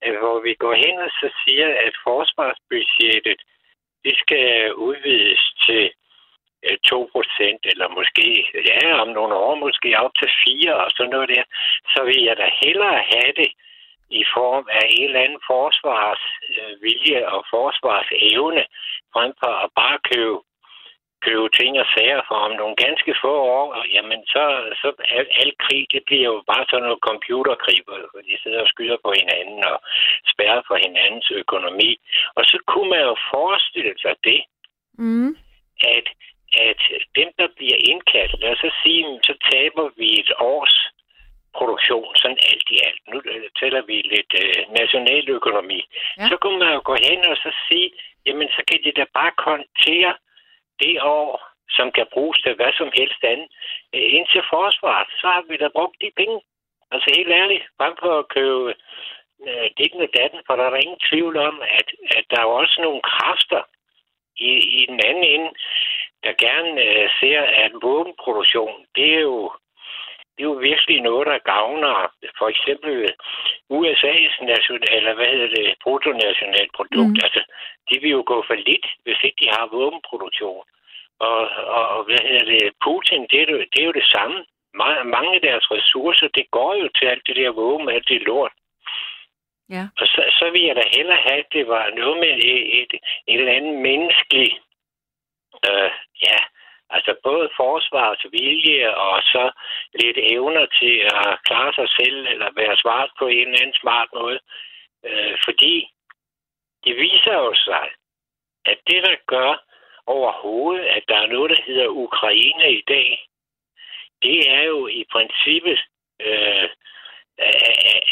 at 0.06 0.14
hvor 0.18 0.40
vi 0.46 0.54
går 0.54 0.74
hen 0.84 0.96
og 1.06 1.10
så 1.20 1.28
siger, 1.42 1.68
at 1.86 1.94
forsvarsbudgettet, 2.06 3.40
det 4.06 4.14
skal 4.22 4.74
udvides 4.74 5.42
til 5.64 5.84
øh, 6.66 6.78
2 6.78 7.10
procent, 7.14 7.60
eller 7.72 7.88
måske, 7.98 8.26
ja, 8.70 8.80
om 9.02 9.08
nogle 9.08 9.34
år, 9.34 9.54
måske 9.54 9.88
op 10.04 10.14
til 10.20 10.30
4 10.44 10.76
og 10.84 10.90
sådan 10.96 11.12
noget 11.14 11.28
der, 11.28 11.44
så 11.92 12.00
vil 12.08 12.20
jeg 12.28 12.36
da 12.36 12.46
hellere 12.62 12.98
have 13.12 13.32
det 13.40 13.50
i 14.20 14.24
form 14.36 14.64
af 14.78 14.84
en 14.90 15.04
eller 15.04 15.24
anden 15.24 15.42
forsvarsvilje 15.52 17.18
øh, 17.20 17.32
og 17.34 17.40
forsvarsevne, 17.54 18.64
frem 19.12 19.32
for 19.42 19.52
at 19.64 19.70
bare 19.80 19.98
købe 20.10 20.36
købe 21.26 21.48
ting 21.58 21.72
og 21.82 21.86
sager 21.94 22.20
for 22.28 22.38
om 22.46 22.52
nogle 22.60 22.76
ganske 22.84 23.12
få 23.22 23.32
år, 23.58 23.66
og 23.78 23.84
jamen 23.94 24.20
så, 24.34 24.44
så 24.80 24.88
al, 25.16 25.26
al 25.42 25.52
krig, 25.64 25.82
det 25.92 26.02
bliver 26.06 26.26
jo 26.32 26.36
bare 26.52 26.64
sådan 26.68 26.84
noget 26.86 27.00
computerkrig, 27.08 27.78
hvor 27.84 28.20
de 28.28 28.34
sidder 28.42 28.60
og 28.64 28.68
skyder 28.74 28.98
på 29.04 29.10
hinanden 29.20 29.60
og 29.72 29.76
spærrer 30.32 30.62
for 30.68 30.76
hinandens 30.86 31.28
økonomi. 31.42 31.90
Og 32.36 32.42
så 32.50 32.56
kunne 32.70 32.90
man 32.94 33.02
jo 33.10 33.14
forestille 33.32 33.94
sig 34.04 34.14
det, 34.24 34.40
Mm. 34.98 35.36
at, 35.96 36.06
at 36.68 36.80
dem, 37.18 37.28
der 37.38 37.48
bliver 37.56 37.78
indkaldt, 37.90 38.40
lad 38.40 38.52
os 38.52 38.58
så 38.58 38.70
sige, 38.82 39.02
så 39.28 39.34
taber 39.50 39.86
vi 39.96 40.08
et 40.20 40.32
års 40.38 40.76
produktion, 41.58 42.16
sådan 42.16 42.38
alt 42.50 42.68
i 42.74 42.78
alt. 42.86 43.00
Nu 43.12 43.16
tæller 43.60 43.82
vi 43.90 43.96
lidt 44.14 44.32
øh, 44.44 44.60
nationaløkonomi. 44.80 45.80
Ja. 46.18 46.28
Så 46.28 46.34
kunne 46.40 46.58
man 46.58 46.72
jo 46.76 46.80
gå 46.84 46.94
hen 47.06 47.20
og 47.32 47.36
så 47.36 47.50
sige, 47.68 47.90
jamen 48.26 48.48
så 48.56 48.62
kan 48.68 48.78
de 48.84 48.92
da 49.00 49.04
bare 49.18 49.32
kontere 49.48 50.12
det 50.82 51.02
år, 51.02 51.30
som 51.76 51.92
kan 51.96 52.06
bruges 52.12 52.38
til 52.40 52.54
hvad 52.54 52.72
som 52.80 52.90
helst 52.98 53.20
andet, 53.32 53.48
øh, 53.94 54.08
ind 54.16 54.26
til 54.32 54.42
forsvaret. 54.54 55.08
Så 55.20 55.26
har 55.34 55.42
vi 55.48 55.56
da 55.56 55.68
brugt 55.68 55.96
de 56.02 56.10
penge. 56.16 56.40
Altså 56.92 57.08
helt 57.16 57.32
ærligt, 57.42 57.64
frem 57.78 57.94
for 58.02 58.12
at 58.18 58.28
købe 58.36 58.74
øh, 59.48 59.68
ditten 59.78 60.00
og 60.06 60.10
datten, 60.18 60.40
for 60.46 60.56
der 60.56 60.64
er 60.64 60.84
ingen 60.84 61.02
tvivl 61.10 61.36
om, 61.36 61.62
at, 61.78 61.88
at 62.18 62.24
der 62.30 62.38
er 62.40 62.46
jo 62.48 62.54
også 62.62 62.76
nogle 62.82 63.02
kræfter 63.02 63.62
i, 64.36 64.52
i 64.80 64.86
den 64.90 65.00
anden 65.08 65.24
ende, 65.34 65.50
der 66.24 66.42
gerne 66.46 66.82
øh, 66.82 67.08
ser, 67.20 67.40
at 67.64 67.72
våbenproduktion, 67.82 68.86
det 68.96 69.14
er 69.14 69.20
jo 69.20 69.52
det 70.36 70.42
er 70.44 70.50
jo 70.52 70.58
virkelig 70.70 71.00
noget, 71.00 71.26
der 71.26 71.38
gavner 71.54 71.94
for 72.38 72.48
eksempel 72.48 72.92
USA's 73.76 74.34
national, 74.52 74.88
eller 74.96 75.14
hvad 75.14 75.28
hedder 75.34 75.50
det, 75.56 75.74
bruttonationalprodukt. 75.82 77.16
Mm. 77.16 77.24
Altså, 77.26 77.42
de 77.88 77.94
vil 78.00 78.10
jo 78.10 78.22
gå 78.26 78.44
for 78.46 78.54
lidt, 78.54 78.86
hvis 79.04 79.20
ikke 79.22 79.40
de 79.42 79.48
har 79.56 79.66
våbenproduktion. 79.66 80.64
Og, 81.18 81.40
og, 81.76 81.88
og 81.88 82.04
hvad 82.04 82.20
hedder 82.28 82.44
det, 82.44 82.72
Putin, 82.84 83.22
det 83.30 83.38
er, 83.40 83.46
jo, 83.52 83.58
det 83.72 83.78
er 83.80 83.86
jo 83.90 83.98
det 84.00 84.08
samme. 84.14 84.36
Ma- 84.80 85.02
Mange 85.16 85.34
af 85.34 85.40
deres 85.40 85.70
ressourcer, 85.70 86.28
det 86.28 86.50
går 86.50 86.74
jo 86.74 86.88
til 86.96 87.06
alt 87.06 87.26
det 87.26 87.36
der 87.36 87.50
våben, 87.50 87.88
alt 87.88 88.08
det 88.08 88.22
lort. 88.22 88.52
Ja. 89.70 89.84
Og 90.00 90.06
så, 90.06 90.22
så 90.38 90.50
vil 90.50 90.62
jeg 90.62 90.76
da 90.76 90.82
hellere 90.96 91.20
have, 91.28 91.38
at 91.44 91.52
det 91.52 91.68
var 91.68 91.90
noget 92.00 92.16
med 92.18 92.28
et, 92.28 92.82
et, 92.82 92.92
et 93.28 93.40
eller 93.40 93.52
andet 93.52 93.74
menneskeligt, 93.74 94.54
øh, 95.68 95.90
ja, 96.26 96.38
altså 96.90 97.14
både 97.22 97.48
forsvarsvilje 97.56 98.96
og 98.96 99.22
så 99.22 99.50
lidt 99.94 100.18
evner 100.20 100.66
til 100.80 100.96
at 100.98 101.38
klare 101.46 101.72
sig 101.74 101.88
selv 101.98 102.26
eller 102.26 102.48
være 102.56 102.76
smart 102.76 103.10
på 103.18 103.26
en 103.26 103.46
eller 103.48 103.60
anden 103.60 103.80
smart 103.82 104.08
måde. 104.14 104.38
Øh, 105.06 105.36
fordi 105.44 105.88
det 106.84 106.96
viser 106.96 107.34
jo 107.34 107.54
sig, 107.54 107.88
at 108.64 108.78
det, 108.86 109.02
der 109.02 109.16
gør 109.26 109.62
overhovedet, 110.06 110.84
at 110.84 111.04
der 111.08 111.16
er 111.16 111.26
noget, 111.26 111.50
der 111.50 111.62
hedder 111.66 111.88
Ukraine 111.88 112.72
i 112.72 112.82
dag, 112.88 113.26
det 114.22 114.50
er 114.50 114.62
jo 114.62 114.86
i 114.86 115.04
princippet, 115.12 115.78
øh, 116.20 116.68
at, 117.38 117.54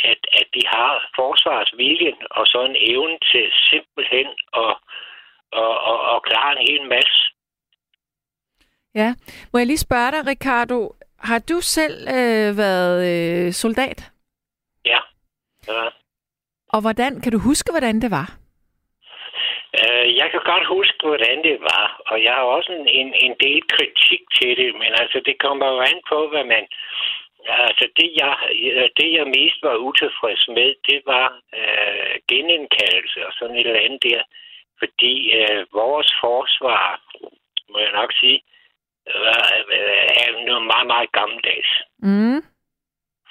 at, 0.05 0.21
at 0.33 0.47
de 0.55 0.63
har 0.67 1.11
forsvarsviljen 1.17 2.17
og 2.31 2.47
så 2.47 2.65
en 2.65 2.77
evne 2.79 3.19
til 3.33 3.53
simpelthen 3.71 4.29
at, 4.55 4.75
at, 5.53 5.77
at, 5.91 6.01
at 6.15 6.23
klare 6.29 6.53
en 6.53 6.67
hel 6.71 6.89
masse. 6.89 7.34
Ja. 8.95 9.15
Må 9.53 9.59
jeg 9.59 9.67
lige 9.67 9.87
spørge 9.87 10.11
dig, 10.13 10.27
Ricardo, 10.27 10.95
har 11.19 11.39
du 11.51 11.61
selv 11.61 11.97
øh, 12.17 12.59
været 12.63 12.99
øh, 13.13 13.53
soldat? 13.53 14.13
Ja. 14.87 15.01
ja. 15.69 15.89
Og 16.69 16.81
hvordan, 16.81 17.21
kan 17.21 17.33
du 17.33 17.39
huske, 17.39 17.73
hvordan 17.73 18.01
det 18.01 18.11
var? 18.11 18.29
Øh, 19.81 20.17
jeg 20.21 20.29
kan 20.31 20.43
godt 20.53 20.67
huske, 20.77 21.01
hvordan 21.07 21.39
det 21.49 21.59
var, 21.61 21.87
og 22.07 22.23
jeg 22.23 22.35
har 22.35 22.47
også 22.57 22.73
en, 22.73 22.89
en, 23.01 23.15
en 23.27 23.35
del 23.45 23.63
kritik 23.75 24.23
til 24.39 24.57
det, 24.57 24.71
men 24.75 24.91
altså, 25.03 25.19
det 25.27 25.37
kommer 25.45 25.67
jo 25.75 25.79
an 25.81 26.01
på, 26.13 26.29
hvad 26.29 26.45
man... 26.45 26.65
Altså, 27.49 27.87
det 27.97 28.09
jeg, 28.21 28.35
det 28.99 29.09
jeg 29.19 29.27
mest 29.39 29.59
var 29.63 29.77
utilfreds 29.77 30.49
med, 30.49 30.69
det 30.89 31.01
var 31.07 31.27
øh, 31.59 32.15
genindkaldelse 32.29 33.27
og 33.27 33.33
sådan 33.33 33.57
et 33.57 33.67
eller 33.67 33.87
andet 33.87 34.03
der, 34.03 34.23
fordi 34.79 35.15
øh, 35.39 35.67
vores 35.73 36.11
forsvar, 36.21 37.01
må 37.71 37.79
jeg 37.79 37.93
nok 37.93 38.13
sige, 38.21 38.41
øh, 39.09 39.63
er 40.25 40.31
noget 40.49 40.67
meget, 40.73 40.87
meget 40.87 41.13
gammeldags. 41.13 41.71
Mm. 41.99 42.41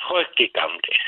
Frygtelig 0.07 0.49
gammeldags. 0.59 1.05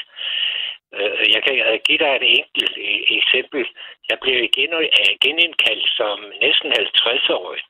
Øh, 0.98 1.26
Jeg 1.34 1.42
kan 1.44 1.54
give 1.88 1.98
dig 2.04 2.12
et 2.16 2.26
enkelt 2.40 2.76
e- 2.90 3.06
eksempel. 3.18 3.62
Jeg 4.10 4.18
blev 4.22 4.38
igen, 4.50 4.74
øh, 4.74 5.14
genindkaldt 5.26 5.88
som 6.00 6.18
næsten 6.42 6.70
50-årig. 6.74 7.62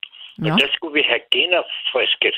Og 0.43 0.49
Nå. 0.51 0.55
der 0.61 0.67
skulle 0.75 0.93
vi 0.99 1.03
have 1.11 1.23
genopfrisket. 1.31 2.35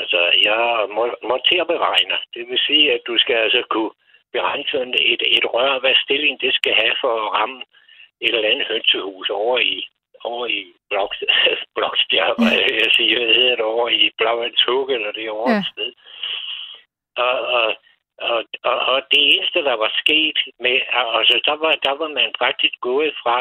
Altså, 0.00 0.20
jeg 0.48 0.86
må- 0.96 1.18
monterberegner. 1.30 2.18
Det 2.34 2.48
vil 2.48 2.58
sige, 2.66 2.92
at 2.92 3.00
du 3.06 3.18
skal 3.18 3.36
altså 3.36 3.62
kunne 3.70 3.90
beregne 4.32 4.64
sådan 4.72 4.94
et, 5.12 5.22
et 5.36 5.44
rør, 5.54 5.78
hvad 5.78 5.94
stilling 6.04 6.40
det 6.40 6.54
skal 6.54 6.74
have 6.74 6.94
for 7.00 7.12
at 7.26 7.32
ramme 7.38 7.62
et 8.20 8.34
eller 8.34 8.48
andet 8.50 8.66
hønsehus 8.66 9.28
over 9.30 9.58
i 9.58 9.88
over 10.24 10.46
i 10.46 10.62
Blok, 10.90 11.14
Blokstjerg, 11.76 12.34
hvad 12.38 12.58
jeg 12.82 12.90
siger, 12.96 13.18
hvad 13.24 13.34
hedder 13.34 13.56
det, 13.56 13.64
over 13.64 13.88
i 13.88 14.10
Blåvandshug, 14.18 14.90
eller 14.90 15.12
det 15.12 15.30
over 15.30 15.50
Ja. 15.50 15.58
et 15.58 15.66
sted. 15.72 15.92
Og, 17.16 17.38
og, 17.58 17.74
og, 18.30 18.44
og, 18.70 18.76
og 18.92 18.98
det 19.10 19.20
eneste, 19.34 19.58
der 19.68 19.76
var 19.84 19.92
sket 20.02 20.38
med, 20.60 20.76
altså 21.18 21.40
der 21.48 21.56
var, 21.62 21.72
der 21.86 21.94
var 22.00 22.08
man 22.08 22.30
faktisk 22.38 22.74
gået 22.80 23.14
fra, 23.22 23.38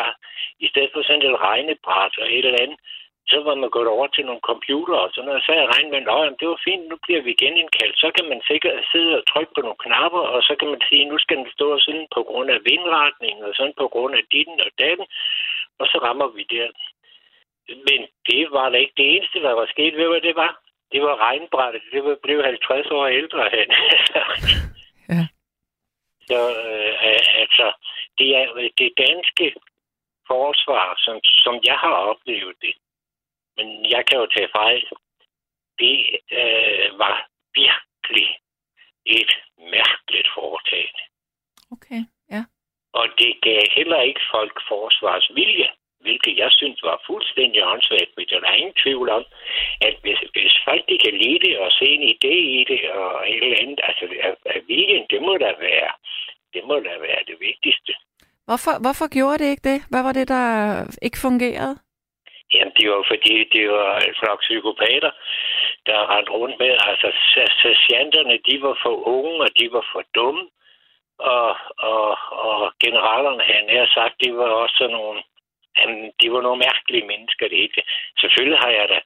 i 0.59 0.67
stedet 0.67 0.89
for 0.93 1.01
sådan 1.03 1.21
et 1.29 1.41
regnebræt 1.41 2.13
og 2.21 2.27
et 2.31 2.45
eller 2.45 2.63
andet, 2.63 2.79
så 3.31 3.37
var 3.47 3.55
man 3.55 3.69
gået 3.69 3.87
over 3.95 4.07
til 4.07 4.25
nogle 4.25 4.47
computer 4.51 4.95
og. 5.03 5.09
Så 5.45 5.51
jeg 5.59 5.67
regnede 5.73 5.91
med, 5.91 6.01
at 6.27 6.39
det 6.39 6.47
var 6.47 6.59
fint, 6.67 6.83
nu 6.89 6.95
bliver 7.05 7.21
vi 7.27 7.33
genindkaldt. 7.43 7.97
Så 8.03 8.07
kan 8.15 8.25
man 8.31 8.41
sikkert 8.49 8.77
sidde 8.91 9.17
og 9.19 9.23
trykke 9.31 9.53
på 9.55 9.61
nogle 9.61 9.83
knapper, 9.85 10.23
og 10.35 10.39
så 10.47 10.53
kan 10.59 10.69
man 10.73 10.81
sige, 10.89 11.05
nu 11.05 11.17
skal 11.17 11.37
den 11.37 11.49
stå 11.57 11.67
sådan 11.79 12.07
på 12.15 12.21
grund 12.29 12.49
af 12.55 12.59
vindretningen, 12.69 13.43
og 13.49 13.53
sådan 13.55 13.73
på 13.81 13.87
grund 13.93 14.13
af 14.19 14.23
ditten 14.31 14.59
og 14.65 14.71
datten, 14.83 15.05
og 15.81 15.87
så 15.91 15.97
rammer 16.05 16.27
vi 16.37 16.43
der. 16.55 16.69
Men 17.87 17.99
det 18.29 18.51
var 18.51 18.69
da 18.69 18.77
ikke 18.77 18.97
det 18.97 19.07
eneste, 19.15 19.39
der 19.45 19.53
var 19.59 19.67
sket. 19.73 19.93
Ved 19.95 20.03
du, 20.03 20.11
hvad 20.11 20.21
det 20.21 20.35
var? 20.35 20.51
Det 20.91 21.01
var 21.01 21.15
regnbrættet. 21.27 21.81
Det 21.91 22.03
var, 22.03 22.15
blev 22.23 22.43
50 22.43 22.87
år 22.87 23.05
ældre 23.07 23.43
hen. 23.55 23.69
Ja. 25.13 25.27
Så 26.29 26.39
øh, 26.65 26.93
altså, 27.43 27.67
det 28.17 28.29
er 28.37 28.69
det 28.77 28.91
danske 28.97 29.45
forsvar, 30.27 30.87
som, 31.05 31.15
som 31.23 31.55
jeg 31.69 31.77
har 31.77 31.95
oplevet 32.11 32.55
det. 32.61 32.75
Men 33.57 33.67
jeg 33.93 34.05
kan 34.07 34.17
jo 34.19 34.25
tage 34.35 34.49
fejl. 34.59 34.85
Det 35.79 35.97
øh, 36.39 36.99
var 36.99 37.15
virkelig 37.55 38.27
et 39.05 39.31
mærkeligt 39.57 40.29
foretagende. 40.35 41.03
Okay. 41.75 42.01
Og 42.93 43.05
det 43.19 43.31
gav 43.41 43.61
heller 43.77 44.01
ikke 44.01 44.23
folk 44.35 44.55
forsvarsvilje, 44.67 45.67
hvilket 46.05 46.37
jeg 46.37 46.51
synes 46.51 46.83
var 46.83 47.03
fuldstændig 47.07 47.65
åndssvagt, 47.71 48.11
men 48.17 48.25
der 48.29 48.39
er 48.49 48.53
ingen 48.61 48.79
tvivl 48.83 49.09
om, 49.09 49.23
at 49.87 49.95
hvis, 50.03 50.19
hvis 50.35 50.55
folk 50.67 50.83
de 50.89 50.97
kan 51.05 51.13
lide 51.23 51.39
det 51.47 51.59
og 51.59 51.71
se 51.71 51.85
en 51.85 52.05
idé 52.15 52.35
i 52.59 52.63
det 52.71 52.81
og 52.91 53.29
et 53.29 53.43
eller 53.43 53.61
andet, 53.61 53.79
altså 53.83 54.05
at, 54.27 54.35
at 54.45 54.61
viljen, 54.67 55.05
det 55.09 55.21
må 55.21 55.33
da 55.37 55.51
være, 55.59 55.91
det 56.53 56.63
må 56.69 56.75
da 56.87 56.93
være 57.07 57.21
det 57.27 57.37
vigtigste. 57.39 57.93
Hvorfor, 58.47 58.73
hvorfor 58.85 59.07
gjorde 59.17 59.39
det 59.41 59.49
ikke 59.51 59.69
det? 59.71 59.79
Hvad 59.91 60.03
var 60.07 60.13
det, 60.19 60.27
der 60.27 60.47
ikke 61.01 61.23
fungerede? 61.27 61.75
Jamen, 62.53 62.73
det 62.77 62.85
var 62.93 63.03
fordi, 63.11 63.35
det 63.55 63.65
var 63.77 63.91
en 64.07 64.15
flok 64.19 64.39
psykopater, 64.47 65.11
der 65.87 66.09
rendte 66.13 66.31
rundt 66.31 66.57
med. 66.63 66.73
Altså, 66.89 67.07
se- 67.33 67.53
sergeanterne, 67.63 68.35
de 68.47 68.55
var 68.61 68.75
for 68.83 68.95
unge, 69.15 69.35
og 69.45 69.49
de 69.59 69.65
var 69.75 69.85
for 69.93 70.03
dumme. 70.15 70.43
Og, 71.35 71.49
og, 71.91 72.09
og 72.49 72.73
generalerne, 72.85 73.43
han 73.53 73.63
har 73.79 73.89
sagt, 73.97 74.15
de 74.23 74.29
var 74.39 74.49
også 74.63 74.75
sådan 74.77 74.95
nogle, 74.99 75.19
han, 75.79 75.89
de 76.21 76.27
var 76.33 76.41
nogle 76.41 76.63
mærkelige 76.67 77.07
mennesker, 77.11 77.45
det 77.47 77.57
hele. 77.57 77.83
Selvfølgelig 78.21 78.59
har 78.65 78.71
jeg 78.79 78.85
da 78.93 78.99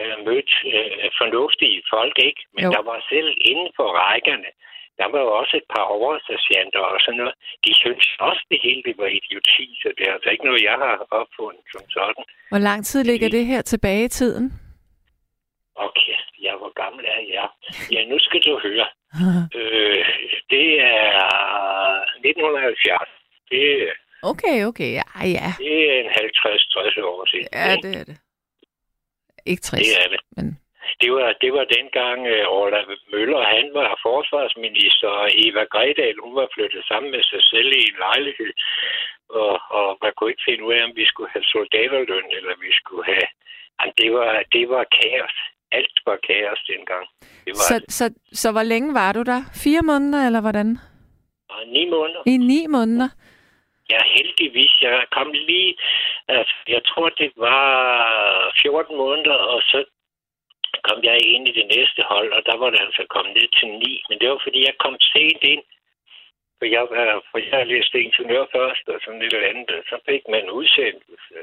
øh, 0.00 0.16
mødt 0.26 0.50
øh, 0.74 1.10
fornuftige 1.20 1.82
folk, 1.94 2.16
ikke? 2.28 2.42
Men 2.54 2.64
Jo. 2.64 2.70
der 2.74 2.82
var 2.90 2.98
selv 3.12 3.28
inden 3.50 3.70
for 3.76 3.86
rækkerne, 4.02 4.50
der 4.98 5.06
var 5.12 5.20
jo 5.26 5.30
også 5.40 5.54
et 5.60 5.68
par 5.74 5.84
oversergeanter 5.96 6.80
og 6.92 6.98
sådan 7.04 7.18
noget. 7.22 7.34
De 7.66 7.72
synes 7.82 8.06
også, 8.28 8.42
det 8.50 8.58
hele 8.66 8.82
det 8.88 8.94
var 9.02 9.10
idioti, 9.18 9.66
så 9.82 9.88
det 9.98 10.04
er 10.08 10.12
altså 10.16 10.30
ikke 10.30 10.44
noget, 10.48 10.62
jeg 10.70 10.76
har 10.84 10.94
opfundet 11.20 11.64
som 11.72 11.84
sådan. 11.96 12.24
Hvor 12.52 12.62
lang 12.68 12.80
tid 12.86 13.00
ligger 13.04 13.28
det 13.28 13.44
her 13.46 13.62
tilbage 13.62 14.04
i 14.04 14.14
tiden? 14.20 14.46
Okay, 15.86 16.16
jeg 16.46 16.54
hvor 16.60 16.72
gammel 16.82 17.04
er 17.16 17.22
jeg? 17.36 17.48
Ja, 17.92 18.00
nu 18.12 18.18
skal 18.18 18.40
du 18.40 18.58
høre. 18.66 18.86
Øh, 19.60 20.04
det 20.50 20.68
er 20.80 21.08
1970. 22.24 23.08
Det, 23.50 23.92
Okay, 24.22 24.64
okay, 24.64 24.90
ja, 25.00 25.06
ja. 25.38 25.48
det 25.58 25.74
er 25.90 26.00
en 26.00 26.10
50-60 26.10 27.02
år 27.02 27.26
siden. 27.30 27.48
Ja, 27.52 27.76
det 27.84 27.92
er 28.00 28.04
det. 28.04 28.18
Ikke 29.46 29.62
60, 29.62 29.86
det 29.86 30.04
er 30.04 30.08
det. 30.14 30.20
men 30.36 30.46
Det 31.02 31.12
var, 31.12 31.28
det 31.42 31.52
var 31.52 31.64
dengang, 31.64 32.18
uh, 32.34 32.56
Orla 32.58 32.80
Møller, 33.12 33.42
han 33.56 33.66
var 33.74 34.00
forsvarsminister, 34.08 35.08
og 35.08 35.28
Eva 35.44 35.64
Gredal, 35.74 36.16
hun 36.24 36.34
var 36.40 36.48
flyttet 36.54 36.84
sammen 36.90 37.10
med 37.10 37.22
sig 37.22 37.42
selv 37.42 37.70
i 37.80 37.82
en 37.90 37.98
lejlighed. 38.06 38.52
Og, 39.28 39.54
og 39.78 39.98
man 40.02 40.12
kunne 40.14 40.30
ikke 40.30 40.48
finde 40.48 40.64
ud 40.64 40.72
af, 40.72 40.84
om 40.84 40.96
vi 41.00 41.06
skulle 41.06 41.30
have 41.34 41.44
soldaterløn, 41.54 42.28
eller 42.38 42.54
vi 42.66 42.70
skulle 42.80 43.04
have... 43.12 43.28
Jamen, 43.78 43.94
det 44.00 44.10
var, 44.12 44.30
det 44.52 44.64
var 44.68 44.84
kaos. 44.98 45.36
Alt 45.72 45.98
var 46.06 46.18
kaos 46.26 46.60
dengang. 46.70 47.06
Det 47.44 47.52
var 47.56 47.64
så, 47.70 47.76
så, 47.88 48.14
så 48.32 48.52
hvor 48.52 48.62
længe 48.62 48.94
var 48.94 49.12
du 49.12 49.22
der? 49.22 49.40
Fire 49.64 49.82
måneder, 49.82 50.26
eller 50.26 50.40
hvordan? 50.40 50.78
og 51.58 51.68
ni 51.76 51.84
måneder. 51.94 52.22
I 52.26 52.36
ni 52.36 52.60
måneder? 52.66 53.08
Ja, 53.92 54.00
heldigvis. 54.16 54.72
Jeg 54.82 55.06
kom 55.16 55.32
lige... 55.32 55.76
Altså, 56.28 56.54
jeg 56.68 56.82
tror, 56.84 57.08
det 57.08 57.30
var 57.36 57.62
14 58.62 58.96
måneder, 58.96 59.38
og 59.54 59.60
så 59.62 59.84
kom 60.86 60.98
jeg 61.04 61.16
ind 61.34 61.48
i 61.48 61.52
det 61.60 61.66
næste 61.76 62.02
hold, 62.12 62.32
og 62.32 62.42
der 62.46 62.56
var 62.56 62.70
det 62.70 62.80
altså 62.86 63.02
kommet 63.14 63.34
ned 63.34 63.48
til 63.58 63.68
9. 63.68 64.02
Men 64.08 64.18
det 64.20 64.28
var, 64.28 64.40
fordi 64.42 64.60
jeg 64.66 64.74
kom 64.84 64.96
sent 65.00 65.42
ind. 65.54 65.64
For 66.58 66.66
jeg, 66.76 66.84
var, 66.90 67.22
for 67.30 67.38
jeg 67.50 67.66
læste 67.66 68.02
ingeniør 68.02 68.44
først, 68.56 68.84
og 68.88 69.00
sådan 69.04 69.22
eller 69.22 69.48
andet. 69.52 69.78
Så 69.90 69.96
fik 70.08 70.22
man 70.34 70.50
udsendelse. 70.50 71.34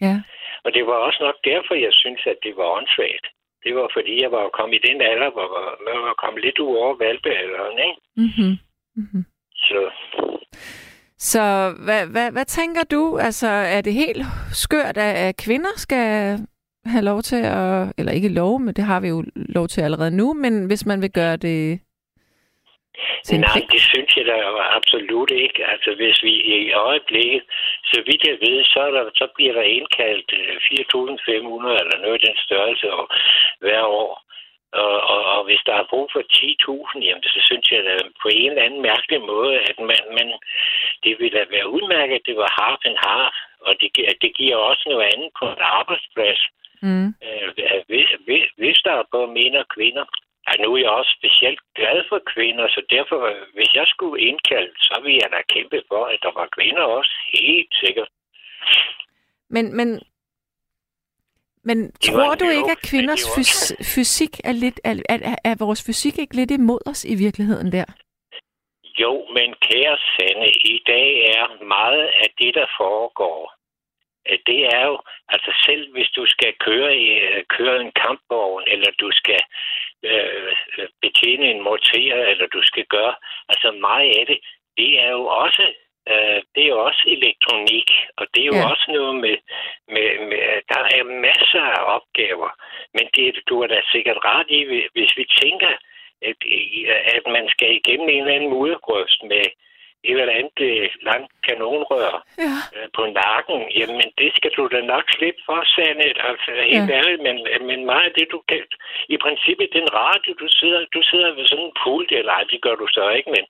Ja. 0.00 0.16
Og 0.64 0.74
det 0.74 0.86
var 0.86 0.96
også 1.06 1.20
nok 1.22 1.38
derfor, 1.44 1.74
jeg 1.74 1.94
synes, 2.02 2.22
at 2.26 2.38
det 2.42 2.56
var 2.56 2.68
åndssvagt. 2.76 3.26
Det 3.64 3.72
var, 3.78 3.88
fordi 3.96 4.22
jeg 4.22 4.30
var 4.32 4.44
kommet 4.58 4.76
i 4.78 4.86
den 4.88 5.00
alder, 5.10 5.30
hvor 5.36 5.48
man 5.86 5.98
var 6.08 6.14
kommet 6.22 6.44
lidt 6.44 6.58
ud 6.58 6.74
over 6.82 6.94
valgbealderen, 7.04 7.78
ikke? 7.88 8.00
Mm-hmm. 8.22 8.54
Mm-hmm. 8.96 9.24
Så 9.54 9.80
Så 11.18 11.74
hvad, 11.84 12.06
hvad, 12.06 12.32
hvad 12.32 12.44
tænker 12.44 12.84
du? 12.84 13.18
Altså, 13.18 13.48
er 13.48 13.80
det 13.80 13.92
helt 13.94 14.22
skørt, 14.52 14.96
at, 14.96 15.36
kvinder 15.36 15.74
skal 15.76 16.38
have 16.86 17.04
lov 17.04 17.22
til 17.22 17.42
at... 17.44 17.92
Eller 17.98 18.12
ikke 18.12 18.28
lov, 18.28 18.60
men 18.60 18.74
det 18.74 18.84
har 18.84 19.00
vi 19.00 19.08
jo 19.08 19.24
lov 19.34 19.68
til 19.68 19.80
allerede 19.80 20.10
nu, 20.10 20.32
men 20.32 20.66
hvis 20.66 20.86
man 20.86 21.02
vil 21.02 21.10
gøre 21.10 21.36
det 21.36 21.80
Nej, 23.46 23.60
det 23.72 23.80
synes 23.90 24.16
jeg 24.16 24.26
da 24.26 24.36
absolut 24.78 25.30
ikke. 25.30 25.66
Altså, 25.72 25.90
hvis 25.94 26.22
vi 26.22 26.34
i 26.56 26.72
øjeblikket, 26.72 27.42
så 27.84 28.02
vidt 28.06 28.22
jeg 28.30 28.38
ved, 28.46 28.64
så, 28.64 28.80
er 28.80 28.90
der, 28.90 29.04
så 29.14 29.26
bliver 29.36 29.52
der 29.52 29.62
indkaldt 29.62 30.30
øh, 30.40 30.56
4.500 30.56 31.80
eller 31.82 31.98
noget 32.02 32.22
i 32.22 32.26
den 32.26 32.36
størrelse 32.46 32.92
og, 32.92 33.08
hver 33.60 33.82
år. 33.82 34.22
Og, 34.72 34.96
og, 35.14 35.22
og 35.34 35.44
hvis 35.44 35.62
der 35.66 35.74
er 35.74 35.90
brug 35.90 36.06
for 36.12 36.22
10.000, 36.32 37.04
jamen, 37.06 37.22
så 37.22 37.40
synes 37.48 37.66
jeg 37.72 37.82
da 37.84 37.94
på 38.22 38.28
en 38.32 38.50
eller 38.50 38.62
anden 38.62 38.82
mærkelig 38.82 39.20
måde, 39.32 39.54
at 39.70 39.76
man, 39.78 40.02
man, 40.18 40.28
det 41.04 41.12
ville 41.18 41.38
da 41.38 41.44
være 41.50 41.68
udmærket, 41.68 42.14
at 42.14 42.26
det 42.26 42.36
var 42.36 42.58
half 42.62 42.80
and 42.88 42.98
half. 43.06 43.34
Og 43.66 43.72
det, 43.80 43.88
det 44.22 44.30
giver 44.36 44.56
også 44.56 44.84
noget 44.86 45.04
andet 45.12 45.30
på 45.38 45.44
en 45.46 45.62
arbejdsplads. 45.78 46.40
Mm. 46.82 47.08
Øh, 47.26 47.48
hvis, 47.88 48.08
hvis, 48.26 48.44
hvis 48.56 48.78
der 48.84 48.92
er 48.92 49.10
både 49.14 49.28
mænd 49.38 49.56
og 49.56 49.66
kvinder, 49.76 50.04
og 50.52 50.56
nu 50.62 50.68
er 50.74 50.78
jeg 50.78 50.90
også 50.90 51.12
specielt 51.18 51.60
glad 51.74 51.98
for 52.08 52.20
kvinder, 52.34 52.68
så 52.68 52.80
derfor, 52.90 53.18
hvis 53.54 53.74
jeg 53.74 53.86
skulle 53.86 54.22
indkalde, 54.28 54.72
så 54.78 55.00
ville 55.02 55.20
jeg 55.22 55.30
da 55.30 55.40
kæmpe 55.54 55.82
for, 55.88 56.04
at 56.04 56.18
der 56.22 56.32
var 56.40 56.48
kvinder 56.56 56.82
også, 56.82 57.12
helt 57.34 57.74
sikkert. 57.84 58.08
Men, 59.48 59.76
men, 59.76 59.88
men 61.62 61.92
tror 61.92 62.34
du 62.34 62.48
ikke, 62.58 62.72
at 62.76 62.82
kvinders 62.90 63.24
fys- 63.36 63.76
fysik 63.94 64.34
er 64.44 64.52
lidt... 64.52 64.80
Er, 64.84 64.94
er, 65.08 65.36
er 65.44 65.54
vores 65.64 65.86
fysik 65.86 66.18
ikke 66.18 66.36
lidt 66.36 66.50
imod 66.50 66.80
os 66.86 67.04
i 67.04 67.14
virkeligheden 67.14 67.72
der? 67.72 67.84
Jo, 69.02 69.26
men 69.36 69.54
kære 69.66 69.96
Sanne, 70.12 70.48
i 70.74 70.82
dag 70.86 71.08
er 71.36 71.64
meget 71.64 72.06
af 72.22 72.28
det, 72.38 72.54
der 72.54 72.66
foregår, 72.80 73.54
det 74.46 74.60
er 74.76 74.84
jo, 74.86 74.98
altså 75.28 75.50
selv 75.66 75.92
hvis 75.92 76.10
du 76.16 76.26
skal 76.26 76.52
køre, 76.66 76.96
i, 76.96 77.08
øh, 77.10 77.44
køre 77.48 77.80
en 77.80 77.92
kampvogn, 78.02 78.62
eller 78.66 78.90
du 79.00 79.10
skal 79.12 79.40
øh, 80.04 80.52
betjene 81.02 81.46
en 81.50 81.62
morter, 81.62 82.16
eller 82.30 82.46
du 82.46 82.62
skal 82.62 82.84
gøre, 82.84 83.14
altså 83.48 83.70
meget 83.70 84.10
af 84.18 84.26
det, 84.26 84.38
det 84.76 85.00
er 85.00 85.10
jo 85.10 85.24
også 85.26 85.64
øh, 86.08 86.40
det 86.54 86.62
er 86.64 86.68
jo 86.74 86.84
også 86.88 87.02
elektronik, 87.06 87.90
og 88.16 88.26
det 88.34 88.40
er 88.42 88.46
jo 88.46 88.58
Ja. 88.62 88.70
også 88.70 88.86
noget 88.88 89.14
med, 89.24 89.36
med, 89.94 90.08
med, 90.28 90.42
der 90.72 90.82
er 90.98 91.04
masser 91.28 91.62
af 91.62 91.94
opgaver, 91.96 92.50
men 92.94 93.04
det, 93.16 93.40
du 93.48 93.54
er 93.62 93.66
da 93.66 93.80
sikkert 93.92 94.18
ret 94.24 94.46
i, 94.48 94.60
hvis 94.94 95.12
vi 95.16 95.24
tænker, 95.42 95.72
at, 96.22 96.36
at 97.16 97.24
man 97.36 97.48
skal 97.48 97.70
igennem 97.80 98.08
en 98.08 98.20
eller 98.20 98.34
anden 98.34 98.50
muddergrøft 98.50 99.20
med 99.22 99.44
et 100.08 100.20
eller 100.20 100.38
andet 100.40 100.58
øh, 100.70 100.88
langt 101.08 101.32
kanonrør 101.48 102.14
Ja. 102.44 102.54
øh, 102.76 102.88
på 102.96 103.02
nakken, 103.22 103.60
jamen 103.78 104.08
det 104.20 104.30
skal 104.38 104.52
du 104.56 104.62
da 104.74 104.80
nok 104.94 105.04
slippe 105.16 105.40
for, 105.48 105.60
Sanne. 105.74 106.06
Altså 106.30 106.50
helt 106.72 106.90
Ja. 106.90 106.96
ærligt, 107.00 107.20
men, 107.26 107.36
men 107.70 107.78
meget 107.92 108.06
af 108.10 108.14
det, 108.18 108.26
du 108.34 108.38
kan... 108.48 108.60
I 109.14 109.16
princippet, 109.24 109.68
den 109.78 109.88
radio, 110.02 110.30
du 110.42 110.46
sidder, 110.58 110.80
du 110.96 111.00
sidder 111.10 111.30
ved 111.36 111.44
sådan 111.46 111.64
en 111.68 111.74
pult, 111.82 112.10
eller 112.18 112.32
ej, 112.38 112.44
det 112.52 112.58
gør 112.66 112.74
du 112.82 112.86
så 112.96 113.04
ikke, 113.18 113.30
men, 113.36 113.44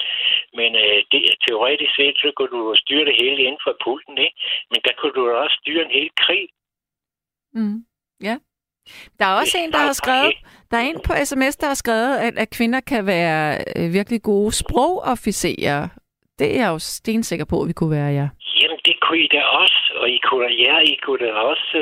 men 0.58 0.70
øh, 0.84 0.98
det, 1.12 1.20
teoretisk 1.46 1.92
set, 1.98 2.16
så 2.22 2.28
kunne 2.36 2.52
du 2.58 2.62
styre 2.82 3.04
det 3.08 3.16
hele 3.22 3.40
inden 3.46 3.62
for 3.66 3.74
pulten, 3.84 4.16
ikke? 4.26 4.36
Men 4.70 4.80
der 4.86 4.92
kunne 4.98 5.14
du 5.18 5.22
også 5.44 5.56
styre 5.62 5.82
en 5.86 5.94
hel 5.98 6.10
krig. 6.24 6.44
Mm. 7.58 7.78
Ja. 8.28 8.36
Der 9.18 9.26
er 9.26 9.34
også 9.40 9.58
en, 9.58 9.72
der 9.72 9.78
har 9.78 9.92
skrevet, 9.92 10.34
der 10.70 10.76
er 10.76 10.80
en 10.90 11.00
på 11.06 11.12
sms, 11.24 11.56
der 11.56 11.66
har 11.66 11.74
skrevet, 11.74 12.16
at, 12.18 12.38
at 12.38 12.50
kvinder 12.50 12.80
kan 12.80 13.06
være 13.06 13.58
øh, 13.76 13.92
virkelig 13.92 14.22
gode 14.22 14.52
sprogofficerer. 14.52 15.88
Det 16.42 16.50
er 16.50 16.60
jeg 16.64 16.70
jo 16.74 16.78
stensikker 16.78 17.46
på, 17.52 17.56
at 17.62 17.68
vi 17.70 17.74
kunne 17.78 17.96
være, 17.98 18.12
ja. 18.20 18.26
Jamen, 18.60 18.80
det 18.86 18.96
kunne 19.02 19.22
I 19.26 19.28
da 19.36 19.42
også, 19.62 19.80
og 20.00 20.06
I 20.16 20.18
kunne, 20.28 20.48
ja, 20.64 20.76
I 20.92 20.94
kunne 21.04 21.26
da 21.26 21.32
også, 21.50 21.78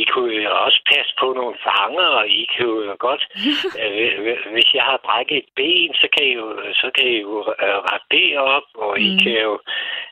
I 0.00 0.04
kunne 0.12 0.52
også 0.66 0.80
passe 0.92 1.12
på 1.20 1.26
nogle 1.38 1.54
fanger, 1.66 2.08
og 2.20 2.28
I 2.40 2.42
kan 2.52 2.66
jo 2.66 2.96
godt, 3.06 3.22
øh, 3.82 4.36
hvis 4.54 4.68
jeg 4.78 4.84
har 4.90 5.04
brækket 5.06 5.38
et 5.38 5.50
ben, 5.56 5.90
så 6.00 6.06
kan 6.14 6.24
I 6.30 6.32
jo, 6.40 6.46
så 6.80 6.88
kan 6.94 7.06
I 7.14 7.16
jo 7.26 7.34
øh, 7.64 7.78
rette 7.88 8.06
det 8.14 8.38
op, 8.56 8.68
og 8.84 8.92
mm. 8.98 9.04
I 9.06 9.10
kan 9.22 9.36
jo, 9.46 9.54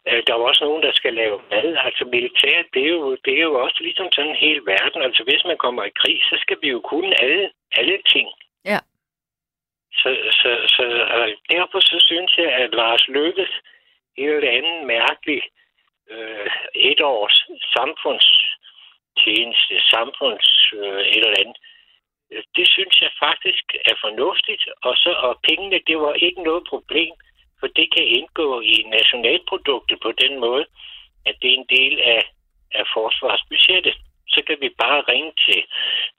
øh, 0.08 0.18
der 0.24 0.32
er 0.32 0.38
jo 0.40 0.48
også 0.50 0.64
nogen, 0.64 0.82
der 0.86 0.92
skal 1.00 1.12
lave 1.14 1.36
mad. 1.50 1.68
Altså 1.86 2.04
militær, 2.14 2.56
det 2.74 2.82
er 2.88 2.92
jo, 2.98 3.16
det 3.24 3.34
er 3.38 3.44
jo 3.50 3.54
også 3.64 3.78
ligesom 3.86 4.08
sådan 4.12 4.30
en 4.30 4.42
hel 4.44 4.58
verden. 4.72 5.00
Altså 5.08 5.22
hvis 5.28 5.42
man 5.50 5.58
kommer 5.64 5.82
i 5.84 5.96
krig, 6.00 6.18
så 6.30 6.36
skal 6.44 6.56
vi 6.62 6.68
jo 6.74 6.80
kunne 6.90 7.12
alle, 7.22 7.44
alle 7.78 7.98
ting. 8.12 8.28
Ja. 8.72 8.78
Så, 10.00 10.08
så, 10.40 10.50
så 10.74 10.82
derfor 11.50 11.80
så 11.80 11.96
synes 12.08 12.38
jeg, 12.38 12.52
at 12.52 12.74
Lars 12.74 13.08
Lykkes 13.08 13.52
eller 14.18 14.50
andet 14.50 14.86
mærkelig 14.86 15.42
øh, 16.10 16.50
et 16.74 17.00
års 17.00 17.38
samfundstjeneste, 17.76 19.74
samfunds 19.94 20.72
øh, 20.74 21.00
et 21.00 21.16
eller 21.16 21.40
andet. 21.42 21.58
Det 22.56 22.68
synes 22.68 23.02
jeg 23.02 23.10
faktisk 23.18 23.64
er 23.90 23.96
fornuftigt, 24.00 24.64
og 24.82 24.96
så 24.96 25.10
og 25.10 25.40
pengene, 25.48 25.80
det 25.86 25.98
var 25.98 26.12
ikke 26.12 26.42
noget 26.42 26.64
problem, 26.68 27.14
for 27.60 27.66
det 27.66 27.94
kan 27.94 28.06
indgå 28.18 28.60
i 28.60 28.76
nationalproduktet 28.96 29.98
på 30.02 30.12
den 30.12 30.40
måde, 30.40 30.66
at 31.26 31.34
det 31.42 31.50
er 31.50 31.54
en 31.54 31.70
del 31.78 32.00
af, 32.00 32.22
af 32.74 32.84
forsvarsbudgettet. 32.94 33.96
Så 34.28 34.42
kan 34.46 34.56
vi 34.60 34.68
bare 34.68 35.04
ringe 35.08 35.32
til 35.46 35.60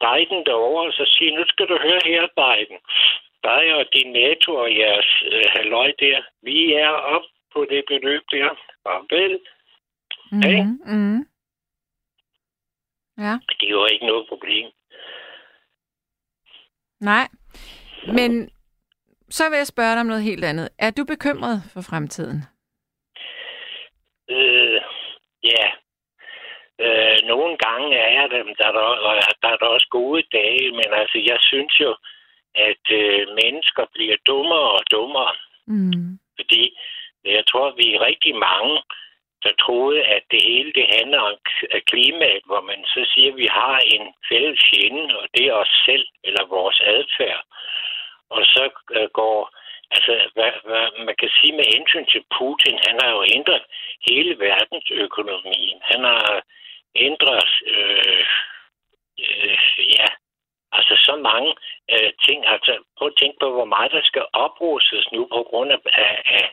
Biden 0.03 0.45
derovre 0.45 0.87
og 0.87 0.93
så 0.93 1.05
sige, 1.17 1.35
nu 1.35 1.43
skal 1.47 1.67
du 1.67 1.77
høre 1.87 2.01
her, 2.05 2.27
Biden. 2.41 2.77
Dig 3.43 3.73
og 3.75 3.85
din 3.93 4.11
NATO 4.11 4.55
og 4.55 4.77
jeres 4.77 5.23
øh, 5.31 5.43
halløj 5.55 5.91
der, 5.99 6.21
vi 6.41 6.73
er 6.73 6.89
op 6.89 7.21
på 7.53 7.65
det 7.69 7.83
beløb 7.87 8.21
der. 8.31 8.49
Farvel. 8.83 9.39
Hey. 10.43 10.61
Mm-hmm. 10.61 10.95
Mm. 10.95 11.27
Ja, 13.17 13.33
Det 13.59 13.67
er 13.67 13.69
jo 13.69 13.85
ikke 13.85 14.05
noget 14.05 14.27
problem. 14.27 14.71
nej. 16.99 17.27
Men 18.13 18.49
så 19.29 19.49
vil 19.49 19.57
jeg 19.57 19.67
spørge 19.67 19.91
dig 19.93 19.99
om 20.01 20.05
noget 20.07 20.23
helt 20.23 20.45
andet. 20.45 20.69
Er 20.79 20.91
du 20.91 21.05
bekymret 21.05 21.57
for 21.73 21.81
fremtiden? 21.89 22.39
Øh, 24.29 24.81
ja. 25.43 25.65
Øh, 26.85 27.17
nogle 27.27 27.57
gange 27.57 27.97
er 27.97 28.11
jeg 28.21 28.29
dem, 28.29 28.47
der 28.57 28.67
er 28.67 28.71
der, 28.71 28.79
og 28.79 29.13
der 29.41 29.49
er 29.49 29.57
der 29.57 29.65
også 29.65 29.87
gode 29.91 30.23
dage, 30.31 30.71
men 30.71 30.87
altså, 30.93 31.17
jeg 31.31 31.37
synes 31.41 31.73
jo, 31.79 31.95
at 32.69 32.85
øh, 33.01 33.27
mennesker 33.41 33.85
bliver 33.93 34.17
dummere 34.27 34.71
og 34.77 34.83
dummere. 34.91 35.33
Mm. 35.67 36.19
Fordi 36.35 36.77
jeg 37.25 37.43
tror, 37.47 37.71
vi 37.71 37.93
er 37.93 38.05
rigtig 38.09 38.35
mange, 38.35 38.75
der 39.43 39.53
troede, 39.63 40.03
at 40.03 40.23
det 40.31 40.41
hele 40.43 40.71
det 40.73 40.87
handler 40.97 41.19
om 41.19 41.37
klimaet, 41.91 42.43
hvor 42.45 42.61
man 42.61 42.79
så 42.85 43.01
siger, 43.13 43.31
at 43.31 43.37
vi 43.37 43.47
har 43.51 43.77
en 43.95 44.13
fælles 44.29 44.59
fjende, 44.69 45.19
og 45.19 45.27
det 45.33 45.45
er 45.45 45.53
os 45.53 45.73
selv 45.85 46.05
eller 46.23 46.45
vores 46.45 46.79
adfærd. 46.93 47.43
Og 48.29 48.41
så 48.53 48.69
øh, 48.95 49.09
går, 49.19 49.39
altså 49.91 50.13
hvad, 50.35 50.51
hvad 50.67 51.05
man 51.05 51.15
kan 51.21 51.31
sige 51.37 51.53
med 51.59 51.65
hensyn 51.75 52.05
til 52.13 52.23
Putin, 52.37 52.77
han 52.87 52.95
har 53.01 53.11
jo 53.17 53.23
ændret 53.35 53.63
hele 54.09 54.39
verdensøkonomien. 54.39 55.77
Han 55.81 56.01
har 56.03 56.43
ændret, 56.95 57.51
øh, 57.73 58.25
øh, 59.25 59.57
ja, 59.97 60.07
altså 60.71 60.93
så 61.07 61.13
mange 61.29 61.51
øh, 61.93 62.11
ting. 62.25 62.39
Altså 62.53 62.71
prøv 62.97 63.07
at 63.07 63.17
tænke 63.21 63.37
på, 63.41 63.47
hvor 63.57 63.65
meget 63.75 63.91
der 63.91 64.03
skal 64.03 64.25
oprustes 64.33 65.05
nu 65.15 65.21
på 65.35 65.41
grund 65.49 65.69
af, 65.71 65.79
af, 65.93 66.49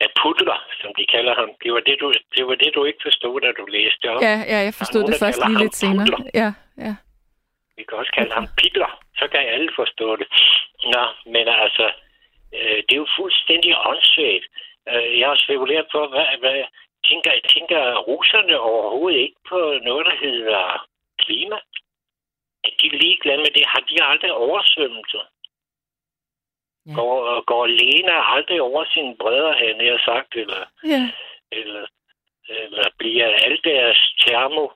af, 0.00 0.10
pudler, 0.20 0.58
som 0.80 0.90
de 0.98 1.04
kalder 1.14 1.34
ham. 1.40 1.50
Det 1.62 1.72
var 1.72 1.80
det, 1.80 1.96
du, 2.00 2.12
det 2.36 2.46
var 2.46 2.54
det, 2.54 2.70
du 2.74 2.84
ikke 2.84 3.02
forstod, 3.02 3.40
da 3.40 3.52
du 3.60 3.64
læste 3.66 4.04
op. 4.12 4.22
Ja, 4.22 4.36
ja, 4.52 4.58
jeg 4.68 4.74
forstod 4.74 5.00
nogen, 5.00 5.12
det 5.12 5.22
først 5.24 5.40
lige 5.46 5.58
lidt 5.64 5.74
senere. 5.74 6.06
pudler. 6.06 6.30
Ja, 6.40 6.48
ja. 6.86 6.94
Vi 7.76 7.82
kan 7.88 7.98
også 7.98 8.12
kalde 8.18 8.32
ham 8.38 8.46
Pitler. 8.58 8.92
Så 9.18 9.24
kan 9.32 9.40
alle 9.54 9.70
forstå 9.80 10.16
det. 10.16 10.26
Nå, 10.94 11.04
men 11.34 11.44
altså, 11.48 11.86
øh, 12.56 12.78
det 12.86 12.92
er 12.92 13.02
jo 13.04 13.08
fuldstændig 13.18 13.70
åndssvagt. 13.90 14.46
Øh, 14.90 15.18
jeg 15.20 15.28
har 15.28 15.38
spekuleret 15.46 15.86
på, 15.92 16.00
hvad, 16.12 16.26
hvad 16.42 16.56
tænker, 17.08 17.32
tænker 17.54 17.80
russerne 18.10 18.60
overhovedet 18.60 19.18
ikke 19.18 19.40
på 19.48 19.58
noget, 19.88 20.06
der 20.06 20.16
hedder 20.26 20.86
klima? 21.18 21.58
Er 22.64 22.70
de 22.82 22.88
ligeglade 22.88 23.38
med 23.38 23.52
det? 23.56 23.64
Har 23.66 23.80
de 23.90 24.04
aldrig 24.10 24.32
oversvømmelser? 24.32 25.24
Ja. 26.86 26.94
Går, 26.94 27.44
går 27.50 27.66
Lena 27.66 28.16
aldrig 28.34 28.62
over 28.62 28.84
sine 28.94 29.16
bredder, 29.20 29.52
havde 29.52 29.86
jeg 29.92 30.00
sagt, 30.04 30.34
eller, 30.42 30.62
Ja, 30.92 31.02
eller, 31.52 31.86
eller 32.48 32.84
bliver 32.98 33.28
alt 33.46 33.64
deres 33.64 34.00
termo, 34.20 34.68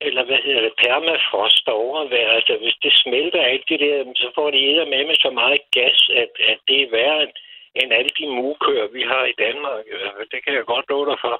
eller 0.00 0.24
hvad 0.24 0.40
hedder 0.44 0.62
det, 0.62 0.74
permafrost 0.84 1.68
overvejr, 1.68 2.30
altså 2.38 2.54
hvis 2.62 2.76
det 2.82 2.92
smelter 3.04 3.42
alt 3.42 3.68
det 3.68 3.80
der, 3.80 4.12
så 4.16 4.28
får 4.34 4.50
de 4.50 4.64
æder 4.70 4.86
med 4.86 5.04
med 5.06 5.16
så 5.20 5.30
meget 5.30 5.60
gas, 5.70 5.98
at, 6.22 6.32
at 6.52 6.58
det 6.68 6.82
er 6.82 6.90
værre 6.90 7.22
end, 7.22 7.32
end 7.74 7.92
alle 7.92 8.12
de 8.18 8.26
mugekøer, 8.26 8.88
vi 8.96 9.02
har 9.02 9.24
i 9.24 9.34
Danmark. 9.44 9.84
Det 10.32 10.44
kan 10.44 10.54
jeg 10.54 10.64
godt 10.64 10.86
love 10.90 11.06
dig 11.10 11.18
for. 11.20 11.34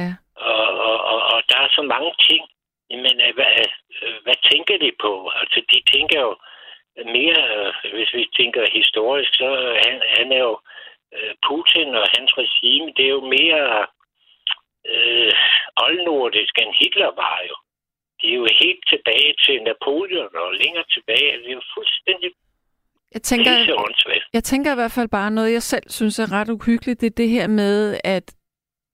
ja. 0.00 0.10
Og, 0.36 0.66
og, 0.88 0.96
og, 1.12 1.20
og 1.32 1.42
der 1.48 1.58
er 1.64 1.68
så 1.78 1.82
mange 1.82 2.12
ting. 2.28 2.42
Men 3.04 3.14
øh, 3.26 3.34
hvad, 3.36 3.52
øh, 4.02 4.16
hvad 4.24 4.38
tænker 4.50 4.76
de 4.84 4.90
på? 5.04 5.12
Altså, 5.40 5.58
de 5.72 5.78
tænker 5.94 6.20
jo 6.28 6.34
mere, 7.16 7.40
øh, 7.56 7.72
hvis 7.94 8.12
vi 8.18 8.24
tænker 8.38 8.74
historisk, 8.78 9.30
så 9.34 9.48
han, 9.84 9.94
han 10.16 10.32
er 10.32 10.42
jo 10.48 10.54
Putin 11.46 11.88
og 12.00 12.06
hans 12.16 12.32
regime, 12.42 12.92
det 12.96 13.04
er 13.04 13.14
jo 13.18 13.24
mere 13.38 13.86
øh, 14.92 15.32
oldnordisk 15.86 16.54
end 16.62 16.72
Hitler 16.80 17.10
var 17.22 17.38
jo. 17.48 17.56
Det 18.20 18.30
er 18.30 18.38
jo 18.42 18.48
helt 18.62 18.84
tilbage 18.92 19.32
til 19.44 19.62
Napoleon 19.62 20.34
og 20.44 20.54
længere 20.62 20.84
tilbage. 20.94 21.38
Det 21.38 21.48
er 21.50 21.58
jo 21.60 21.62
fuldstændig 21.74 22.30
Jeg 23.14 23.22
tænker, 23.22 23.50
jeg 24.32 24.44
tænker 24.44 24.72
i 24.72 24.74
hvert 24.74 24.96
fald 24.96 25.08
bare 25.08 25.30
noget, 25.30 25.52
jeg 25.52 25.62
selv 25.62 25.90
synes 25.90 26.18
er 26.18 26.32
ret 26.32 26.50
uhyggeligt, 26.50 27.00
det 27.00 27.06
er 27.06 27.20
det 27.22 27.28
her 27.28 27.46
med, 27.46 28.00
at, 28.04 28.34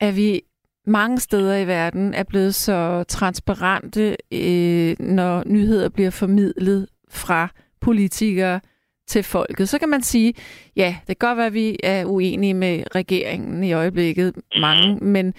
at 0.01 0.17
vi 0.17 0.43
mange 0.89 1.21
steder 1.21 1.57
i 1.57 1.67
verden 1.67 2.15
er 2.15 2.23
blevet 2.23 2.55
så 2.55 3.05
transparente, 3.09 4.17
øh, 4.33 4.97
når 5.01 5.43
nyheder 5.47 5.89
bliver 5.89 6.11
formidlet 6.11 6.87
fra 7.11 7.49
politikere 7.81 8.61
til 9.09 9.23
folket. 9.23 9.69
Så 9.69 9.79
kan 9.79 9.89
man 9.89 10.03
sige, 10.03 10.35
ja, 10.77 10.97
det 11.01 11.19
kan 11.19 11.29
godt 11.29 11.37
være, 11.37 11.47
at 11.47 11.55
vi 11.55 11.77
er 11.83 12.05
uenige 12.05 12.55
med 12.55 12.85
regeringen 12.95 13.65
i 13.65 13.73
øjeblikket, 13.73 14.35
mange, 14.61 14.97
men 14.97 15.35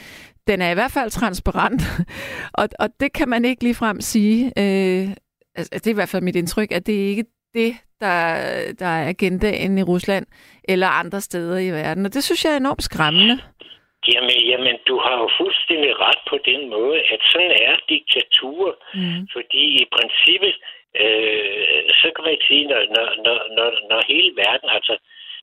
den 0.47 0.61
er 0.61 0.71
i 0.71 0.73
hvert 0.73 0.91
fald 0.91 1.11
transparent, 1.11 1.81
og, 2.53 2.69
og 2.79 2.89
det 2.99 3.13
kan 3.13 3.29
man 3.29 3.45
ikke 3.45 3.63
ligefrem 3.63 4.01
sige. 4.01 4.45
Øh, 4.45 5.09
altså, 5.55 5.69
det 5.73 5.87
er 5.87 5.91
i 5.91 5.93
hvert 5.93 6.09
fald 6.09 6.23
mit 6.23 6.35
indtryk, 6.35 6.71
at 6.71 6.85
det 6.85 7.03
er 7.03 7.07
ikke 7.07 7.25
det, 7.53 7.75
der, 7.99 8.35
der 8.79 8.85
er 8.85 9.07
agendaen 9.07 9.77
i 9.77 9.83
Rusland 9.83 10.25
eller 10.63 10.87
andre 10.87 11.21
steder 11.21 11.57
i 11.57 11.69
verden, 11.69 12.05
og 12.05 12.13
det 12.13 12.23
synes 12.23 12.45
jeg 12.45 12.53
er 12.53 12.57
enormt 12.57 12.83
skræmmende. 12.83 13.39
Jamen, 14.13 14.39
jamen, 14.51 14.75
du 14.89 14.95
har 15.05 15.15
jo 15.21 15.27
fuldstændig 15.39 15.91
ret 16.05 16.21
på 16.29 16.37
den 16.49 16.61
måde, 16.75 16.97
at 17.13 17.21
sådan 17.31 17.51
er 17.51 17.75
diktatur. 17.89 18.65
Mm. 18.93 19.21
Fordi 19.33 19.63
i 19.83 19.85
princippet, 19.95 20.55
øh, 21.03 21.83
så 22.01 22.07
kan 22.15 22.23
man 22.29 22.37
sige, 22.47 22.63
når, 22.71 22.81
når, 22.95 23.07
når, 23.25 23.69
når, 23.89 24.01
hele 24.11 24.31
verden, 24.43 24.69
altså, 24.77 24.95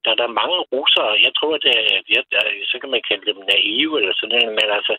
der 0.04 0.10
er 0.10 0.20
der 0.22 0.38
mange 0.42 0.58
russere, 0.74 1.10
jeg 1.26 1.32
tror, 1.38 1.56
det 1.64 1.72
er, 1.78 1.84
jeg, 2.14 2.22
der- 2.32 2.64
så 2.70 2.76
kan 2.80 2.90
man 2.94 3.02
kalde 3.08 3.26
dem 3.30 3.40
naive 3.52 3.92
eller 4.00 4.14
sådan 4.16 4.32
noget, 4.34 4.48
men 4.58 4.68
altså, 4.78 4.94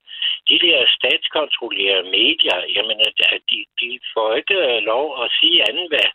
de 0.50 0.56
der 0.66 0.78
statskontrollerede 0.98 2.10
medier, 2.20 2.58
jamen, 2.76 2.98
at 3.36 3.42
de, 3.52 3.60
de 3.82 3.90
får 4.14 4.30
ikke 4.40 4.58
øh, 4.70 4.78
lov 4.92 5.06
at 5.24 5.32
sige 5.40 5.58
andet, 5.70 5.88
hvad, 5.94 6.10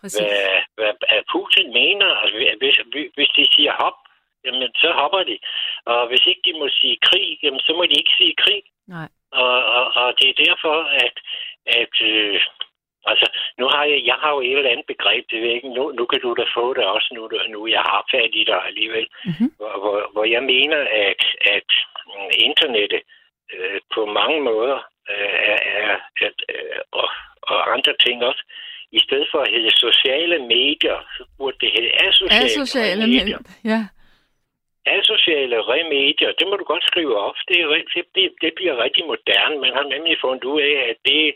Præcis. 0.00 0.20
hvad, 0.20 0.60
hvad, 0.78 0.92
hvad 1.00 1.22
Putin 1.32 1.68
mener. 1.80 2.08
Altså, 2.22 2.36
hvis, 2.60 2.76
hvis 3.16 3.30
de 3.38 3.44
siger 3.54 3.72
hop, 3.82 3.98
jamen, 4.48 4.68
så 4.82 4.88
hopper 5.00 5.22
de. 5.30 5.36
Og 5.92 6.00
hvis 6.08 6.24
ikke 6.30 6.42
de 6.48 6.52
må 6.60 6.66
sige 6.80 6.96
krig, 7.08 7.28
jamen, 7.42 7.60
så 7.66 7.72
må 7.76 7.82
de 7.90 7.96
ikke 8.00 8.14
sige 8.20 8.34
krig. 8.44 8.62
Nej. 8.96 9.08
Og, 9.42 9.54
og, 9.76 9.84
og 10.02 10.08
det 10.18 10.26
er 10.30 10.42
derfor, 10.46 10.76
at, 11.06 11.16
at 11.80 11.94
øh, 12.12 12.40
altså, 13.10 13.26
nu 13.58 13.64
har 13.74 13.84
jeg, 13.84 14.00
jeg 14.10 14.16
har 14.22 14.30
jo 14.34 14.40
et 14.40 14.58
eller 14.58 14.70
andet 14.74 14.86
begreb, 14.94 15.24
det 15.30 15.42
ved 15.42 15.50
ikke, 15.56 15.68
nu, 15.78 15.84
nu 15.98 16.04
kan 16.10 16.20
du 16.24 16.30
da 16.40 16.44
få 16.58 16.74
det 16.74 16.84
også, 16.94 17.08
nu, 17.16 17.22
nu 17.54 17.66
jeg 17.76 17.80
har 17.90 18.00
fat 18.14 18.32
i 18.40 18.44
dig 18.50 18.60
alligevel, 18.70 19.06
Mhm. 19.30 19.48
hvor, 19.58 19.72
hvor, 19.82 19.96
hvor 20.12 20.24
jeg 20.34 20.42
mener, 20.54 20.80
at, 21.08 21.22
at 21.56 21.68
mm, 22.06 22.30
internettet 22.48 23.02
øh, 23.54 23.80
på 23.94 24.00
mange 24.18 24.38
måder 24.50 24.78
øh, 25.10 25.36
er, 25.52 25.58
er 25.80 25.96
at, 26.26 26.36
øh, 26.54 26.78
og, 26.92 27.08
og 27.42 27.72
andre 27.74 27.92
ting 28.04 28.24
også, 28.24 28.42
i 28.92 29.00
stedet 29.06 29.28
for 29.32 29.38
at 29.40 29.50
hedde 29.54 29.70
sociale 29.86 30.38
medier, 30.38 30.98
så 31.16 31.22
burde 31.38 31.56
det 31.60 31.70
hedde 31.74 31.90
asociale, 32.06 32.44
Asociale 32.44 33.06
medier. 33.06 33.20
medier. 33.24 33.38
Ja. 33.64 33.80
Asociale 34.98 35.58
remedier, 35.72 36.32
det 36.38 36.46
må 36.48 36.54
du 36.56 36.64
godt 36.64 36.84
skrive 36.90 37.14
op. 37.26 37.36
Det, 37.48 37.56
er, 37.60 37.68
det, 37.94 38.04
det, 38.14 38.24
det 38.42 38.52
bliver 38.56 38.82
rigtig 38.84 39.06
moderne. 39.06 39.56
Man 39.64 39.72
har 39.78 39.82
nemlig 39.94 40.16
fundet 40.20 40.44
ud 40.44 40.60
af, 40.60 40.78
at 40.90 40.96
det 41.04 41.34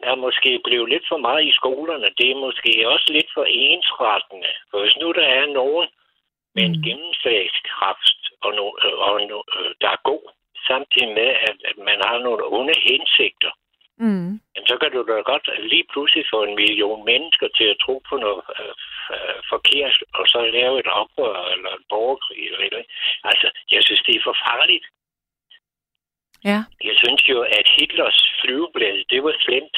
er 0.00 0.14
måske 0.14 0.60
blevet 0.64 0.88
lidt 0.88 1.06
for 1.08 1.16
meget 1.16 1.44
i 1.44 1.52
skolerne. 1.60 2.08
Det 2.18 2.30
er 2.30 2.44
måske 2.46 2.88
også 2.88 3.08
lidt 3.12 3.30
for 3.34 3.44
ensrettende. 3.48 4.50
For 4.70 4.78
hvis 4.82 4.96
nu 5.02 5.12
der 5.12 5.26
er 5.40 5.46
nogen 5.46 5.86
med 6.54 6.62
en 6.64 6.76
Mm. 6.76 6.82
gennemslagskraft, 6.86 8.20
og 8.44 8.50
no, 8.54 8.66
og 9.06 9.14
no, 9.28 9.38
øh, 9.56 9.70
der 9.80 9.88
er 9.88 10.00
god, 10.10 10.24
samtidig 10.66 11.08
med, 11.08 11.30
at, 11.48 11.56
at 11.70 11.76
man 11.88 11.98
har 12.08 12.18
nogle 12.18 12.42
onde 12.58 12.74
hensigter, 12.90 13.50
Mm. 13.98 14.30
jamen, 14.54 14.68
så 14.70 14.76
kan 14.80 14.90
du 14.92 15.00
da 15.08 15.12
godt 15.32 15.46
lige 15.72 15.86
pludselig 15.92 16.24
få 16.32 16.38
en 16.44 16.54
million 16.54 17.04
mennesker 17.04 17.48
til 17.58 17.66
at 17.72 17.80
tro 17.84 18.02
på 18.08 18.14
noget 18.16 18.42
øh, 18.60 18.74
øh, 19.14 19.38
forkert, 19.52 19.96
og 20.18 20.24
så 20.32 20.38
lave 20.58 20.74
et 20.78 20.90
oprør 21.00 21.38
eller 21.54 21.70
en 21.78 21.84
borgerkrig. 21.88 22.42
Eller 22.46 22.58
eller. 22.66 22.82
Altså, 23.30 23.48
jeg 23.74 23.82
synes, 23.84 24.02
det 24.06 24.14
er 24.16 24.26
for 24.28 24.36
farligt. 24.46 24.86
Ja. 26.50 26.58
Jeg 26.88 26.96
synes 27.02 27.22
jo, 27.32 27.38
at 27.58 27.66
Hitlers 27.76 28.20
flyveblad, 28.40 28.96
det 29.10 29.20
var 29.24 29.34
slemt, 29.44 29.76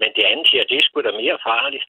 men 0.00 0.08
det 0.16 0.24
andet 0.32 0.48
her, 0.52 0.62
det 0.68 0.76
er 0.76 0.84
sgu 0.84 1.00
da 1.00 1.10
mere 1.10 1.38
farligt. 1.50 1.86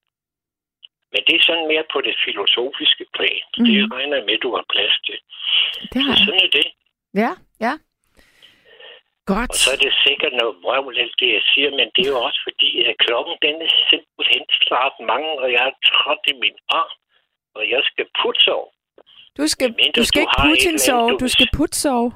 Men 1.14 1.22
det 1.28 1.36
er 1.36 1.44
sådan 1.48 1.68
mere 1.68 1.86
på 1.94 2.02
det 2.02 2.16
filosofiske 2.26 3.06
plan. 3.16 3.44
Mm. 3.58 3.66
Det 3.66 3.92
regner 3.94 4.18
jeg 4.18 4.26
med, 4.26 4.38
du 4.38 4.56
har 4.56 4.66
plads 4.74 4.96
til. 5.08 5.18
Det 5.94 6.02
har 6.06 6.16
Så 6.16 6.26
sådan 6.26 6.42
er 6.46 6.52
det. 6.60 6.68
Ja, 7.22 7.32
ja. 7.66 7.74
Godt. 9.34 9.52
Og 9.52 9.58
så 9.64 9.70
er 9.76 9.80
det 9.86 9.94
sikkert 10.08 10.34
noget 10.42 10.54
vrøvl, 10.64 10.96
det 11.20 11.30
jeg 11.38 11.44
siger, 11.52 11.70
men 11.80 11.88
det 11.96 12.02
er 12.06 12.12
jo 12.16 12.20
også 12.28 12.40
fordi, 12.48 12.70
at 12.90 12.96
klokken 13.06 13.34
den 13.46 13.56
er 13.68 13.72
simpelthen 13.92 14.44
snart 14.68 14.96
mange, 15.12 15.30
og 15.44 15.48
jeg 15.56 15.64
er 15.72 15.76
trådt 15.90 16.24
i 16.34 16.36
min 16.44 16.58
arm, 16.82 16.94
og 17.58 17.64
jeg 17.74 17.82
skal 17.90 18.06
putte 18.22 18.52
over. 18.58 18.72
Du 19.40 19.46
skal, 19.54 19.68
du 19.98 20.04
skal 20.10 20.24
du 20.44 20.48
ikke 20.56 20.68
andet, 20.68 20.82
sove, 20.82 21.18
du 21.24 21.28
skal 21.36 21.48
Put 21.58 21.76
sove. 21.84 22.12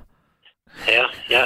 Ja, 0.98 1.06
ja. 1.35 1.44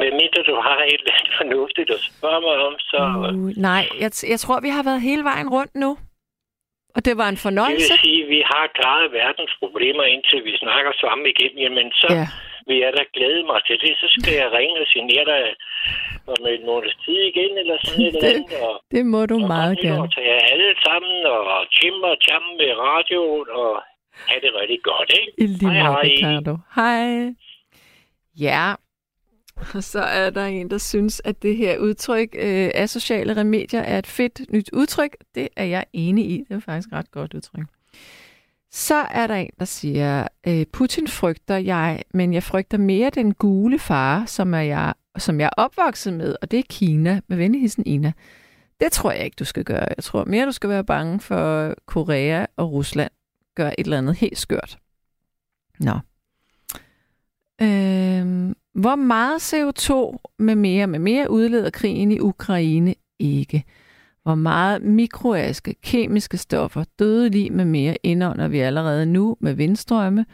Men 0.00 0.10
mindre 0.20 0.40
du 0.50 0.54
har 0.66 0.78
et 0.92 1.00
eller 1.00 1.14
andet 1.18 1.34
fornuftigt 1.40 1.90
at 1.96 2.00
spørge 2.10 2.40
mig 2.46 2.56
om, 2.68 2.74
så 2.90 2.98
Uh, 3.34 3.50
nej, 3.68 3.84
jeg, 4.02 4.10
jeg 4.32 4.40
tror, 4.40 4.60
vi 4.60 4.68
har 4.76 4.82
været 4.82 5.00
hele 5.08 5.24
vejen 5.24 5.48
rundt 5.48 5.74
nu. 5.74 5.90
Og 6.96 7.04
det 7.04 7.14
var 7.20 7.28
en 7.28 7.34
det 7.34 7.46
fornøjelse. 7.46 7.92
vil 7.92 8.00
sige, 8.04 8.22
at 8.24 8.28
vi 8.28 8.40
har 8.52 8.64
klaret 8.78 9.12
verdens 9.12 9.54
problemer, 9.62 10.04
indtil 10.14 10.44
vi 10.44 10.56
snakker 10.64 10.92
sammen 11.00 11.26
igen. 11.34 11.52
Jamen, 11.64 11.92
så 11.92 12.06
Ja. 12.10 12.26
Vil 12.68 12.78
jeg 12.84 12.92
da 12.98 13.02
glæde 13.16 13.42
mig 13.50 13.60
til 13.68 13.76
det. 13.84 13.92
Så 14.02 14.06
skal 14.16 14.34
jeg 14.42 14.48
ringe 14.58 14.76
og 14.82 14.88
signere 14.94 15.24
dig 15.32 15.42
om 16.32 16.40
et 16.54 16.62
måneds 16.70 16.96
tid 17.04 17.18
igen, 17.30 17.52
eller 17.62 17.76
sådan 17.84 18.00
et 18.02 18.06
eller 18.08 18.20
Det- 18.20 18.34
andet. 18.36 18.60
Og, 18.68 18.74
Det 18.94 19.02
må 19.14 19.20
du 19.32 19.38
og 19.42 19.48
meget 19.56 19.76
gerne. 19.86 20.08
til 20.14 20.22
jer 20.30 20.40
alle 20.52 20.70
sammen, 20.86 21.16
og 21.34 21.60
Tim 21.76 21.96
og 22.10 22.16
Cham 22.24 22.42
med 22.60 22.70
radioen, 22.86 23.48
og 23.62 23.72
have 24.30 24.40
det 24.44 24.50
rigtig 24.60 24.80
godt, 24.90 25.10
ikke? 25.20 25.32
I 25.42 25.46
lige 25.46 25.70
Hej, 25.72 25.90
hej. 25.92 26.02
Ricardo. 26.04 26.52
Hej. 26.78 27.34
Ja, 28.48 28.66
og 29.74 29.82
så 29.82 30.00
er 30.00 30.30
der 30.30 30.44
en, 30.44 30.70
der 30.70 30.78
synes, 30.78 31.22
at 31.24 31.42
det 31.42 31.56
her 31.56 31.78
udtryk, 31.78 32.28
øh, 32.38 32.70
asociale 32.74 33.36
remedier, 33.36 33.80
er 33.80 33.98
et 33.98 34.06
fedt 34.06 34.52
nyt 34.52 34.70
udtryk. 34.72 35.16
Det 35.34 35.48
er 35.56 35.64
jeg 35.64 35.84
enig 35.92 36.24
i. 36.30 36.44
Det 36.48 36.54
er 36.56 36.60
faktisk 36.60 36.88
et 36.88 36.92
ret 36.92 37.10
godt 37.10 37.34
udtryk. 37.34 37.64
Så 38.76 38.94
er 38.94 39.26
der 39.26 39.34
en, 39.34 39.50
der 39.58 39.64
siger, 39.64 40.28
øh, 40.46 40.66
Putin 40.72 41.08
frygter 41.08 41.56
jeg, 41.56 42.02
men 42.14 42.34
jeg 42.34 42.42
frygter 42.42 42.78
mere 42.78 43.10
den 43.10 43.34
gule 43.34 43.78
far, 43.78 44.24
som, 44.26 44.54
er 44.54 44.60
jeg, 44.60 44.94
som 45.18 45.40
jeg 45.40 45.46
er 45.46 45.62
opvokset 45.62 46.12
med, 46.12 46.36
og 46.42 46.50
det 46.50 46.58
er 46.58 46.62
Kina, 46.70 47.20
med 47.28 47.36
venligheden 47.36 47.86
Ina. 47.86 48.12
Det 48.80 48.92
tror 48.92 49.10
jeg 49.12 49.24
ikke, 49.24 49.34
du 49.38 49.44
skal 49.44 49.64
gøre. 49.64 49.86
Jeg 49.96 50.04
tror 50.04 50.24
mere, 50.24 50.46
du 50.46 50.52
skal 50.52 50.70
være 50.70 50.84
bange 50.84 51.20
for 51.20 51.74
Korea 51.86 52.46
og 52.56 52.72
Rusland. 52.72 53.10
Gør 53.54 53.68
et 53.68 53.74
eller 53.78 53.98
andet 53.98 54.16
helt 54.16 54.38
skørt. 54.38 54.78
Nå. 55.80 55.98
Øhm, 57.62 58.56
hvor 58.74 58.96
meget 58.96 59.54
CO2 59.54 60.16
med 60.38 60.54
mere 60.54 60.86
med 60.86 60.98
mere 60.98 61.30
udleder 61.30 61.70
krigen 61.70 62.12
i 62.12 62.20
Ukraine 62.20 62.94
ikke? 63.18 63.64
Hvor 64.26 64.34
meget 64.34 64.82
mikroaske, 64.82 65.74
kemiske 65.82 66.36
stoffer, 66.36 66.84
dødelige 66.98 67.50
med 67.50 67.64
mere 67.64 67.96
indånder 68.02 68.48
vi 68.48 68.58
allerede 68.58 69.06
nu 69.06 69.36
med 69.40 69.54
vindstrømme, 69.54 70.26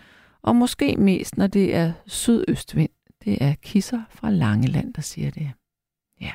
og 0.43 0.57
måske 0.57 0.97
mest, 0.99 1.37
når 1.37 1.47
det 1.47 1.75
er 1.75 1.93
sydøstvind. 2.07 2.91
Det 3.25 3.43
er 3.43 3.55
kisser 3.63 4.03
fra 4.11 4.31
Langeland, 4.31 4.95
der 4.95 5.03
siger 5.03 5.31
det. 5.31 5.51
Ja. 6.21 6.33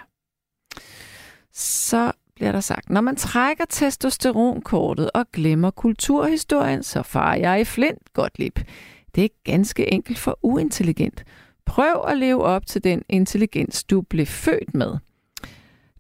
Så 1.53 2.11
bliver 2.35 2.51
der 2.51 2.59
sagt, 2.59 2.89
når 2.89 3.01
man 3.01 3.15
trækker 3.15 3.65
testosteronkortet 3.69 5.11
og 5.13 5.25
glemmer 5.33 5.71
kulturhistorien, 5.71 6.83
så 6.83 7.03
farer 7.03 7.37
jeg 7.37 7.61
i 7.61 7.65
flint, 7.65 8.13
Gottlieb. 8.13 8.59
Det 9.15 9.23
er 9.23 9.29
ganske 9.43 9.93
enkelt 9.93 10.17
for 10.17 10.39
uintelligent. 10.41 11.23
Prøv 11.65 12.05
at 12.07 12.17
leve 12.17 12.43
op 12.43 12.65
til 12.65 12.83
den 12.83 13.03
intelligens, 13.09 13.83
du 13.83 14.01
blev 14.01 14.25
født 14.25 14.73
med. 14.73 14.97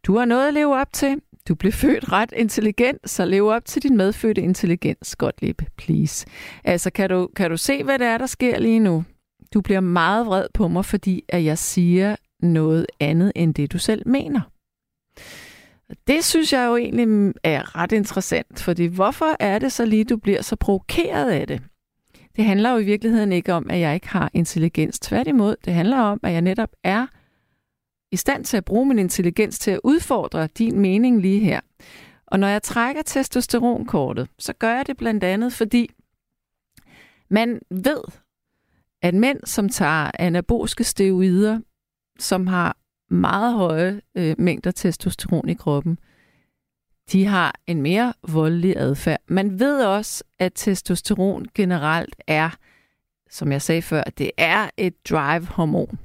Du 0.03 0.17
har 0.17 0.25
noget 0.25 0.47
at 0.47 0.53
leve 0.53 0.75
op 0.75 0.93
til. 0.93 1.21
Du 1.47 1.55
blev 1.55 1.71
født 1.71 2.11
ret 2.11 2.33
intelligent, 2.37 3.09
så 3.09 3.25
lev 3.25 3.47
op 3.47 3.65
til 3.65 3.83
din 3.83 3.97
medfødte 3.97 4.41
intelligens, 4.41 5.15
Gottlieb, 5.15 5.61
please. 5.77 6.27
Altså, 6.63 6.89
kan 6.89 7.09
du, 7.09 7.29
kan 7.35 7.49
du 7.49 7.57
se, 7.57 7.83
hvad 7.83 7.99
det 7.99 8.07
er, 8.07 8.17
der 8.17 8.25
sker 8.25 8.59
lige 8.59 8.79
nu? 8.79 9.03
Du 9.53 9.61
bliver 9.61 9.79
meget 9.79 10.25
vred 10.25 10.45
på 10.53 10.67
mig, 10.67 10.85
fordi 10.85 11.23
at 11.29 11.43
jeg 11.43 11.57
siger 11.57 12.15
noget 12.39 12.85
andet, 12.99 13.31
end 13.35 13.53
det 13.53 13.71
du 13.71 13.77
selv 13.77 14.07
mener. 14.07 14.41
Det 16.07 16.23
synes 16.23 16.53
jeg 16.53 16.67
jo 16.67 16.75
egentlig 16.75 17.33
er 17.43 17.75
ret 17.75 17.91
interessant, 17.91 18.59
fordi 18.59 18.85
hvorfor 18.85 19.35
er 19.39 19.59
det 19.59 19.71
så 19.71 19.85
lige, 19.85 20.03
du 20.03 20.17
bliver 20.17 20.41
så 20.41 20.55
provokeret 20.55 21.31
af 21.31 21.47
det? 21.47 21.61
Det 22.35 22.45
handler 22.45 22.71
jo 22.71 22.77
i 22.77 22.83
virkeligheden 22.83 23.31
ikke 23.31 23.53
om, 23.53 23.69
at 23.69 23.79
jeg 23.79 23.93
ikke 23.93 24.07
har 24.07 24.31
intelligens. 24.33 24.99
Tværtimod, 24.99 25.55
det 25.65 25.73
handler 25.73 25.97
om, 25.97 26.19
at 26.23 26.33
jeg 26.33 26.41
netop 26.41 26.69
er 26.83 27.07
i 28.11 28.15
stand 28.15 28.45
til 28.45 28.57
at 28.57 28.65
bruge 28.65 28.85
min 28.85 28.99
intelligens 28.99 29.59
til 29.59 29.71
at 29.71 29.79
udfordre 29.83 30.47
din 30.47 30.79
mening 30.79 31.21
lige 31.21 31.39
her. 31.39 31.59
Og 32.27 32.39
når 32.39 32.47
jeg 32.47 32.63
trækker 32.63 33.01
testosteronkortet, 33.01 34.29
så 34.39 34.53
gør 34.53 34.75
jeg 34.75 34.87
det 34.87 34.97
blandt 34.97 35.23
andet, 35.23 35.53
fordi 35.53 35.89
man 37.29 37.59
ved, 37.69 38.01
at 39.01 39.13
mænd, 39.13 39.39
som 39.45 39.69
tager 39.69 40.11
anaboliske 40.19 40.83
steroider, 40.83 41.59
som 42.19 42.47
har 42.47 42.77
meget 43.09 43.53
høje 43.53 44.01
øh, 44.15 44.35
mængder 44.37 44.71
testosteron 44.71 45.49
i 45.49 45.53
kroppen, 45.53 45.99
de 47.11 47.25
har 47.25 47.55
en 47.67 47.81
mere 47.81 48.13
voldelig 48.27 48.77
adfærd. 48.77 49.19
Man 49.27 49.59
ved 49.59 49.85
også, 49.85 50.23
at 50.39 50.51
testosteron 50.55 51.45
generelt 51.55 52.15
er, 52.27 52.49
som 53.29 53.51
jeg 53.51 53.61
sagde 53.61 53.81
før, 53.81 54.03
det 54.03 54.31
er 54.37 54.69
et 54.77 55.09
drive-hormon. 55.09 55.99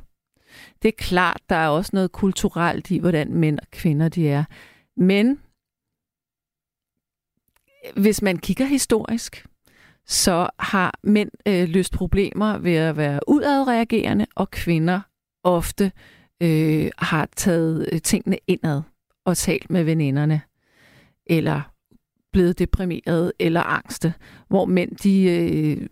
Det 0.83 0.89
er 0.89 1.05
klart, 1.05 1.41
der 1.49 1.57
er 1.57 1.69
også 1.69 1.91
noget 1.95 2.13
kulturelt 2.13 2.91
i, 2.91 2.99
hvordan 2.99 3.35
mænd 3.35 3.59
og 3.59 3.67
kvinder 3.71 4.09
de 4.09 4.29
er. 4.29 4.45
Men 4.97 5.41
hvis 7.97 8.23
man 8.23 8.39
kigger 8.39 8.65
historisk, 8.65 9.47
så 10.07 10.49
har 10.59 10.99
mænd 11.03 11.31
øh, 11.49 11.69
løst 11.69 11.93
problemer 11.93 12.59
ved 12.59 12.75
at 12.75 12.97
være 12.97 13.21
udadreagerende, 13.29 14.27
og 14.35 14.51
kvinder 14.51 15.01
ofte 15.45 15.93
øh, 16.41 16.91
har 16.99 17.29
taget 17.37 17.89
øh, 17.93 18.01
tingene 18.01 18.39
indad 18.47 18.83
og 19.25 19.37
talt 19.37 19.71
med 19.71 19.85
veninderne, 19.85 20.41
eller 21.27 21.73
blevet 22.33 22.59
deprimeret 22.59 23.33
eller 23.39 23.63
angste, 23.63 24.15
hvor 24.49 24.65
mænd 24.65 24.97
de 24.97 25.23
øh, 25.25 25.89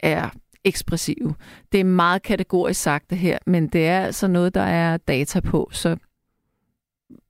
er 0.00 0.30
ekspressive. 0.64 1.34
Det 1.72 1.80
er 1.80 1.84
meget 1.84 2.22
kategorisk 2.22 2.82
sagt 2.82 3.10
det 3.10 3.18
her, 3.18 3.38
men 3.46 3.68
det 3.68 3.86
er 3.86 4.00
altså 4.00 4.28
noget, 4.28 4.54
der 4.54 4.60
er 4.60 4.96
data 4.96 5.40
på, 5.40 5.68
så 5.72 5.96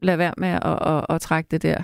lad 0.03 0.17
være 0.17 0.35
med 0.37 0.49
at, 0.49 0.63
at, 0.65 0.79
at, 0.87 1.07
at 1.09 1.21
trække 1.21 1.49
det 1.51 1.63
der 1.63 1.83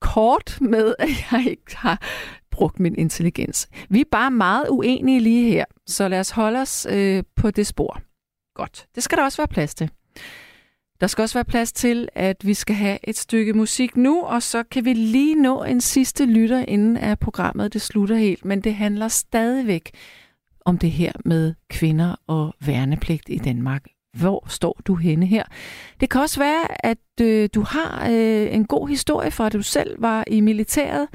kort 0.00 0.58
med, 0.60 0.94
at 0.98 1.08
jeg 1.32 1.46
ikke 1.50 1.76
har 1.76 2.02
brugt 2.50 2.80
min 2.80 2.94
intelligens. 2.98 3.68
Vi 3.88 4.00
er 4.00 4.04
bare 4.10 4.30
meget 4.30 4.68
uenige 4.68 5.20
lige 5.20 5.52
her, 5.52 5.64
så 5.86 6.08
lad 6.08 6.20
os 6.20 6.30
holde 6.30 6.58
os 6.58 6.86
øh, 6.90 7.22
på 7.36 7.50
det 7.50 7.66
spor. 7.66 8.00
Godt. 8.54 8.86
Det 8.94 9.02
skal 9.02 9.18
der 9.18 9.24
også 9.24 9.38
være 9.42 9.48
plads 9.48 9.74
til. 9.74 9.90
Der 11.00 11.06
skal 11.06 11.22
også 11.22 11.34
være 11.34 11.44
plads 11.44 11.72
til, 11.72 12.08
at 12.14 12.46
vi 12.46 12.54
skal 12.54 12.76
have 12.76 12.98
et 13.04 13.16
stykke 13.16 13.52
musik 13.52 13.96
nu, 13.96 14.22
og 14.22 14.42
så 14.42 14.62
kan 14.62 14.84
vi 14.84 14.92
lige 14.92 15.34
nå 15.34 15.62
en 15.62 15.80
sidste 15.80 16.24
lytter, 16.24 16.64
inden 16.68 16.96
at 16.96 17.18
programmet 17.18 17.72
det 17.72 17.82
slutter 17.82 18.16
helt. 18.16 18.44
Men 18.44 18.60
det 18.60 18.74
handler 18.74 19.08
stadigvæk 19.08 19.90
om 20.64 20.78
det 20.78 20.90
her 20.90 21.12
med 21.24 21.54
kvinder 21.70 22.14
og 22.26 22.54
værnepligt 22.66 23.22
i 23.28 23.38
Danmark. 23.38 23.84
Hvor 24.18 24.46
står 24.48 24.80
du 24.86 24.94
henne 24.94 25.26
her? 25.26 25.42
Det 26.00 26.10
kan 26.10 26.20
også 26.20 26.40
være, 26.40 26.86
at 26.86 26.98
øh, 27.20 27.48
du 27.54 27.62
har 27.62 28.08
øh, 28.10 28.54
en 28.54 28.64
god 28.64 28.88
historie 28.88 29.30
fra, 29.30 29.46
at 29.46 29.52
du 29.52 29.62
selv 29.62 30.02
var 30.02 30.24
i 30.26 30.40
militæret, 30.40 31.08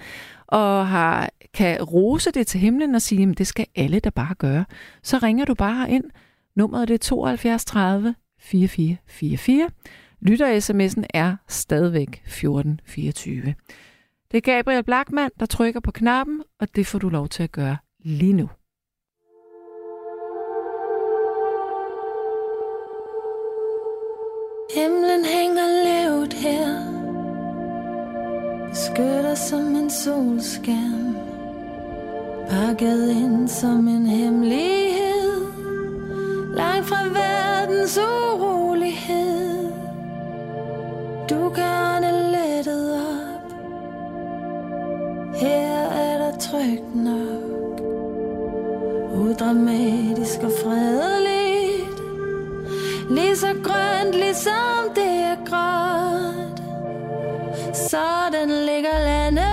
og 0.48 0.88
har, 0.88 1.30
kan 1.54 1.84
rose 1.84 2.32
det 2.32 2.48
til 2.48 2.60
himlen 2.60 2.96
og 2.96 3.02
sige, 3.02 3.30
at 3.30 3.38
det 3.38 3.48
skal 3.48 3.66
alle 3.76 4.00
da 4.00 4.10
bare 4.10 4.36
gøre. 4.36 4.66
Så 5.04 5.18
ringer 5.18 5.46
du 5.46 5.54
bare 5.54 5.92
ind. 5.92 6.04
Nummeret 6.56 6.90
er 6.90 6.98
72 6.98 7.66
30 7.66 8.16
4444. 8.40 9.70
Lytter-sms'en 10.22 11.04
er 11.14 11.36
stadigvæk 11.48 12.10
1424. 12.10 13.56
Det 14.32 14.38
er 14.38 14.42
Gabriel 14.42 14.84
Blackman, 14.84 15.30
der 15.40 15.46
trykker 15.46 15.80
på 15.80 15.92
knappen, 15.92 16.44
og 16.60 16.76
det 16.76 16.88
får 16.88 17.00
du 17.00 17.10
lov 17.10 17.28
til 17.28 17.44
at 17.44 17.52
gøre 17.52 17.78
lige 18.00 18.34
nu. 18.34 18.50
Himlen 24.74 25.26
hænger 25.26 25.84
lavt 25.84 26.34
her. 26.34 26.96
Beskytter 28.70 29.36
som 29.36 29.76
en 29.76 29.90
solskærm. 29.90 31.18
Pakket 32.50 33.10
ind 33.10 33.48
som 33.48 33.88
en 33.88 34.06
hemmelighed. 34.06 35.46
Langt 36.56 36.86
fra 36.88 37.04
verdens 37.06 37.98
urolighed. 37.98 39.72
Du 41.30 41.50
kan 41.50 42.04
det 42.04 42.26
lettet 42.32 42.94
op. 42.94 43.54
Her 45.36 45.90
er 45.90 46.18
der 46.18 46.38
trygt 46.38 46.96
nok. 46.96 47.82
Udramatisk 49.14 50.40
og 50.44 50.52
fredelig. 50.64 51.45
Lige 53.10 53.36
så 53.38 53.48
grønt, 53.64 54.16
ligesom 54.16 54.90
det 54.96 55.14
er 55.32 55.36
gråt. 55.46 56.62
Sådan 57.76 58.50
ligger 58.50 59.00
landet. 59.06 59.46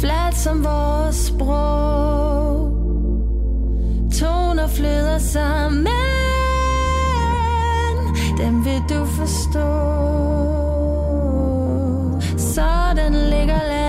Fladt 0.00 0.36
som 0.36 0.64
vores 0.64 1.16
sprog. 1.16 2.70
Toner 4.20 4.66
flyder 4.66 5.18
sammen. 5.18 5.86
Dem 8.38 8.64
vil 8.64 8.82
du 8.88 9.04
forstå. 9.04 9.70
Sådan 12.38 13.12
ligger 13.12 13.58
landet. 13.68 13.83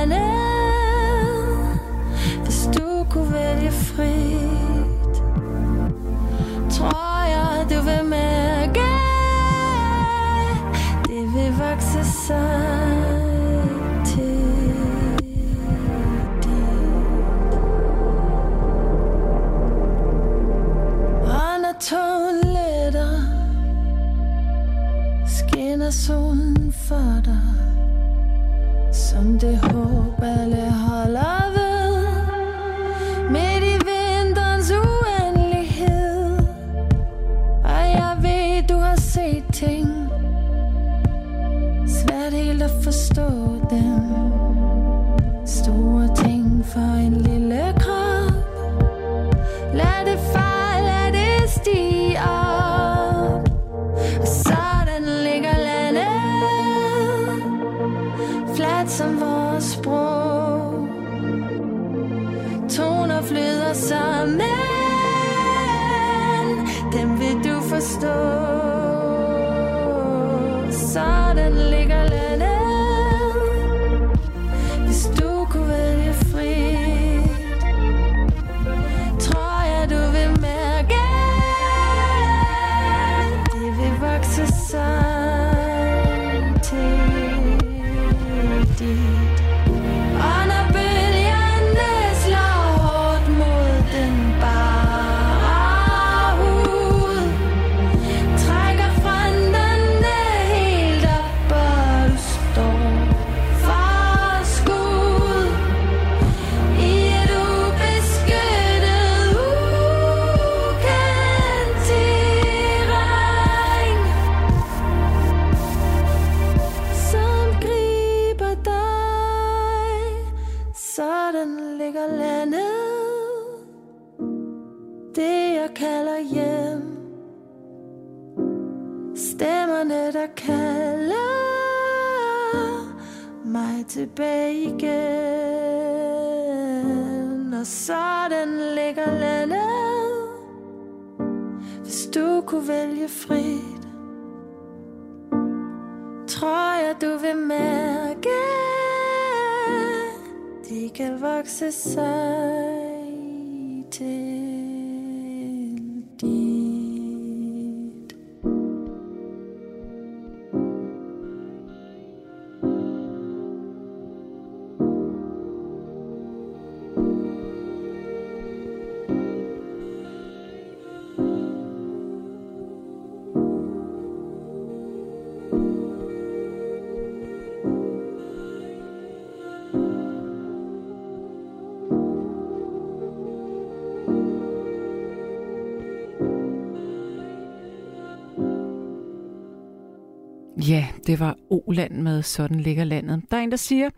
Ja, 190.69 190.87
det 191.07 191.19
var 191.19 191.35
Oland 191.49 191.93
med 191.93 192.21
Sådan 192.21 192.59
ligger 192.59 192.83
landet. 192.83 193.23
Der 193.31 193.37
er 193.37 193.41
en, 193.41 193.51
der 193.51 193.57
siger, 193.57 193.89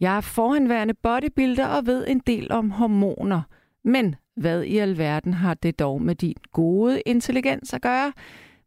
jeg 0.00 0.16
er 0.16 0.20
forhenværende 0.20 0.94
bodybuilder 0.94 1.66
og 1.66 1.86
ved 1.86 2.06
en 2.08 2.18
del 2.18 2.52
om 2.52 2.70
hormoner. 2.70 3.42
Men 3.84 4.14
hvad 4.36 4.62
i 4.62 4.78
alverden 4.78 5.34
har 5.34 5.54
det 5.54 5.78
dog 5.78 6.02
med 6.02 6.14
din 6.14 6.36
gode 6.52 7.00
intelligens 7.00 7.74
at 7.74 7.82
gøre? 7.82 8.12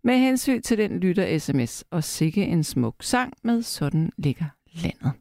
Med 0.03 0.18
hensyn 0.18 0.61
til 0.61 0.77
den 0.77 0.99
lytter 0.99 1.40
sms 1.40 1.84
og 1.91 2.03
sikke 2.03 2.44
en 2.44 2.64
smuk 2.64 2.95
sang 2.99 3.34
med 3.44 3.61
Sådan 3.61 4.11
ligger 4.18 4.45
landet. 4.73 5.11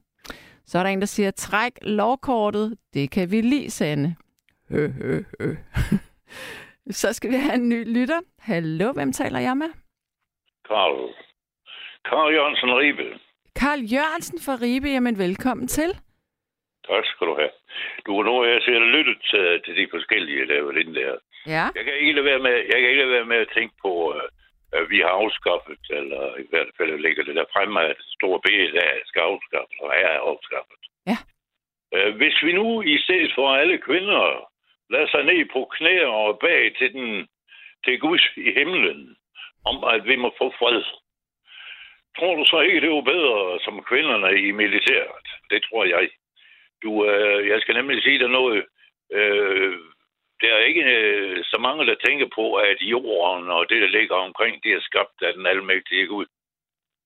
Så 0.66 0.78
er 0.78 0.82
der 0.82 0.90
en, 0.90 1.00
der 1.00 1.06
siger, 1.06 1.30
træk 1.30 1.72
lovkortet, 1.82 2.76
det 2.94 3.10
kan 3.10 3.30
vi 3.30 3.40
lige 3.40 3.70
sande. 3.70 4.14
Hø, 4.68 4.88
hø. 4.88 5.24
Så 6.90 7.12
skal 7.12 7.30
vi 7.30 7.36
have 7.36 7.54
en 7.54 7.68
ny 7.68 7.92
lytter. 7.92 8.20
Hallo, 8.38 8.92
hvem 8.92 9.12
taler 9.12 9.38
jeg 9.38 9.56
med? 9.56 9.68
Karl. 10.68 11.27
Karl 12.04 12.32
Jørgensen 12.34 12.70
Ribe. 12.78 13.18
Karl 13.60 13.80
Jørgensen 13.94 14.38
fra 14.46 14.54
Ribe, 14.64 14.88
jamen 14.88 15.18
velkommen 15.18 15.68
til. 15.68 15.90
Tak 16.88 17.04
skal 17.06 17.26
du 17.26 17.34
have. 17.42 17.54
Du 18.06 18.10
kan 18.16 18.24
nu 18.30 18.34
have 18.42 18.60
set 18.66 18.82
lyttet 18.96 19.18
til, 19.30 19.46
til 19.64 19.74
de 19.80 19.86
forskellige, 19.94 20.46
der 20.48 20.62
var 20.62 20.72
inde 20.82 20.94
der. 21.00 21.14
Ja. 21.46 21.64
Jeg 21.76 21.84
kan 21.84 21.94
ikke 22.00 22.12
lade 22.12 22.24
være 22.30 22.42
med, 22.46 22.54
jeg 22.72 22.78
kan 22.80 22.88
ikke 22.90 23.02
lade 23.04 23.16
være 23.18 23.30
med 23.32 23.36
at 23.36 23.52
tænke 23.56 23.74
på, 23.84 23.92
øh, 24.16 24.28
at 24.78 24.90
vi 24.92 24.98
har 25.04 25.12
afskaffet, 25.22 25.82
eller 25.98 26.22
i 26.44 26.46
hvert 26.50 26.70
fald 26.76 27.00
ligger 27.04 27.22
det 27.24 27.34
der 27.36 27.52
fremme, 27.54 27.80
at 27.80 27.96
store 28.16 28.40
der 28.78 28.90
skal 29.08 29.22
afskaffes, 29.32 29.78
og 29.84 29.90
er 30.04 30.14
afskaffet. 30.30 30.82
Ja. 31.10 31.18
Øh, 31.94 32.16
Hvis 32.20 32.36
vi 32.46 32.52
nu 32.52 32.82
i 32.82 32.98
stedet 33.04 33.32
for 33.36 33.46
alle 33.60 33.78
kvinder 33.78 34.22
lader 34.92 35.08
sig 35.10 35.22
ned 35.24 35.40
på 35.52 35.60
knæ 35.76 36.04
og 36.04 36.38
bag 36.38 36.62
til 36.78 36.92
den 36.92 37.28
til 37.84 38.00
Gud 38.00 38.18
i 38.36 38.50
himlen, 38.58 39.16
om 39.70 39.76
at 39.94 40.02
vi 40.10 40.16
må 40.16 40.28
få 40.38 40.46
fred. 40.58 40.82
Tror 42.18 42.34
du 42.36 42.44
så 42.44 42.60
ikke, 42.60 42.80
det 42.80 42.90
var 42.90 43.00
bedre 43.00 43.60
som 43.64 43.84
kvinderne 43.84 44.30
i 44.48 44.50
militæret? 44.50 45.26
Det 45.50 45.62
tror 45.62 45.84
jeg. 45.84 46.08
Du, 46.82 46.90
øh, 47.10 47.48
jeg 47.48 47.60
skal 47.60 47.74
nemlig 47.74 48.02
sige 48.02 48.18
dig 48.18 48.28
noget. 48.28 48.64
Øh, 49.12 49.78
der 50.40 50.54
er 50.54 50.58
ikke 50.58 50.82
øh, 50.82 51.44
så 51.44 51.58
mange, 51.60 51.86
der 51.86 52.04
tænker 52.06 52.28
på, 52.34 52.54
at 52.54 52.78
jorden 52.80 53.50
og 53.50 53.70
det, 53.70 53.82
der 53.82 53.88
ligger 53.88 54.14
omkring, 54.14 54.62
det 54.62 54.72
er 54.72 54.80
skabt 54.80 55.22
af 55.22 55.34
den 55.34 55.46
almægtige 55.46 56.06
Gud. 56.06 56.26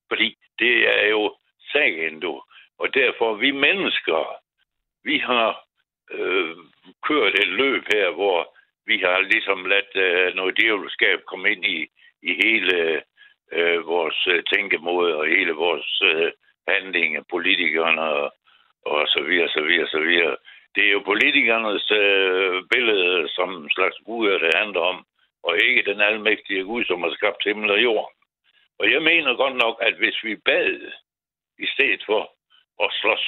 Fordi 0.09 0.37
det 0.59 0.75
er 1.03 1.09
jo 1.09 1.37
sagen, 1.73 2.21
du. 2.21 2.43
Og 2.79 2.95
derfor, 2.95 3.35
vi 3.35 3.51
mennesker, 3.51 4.37
vi 5.05 5.19
har 5.19 5.65
øh, 6.11 6.57
kørt 7.09 7.35
et 7.35 7.49
løb 7.49 7.85
her, 7.95 8.11
hvor 8.11 8.57
vi 8.87 8.99
har 8.99 9.21
ligesom 9.21 9.65
ladt 9.65 9.93
øh, 9.95 10.35
noget 10.35 10.57
djævelskab 10.57 11.21
komme 11.27 11.53
ind 11.53 11.65
i, 11.65 11.87
i 12.23 12.33
hele 12.45 13.03
øh, 13.53 13.87
vores 13.87 14.27
øh, 14.27 14.43
tænkemåde 14.53 15.17
og 15.17 15.27
hele 15.27 15.53
vores 15.53 16.01
øh, 16.03 16.33
handling 16.69 17.17
af 17.17 17.25
politikerne 17.31 18.03
og, 18.03 18.33
og 18.87 19.09
så 19.09 19.21
videre, 19.23 19.49
så 19.49 19.63
videre, 19.63 19.89
så 19.89 20.01
videre. 20.01 20.37
Det 20.75 20.87
er 20.87 20.93
jo 20.93 21.03
politikernes 21.11 21.91
øh, 21.91 22.63
billede 22.73 23.29
som 23.29 23.49
en 23.55 23.71
slags 23.71 23.97
guder, 24.07 24.39
det 24.39 24.55
handler 24.55 24.81
om, 24.81 25.07
og 25.43 25.59
ikke 25.59 25.91
den 25.91 26.01
almægtige 26.01 26.65
Gud, 26.65 26.85
som 26.85 27.03
har 27.03 27.11
skabt 27.11 27.45
himmel 27.45 27.71
og 27.71 27.83
jord. 27.83 28.13
Og 28.79 28.91
jeg 28.93 29.03
mener 29.03 29.37
godt 29.37 29.57
nok, 29.57 29.77
at 29.81 29.95
hvis 29.95 30.25
vi 30.25 30.37
bad 30.37 30.93
i 31.59 31.67
stedet 31.67 32.03
for 32.07 32.23
at 32.85 32.89
slås, 33.01 33.27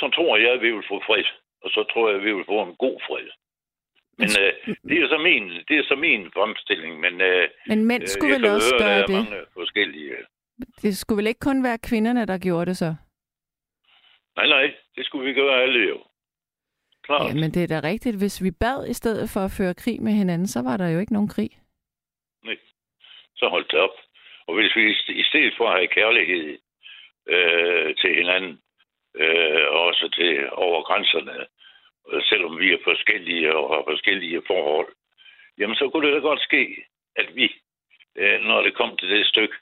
så 0.00 0.10
tror 0.14 0.36
jeg, 0.36 0.50
at 0.52 0.62
vi 0.62 0.70
vil 0.70 0.84
få 0.88 1.02
fred. 1.06 1.24
Og 1.62 1.70
så 1.70 1.84
tror 1.84 2.08
jeg, 2.08 2.16
at 2.18 2.24
vi 2.24 2.32
vil 2.34 2.44
få 2.44 2.62
en 2.62 2.76
god 2.76 3.00
fred. 3.06 3.28
Men 4.18 4.28
øh, 4.42 4.52
det 4.88 5.02
er 5.02 5.08
så 5.08 5.18
min, 5.18 5.44
det 5.68 5.78
er 5.78 5.84
så 5.88 5.94
min 5.96 6.30
fremstilling. 6.32 7.00
Men, 7.00 7.20
øh, 7.20 7.48
Men 7.66 7.84
mænd 7.84 8.02
øh, 8.02 8.08
skulle 8.08 8.34
vel 8.34 8.44
også 8.44 8.74
høre, 8.80 8.88
gøre 8.88 9.02
det? 9.06 9.10
mange 9.10 9.44
forskellige. 9.52 10.14
Det 10.82 10.96
skulle 10.96 11.16
vel 11.16 11.26
ikke 11.26 11.40
kun 11.40 11.64
være 11.64 11.78
kvinderne, 11.78 12.26
der 12.26 12.38
gjorde 12.38 12.66
det 12.66 12.76
så? 12.76 12.94
Nej, 14.36 14.46
nej, 14.46 14.74
det 14.96 15.06
skulle 15.06 15.24
vi 15.28 15.32
gøre 15.34 15.62
alle 15.62 15.88
jo. 15.88 15.98
Klart. 17.02 17.28
Ja, 17.28 17.34
men 17.40 17.50
det 17.54 17.62
er 17.62 17.80
da 17.80 17.88
rigtigt. 17.88 18.16
Hvis 18.18 18.42
vi 18.42 18.50
bad 18.50 18.88
i 18.88 18.92
stedet 18.92 19.30
for 19.30 19.40
at 19.40 19.50
føre 19.58 19.74
krig 19.74 20.02
med 20.02 20.12
hinanden, 20.12 20.46
så 20.46 20.62
var 20.62 20.76
der 20.76 20.88
jo 20.88 20.98
ikke 21.00 21.12
nogen 21.12 21.28
krig. 21.28 21.50
Nej. 22.44 22.56
Så 23.36 23.48
hold 23.48 23.64
det 23.64 23.78
op. 23.78 23.96
Og 24.46 24.54
hvis 24.54 24.76
vi 24.76 24.82
i 24.90 24.92
st- 24.94 25.12
i 25.22 25.22
stedet 25.22 25.54
for 25.56 25.68
at 25.68 25.76
have 25.78 25.88
kærlighed 25.88 26.58
øh, 27.28 27.94
til 27.96 28.14
hinanden, 28.14 28.60
øh, 29.14 29.64
og 29.74 29.80
også 29.90 30.08
til 30.18 30.50
over 30.52 30.82
grænserne, 30.82 31.32
øh, 31.40 31.46
selvom 32.30 32.58
vi 32.58 32.72
er 32.72 32.78
forskellige 32.84 33.56
og 33.56 33.74
har 33.74 33.82
forskellige 33.90 34.42
forhold, 34.46 34.92
jamen 35.58 35.76
så 35.76 35.88
kunne 35.88 36.06
det 36.06 36.14
da 36.14 36.20
godt 36.20 36.40
ske, 36.40 36.84
at 37.16 37.36
vi, 37.36 37.54
øh, 38.16 38.40
når 38.40 38.62
det 38.62 38.74
kom 38.74 38.96
til 38.96 39.08
det 39.08 39.26
stykke, 39.26 39.54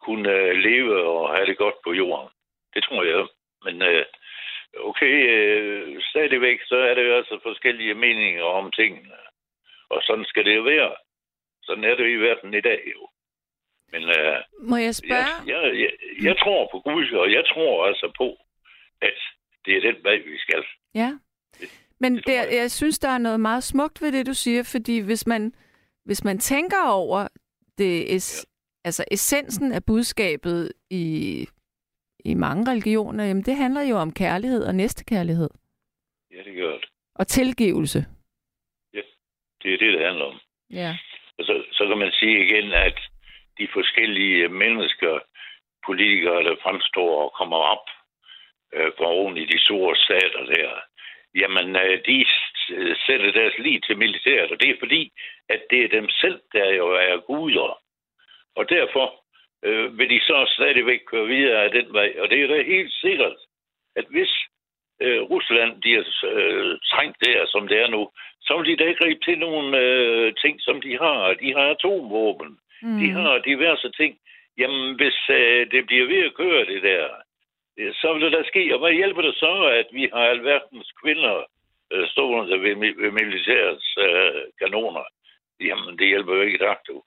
kunne 0.00 0.30
øh, 0.30 0.56
leve 0.56 1.06
og 1.06 1.34
have 1.34 1.46
det 1.46 1.58
godt 1.58 1.74
på 1.84 1.92
jorden. 1.92 2.30
Det 2.74 2.84
tror 2.84 3.04
jeg. 3.04 3.26
Men 3.64 3.82
øh, 3.82 4.04
okay, 4.90 5.14
stadigvæk, 6.10 6.58
så 6.66 6.76
er 6.76 6.94
det 6.94 7.06
jo 7.08 7.14
altså 7.16 7.38
forskellige 7.42 7.94
meninger 7.94 8.42
om 8.42 8.72
tingene. 8.72 9.14
Og 9.90 10.02
sådan 10.02 10.24
skal 10.24 10.44
det 10.44 10.56
jo 10.56 10.62
være. 10.62 10.96
Sådan 11.62 11.84
er 11.84 11.94
det 11.94 12.10
i 12.10 12.16
verden 12.26 12.54
i 12.54 12.60
dag 12.60 12.80
jo. 12.94 13.08
Men 13.92 14.02
øh, 14.02 14.36
Må 14.70 14.76
jeg 14.76 14.84
jeg, 14.84 14.94
spørge? 14.94 15.34
jeg, 15.46 15.80
jeg, 15.82 15.92
jeg 16.22 16.38
tror 16.38 16.68
på 16.72 16.78
Gud, 16.78 17.12
og 17.12 17.32
jeg 17.32 17.44
tror 17.46 17.86
altså 17.86 18.12
på, 18.16 18.28
at 19.00 19.18
det 19.64 19.76
er 19.76 19.80
den 19.80 20.04
vej, 20.04 20.16
vi 20.16 20.38
skal. 20.38 20.64
Ja. 20.94 21.10
Men 22.00 22.16
det 22.16 22.28
jeg. 22.28 22.48
jeg 22.52 22.70
synes, 22.70 22.98
der 22.98 23.08
er 23.08 23.18
noget 23.18 23.40
meget 23.40 23.64
smukt 23.64 24.02
ved 24.02 24.12
det, 24.12 24.26
du 24.26 24.34
siger, 24.34 24.62
fordi 24.62 24.98
hvis 24.98 25.26
man, 25.26 25.54
hvis 26.04 26.24
man 26.24 26.38
tænker 26.38 26.88
over 26.88 27.28
det, 27.78 28.14
es, 28.14 28.46
ja. 28.46 28.88
altså 28.88 29.04
essensen 29.10 29.72
af 29.72 29.84
budskabet 29.84 30.72
i, 30.90 31.46
i 32.24 32.34
mange 32.34 32.70
religioner, 32.70 33.24
jamen 33.24 33.42
det 33.42 33.56
handler 33.56 33.82
jo 33.82 33.96
om 33.96 34.12
kærlighed 34.12 34.64
og 34.64 34.74
næstekærlighed 34.74 35.50
Ja, 36.30 36.42
det 36.44 36.54
gør 36.56 36.72
det. 36.72 36.84
og 37.14 37.26
tilgivelse. 37.26 38.06
Det 39.64 39.74
er 39.74 39.78
det, 39.78 39.92
det 39.94 40.06
handler 40.06 40.24
om. 40.24 40.40
Ja. 40.70 40.90
Og 41.38 41.44
så, 41.44 41.54
så 41.72 41.86
kan 41.88 41.98
man 41.98 42.12
sige 42.12 42.36
igen, 42.46 42.72
at 42.72 42.98
de 43.58 43.68
forskellige 43.72 44.48
mennesker, 44.48 45.18
politikere, 45.86 46.42
der 46.44 46.56
fremstår 46.62 47.24
og 47.24 47.32
kommer 47.38 47.56
op 47.56 47.86
øh, 48.74 48.90
fra 48.98 49.06
oven 49.06 49.36
i 49.36 49.44
de 49.52 49.58
store 49.66 49.96
stater 49.96 50.42
der, 50.54 50.70
jamen 51.34 51.76
øh, 51.76 51.98
de 52.06 52.26
sætter 53.06 53.32
deres 53.32 53.58
liv 53.58 53.80
til 53.80 53.98
militæret, 53.98 54.50
og 54.50 54.60
det 54.60 54.70
er 54.70 54.78
fordi, 54.78 55.12
at 55.48 55.60
det 55.70 55.84
er 55.84 55.88
dem 55.88 56.08
selv, 56.08 56.40
der 56.52 56.68
jo 56.74 56.86
er 56.88 57.16
guder. 57.16 57.78
Og 58.56 58.68
derfor 58.68 59.24
øh, 59.64 59.98
vil 59.98 60.10
de 60.10 60.20
så 60.20 60.52
stadigvæk 60.56 61.00
køre 61.06 61.26
videre 61.26 61.64
af 61.64 61.70
den 61.70 61.92
vej. 61.92 62.14
Og 62.18 62.30
det 62.30 62.42
er 62.42 62.46
da 62.46 62.62
helt 62.62 62.92
sikkert, 62.92 63.36
at 63.96 64.04
hvis 64.10 64.32
øh, 65.00 65.22
Rusland 65.22 65.80
bliver 65.80 66.04
øh, 66.24 66.78
trængt 66.90 67.16
der, 67.26 67.46
som 67.46 67.68
det 67.68 67.78
er 67.82 67.88
nu, 67.88 68.10
så 68.40 68.56
vil 68.56 68.66
de 68.66 68.84
da 68.84 68.92
gribe 68.92 69.24
til 69.24 69.38
nogle 69.38 69.78
øh, 69.78 70.34
ting, 70.34 70.60
som 70.60 70.80
de 70.80 70.98
har. 70.98 71.34
De 71.34 71.52
har 71.54 71.66
atomvåben. 71.70 72.58
Mm. 72.82 72.98
De 72.98 73.10
har 73.10 73.38
diverse 73.38 73.90
ting. 73.90 74.18
Jamen, 74.58 74.94
hvis 74.96 75.18
øh, 75.30 75.70
det 75.70 75.86
bliver 75.86 76.06
ved 76.06 76.24
at 76.24 76.34
køre 76.34 76.64
det 76.64 76.82
der, 76.82 77.08
så 77.76 78.12
vil 78.12 78.22
det 78.22 78.32
da 78.32 78.42
ske. 78.42 78.74
Og 78.74 78.78
hvad 78.78 78.92
hjælper 78.92 79.22
det 79.22 79.34
så, 79.34 79.64
at 79.80 79.86
vi 79.92 80.08
har 80.12 80.24
alverdens 80.24 80.92
kvinder 81.02 81.44
øh, 81.92 82.08
stående 82.08 82.60
ved, 82.62 82.76
ved 83.02 83.10
militærets 83.10 83.96
øh, 83.98 84.42
kanoner? 84.58 85.04
Jamen, 85.60 85.98
det 85.98 86.06
hjælper 86.06 86.34
jo 86.34 86.42
ikke 86.42 86.58
dig, 86.58 86.76
du. 86.88 87.02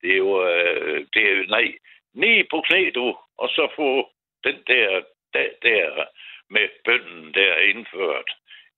Det 0.00 0.12
er 0.12 0.16
jo, 0.16 0.48
øh, 0.48 1.06
det 1.14 1.22
er, 1.30 1.46
nej, 1.46 1.74
ned 2.14 2.44
på 2.50 2.60
knæ, 2.60 2.90
du, 2.94 3.16
og 3.38 3.48
så 3.48 3.68
få 3.76 4.10
den 4.44 4.56
der, 4.66 5.02
der, 5.34 5.48
der 5.62 6.04
med 6.50 6.68
bønden 6.84 7.34
der 7.34 7.56
indført. 7.56 8.30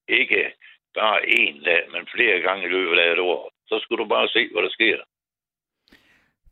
Ikke 0.09 0.53
bare 0.95 1.21
én 1.23 1.65
dag, 1.65 1.91
men 1.93 2.07
flere 2.15 2.41
gange 2.41 2.65
i 2.65 2.69
løbet 2.69 2.99
af 2.99 3.13
et 3.13 3.19
år. 3.19 3.53
Så 3.69 3.79
skulle 3.79 4.05
du 4.05 4.09
bare 4.09 4.29
se, 4.29 4.49
hvad 4.53 4.63
der 4.63 4.69
sker. 4.69 4.99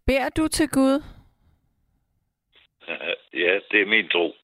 Bær 0.07 0.29
du 0.29 0.49
til 0.49 0.69
Gud? 0.69 1.03
Ja, 3.33 3.61
det 3.71 3.81
er 3.81 3.87
min 3.87 4.09
tro. 4.09 4.35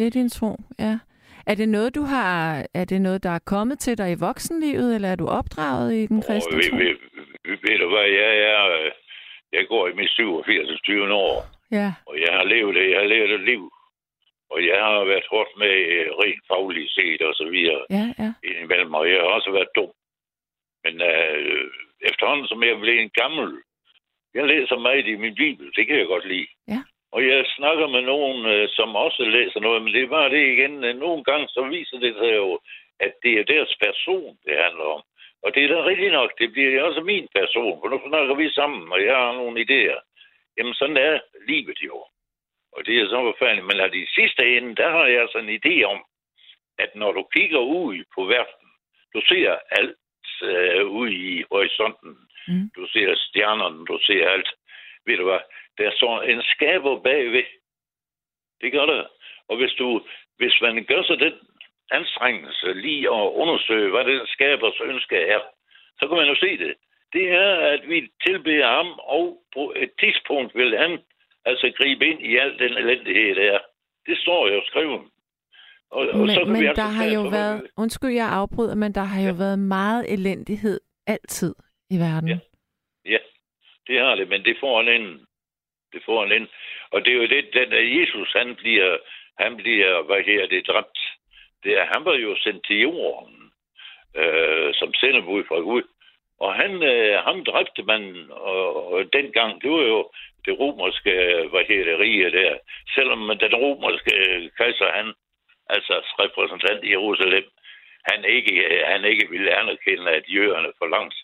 Det 0.00 0.06
er 0.06 0.18
din 0.20 0.30
tro, 0.38 0.52
ja. 0.78 0.98
Er 1.46 1.54
det 1.54 1.68
noget, 1.68 1.94
du 1.94 2.02
har, 2.14 2.66
er 2.74 2.84
det 2.84 3.00
noget, 3.00 3.22
der 3.22 3.30
er 3.30 3.48
kommet 3.54 3.78
til 3.78 3.98
dig 3.98 4.08
i 4.12 4.22
voksenlivet, 4.28 4.94
eller 4.94 5.08
er 5.08 5.16
du 5.16 5.26
opdraget 5.26 5.94
i 5.94 6.06
den 6.06 6.22
kristne 6.26 6.62
tro? 6.62 6.76
ved, 6.76 6.94
ved, 7.44 7.58
ved, 7.64 7.78
du 7.78 7.88
hvad, 7.94 8.08
jeg 8.20 8.32
øh, 8.78 8.90
Jeg 9.52 9.64
går 9.68 9.88
i 9.88 9.92
mit 9.92 10.10
87. 10.10 10.80
20. 10.80 11.12
år, 11.12 11.36
Ja, 11.78 11.88
og 12.06 12.14
jeg 12.24 12.32
har 12.38 12.44
levet 12.44 12.74
det. 12.74 12.90
Jeg 12.90 12.98
har 13.00 13.08
levet 13.14 13.30
et 13.30 13.44
liv. 13.50 13.62
Og 14.52 14.58
jeg 14.66 14.78
har 14.84 15.04
været 15.12 15.26
hårdt 15.32 15.52
med 15.62 15.74
øh, 15.94 16.06
rent 16.22 16.42
fagligt 16.50 16.92
set 16.96 17.22
og 17.22 17.34
så 17.34 17.46
videre 17.54 17.82
ja, 17.90 18.04
ja. 18.22 18.30
indimellem, 18.48 18.94
og 18.94 19.04
jeg 19.10 19.18
har 19.20 19.30
også 19.36 19.50
været 19.56 19.74
dum. 19.76 19.92
Men 20.84 20.94
øh, 21.10 21.70
efterhånden, 22.10 22.46
som 22.46 22.62
jeg 22.62 22.80
blev 22.80 22.96
en 22.98 23.12
gammel, 23.22 23.48
jeg 24.34 24.44
læser 24.46 24.78
meget 24.78 25.06
i 25.06 25.16
min 25.24 25.34
bibel, 25.34 25.66
det 25.76 25.86
kan 25.86 25.98
jeg 25.98 26.06
godt 26.06 26.26
lide. 26.28 26.48
Ja. 26.68 26.82
Og 27.12 27.26
jeg 27.28 27.44
snakker 27.56 27.86
med 27.86 28.02
nogen, 28.02 28.46
øh, 28.46 28.68
som 28.68 28.96
også 28.96 29.22
læser 29.24 29.60
noget, 29.60 29.82
men 29.82 29.94
det 29.94 30.02
er 30.02 30.16
bare 30.18 30.30
det 30.30 30.52
igen. 30.52 30.84
øh, 30.84 30.96
Nogle 30.96 31.24
gange 31.24 31.48
så 31.48 31.62
viser 31.62 31.98
det 31.98 32.14
sig 32.14 32.36
jo, 32.36 32.60
at 33.00 33.12
det 33.22 33.32
er 33.38 33.44
deres 33.44 33.76
person, 33.84 34.38
det 34.44 34.54
handler 34.64 34.84
om. 34.96 35.02
Og 35.42 35.54
det 35.54 35.64
er 35.64 35.68
da 35.68 35.84
rigtigt 35.84 36.12
nok, 36.12 36.30
det 36.38 36.52
bliver 36.52 36.82
også 36.82 37.00
min 37.00 37.28
person, 37.34 37.80
for 37.80 37.88
nu 37.88 38.00
snakker 38.08 38.34
vi 38.34 38.50
sammen, 38.50 38.92
og 38.92 39.04
jeg 39.04 39.16
har 39.16 39.32
nogle 39.32 39.60
idéer. 39.66 40.00
Jamen 40.56 40.74
sådan 40.74 40.96
er 40.96 41.20
livet 41.48 41.78
jo. 41.82 42.04
Og 42.72 42.86
det 42.86 42.94
er 43.00 43.06
så 43.06 43.20
forfærdeligt. 43.28 43.66
Men 43.66 43.80
af 43.80 43.90
de 43.90 44.06
sidste 44.14 44.56
ende, 44.56 44.74
der 44.76 44.90
har 44.90 45.06
jeg 45.06 45.28
sådan 45.32 45.48
en 45.48 45.60
idé 45.60 45.82
om, 45.84 46.00
at 46.78 46.90
når 46.94 47.12
du 47.12 47.22
kigger 47.34 47.58
ud 47.58 48.04
på 48.14 48.24
verden, 48.24 48.68
du 49.14 49.20
ser 49.28 49.56
alt 49.70 49.96
øh, 50.42 50.86
ude 50.86 51.12
i 51.14 51.44
horisonten. 51.50 52.16
Mm. 52.48 52.70
Du 52.76 52.86
ser 52.92 53.14
stjernerne, 53.16 53.86
du 53.86 53.98
ser 54.02 54.28
alt. 54.28 54.50
Ved 55.06 55.16
du 55.16 55.24
hvad? 55.24 55.40
Der 55.78 55.90
står 55.96 56.22
en 56.22 56.42
skaber 56.42 57.00
bagved. 57.00 57.44
Det 58.60 58.72
gør 58.72 58.86
der. 58.86 59.04
Og 59.48 59.56
hvis, 59.56 59.72
du, 59.78 60.02
hvis 60.36 60.54
man 60.62 60.84
gør 60.84 61.02
sig 61.02 61.18
den 61.18 61.32
anstrengelse 61.90 62.72
lige 62.72 63.06
at 63.08 63.26
undersøge, 63.42 63.90
hvad 63.90 64.04
den 64.04 64.20
skabers 64.26 64.80
ønske 64.84 65.16
er, 65.16 65.40
så 65.98 66.08
kan 66.08 66.16
man 66.16 66.28
jo 66.28 66.34
se 66.34 66.58
det. 66.58 66.74
Det 67.12 67.28
er, 67.28 67.54
at 67.74 67.88
vi 67.88 68.08
tilbeder 68.26 68.66
ham, 68.66 68.86
og 68.98 69.42
på 69.54 69.72
et 69.76 69.90
tidspunkt 70.00 70.54
vil 70.54 70.78
han 70.78 70.98
altså 71.44 71.72
gribe 71.76 72.06
ind 72.06 72.20
i 72.20 72.36
al 72.36 72.58
den 72.58 72.72
elendighed, 72.78 73.34
der 73.34 73.52
er. 73.52 73.58
Det 74.06 74.18
står 74.18 74.48
jo 74.48 74.62
skrevet. 74.66 75.00
Og, 75.90 76.06
og 76.08 76.28
så 76.28 76.40
Men, 76.44 76.54
vi 76.54 76.58
men 76.60 76.66
altså 76.68 76.82
der 76.82 76.88
har 76.88 77.04
jo 77.04 77.24
så- 77.24 77.30
været, 77.30 77.70
undskyld 77.76 78.10
jeg 78.10 78.28
afbryder, 78.28 78.74
men 78.74 78.92
der 78.94 79.00
har 79.00 79.28
jo 79.28 79.34
været 79.38 79.58
meget 79.58 80.12
elendighed 80.12 80.80
altid 81.06 81.54
i 81.90 81.98
verden. 81.98 82.28
Ja. 82.28 82.38
Ja, 83.04 83.18
det 83.86 84.00
har 84.00 84.14
det, 84.14 84.28
men 84.28 84.44
det 84.44 84.56
får 84.60 84.80
en 84.80 84.88
ende. 84.88 85.26
Det 85.92 86.02
får 86.04 86.20
han 86.22 86.32
ind. 86.32 86.48
Og 86.90 87.04
det 87.04 87.12
er 87.12 87.16
jo 87.16 87.26
det, 87.26 87.54
den 87.54 87.70
der 87.70 88.00
Jesus, 88.00 88.32
han 88.32 88.56
bliver, 88.56 88.98
han 89.38 89.56
bliver, 89.56 90.02
hvad 90.02 90.22
her 90.22 90.46
det, 90.46 90.66
dræbt. 90.66 90.98
Det 91.64 91.78
er, 91.78 91.84
han 91.94 92.04
var 92.04 92.14
jo 92.14 92.36
sendt 92.36 92.66
til 92.66 92.80
jorden, 92.80 93.52
øh, 94.16 94.74
som 94.74 94.94
sendebud 94.94 95.44
fra 95.44 95.58
Gud. 95.58 95.82
Og 96.40 96.54
han, 96.54 96.82
øh, 96.82 97.24
ham 97.24 97.44
dræbte 97.44 97.82
man, 97.82 98.26
og, 98.30 98.92
og 98.92 99.12
dengang, 99.12 99.62
det 99.62 99.70
var 99.70 99.82
jo 99.82 100.10
det 100.44 100.58
romerske, 100.58 101.12
hvad 101.50 101.64
her 101.68 101.84
det, 101.84 101.98
rige 101.98 102.30
der. 102.30 102.58
Selvom 102.94 103.38
den 103.40 103.54
romerske 103.54 104.12
kejser, 104.56 104.92
han, 104.92 105.14
altså 105.68 105.94
repræsentant 106.18 106.84
i 106.84 106.90
Jerusalem, 106.90 107.44
han 108.10 108.24
ikke, 108.24 108.82
han 108.86 109.04
ikke 109.04 109.30
ville 109.30 109.58
anerkende, 109.60 110.10
at 110.10 110.24
jøderne 110.28 110.72
for 110.78 110.86
langt 110.86 111.14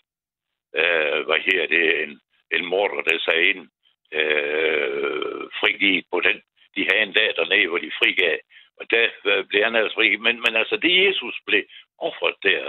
øh, 0.75 1.19
hvad 1.25 1.39
her 1.47 1.67
det, 1.67 2.03
en, 2.03 2.21
en 2.51 2.65
morder, 2.65 3.01
der 3.01 3.19
sagde 3.19 3.49
ind, 3.49 3.69
øh, 4.11 5.43
frigivet 5.59 6.05
på 6.11 6.19
den. 6.19 6.37
De 6.75 6.87
havde 6.89 7.03
en 7.03 7.13
dag 7.13 7.29
dernede, 7.35 7.67
hvor 7.67 7.77
de 7.77 7.97
frigav. 7.99 8.37
Og 8.79 8.85
der 8.91 9.07
øh, 9.25 9.45
blev 9.45 9.63
han 9.63 9.75
altså 9.75 9.95
frigivet. 9.95 10.21
Men, 10.21 10.35
men 10.45 10.55
altså, 10.55 10.75
det 10.75 11.05
Jesus 11.05 11.35
blev 11.45 11.63
offret 11.97 12.35
der, 12.43 12.63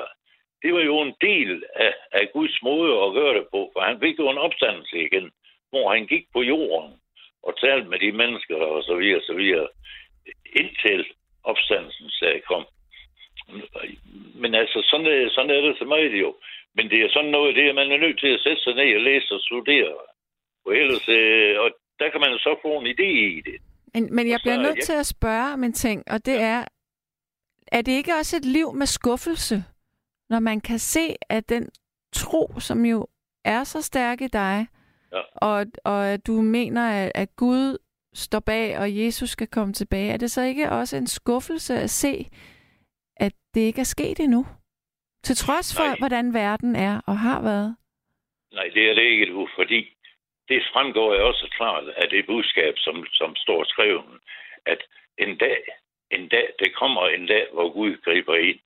det 0.63 0.75
var 0.75 0.81
jo 0.81 1.01
en 1.01 1.15
del 1.21 1.65
af, 1.75 1.95
af 2.13 2.31
Guds 2.33 2.63
måde 2.63 2.93
at 3.05 3.13
gøre 3.13 3.35
det 3.39 3.47
på. 3.51 3.71
For 3.73 3.81
han 3.81 4.01
fik 4.01 4.19
jo 4.19 4.31
en 4.31 4.39
opstandelse 4.39 4.97
igen, 5.07 5.31
hvor 5.71 5.93
han 5.93 6.07
gik 6.07 6.25
på 6.33 6.43
jorden 6.43 6.93
og 7.43 7.61
talte 7.61 7.89
med 7.89 7.99
de 7.99 8.13
mennesker 8.13 8.57
og 8.57 8.83
så 8.83 8.95
videre, 8.95 9.21
så 9.23 9.35
videre, 9.35 9.69
indtil 10.57 11.07
opstandelsen 11.45 12.11
sag 12.11 12.43
kom. 12.43 12.67
Men 14.35 14.55
altså, 14.55 14.79
sådan 14.91 15.07
er, 15.07 15.31
sådan 15.31 15.51
er 15.51 15.61
det 15.61 15.79
så 15.79 15.85
meget 15.85 16.21
jo. 16.21 16.37
Men 16.75 16.91
det 16.91 16.99
er 17.03 17.11
sådan 17.11 17.31
noget, 17.31 17.57
det 17.57 17.69
er 17.69 17.73
man 17.73 17.93
er 17.93 17.97
nødt 17.97 18.21
til 18.21 18.35
at 18.35 18.41
sætte 18.41 18.63
sig 18.63 18.75
ned 18.75 18.95
og 18.97 19.01
læse 19.01 19.35
og 19.35 19.41
studere. 19.41 19.95
Og 20.67 20.77
ellers, 20.77 21.09
øh, 21.09 21.61
og 21.61 21.71
der 21.99 22.11
kan 22.11 22.21
man 22.21 22.31
jo 22.31 22.39
så 22.39 22.59
få 22.63 22.79
en 22.81 22.87
idé 22.87 23.09
i 23.37 23.41
det. 23.45 23.57
Men, 23.95 24.15
men 24.15 24.29
jeg 24.29 24.39
så- 24.39 24.43
bliver 24.43 24.57
nødt 24.63 24.77
ja. 24.77 24.81
til 24.85 24.93
at 24.93 25.07
spørge 25.07 25.53
om 25.53 25.65
en 25.65 25.73
ting, 25.73 26.05
og 26.11 26.27
det 26.27 26.41
er, 26.41 26.65
er 27.67 27.83
det 27.83 27.93
ikke 27.93 28.13
også 28.15 28.37
et 28.37 28.45
liv 28.45 28.73
med 28.75 28.87
skuffelse, 28.87 29.65
når 30.31 30.41
man 30.41 30.61
kan 30.61 30.79
se, 30.79 31.15
at 31.29 31.49
den 31.49 31.69
tro, 32.15 32.61
som 32.61 32.85
jo 32.85 33.07
er 33.45 33.65
så 33.65 33.83
stærk 33.83 34.21
i 34.21 34.27
dig, 34.27 34.67
Ja. 35.13 35.21
og, 35.37 35.67
og 35.85 36.09
at 36.09 36.27
du 36.27 36.33
mener, 36.43 36.89
at, 36.91 37.13
at 37.15 37.37
Gud 37.37 37.79
står 38.15 38.41
bag, 38.41 38.79
og 38.79 38.97
Jesus 38.97 39.31
skal 39.31 39.47
komme 39.47 39.75
tilbage, 39.75 40.13
er 40.13 40.17
det 40.17 40.31
så 40.31 40.43
ikke 40.43 40.71
også 40.71 40.97
en 40.97 41.07
skuffelse 41.07 41.75
at 41.75 41.91
se, 41.91 42.29
at 43.17 43.33
det 43.55 43.61
ikke 43.61 43.81
er 43.81 43.85
sket 43.85 44.21
endnu? 44.21 44.47
Til 45.25 45.37
trods 45.37 45.77
for, 45.77 45.85
Nej. 45.85 45.97
hvordan 45.99 46.35
verden 46.35 46.77
er 46.77 47.01
og 47.07 47.19
har 47.19 47.43
været. 47.43 47.77
Nej, 48.53 48.65
det 48.75 48.91
er 48.91 48.95
det 48.95 49.03
ikke 49.03 49.27
nu, 49.33 49.49
fordi 49.57 49.97
det 50.49 50.69
fremgår 50.73 51.15
jo 51.15 51.27
også 51.29 51.49
klart 51.57 51.89
af 51.89 52.09
det 52.09 52.27
budskab, 52.27 52.75
som, 52.79 53.07
som 53.13 53.37
står 53.37 53.65
skrevet, 53.65 54.05
at 54.67 54.83
en 55.19 55.37
dag, 55.37 55.63
en 56.11 56.29
dag, 56.29 56.49
det 56.59 56.75
kommer 56.75 57.03
en 57.07 57.27
dag, 57.27 57.47
hvor 57.53 57.69
Gud 57.69 57.97
griber 58.05 58.37
ind. 58.37 58.61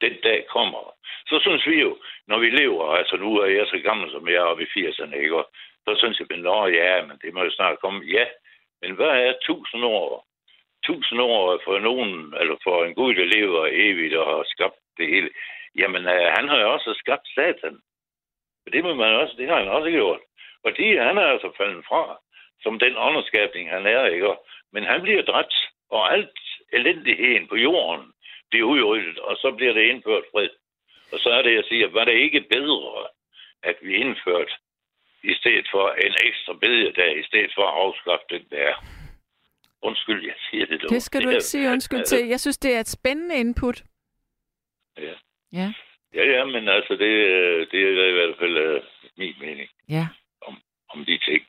Den 0.00 0.16
dag 0.22 0.46
kommer. 0.46 0.94
Så 1.26 1.38
synes 1.40 1.66
vi 1.66 1.80
jo, 1.80 1.98
når 2.26 2.38
vi 2.38 2.50
lever, 2.50 2.84
altså 2.86 3.16
nu 3.16 3.38
er 3.38 3.46
jeg 3.46 3.66
så 3.66 3.78
gammel, 3.78 4.10
som 4.10 4.28
jeg 4.28 4.34
er 4.34 4.50
oppe 4.50 4.62
i 4.62 4.86
80'erne, 4.86 5.16
ikke? 5.16 5.36
Og 5.36 5.50
så 5.86 5.94
synes 5.98 6.20
jeg, 6.20 6.38
nå 6.38 6.66
ja, 6.66 7.06
men 7.06 7.18
det 7.22 7.34
må 7.34 7.42
jo 7.44 7.50
snart 7.50 7.80
komme. 7.80 8.04
Ja, 8.04 8.26
men 8.82 8.92
hvad 8.94 9.06
er 9.26 9.34
tusind 9.42 9.84
år? 9.84 10.26
Tusind 10.84 11.20
år 11.20 11.60
for 11.64 11.78
nogen, 11.78 12.34
eller 12.40 12.56
for 12.62 12.84
en 12.84 12.94
Gud, 12.94 13.14
der 13.14 13.24
lever 13.24 13.68
evigt 13.72 14.14
og 14.14 14.26
har 14.26 14.44
skabt 14.46 14.80
det 14.98 15.06
hele. 15.08 15.30
Jamen, 15.76 16.02
øh, 16.06 16.26
han 16.36 16.48
har 16.48 16.58
jo 16.60 16.72
også 16.72 16.94
skabt 16.98 17.28
satan. 17.34 17.78
Det 18.72 18.84
må 18.84 18.94
man 18.94 19.14
også, 19.14 19.34
det 19.38 19.48
har 19.48 19.58
han 19.58 19.68
også 19.68 19.90
gjort. 19.90 20.20
De, 20.70 20.98
han 21.08 21.18
er 21.18 21.26
altså 21.34 21.52
faldet 21.56 21.84
fra, 21.88 22.20
som 22.62 22.78
den 22.78 22.94
ånderskabning, 22.96 23.70
han 23.70 23.86
er, 23.86 24.04
ikke? 24.06 24.34
Men 24.72 24.84
han 24.84 25.02
bliver 25.02 25.22
dræbt, 25.22 25.54
og 25.90 26.12
alt 26.12 26.38
elendigheden 26.72 27.48
på 27.48 27.56
jorden 27.56 28.12
bliver 28.50 28.66
udryddet, 28.66 29.18
og 29.18 29.36
så 29.36 29.52
bliver 29.56 29.72
det 29.72 29.82
indført 29.82 30.24
fred. 30.32 30.48
Og 31.12 31.18
så 31.20 31.28
er 31.30 31.42
det, 31.42 31.54
jeg 31.54 31.64
siger, 31.68 31.88
var 31.88 32.04
det 32.04 32.12
ikke 32.12 32.40
bedre, 32.40 33.06
at 33.62 33.76
vi 33.82 33.94
indførte 33.94 34.52
i 35.22 35.34
stedet 35.34 35.66
for 35.70 35.90
en 35.90 36.14
ekstra 36.28 36.52
bededag, 36.52 37.18
i 37.18 37.22
stedet 37.22 37.52
for 37.54 37.62
at 37.62 37.74
afskaffe 37.82 38.26
den 38.30 38.44
der. 38.50 38.72
Undskyld, 39.82 40.24
jeg 40.26 40.34
siger 40.50 40.66
det 40.66 40.82
dog. 40.82 40.90
Det 40.90 41.02
skal 41.02 41.24
du 41.24 41.28
ikke 41.28 41.40
sige 41.40 41.70
undskyld 41.70 42.04
til. 42.04 42.26
Jeg 42.26 42.40
synes, 42.40 42.58
det 42.58 42.74
er 42.76 42.80
et 42.80 42.88
spændende 42.88 43.36
input. 43.36 43.82
Ja. 44.98 45.14
Ja. 45.52 45.72
Ja, 46.14 46.24
ja, 46.24 46.44
men 46.44 46.68
altså, 46.68 46.92
det, 46.94 47.12
øh, 47.36 47.66
det 47.70 47.80
er 47.82 48.08
i 48.08 48.12
hvert 48.12 48.36
fald 48.38 48.76
uh, 48.76 48.82
min 49.16 49.34
mening 49.40 49.68
Ja. 49.88 50.06
Om 50.94 51.04
de 51.04 51.18
ting. 51.18 51.44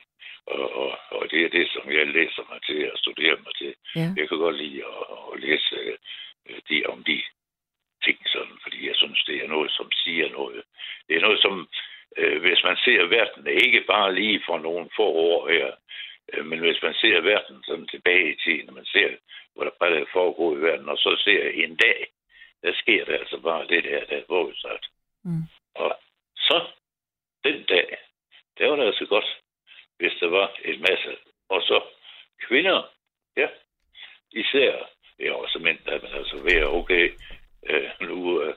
Og, 0.48 0.76
og, 0.82 0.98
og 1.10 1.32
det 1.32 1.40
er 1.46 1.50
det, 1.50 1.68
som 1.74 1.92
jeg 1.92 2.08
læser 2.08 2.44
mig 2.50 2.60
til 2.68 2.92
og 2.92 2.98
studerer 2.98 3.38
mig 3.46 3.54
til. 3.62 3.74
Ja. 3.96 4.08
Jeg 4.18 4.26
kan 4.28 4.38
godt 4.38 4.58
lide 4.64 4.86
at, 4.86 5.04
at 5.34 5.40
læse 5.40 5.76
uh, 6.50 6.60
de, 6.70 6.78
om 6.86 7.04
de 7.04 7.18
ting, 8.04 8.20
sådan, 8.34 8.58
fordi 8.64 8.88
jeg 8.88 8.96
synes, 8.96 9.24
det 9.24 9.44
er 9.44 9.48
noget, 9.48 9.72
som 9.72 9.92
siger 9.92 10.30
noget. 10.30 10.64
Det 11.08 11.16
er 11.16 11.22
noget, 11.22 11.42
som, 11.42 11.54
uh, 12.22 12.38
hvis 12.44 12.64
man 12.64 12.78
ser 12.86 13.06
verden, 13.18 13.48
ikke 13.48 13.82
bare 13.82 14.16
lige 14.16 14.42
for 14.46 14.58
nogle 14.60 14.90
få 14.96 15.08
år 15.30 15.50
her, 15.50 15.68
uh, 16.34 16.46
men 16.46 16.60
hvis 16.60 16.82
man 16.82 16.94
ser 16.94 17.22
verden 17.22 17.64
sådan 17.64 17.88
tilbage 17.88 18.34
i 18.34 18.40
tiden, 18.44 18.66
når 18.66 18.74
man 18.74 18.86
ser, 18.86 19.10
hvad 19.56 19.66
der 19.66 19.72
bare 19.80 20.06
foregår 20.14 20.56
i 20.56 20.62
verden, 20.62 20.90
og 20.90 20.98
så 20.98 21.22
ser 21.26 21.50
en 21.50 21.76
dag, 21.76 22.08
der 22.64 22.74
sker 22.74 23.06
der 23.06 23.18
altså 23.18 23.40
bare 23.40 23.68
det 23.68 23.84
der, 23.84 24.06
der 24.06 24.18
er 24.18 24.24
forudsat. 24.28 24.86
Mm. 25.24 25.44
Og 25.76 25.98
så, 26.38 26.68
den 27.44 27.64
dag, 27.64 27.98
der 28.58 28.70
var 28.70 28.76
det 28.76 28.86
altså 28.86 29.06
godt, 29.06 29.42
hvis 29.98 30.14
der 30.20 30.30
var 30.30 30.52
en 30.66 30.82
masse. 30.82 31.18
Og 31.50 31.62
så 31.62 31.84
kvinder, 32.48 32.90
ja, 33.38 33.48
især, 34.32 34.90
ja, 35.20 35.34
også 35.34 35.60
mænd, 35.60 35.80
der 35.86 36.02
man 36.02 36.14
altså 36.14 36.38
ved, 36.38 36.64
okay, 36.64 37.10
øh, 37.70 37.90
nu 38.02 38.42
øh, 38.42 38.54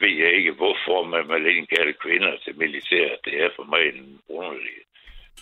ved 0.00 0.14
jeg 0.24 0.32
ikke, 0.32 0.52
hvorfor 0.52 1.04
man 1.04 1.28
vil 1.28 1.56
indkalde 1.56 1.92
kvinder 1.92 2.36
til 2.36 2.58
militæret. 2.58 3.18
Det 3.24 3.34
er 3.42 3.50
for 3.56 3.64
mig 3.64 3.88
en 3.88 4.20
underlig 4.28 4.78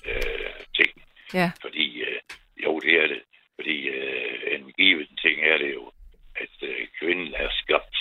øh, 0.06 0.54
ting. 0.76 1.02
Ja. 1.34 1.50
Fordi, 1.60 2.00
øh, 2.00 2.20
jo, 2.64 2.78
det 2.78 2.94
er 3.02 3.06
det. 3.06 3.22
Fordi 3.56 3.88
øh, 3.88 4.54
en 4.54 4.72
given 4.72 5.16
ting 5.16 5.40
er 5.44 5.58
det 5.58 5.74
jo, 5.74 5.92
at 6.36 6.54
øh, 6.62 6.86
kvinden 6.98 7.34
er 7.34 7.48
skabt 7.52 7.96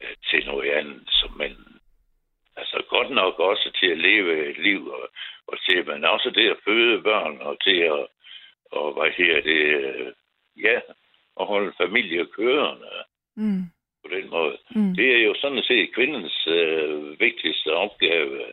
øh, 0.00 0.16
til 0.30 0.46
noget 0.46 0.70
andet, 0.70 1.02
som 1.08 1.32
man 1.36 1.56
altså 2.60 2.82
godt 2.88 3.10
nok 3.10 3.38
også 3.38 3.70
til 3.80 3.86
at 3.94 3.98
leve 3.98 4.50
et 4.50 4.58
liv, 4.58 4.80
og, 4.88 5.08
og 5.46 5.56
til, 5.68 5.86
men 5.86 6.04
også 6.04 6.30
det 6.30 6.50
at 6.50 6.62
føde 6.64 7.02
børn, 7.02 7.38
og 7.40 7.54
til 7.64 7.76
at, 7.94 8.06
og 8.72 8.92
hvad 8.94 9.10
her 9.18 9.34
det, 9.40 9.62
øh, 9.84 10.12
ja, 10.66 10.76
at 11.40 11.46
holde 11.46 11.72
familie 11.82 12.26
kørende 12.26 12.90
Mm. 13.36 13.62
på 14.04 14.08
den 14.16 14.30
måde. 14.30 14.58
Mm. 14.76 14.94
Det 14.96 15.14
er 15.14 15.18
jo 15.18 15.34
sådan 15.34 15.62
set 15.62 15.94
kvindens 15.94 16.46
øh, 16.46 17.20
vigtigste 17.20 17.72
opgave. 17.72 18.44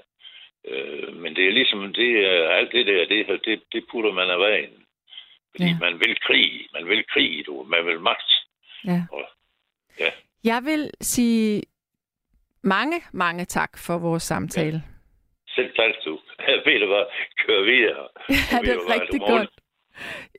Øh, 0.68 1.16
men 1.16 1.36
det 1.36 1.48
er 1.48 1.52
ligesom, 1.52 1.94
det 1.94 2.12
er 2.28 2.50
alt 2.50 2.72
det 2.72 2.86
der, 2.88 3.06
det, 3.06 3.42
det, 3.46 3.62
det 3.74 3.84
putter 3.92 4.12
man 4.12 4.30
af 4.30 4.40
vejen. 4.40 4.86
Fordi 5.52 5.64
Ja. 5.64 5.70
ja. 5.70 5.80
man 5.80 6.00
vil 6.00 6.20
krig, 6.20 6.68
man 6.74 6.88
vil 6.88 7.04
krig, 7.08 7.46
du. 7.46 7.64
man 7.64 7.86
vil 7.86 8.00
magt. 8.00 8.32
Ja. 8.86 9.02
Og, 9.12 9.30
ja. 10.00 10.12
Jeg 10.44 10.62
vil 10.66 10.92
sige 11.02 11.64
mange, 12.76 12.98
mange 13.14 13.46
tak 13.46 13.72
for 13.86 13.98
vores 13.98 14.24
samtale. 14.24 14.84
Selv 15.56 15.72
tak, 15.76 15.92
du. 16.06 16.20
Ved 16.66 16.80
du 16.80 16.88
hvad, 16.94 17.06
kør 17.46 17.62
videre. 17.72 18.08
Ja, 18.52 18.58
det 18.66 18.72
er 18.76 18.86
hvad, 18.88 19.00
rigtig 19.02 19.20
må, 19.20 19.28
godt. 19.28 19.50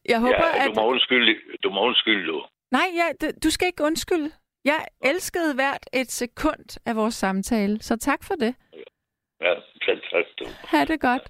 Jeg 0.09 0.21
håber, 0.21 0.47
ja, 0.55 0.63
at... 0.63 0.69
du 0.69 0.81
må 0.81 0.87
undskylde, 0.93 1.35
du 1.63 1.71
må 1.71 1.81
undskylde, 1.87 2.27
du. 2.27 2.45
Nej, 2.71 2.89
ja, 3.01 3.29
du 3.45 3.51
skal 3.51 3.67
ikke 3.67 3.85
undskylde. 3.85 4.31
Jeg 4.65 4.81
elskede 5.05 5.55
hvert 5.55 5.85
et 5.93 6.11
sekund 6.11 6.81
af 6.87 6.97
vores 6.97 7.15
samtale, 7.15 7.83
så 7.83 7.97
tak 7.97 8.25
for 8.25 8.35
det. 8.35 8.55
Ja, 9.41 9.55
selv 9.85 10.01
tak, 10.13 10.25
du. 10.39 10.45
Ha' 10.69 10.85
det 10.85 11.01
godt. 11.01 11.23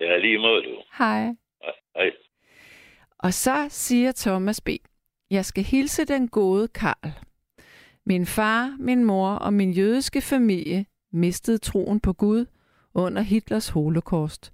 Ja, 0.00 0.16
lige 0.16 0.38
måde, 0.38 0.62
du. 0.62 0.82
Hej. 0.98 1.22
Ja, 1.64 1.70
Hej. 1.96 2.10
Og 3.18 3.32
så 3.32 3.66
siger 3.68 4.12
Thomas 4.16 4.60
B. 4.60 4.68
Jeg 5.30 5.44
skal 5.44 5.64
hilse 5.64 6.04
den 6.04 6.28
gode 6.28 6.68
Karl. 6.68 7.10
Min 8.06 8.26
far, 8.26 8.76
min 8.78 9.04
mor 9.04 9.30
og 9.30 9.52
min 9.52 9.72
jødiske 9.72 10.20
familie 10.20 10.86
mistede 11.12 11.58
troen 11.58 12.00
på 12.00 12.12
Gud 12.12 12.46
under 12.94 13.22
Hitlers 13.22 13.68
holocaust. 13.68 14.52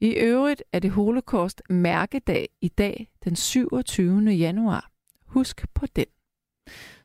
I 0.00 0.10
øvrigt 0.10 0.62
er 0.72 0.78
det 0.78 0.90
holocaust 0.90 1.62
mærkedag 1.70 2.48
i 2.60 2.68
dag, 2.68 3.12
den 3.24 3.36
27. 3.36 4.30
januar. 4.30 4.90
Husk 5.26 5.74
på 5.74 5.86
den. 5.86 6.06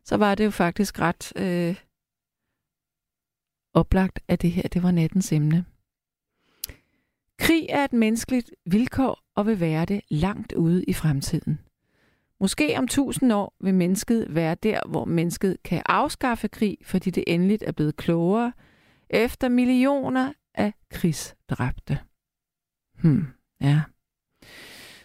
Så 0.03 0.17
var 0.17 0.35
det 0.35 0.45
jo 0.45 0.49
faktisk 0.49 0.99
ret 0.99 1.33
øh, 1.35 1.75
oplagt, 3.73 4.19
at 4.27 4.41
det 4.41 4.51
her 4.51 4.67
det 4.67 4.83
var 4.83 4.91
nattens 4.91 5.31
emne. 5.31 5.65
Krig 7.39 7.65
er 7.69 7.83
et 7.83 7.93
menneskeligt 7.93 8.51
vilkår 8.65 9.19
og 9.35 9.47
vil 9.47 9.59
være 9.59 9.85
det 9.85 10.01
langt 10.09 10.53
ude 10.53 10.83
i 10.83 10.93
fremtiden. 10.93 11.59
Måske 12.39 12.75
om 12.77 12.87
tusind 12.87 13.33
år 13.33 13.55
vil 13.59 13.73
mennesket 13.73 14.35
være 14.35 14.55
der, 14.55 14.79
hvor 14.89 15.05
mennesket 15.05 15.57
kan 15.63 15.81
afskaffe 15.85 16.47
krig, 16.47 16.77
fordi 16.83 17.09
det 17.09 17.23
endeligt 17.27 17.63
er 17.67 17.71
blevet 17.71 17.95
klogere, 17.95 18.53
efter 19.09 19.49
millioner 19.49 20.33
af 20.53 20.73
krigsdræbte. 20.91 21.99
Hmm, 23.01 23.27
ja. 23.61 23.81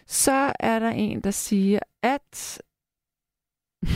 Så 0.07 0.53
er 0.59 0.79
der 0.79 0.89
en, 0.89 1.21
der 1.21 1.31
siger, 1.31 1.79
at... 2.01 2.61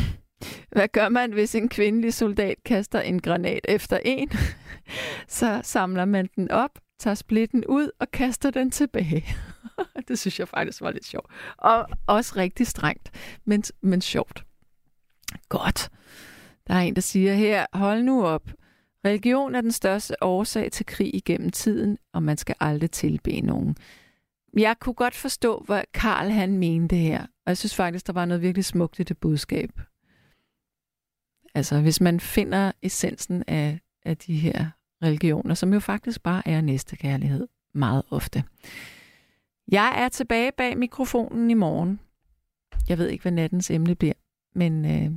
Hvad 0.71 0.87
gør 0.87 1.09
man, 1.09 1.33
hvis 1.33 1.55
en 1.55 1.69
kvindelig 1.69 2.13
soldat 2.13 2.63
kaster 2.65 3.01
en 3.01 3.21
granat 3.21 3.65
efter 3.69 3.99
en? 4.05 4.31
Så 5.27 5.61
samler 5.63 6.05
man 6.05 6.29
den 6.35 6.51
op, 6.51 6.79
tager 6.99 7.15
splitten 7.15 7.65
ud 7.65 7.91
og 7.99 8.11
kaster 8.11 8.51
den 8.51 8.71
tilbage. 8.71 9.25
det 10.07 10.19
synes 10.19 10.39
jeg 10.39 10.47
faktisk 10.47 10.81
var 10.81 10.91
lidt 10.91 11.05
sjovt. 11.05 11.31
Og 11.57 11.87
også 12.07 12.33
rigtig 12.35 12.67
strengt, 12.67 13.11
men, 13.45 13.63
men 13.81 14.01
sjovt. 14.01 14.45
Godt. 15.49 15.89
Der 16.67 16.73
er 16.73 16.79
en, 16.79 16.95
der 16.95 17.01
siger 17.01 17.33
her, 17.33 17.65
hold 17.73 18.03
nu 18.03 18.25
op. 18.25 18.51
Religion 19.05 19.55
er 19.55 19.61
den 19.61 19.71
største 19.71 20.23
årsag 20.23 20.71
til 20.71 20.85
krig 20.85 21.15
igennem 21.15 21.49
tiden, 21.49 21.97
og 22.13 22.23
man 22.23 22.37
skal 22.37 22.55
aldrig 22.59 22.91
tilbe 22.91 23.41
nogen. 23.41 23.77
Jeg 24.57 24.75
kunne 24.79 24.93
godt 24.93 25.15
forstå, 25.15 25.63
hvad 25.65 25.83
Karl 25.93 26.29
han 26.29 26.57
mente 26.57 26.95
her, 26.95 27.21
og 27.21 27.47
jeg 27.47 27.57
synes 27.57 27.75
faktisk, 27.75 28.07
der 28.07 28.13
var 28.13 28.25
noget 28.25 28.41
virkelig 28.41 28.65
smukt 28.65 28.99
i 28.99 29.03
det 29.03 29.17
budskab. 29.17 29.69
Altså, 31.55 31.81
hvis 31.81 32.01
man 32.01 32.19
finder 32.19 32.71
essensen 32.81 33.43
af, 33.47 33.79
af 34.05 34.17
de 34.17 34.35
her 34.35 34.65
religioner, 35.03 35.53
som 35.53 35.73
jo 35.73 35.79
faktisk 35.79 36.23
bare 36.23 36.47
er 36.47 36.61
næstekærlighed 36.61 37.47
meget 37.73 38.03
ofte. 38.09 38.43
Jeg 39.71 39.93
er 40.03 40.09
tilbage 40.09 40.51
bag 40.51 40.77
mikrofonen 40.77 41.49
i 41.49 41.53
morgen. 41.53 41.99
Jeg 42.89 42.97
ved 42.97 43.09
ikke, 43.09 43.21
hvad 43.21 43.31
nattens 43.31 43.71
emne 43.71 43.95
bliver, 43.95 44.13
men 44.55 44.85
øh, 44.85 45.11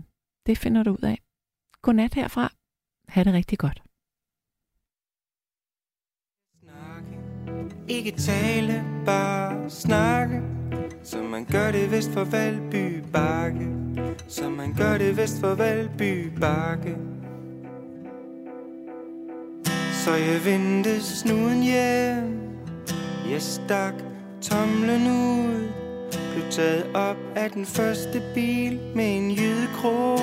det 0.46 0.58
finder 0.58 0.82
du 0.82 0.90
ud 0.90 1.04
af. 1.04 1.18
Godnat 1.82 2.14
herfra. 2.14 2.52
Ha' 3.08 3.24
det 3.24 3.32
rigtig 3.32 3.58
godt. 3.58 3.82
Ikke 7.88 8.10
tale, 8.10 8.84
bare 9.06 9.70
snakke 9.70 10.42
Som 11.02 11.24
man 11.24 11.44
gør 11.44 11.72
det 11.72 11.90
vist 11.92 12.10
for 12.10 12.24
Valby 12.24 13.04
Bakke 13.12 13.68
Som 14.28 14.52
man 14.52 14.74
gør 14.74 14.98
det 14.98 15.16
vist 15.16 15.40
for 15.40 15.54
Valby 15.54 16.38
Bakke 16.40 16.96
Så 20.04 20.14
jeg 20.14 20.44
vendte 20.44 21.02
snuden 21.02 21.62
hjem 21.62 22.40
Jeg 23.30 23.42
stak 23.42 24.09
tomlen 24.42 25.06
ud. 25.06 25.70
Blev 26.32 26.50
taget 26.50 26.86
op 26.94 27.16
af 27.36 27.50
den 27.50 27.66
første 27.66 28.22
bil 28.34 28.80
Med 28.94 29.16
en 29.16 29.30
jydekrog 29.30 30.18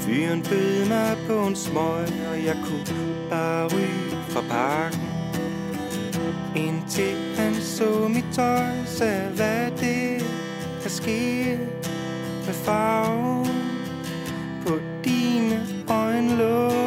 Fyren 0.00 0.42
bød 0.42 0.88
mig 0.88 1.16
på 1.26 1.46
en 1.46 1.56
smøg 1.56 2.08
Og 2.32 2.44
jeg 2.44 2.56
kunne 2.64 2.96
bare 3.30 3.66
ryge 3.66 4.16
fra 4.28 4.40
parken. 4.50 5.00
Indtil 6.56 7.36
han 7.36 7.54
så 7.54 8.08
mit 8.08 8.24
tøj 8.32 8.84
Sagde 8.86 9.30
hvad 9.36 9.70
det 9.70 10.24
der 10.82 10.88
sker 10.88 11.58
Med 12.46 12.54
farven 12.54 13.46
På 14.66 14.78
dine 15.04 15.66
øjenlåg? 15.88 16.81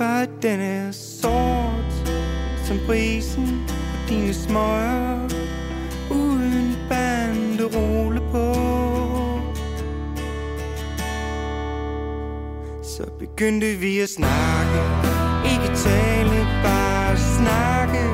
Jeg 0.00 0.28
den 0.42 0.60
er 0.60 0.92
sort 0.92 1.92
Som 2.64 2.78
prisen 2.86 3.64
på 3.68 3.74
dine 4.08 4.34
smøger 4.34 5.28
Uden 6.10 6.76
banderole 6.88 8.20
på. 8.20 8.54
Så 12.82 13.02
begyndte 13.18 13.66
vi 13.66 14.00
at 14.00 14.08
snakke 14.08 14.80
Ikke 15.52 15.76
tale, 15.76 16.46
bare 16.64 17.16
snakke. 17.16 18.04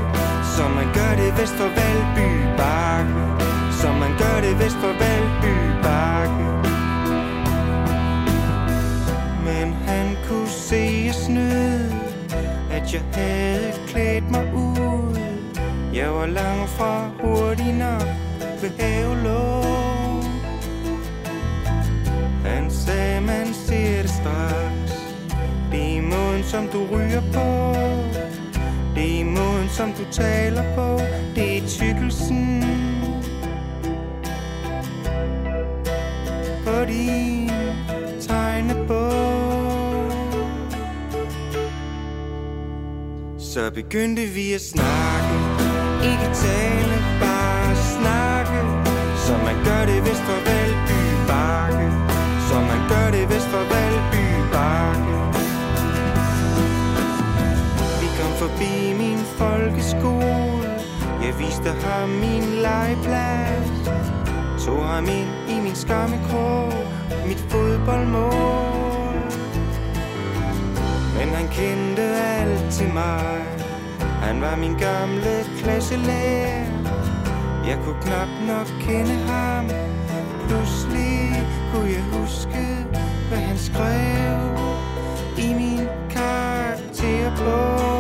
Som 0.56 0.70
man 0.70 0.86
gør 0.94 1.12
det 1.22 1.40
vest 1.40 1.52
for 1.52 1.68
Valby 1.68 2.28
Bakke 2.56 3.44
Som 3.80 3.94
man 3.94 4.10
gør 4.18 4.40
det 4.40 4.58
vest 4.58 4.76
for 4.76 4.92
Valby 5.02 5.82
Bakke. 5.82 6.13
At 12.84 12.92
jeg 12.92 13.02
havde 13.12 13.72
klædt 13.86 14.30
mig 14.30 14.54
ud. 14.54 15.18
Jeg 15.94 16.14
var 16.14 16.26
langt 16.26 16.70
fra 16.70 17.10
hurtig 17.20 17.72
nok 17.72 18.02
ved 18.62 18.70
havelån 18.78 20.24
Han 22.44 22.70
sagde, 22.70 23.20
man 23.20 23.54
ser 23.54 24.02
det 24.02 24.10
straks. 24.10 24.92
Det 25.72 25.98
er 25.98 26.02
måden, 26.02 26.44
som 26.44 26.68
du 26.68 26.86
ryger 26.92 27.20
på. 27.20 27.74
Det 28.94 29.20
er 29.20 29.24
måden, 29.24 29.68
som 29.68 29.92
du 29.92 30.04
taler 30.10 30.74
på. 30.74 31.00
Det 31.34 31.56
er 31.58 31.68
tykkelsen. 31.68 32.64
På 36.64 36.84
din 36.88 37.43
Så 43.54 43.70
begyndte 43.74 44.22
vi 44.22 44.52
at 44.52 44.60
snakke. 44.60 45.34
Ikke 46.10 46.28
tale, 46.44 46.94
bare 47.20 47.76
snakke. 47.96 48.58
Som 49.26 49.38
man 49.48 49.56
gør 49.68 49.82
det 49.90 50.00
vist 50.06 50.24
for 50.28 50.40
Valby 50.48 51.02
Bakke 51.28 51.86
Som 52.48 52.62
man 52.70 52.80
gør 52.92 53.06
det 53.16 53.24
vist 53.32 53.48
for 53.54 53.64
Valby 53.72 54.26
Bakke 54.54 55.16
Vi 58.00 58.08
kom 58.18 58.32
forbi 58.42 58.74
min 59.02 59.20
folkeskole. 59.40 60.70
Jeg 61.24 61.34
viste 61.38 61.70
ham 61.84 62.08
min 62.08 62.44
legeplads. 62.66 63.70
Tog 64.64 64.84
ham 64.88 65.04
ind 65.04 65.30
i 65.54 65.60
min 65.64 65.74
skammekrog 65.74 66.72
Mit 67.26 67.44
fodboldmål. 67.50 68.83
Men 71.18 71.28
han 71.28 71.48
kendte 71.48 72.02
alt 72.02 72.72
til 72.72 72.92
mig. 72.92 73.44
Han 74.22 74.40
var 74.40 74.56
min 74.56 74.74
gamle 74.78 75.44
klasselærer. 75.58 76.64
Jeg 77.66 77.78
kunne 77.84 78.00
knap 78.02 78.28
nok 78.46 78.66
kende 78.80 79.14
ham. 79.14 79.64
Pludselig 80.48 81.46
kunne 81.72 81.90
jeg 81.90 82.02
huske 82.12 82.86
Hvad 83.28 83.38
han 83.38 83.58
skrev 83.58 84.38
I 85.38 85.54
min 85.54 85.80
karakterbog. 86.10 87.94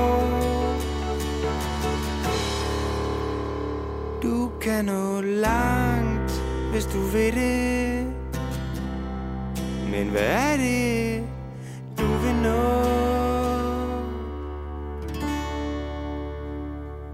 Du 4.22 4.50
kan 4.60 4.84
nå 4.84 5.20
langt 5.20 6.42
Hvis 6.72 6.86
du 6.86 7.00
vil 7.00 7.34
det. 7.34 8.06
Men 9.90 10.08
hvad 10.08 10.22
er 10.22 10.56
det? 10.56 11.33
Du 12.04 12.10
vil 12.24 12.36
nå? 12.46 12.62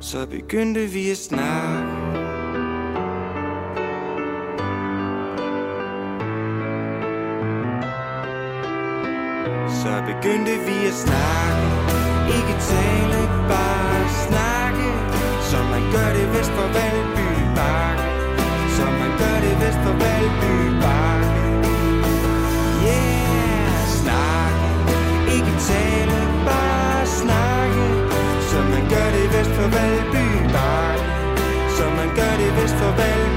Så 0.00 0.26
begyndte 0.26 0.80
vi 0.80 1.10
at 1.10 1.16
snakke. 1.16 2.20
Så 9.80 9.92
begyndte 10.10 10.52
vi 10.66 10.76
at 10.90 10.96
snakke. 11.04 11.68
Ikke 12.36 12.54
tale, 12.70 13.20
bare 13.50 14.02
snakke. 14.26 14.86
Som 15.50 15.64
man 15.66 15.82
gør 15.94 16.08
det 16.18 16.26
vest 16.34 16.50
for 16.50 16.68
Valby 16.76 17.28
Bakke 17.56 18.02
Som 18.76 18.92
man 19.00 19.10
gør 19.20 19.36
det 19.46 19.54
vest 19.62 19.78
for 19.84 19.94
Valby 20.02 20.82
Bakke 20.82 20.99
for 29.60 29.68
Valby 29.68 30.52
Bar 30.52 30.96
Som 31.76 31.92
man 31.92 32.08
gør 32.16 32.32
det 32.40 32.62
vist 32.62 32.74
for 32.74 32.90
Valby 32.96 33.29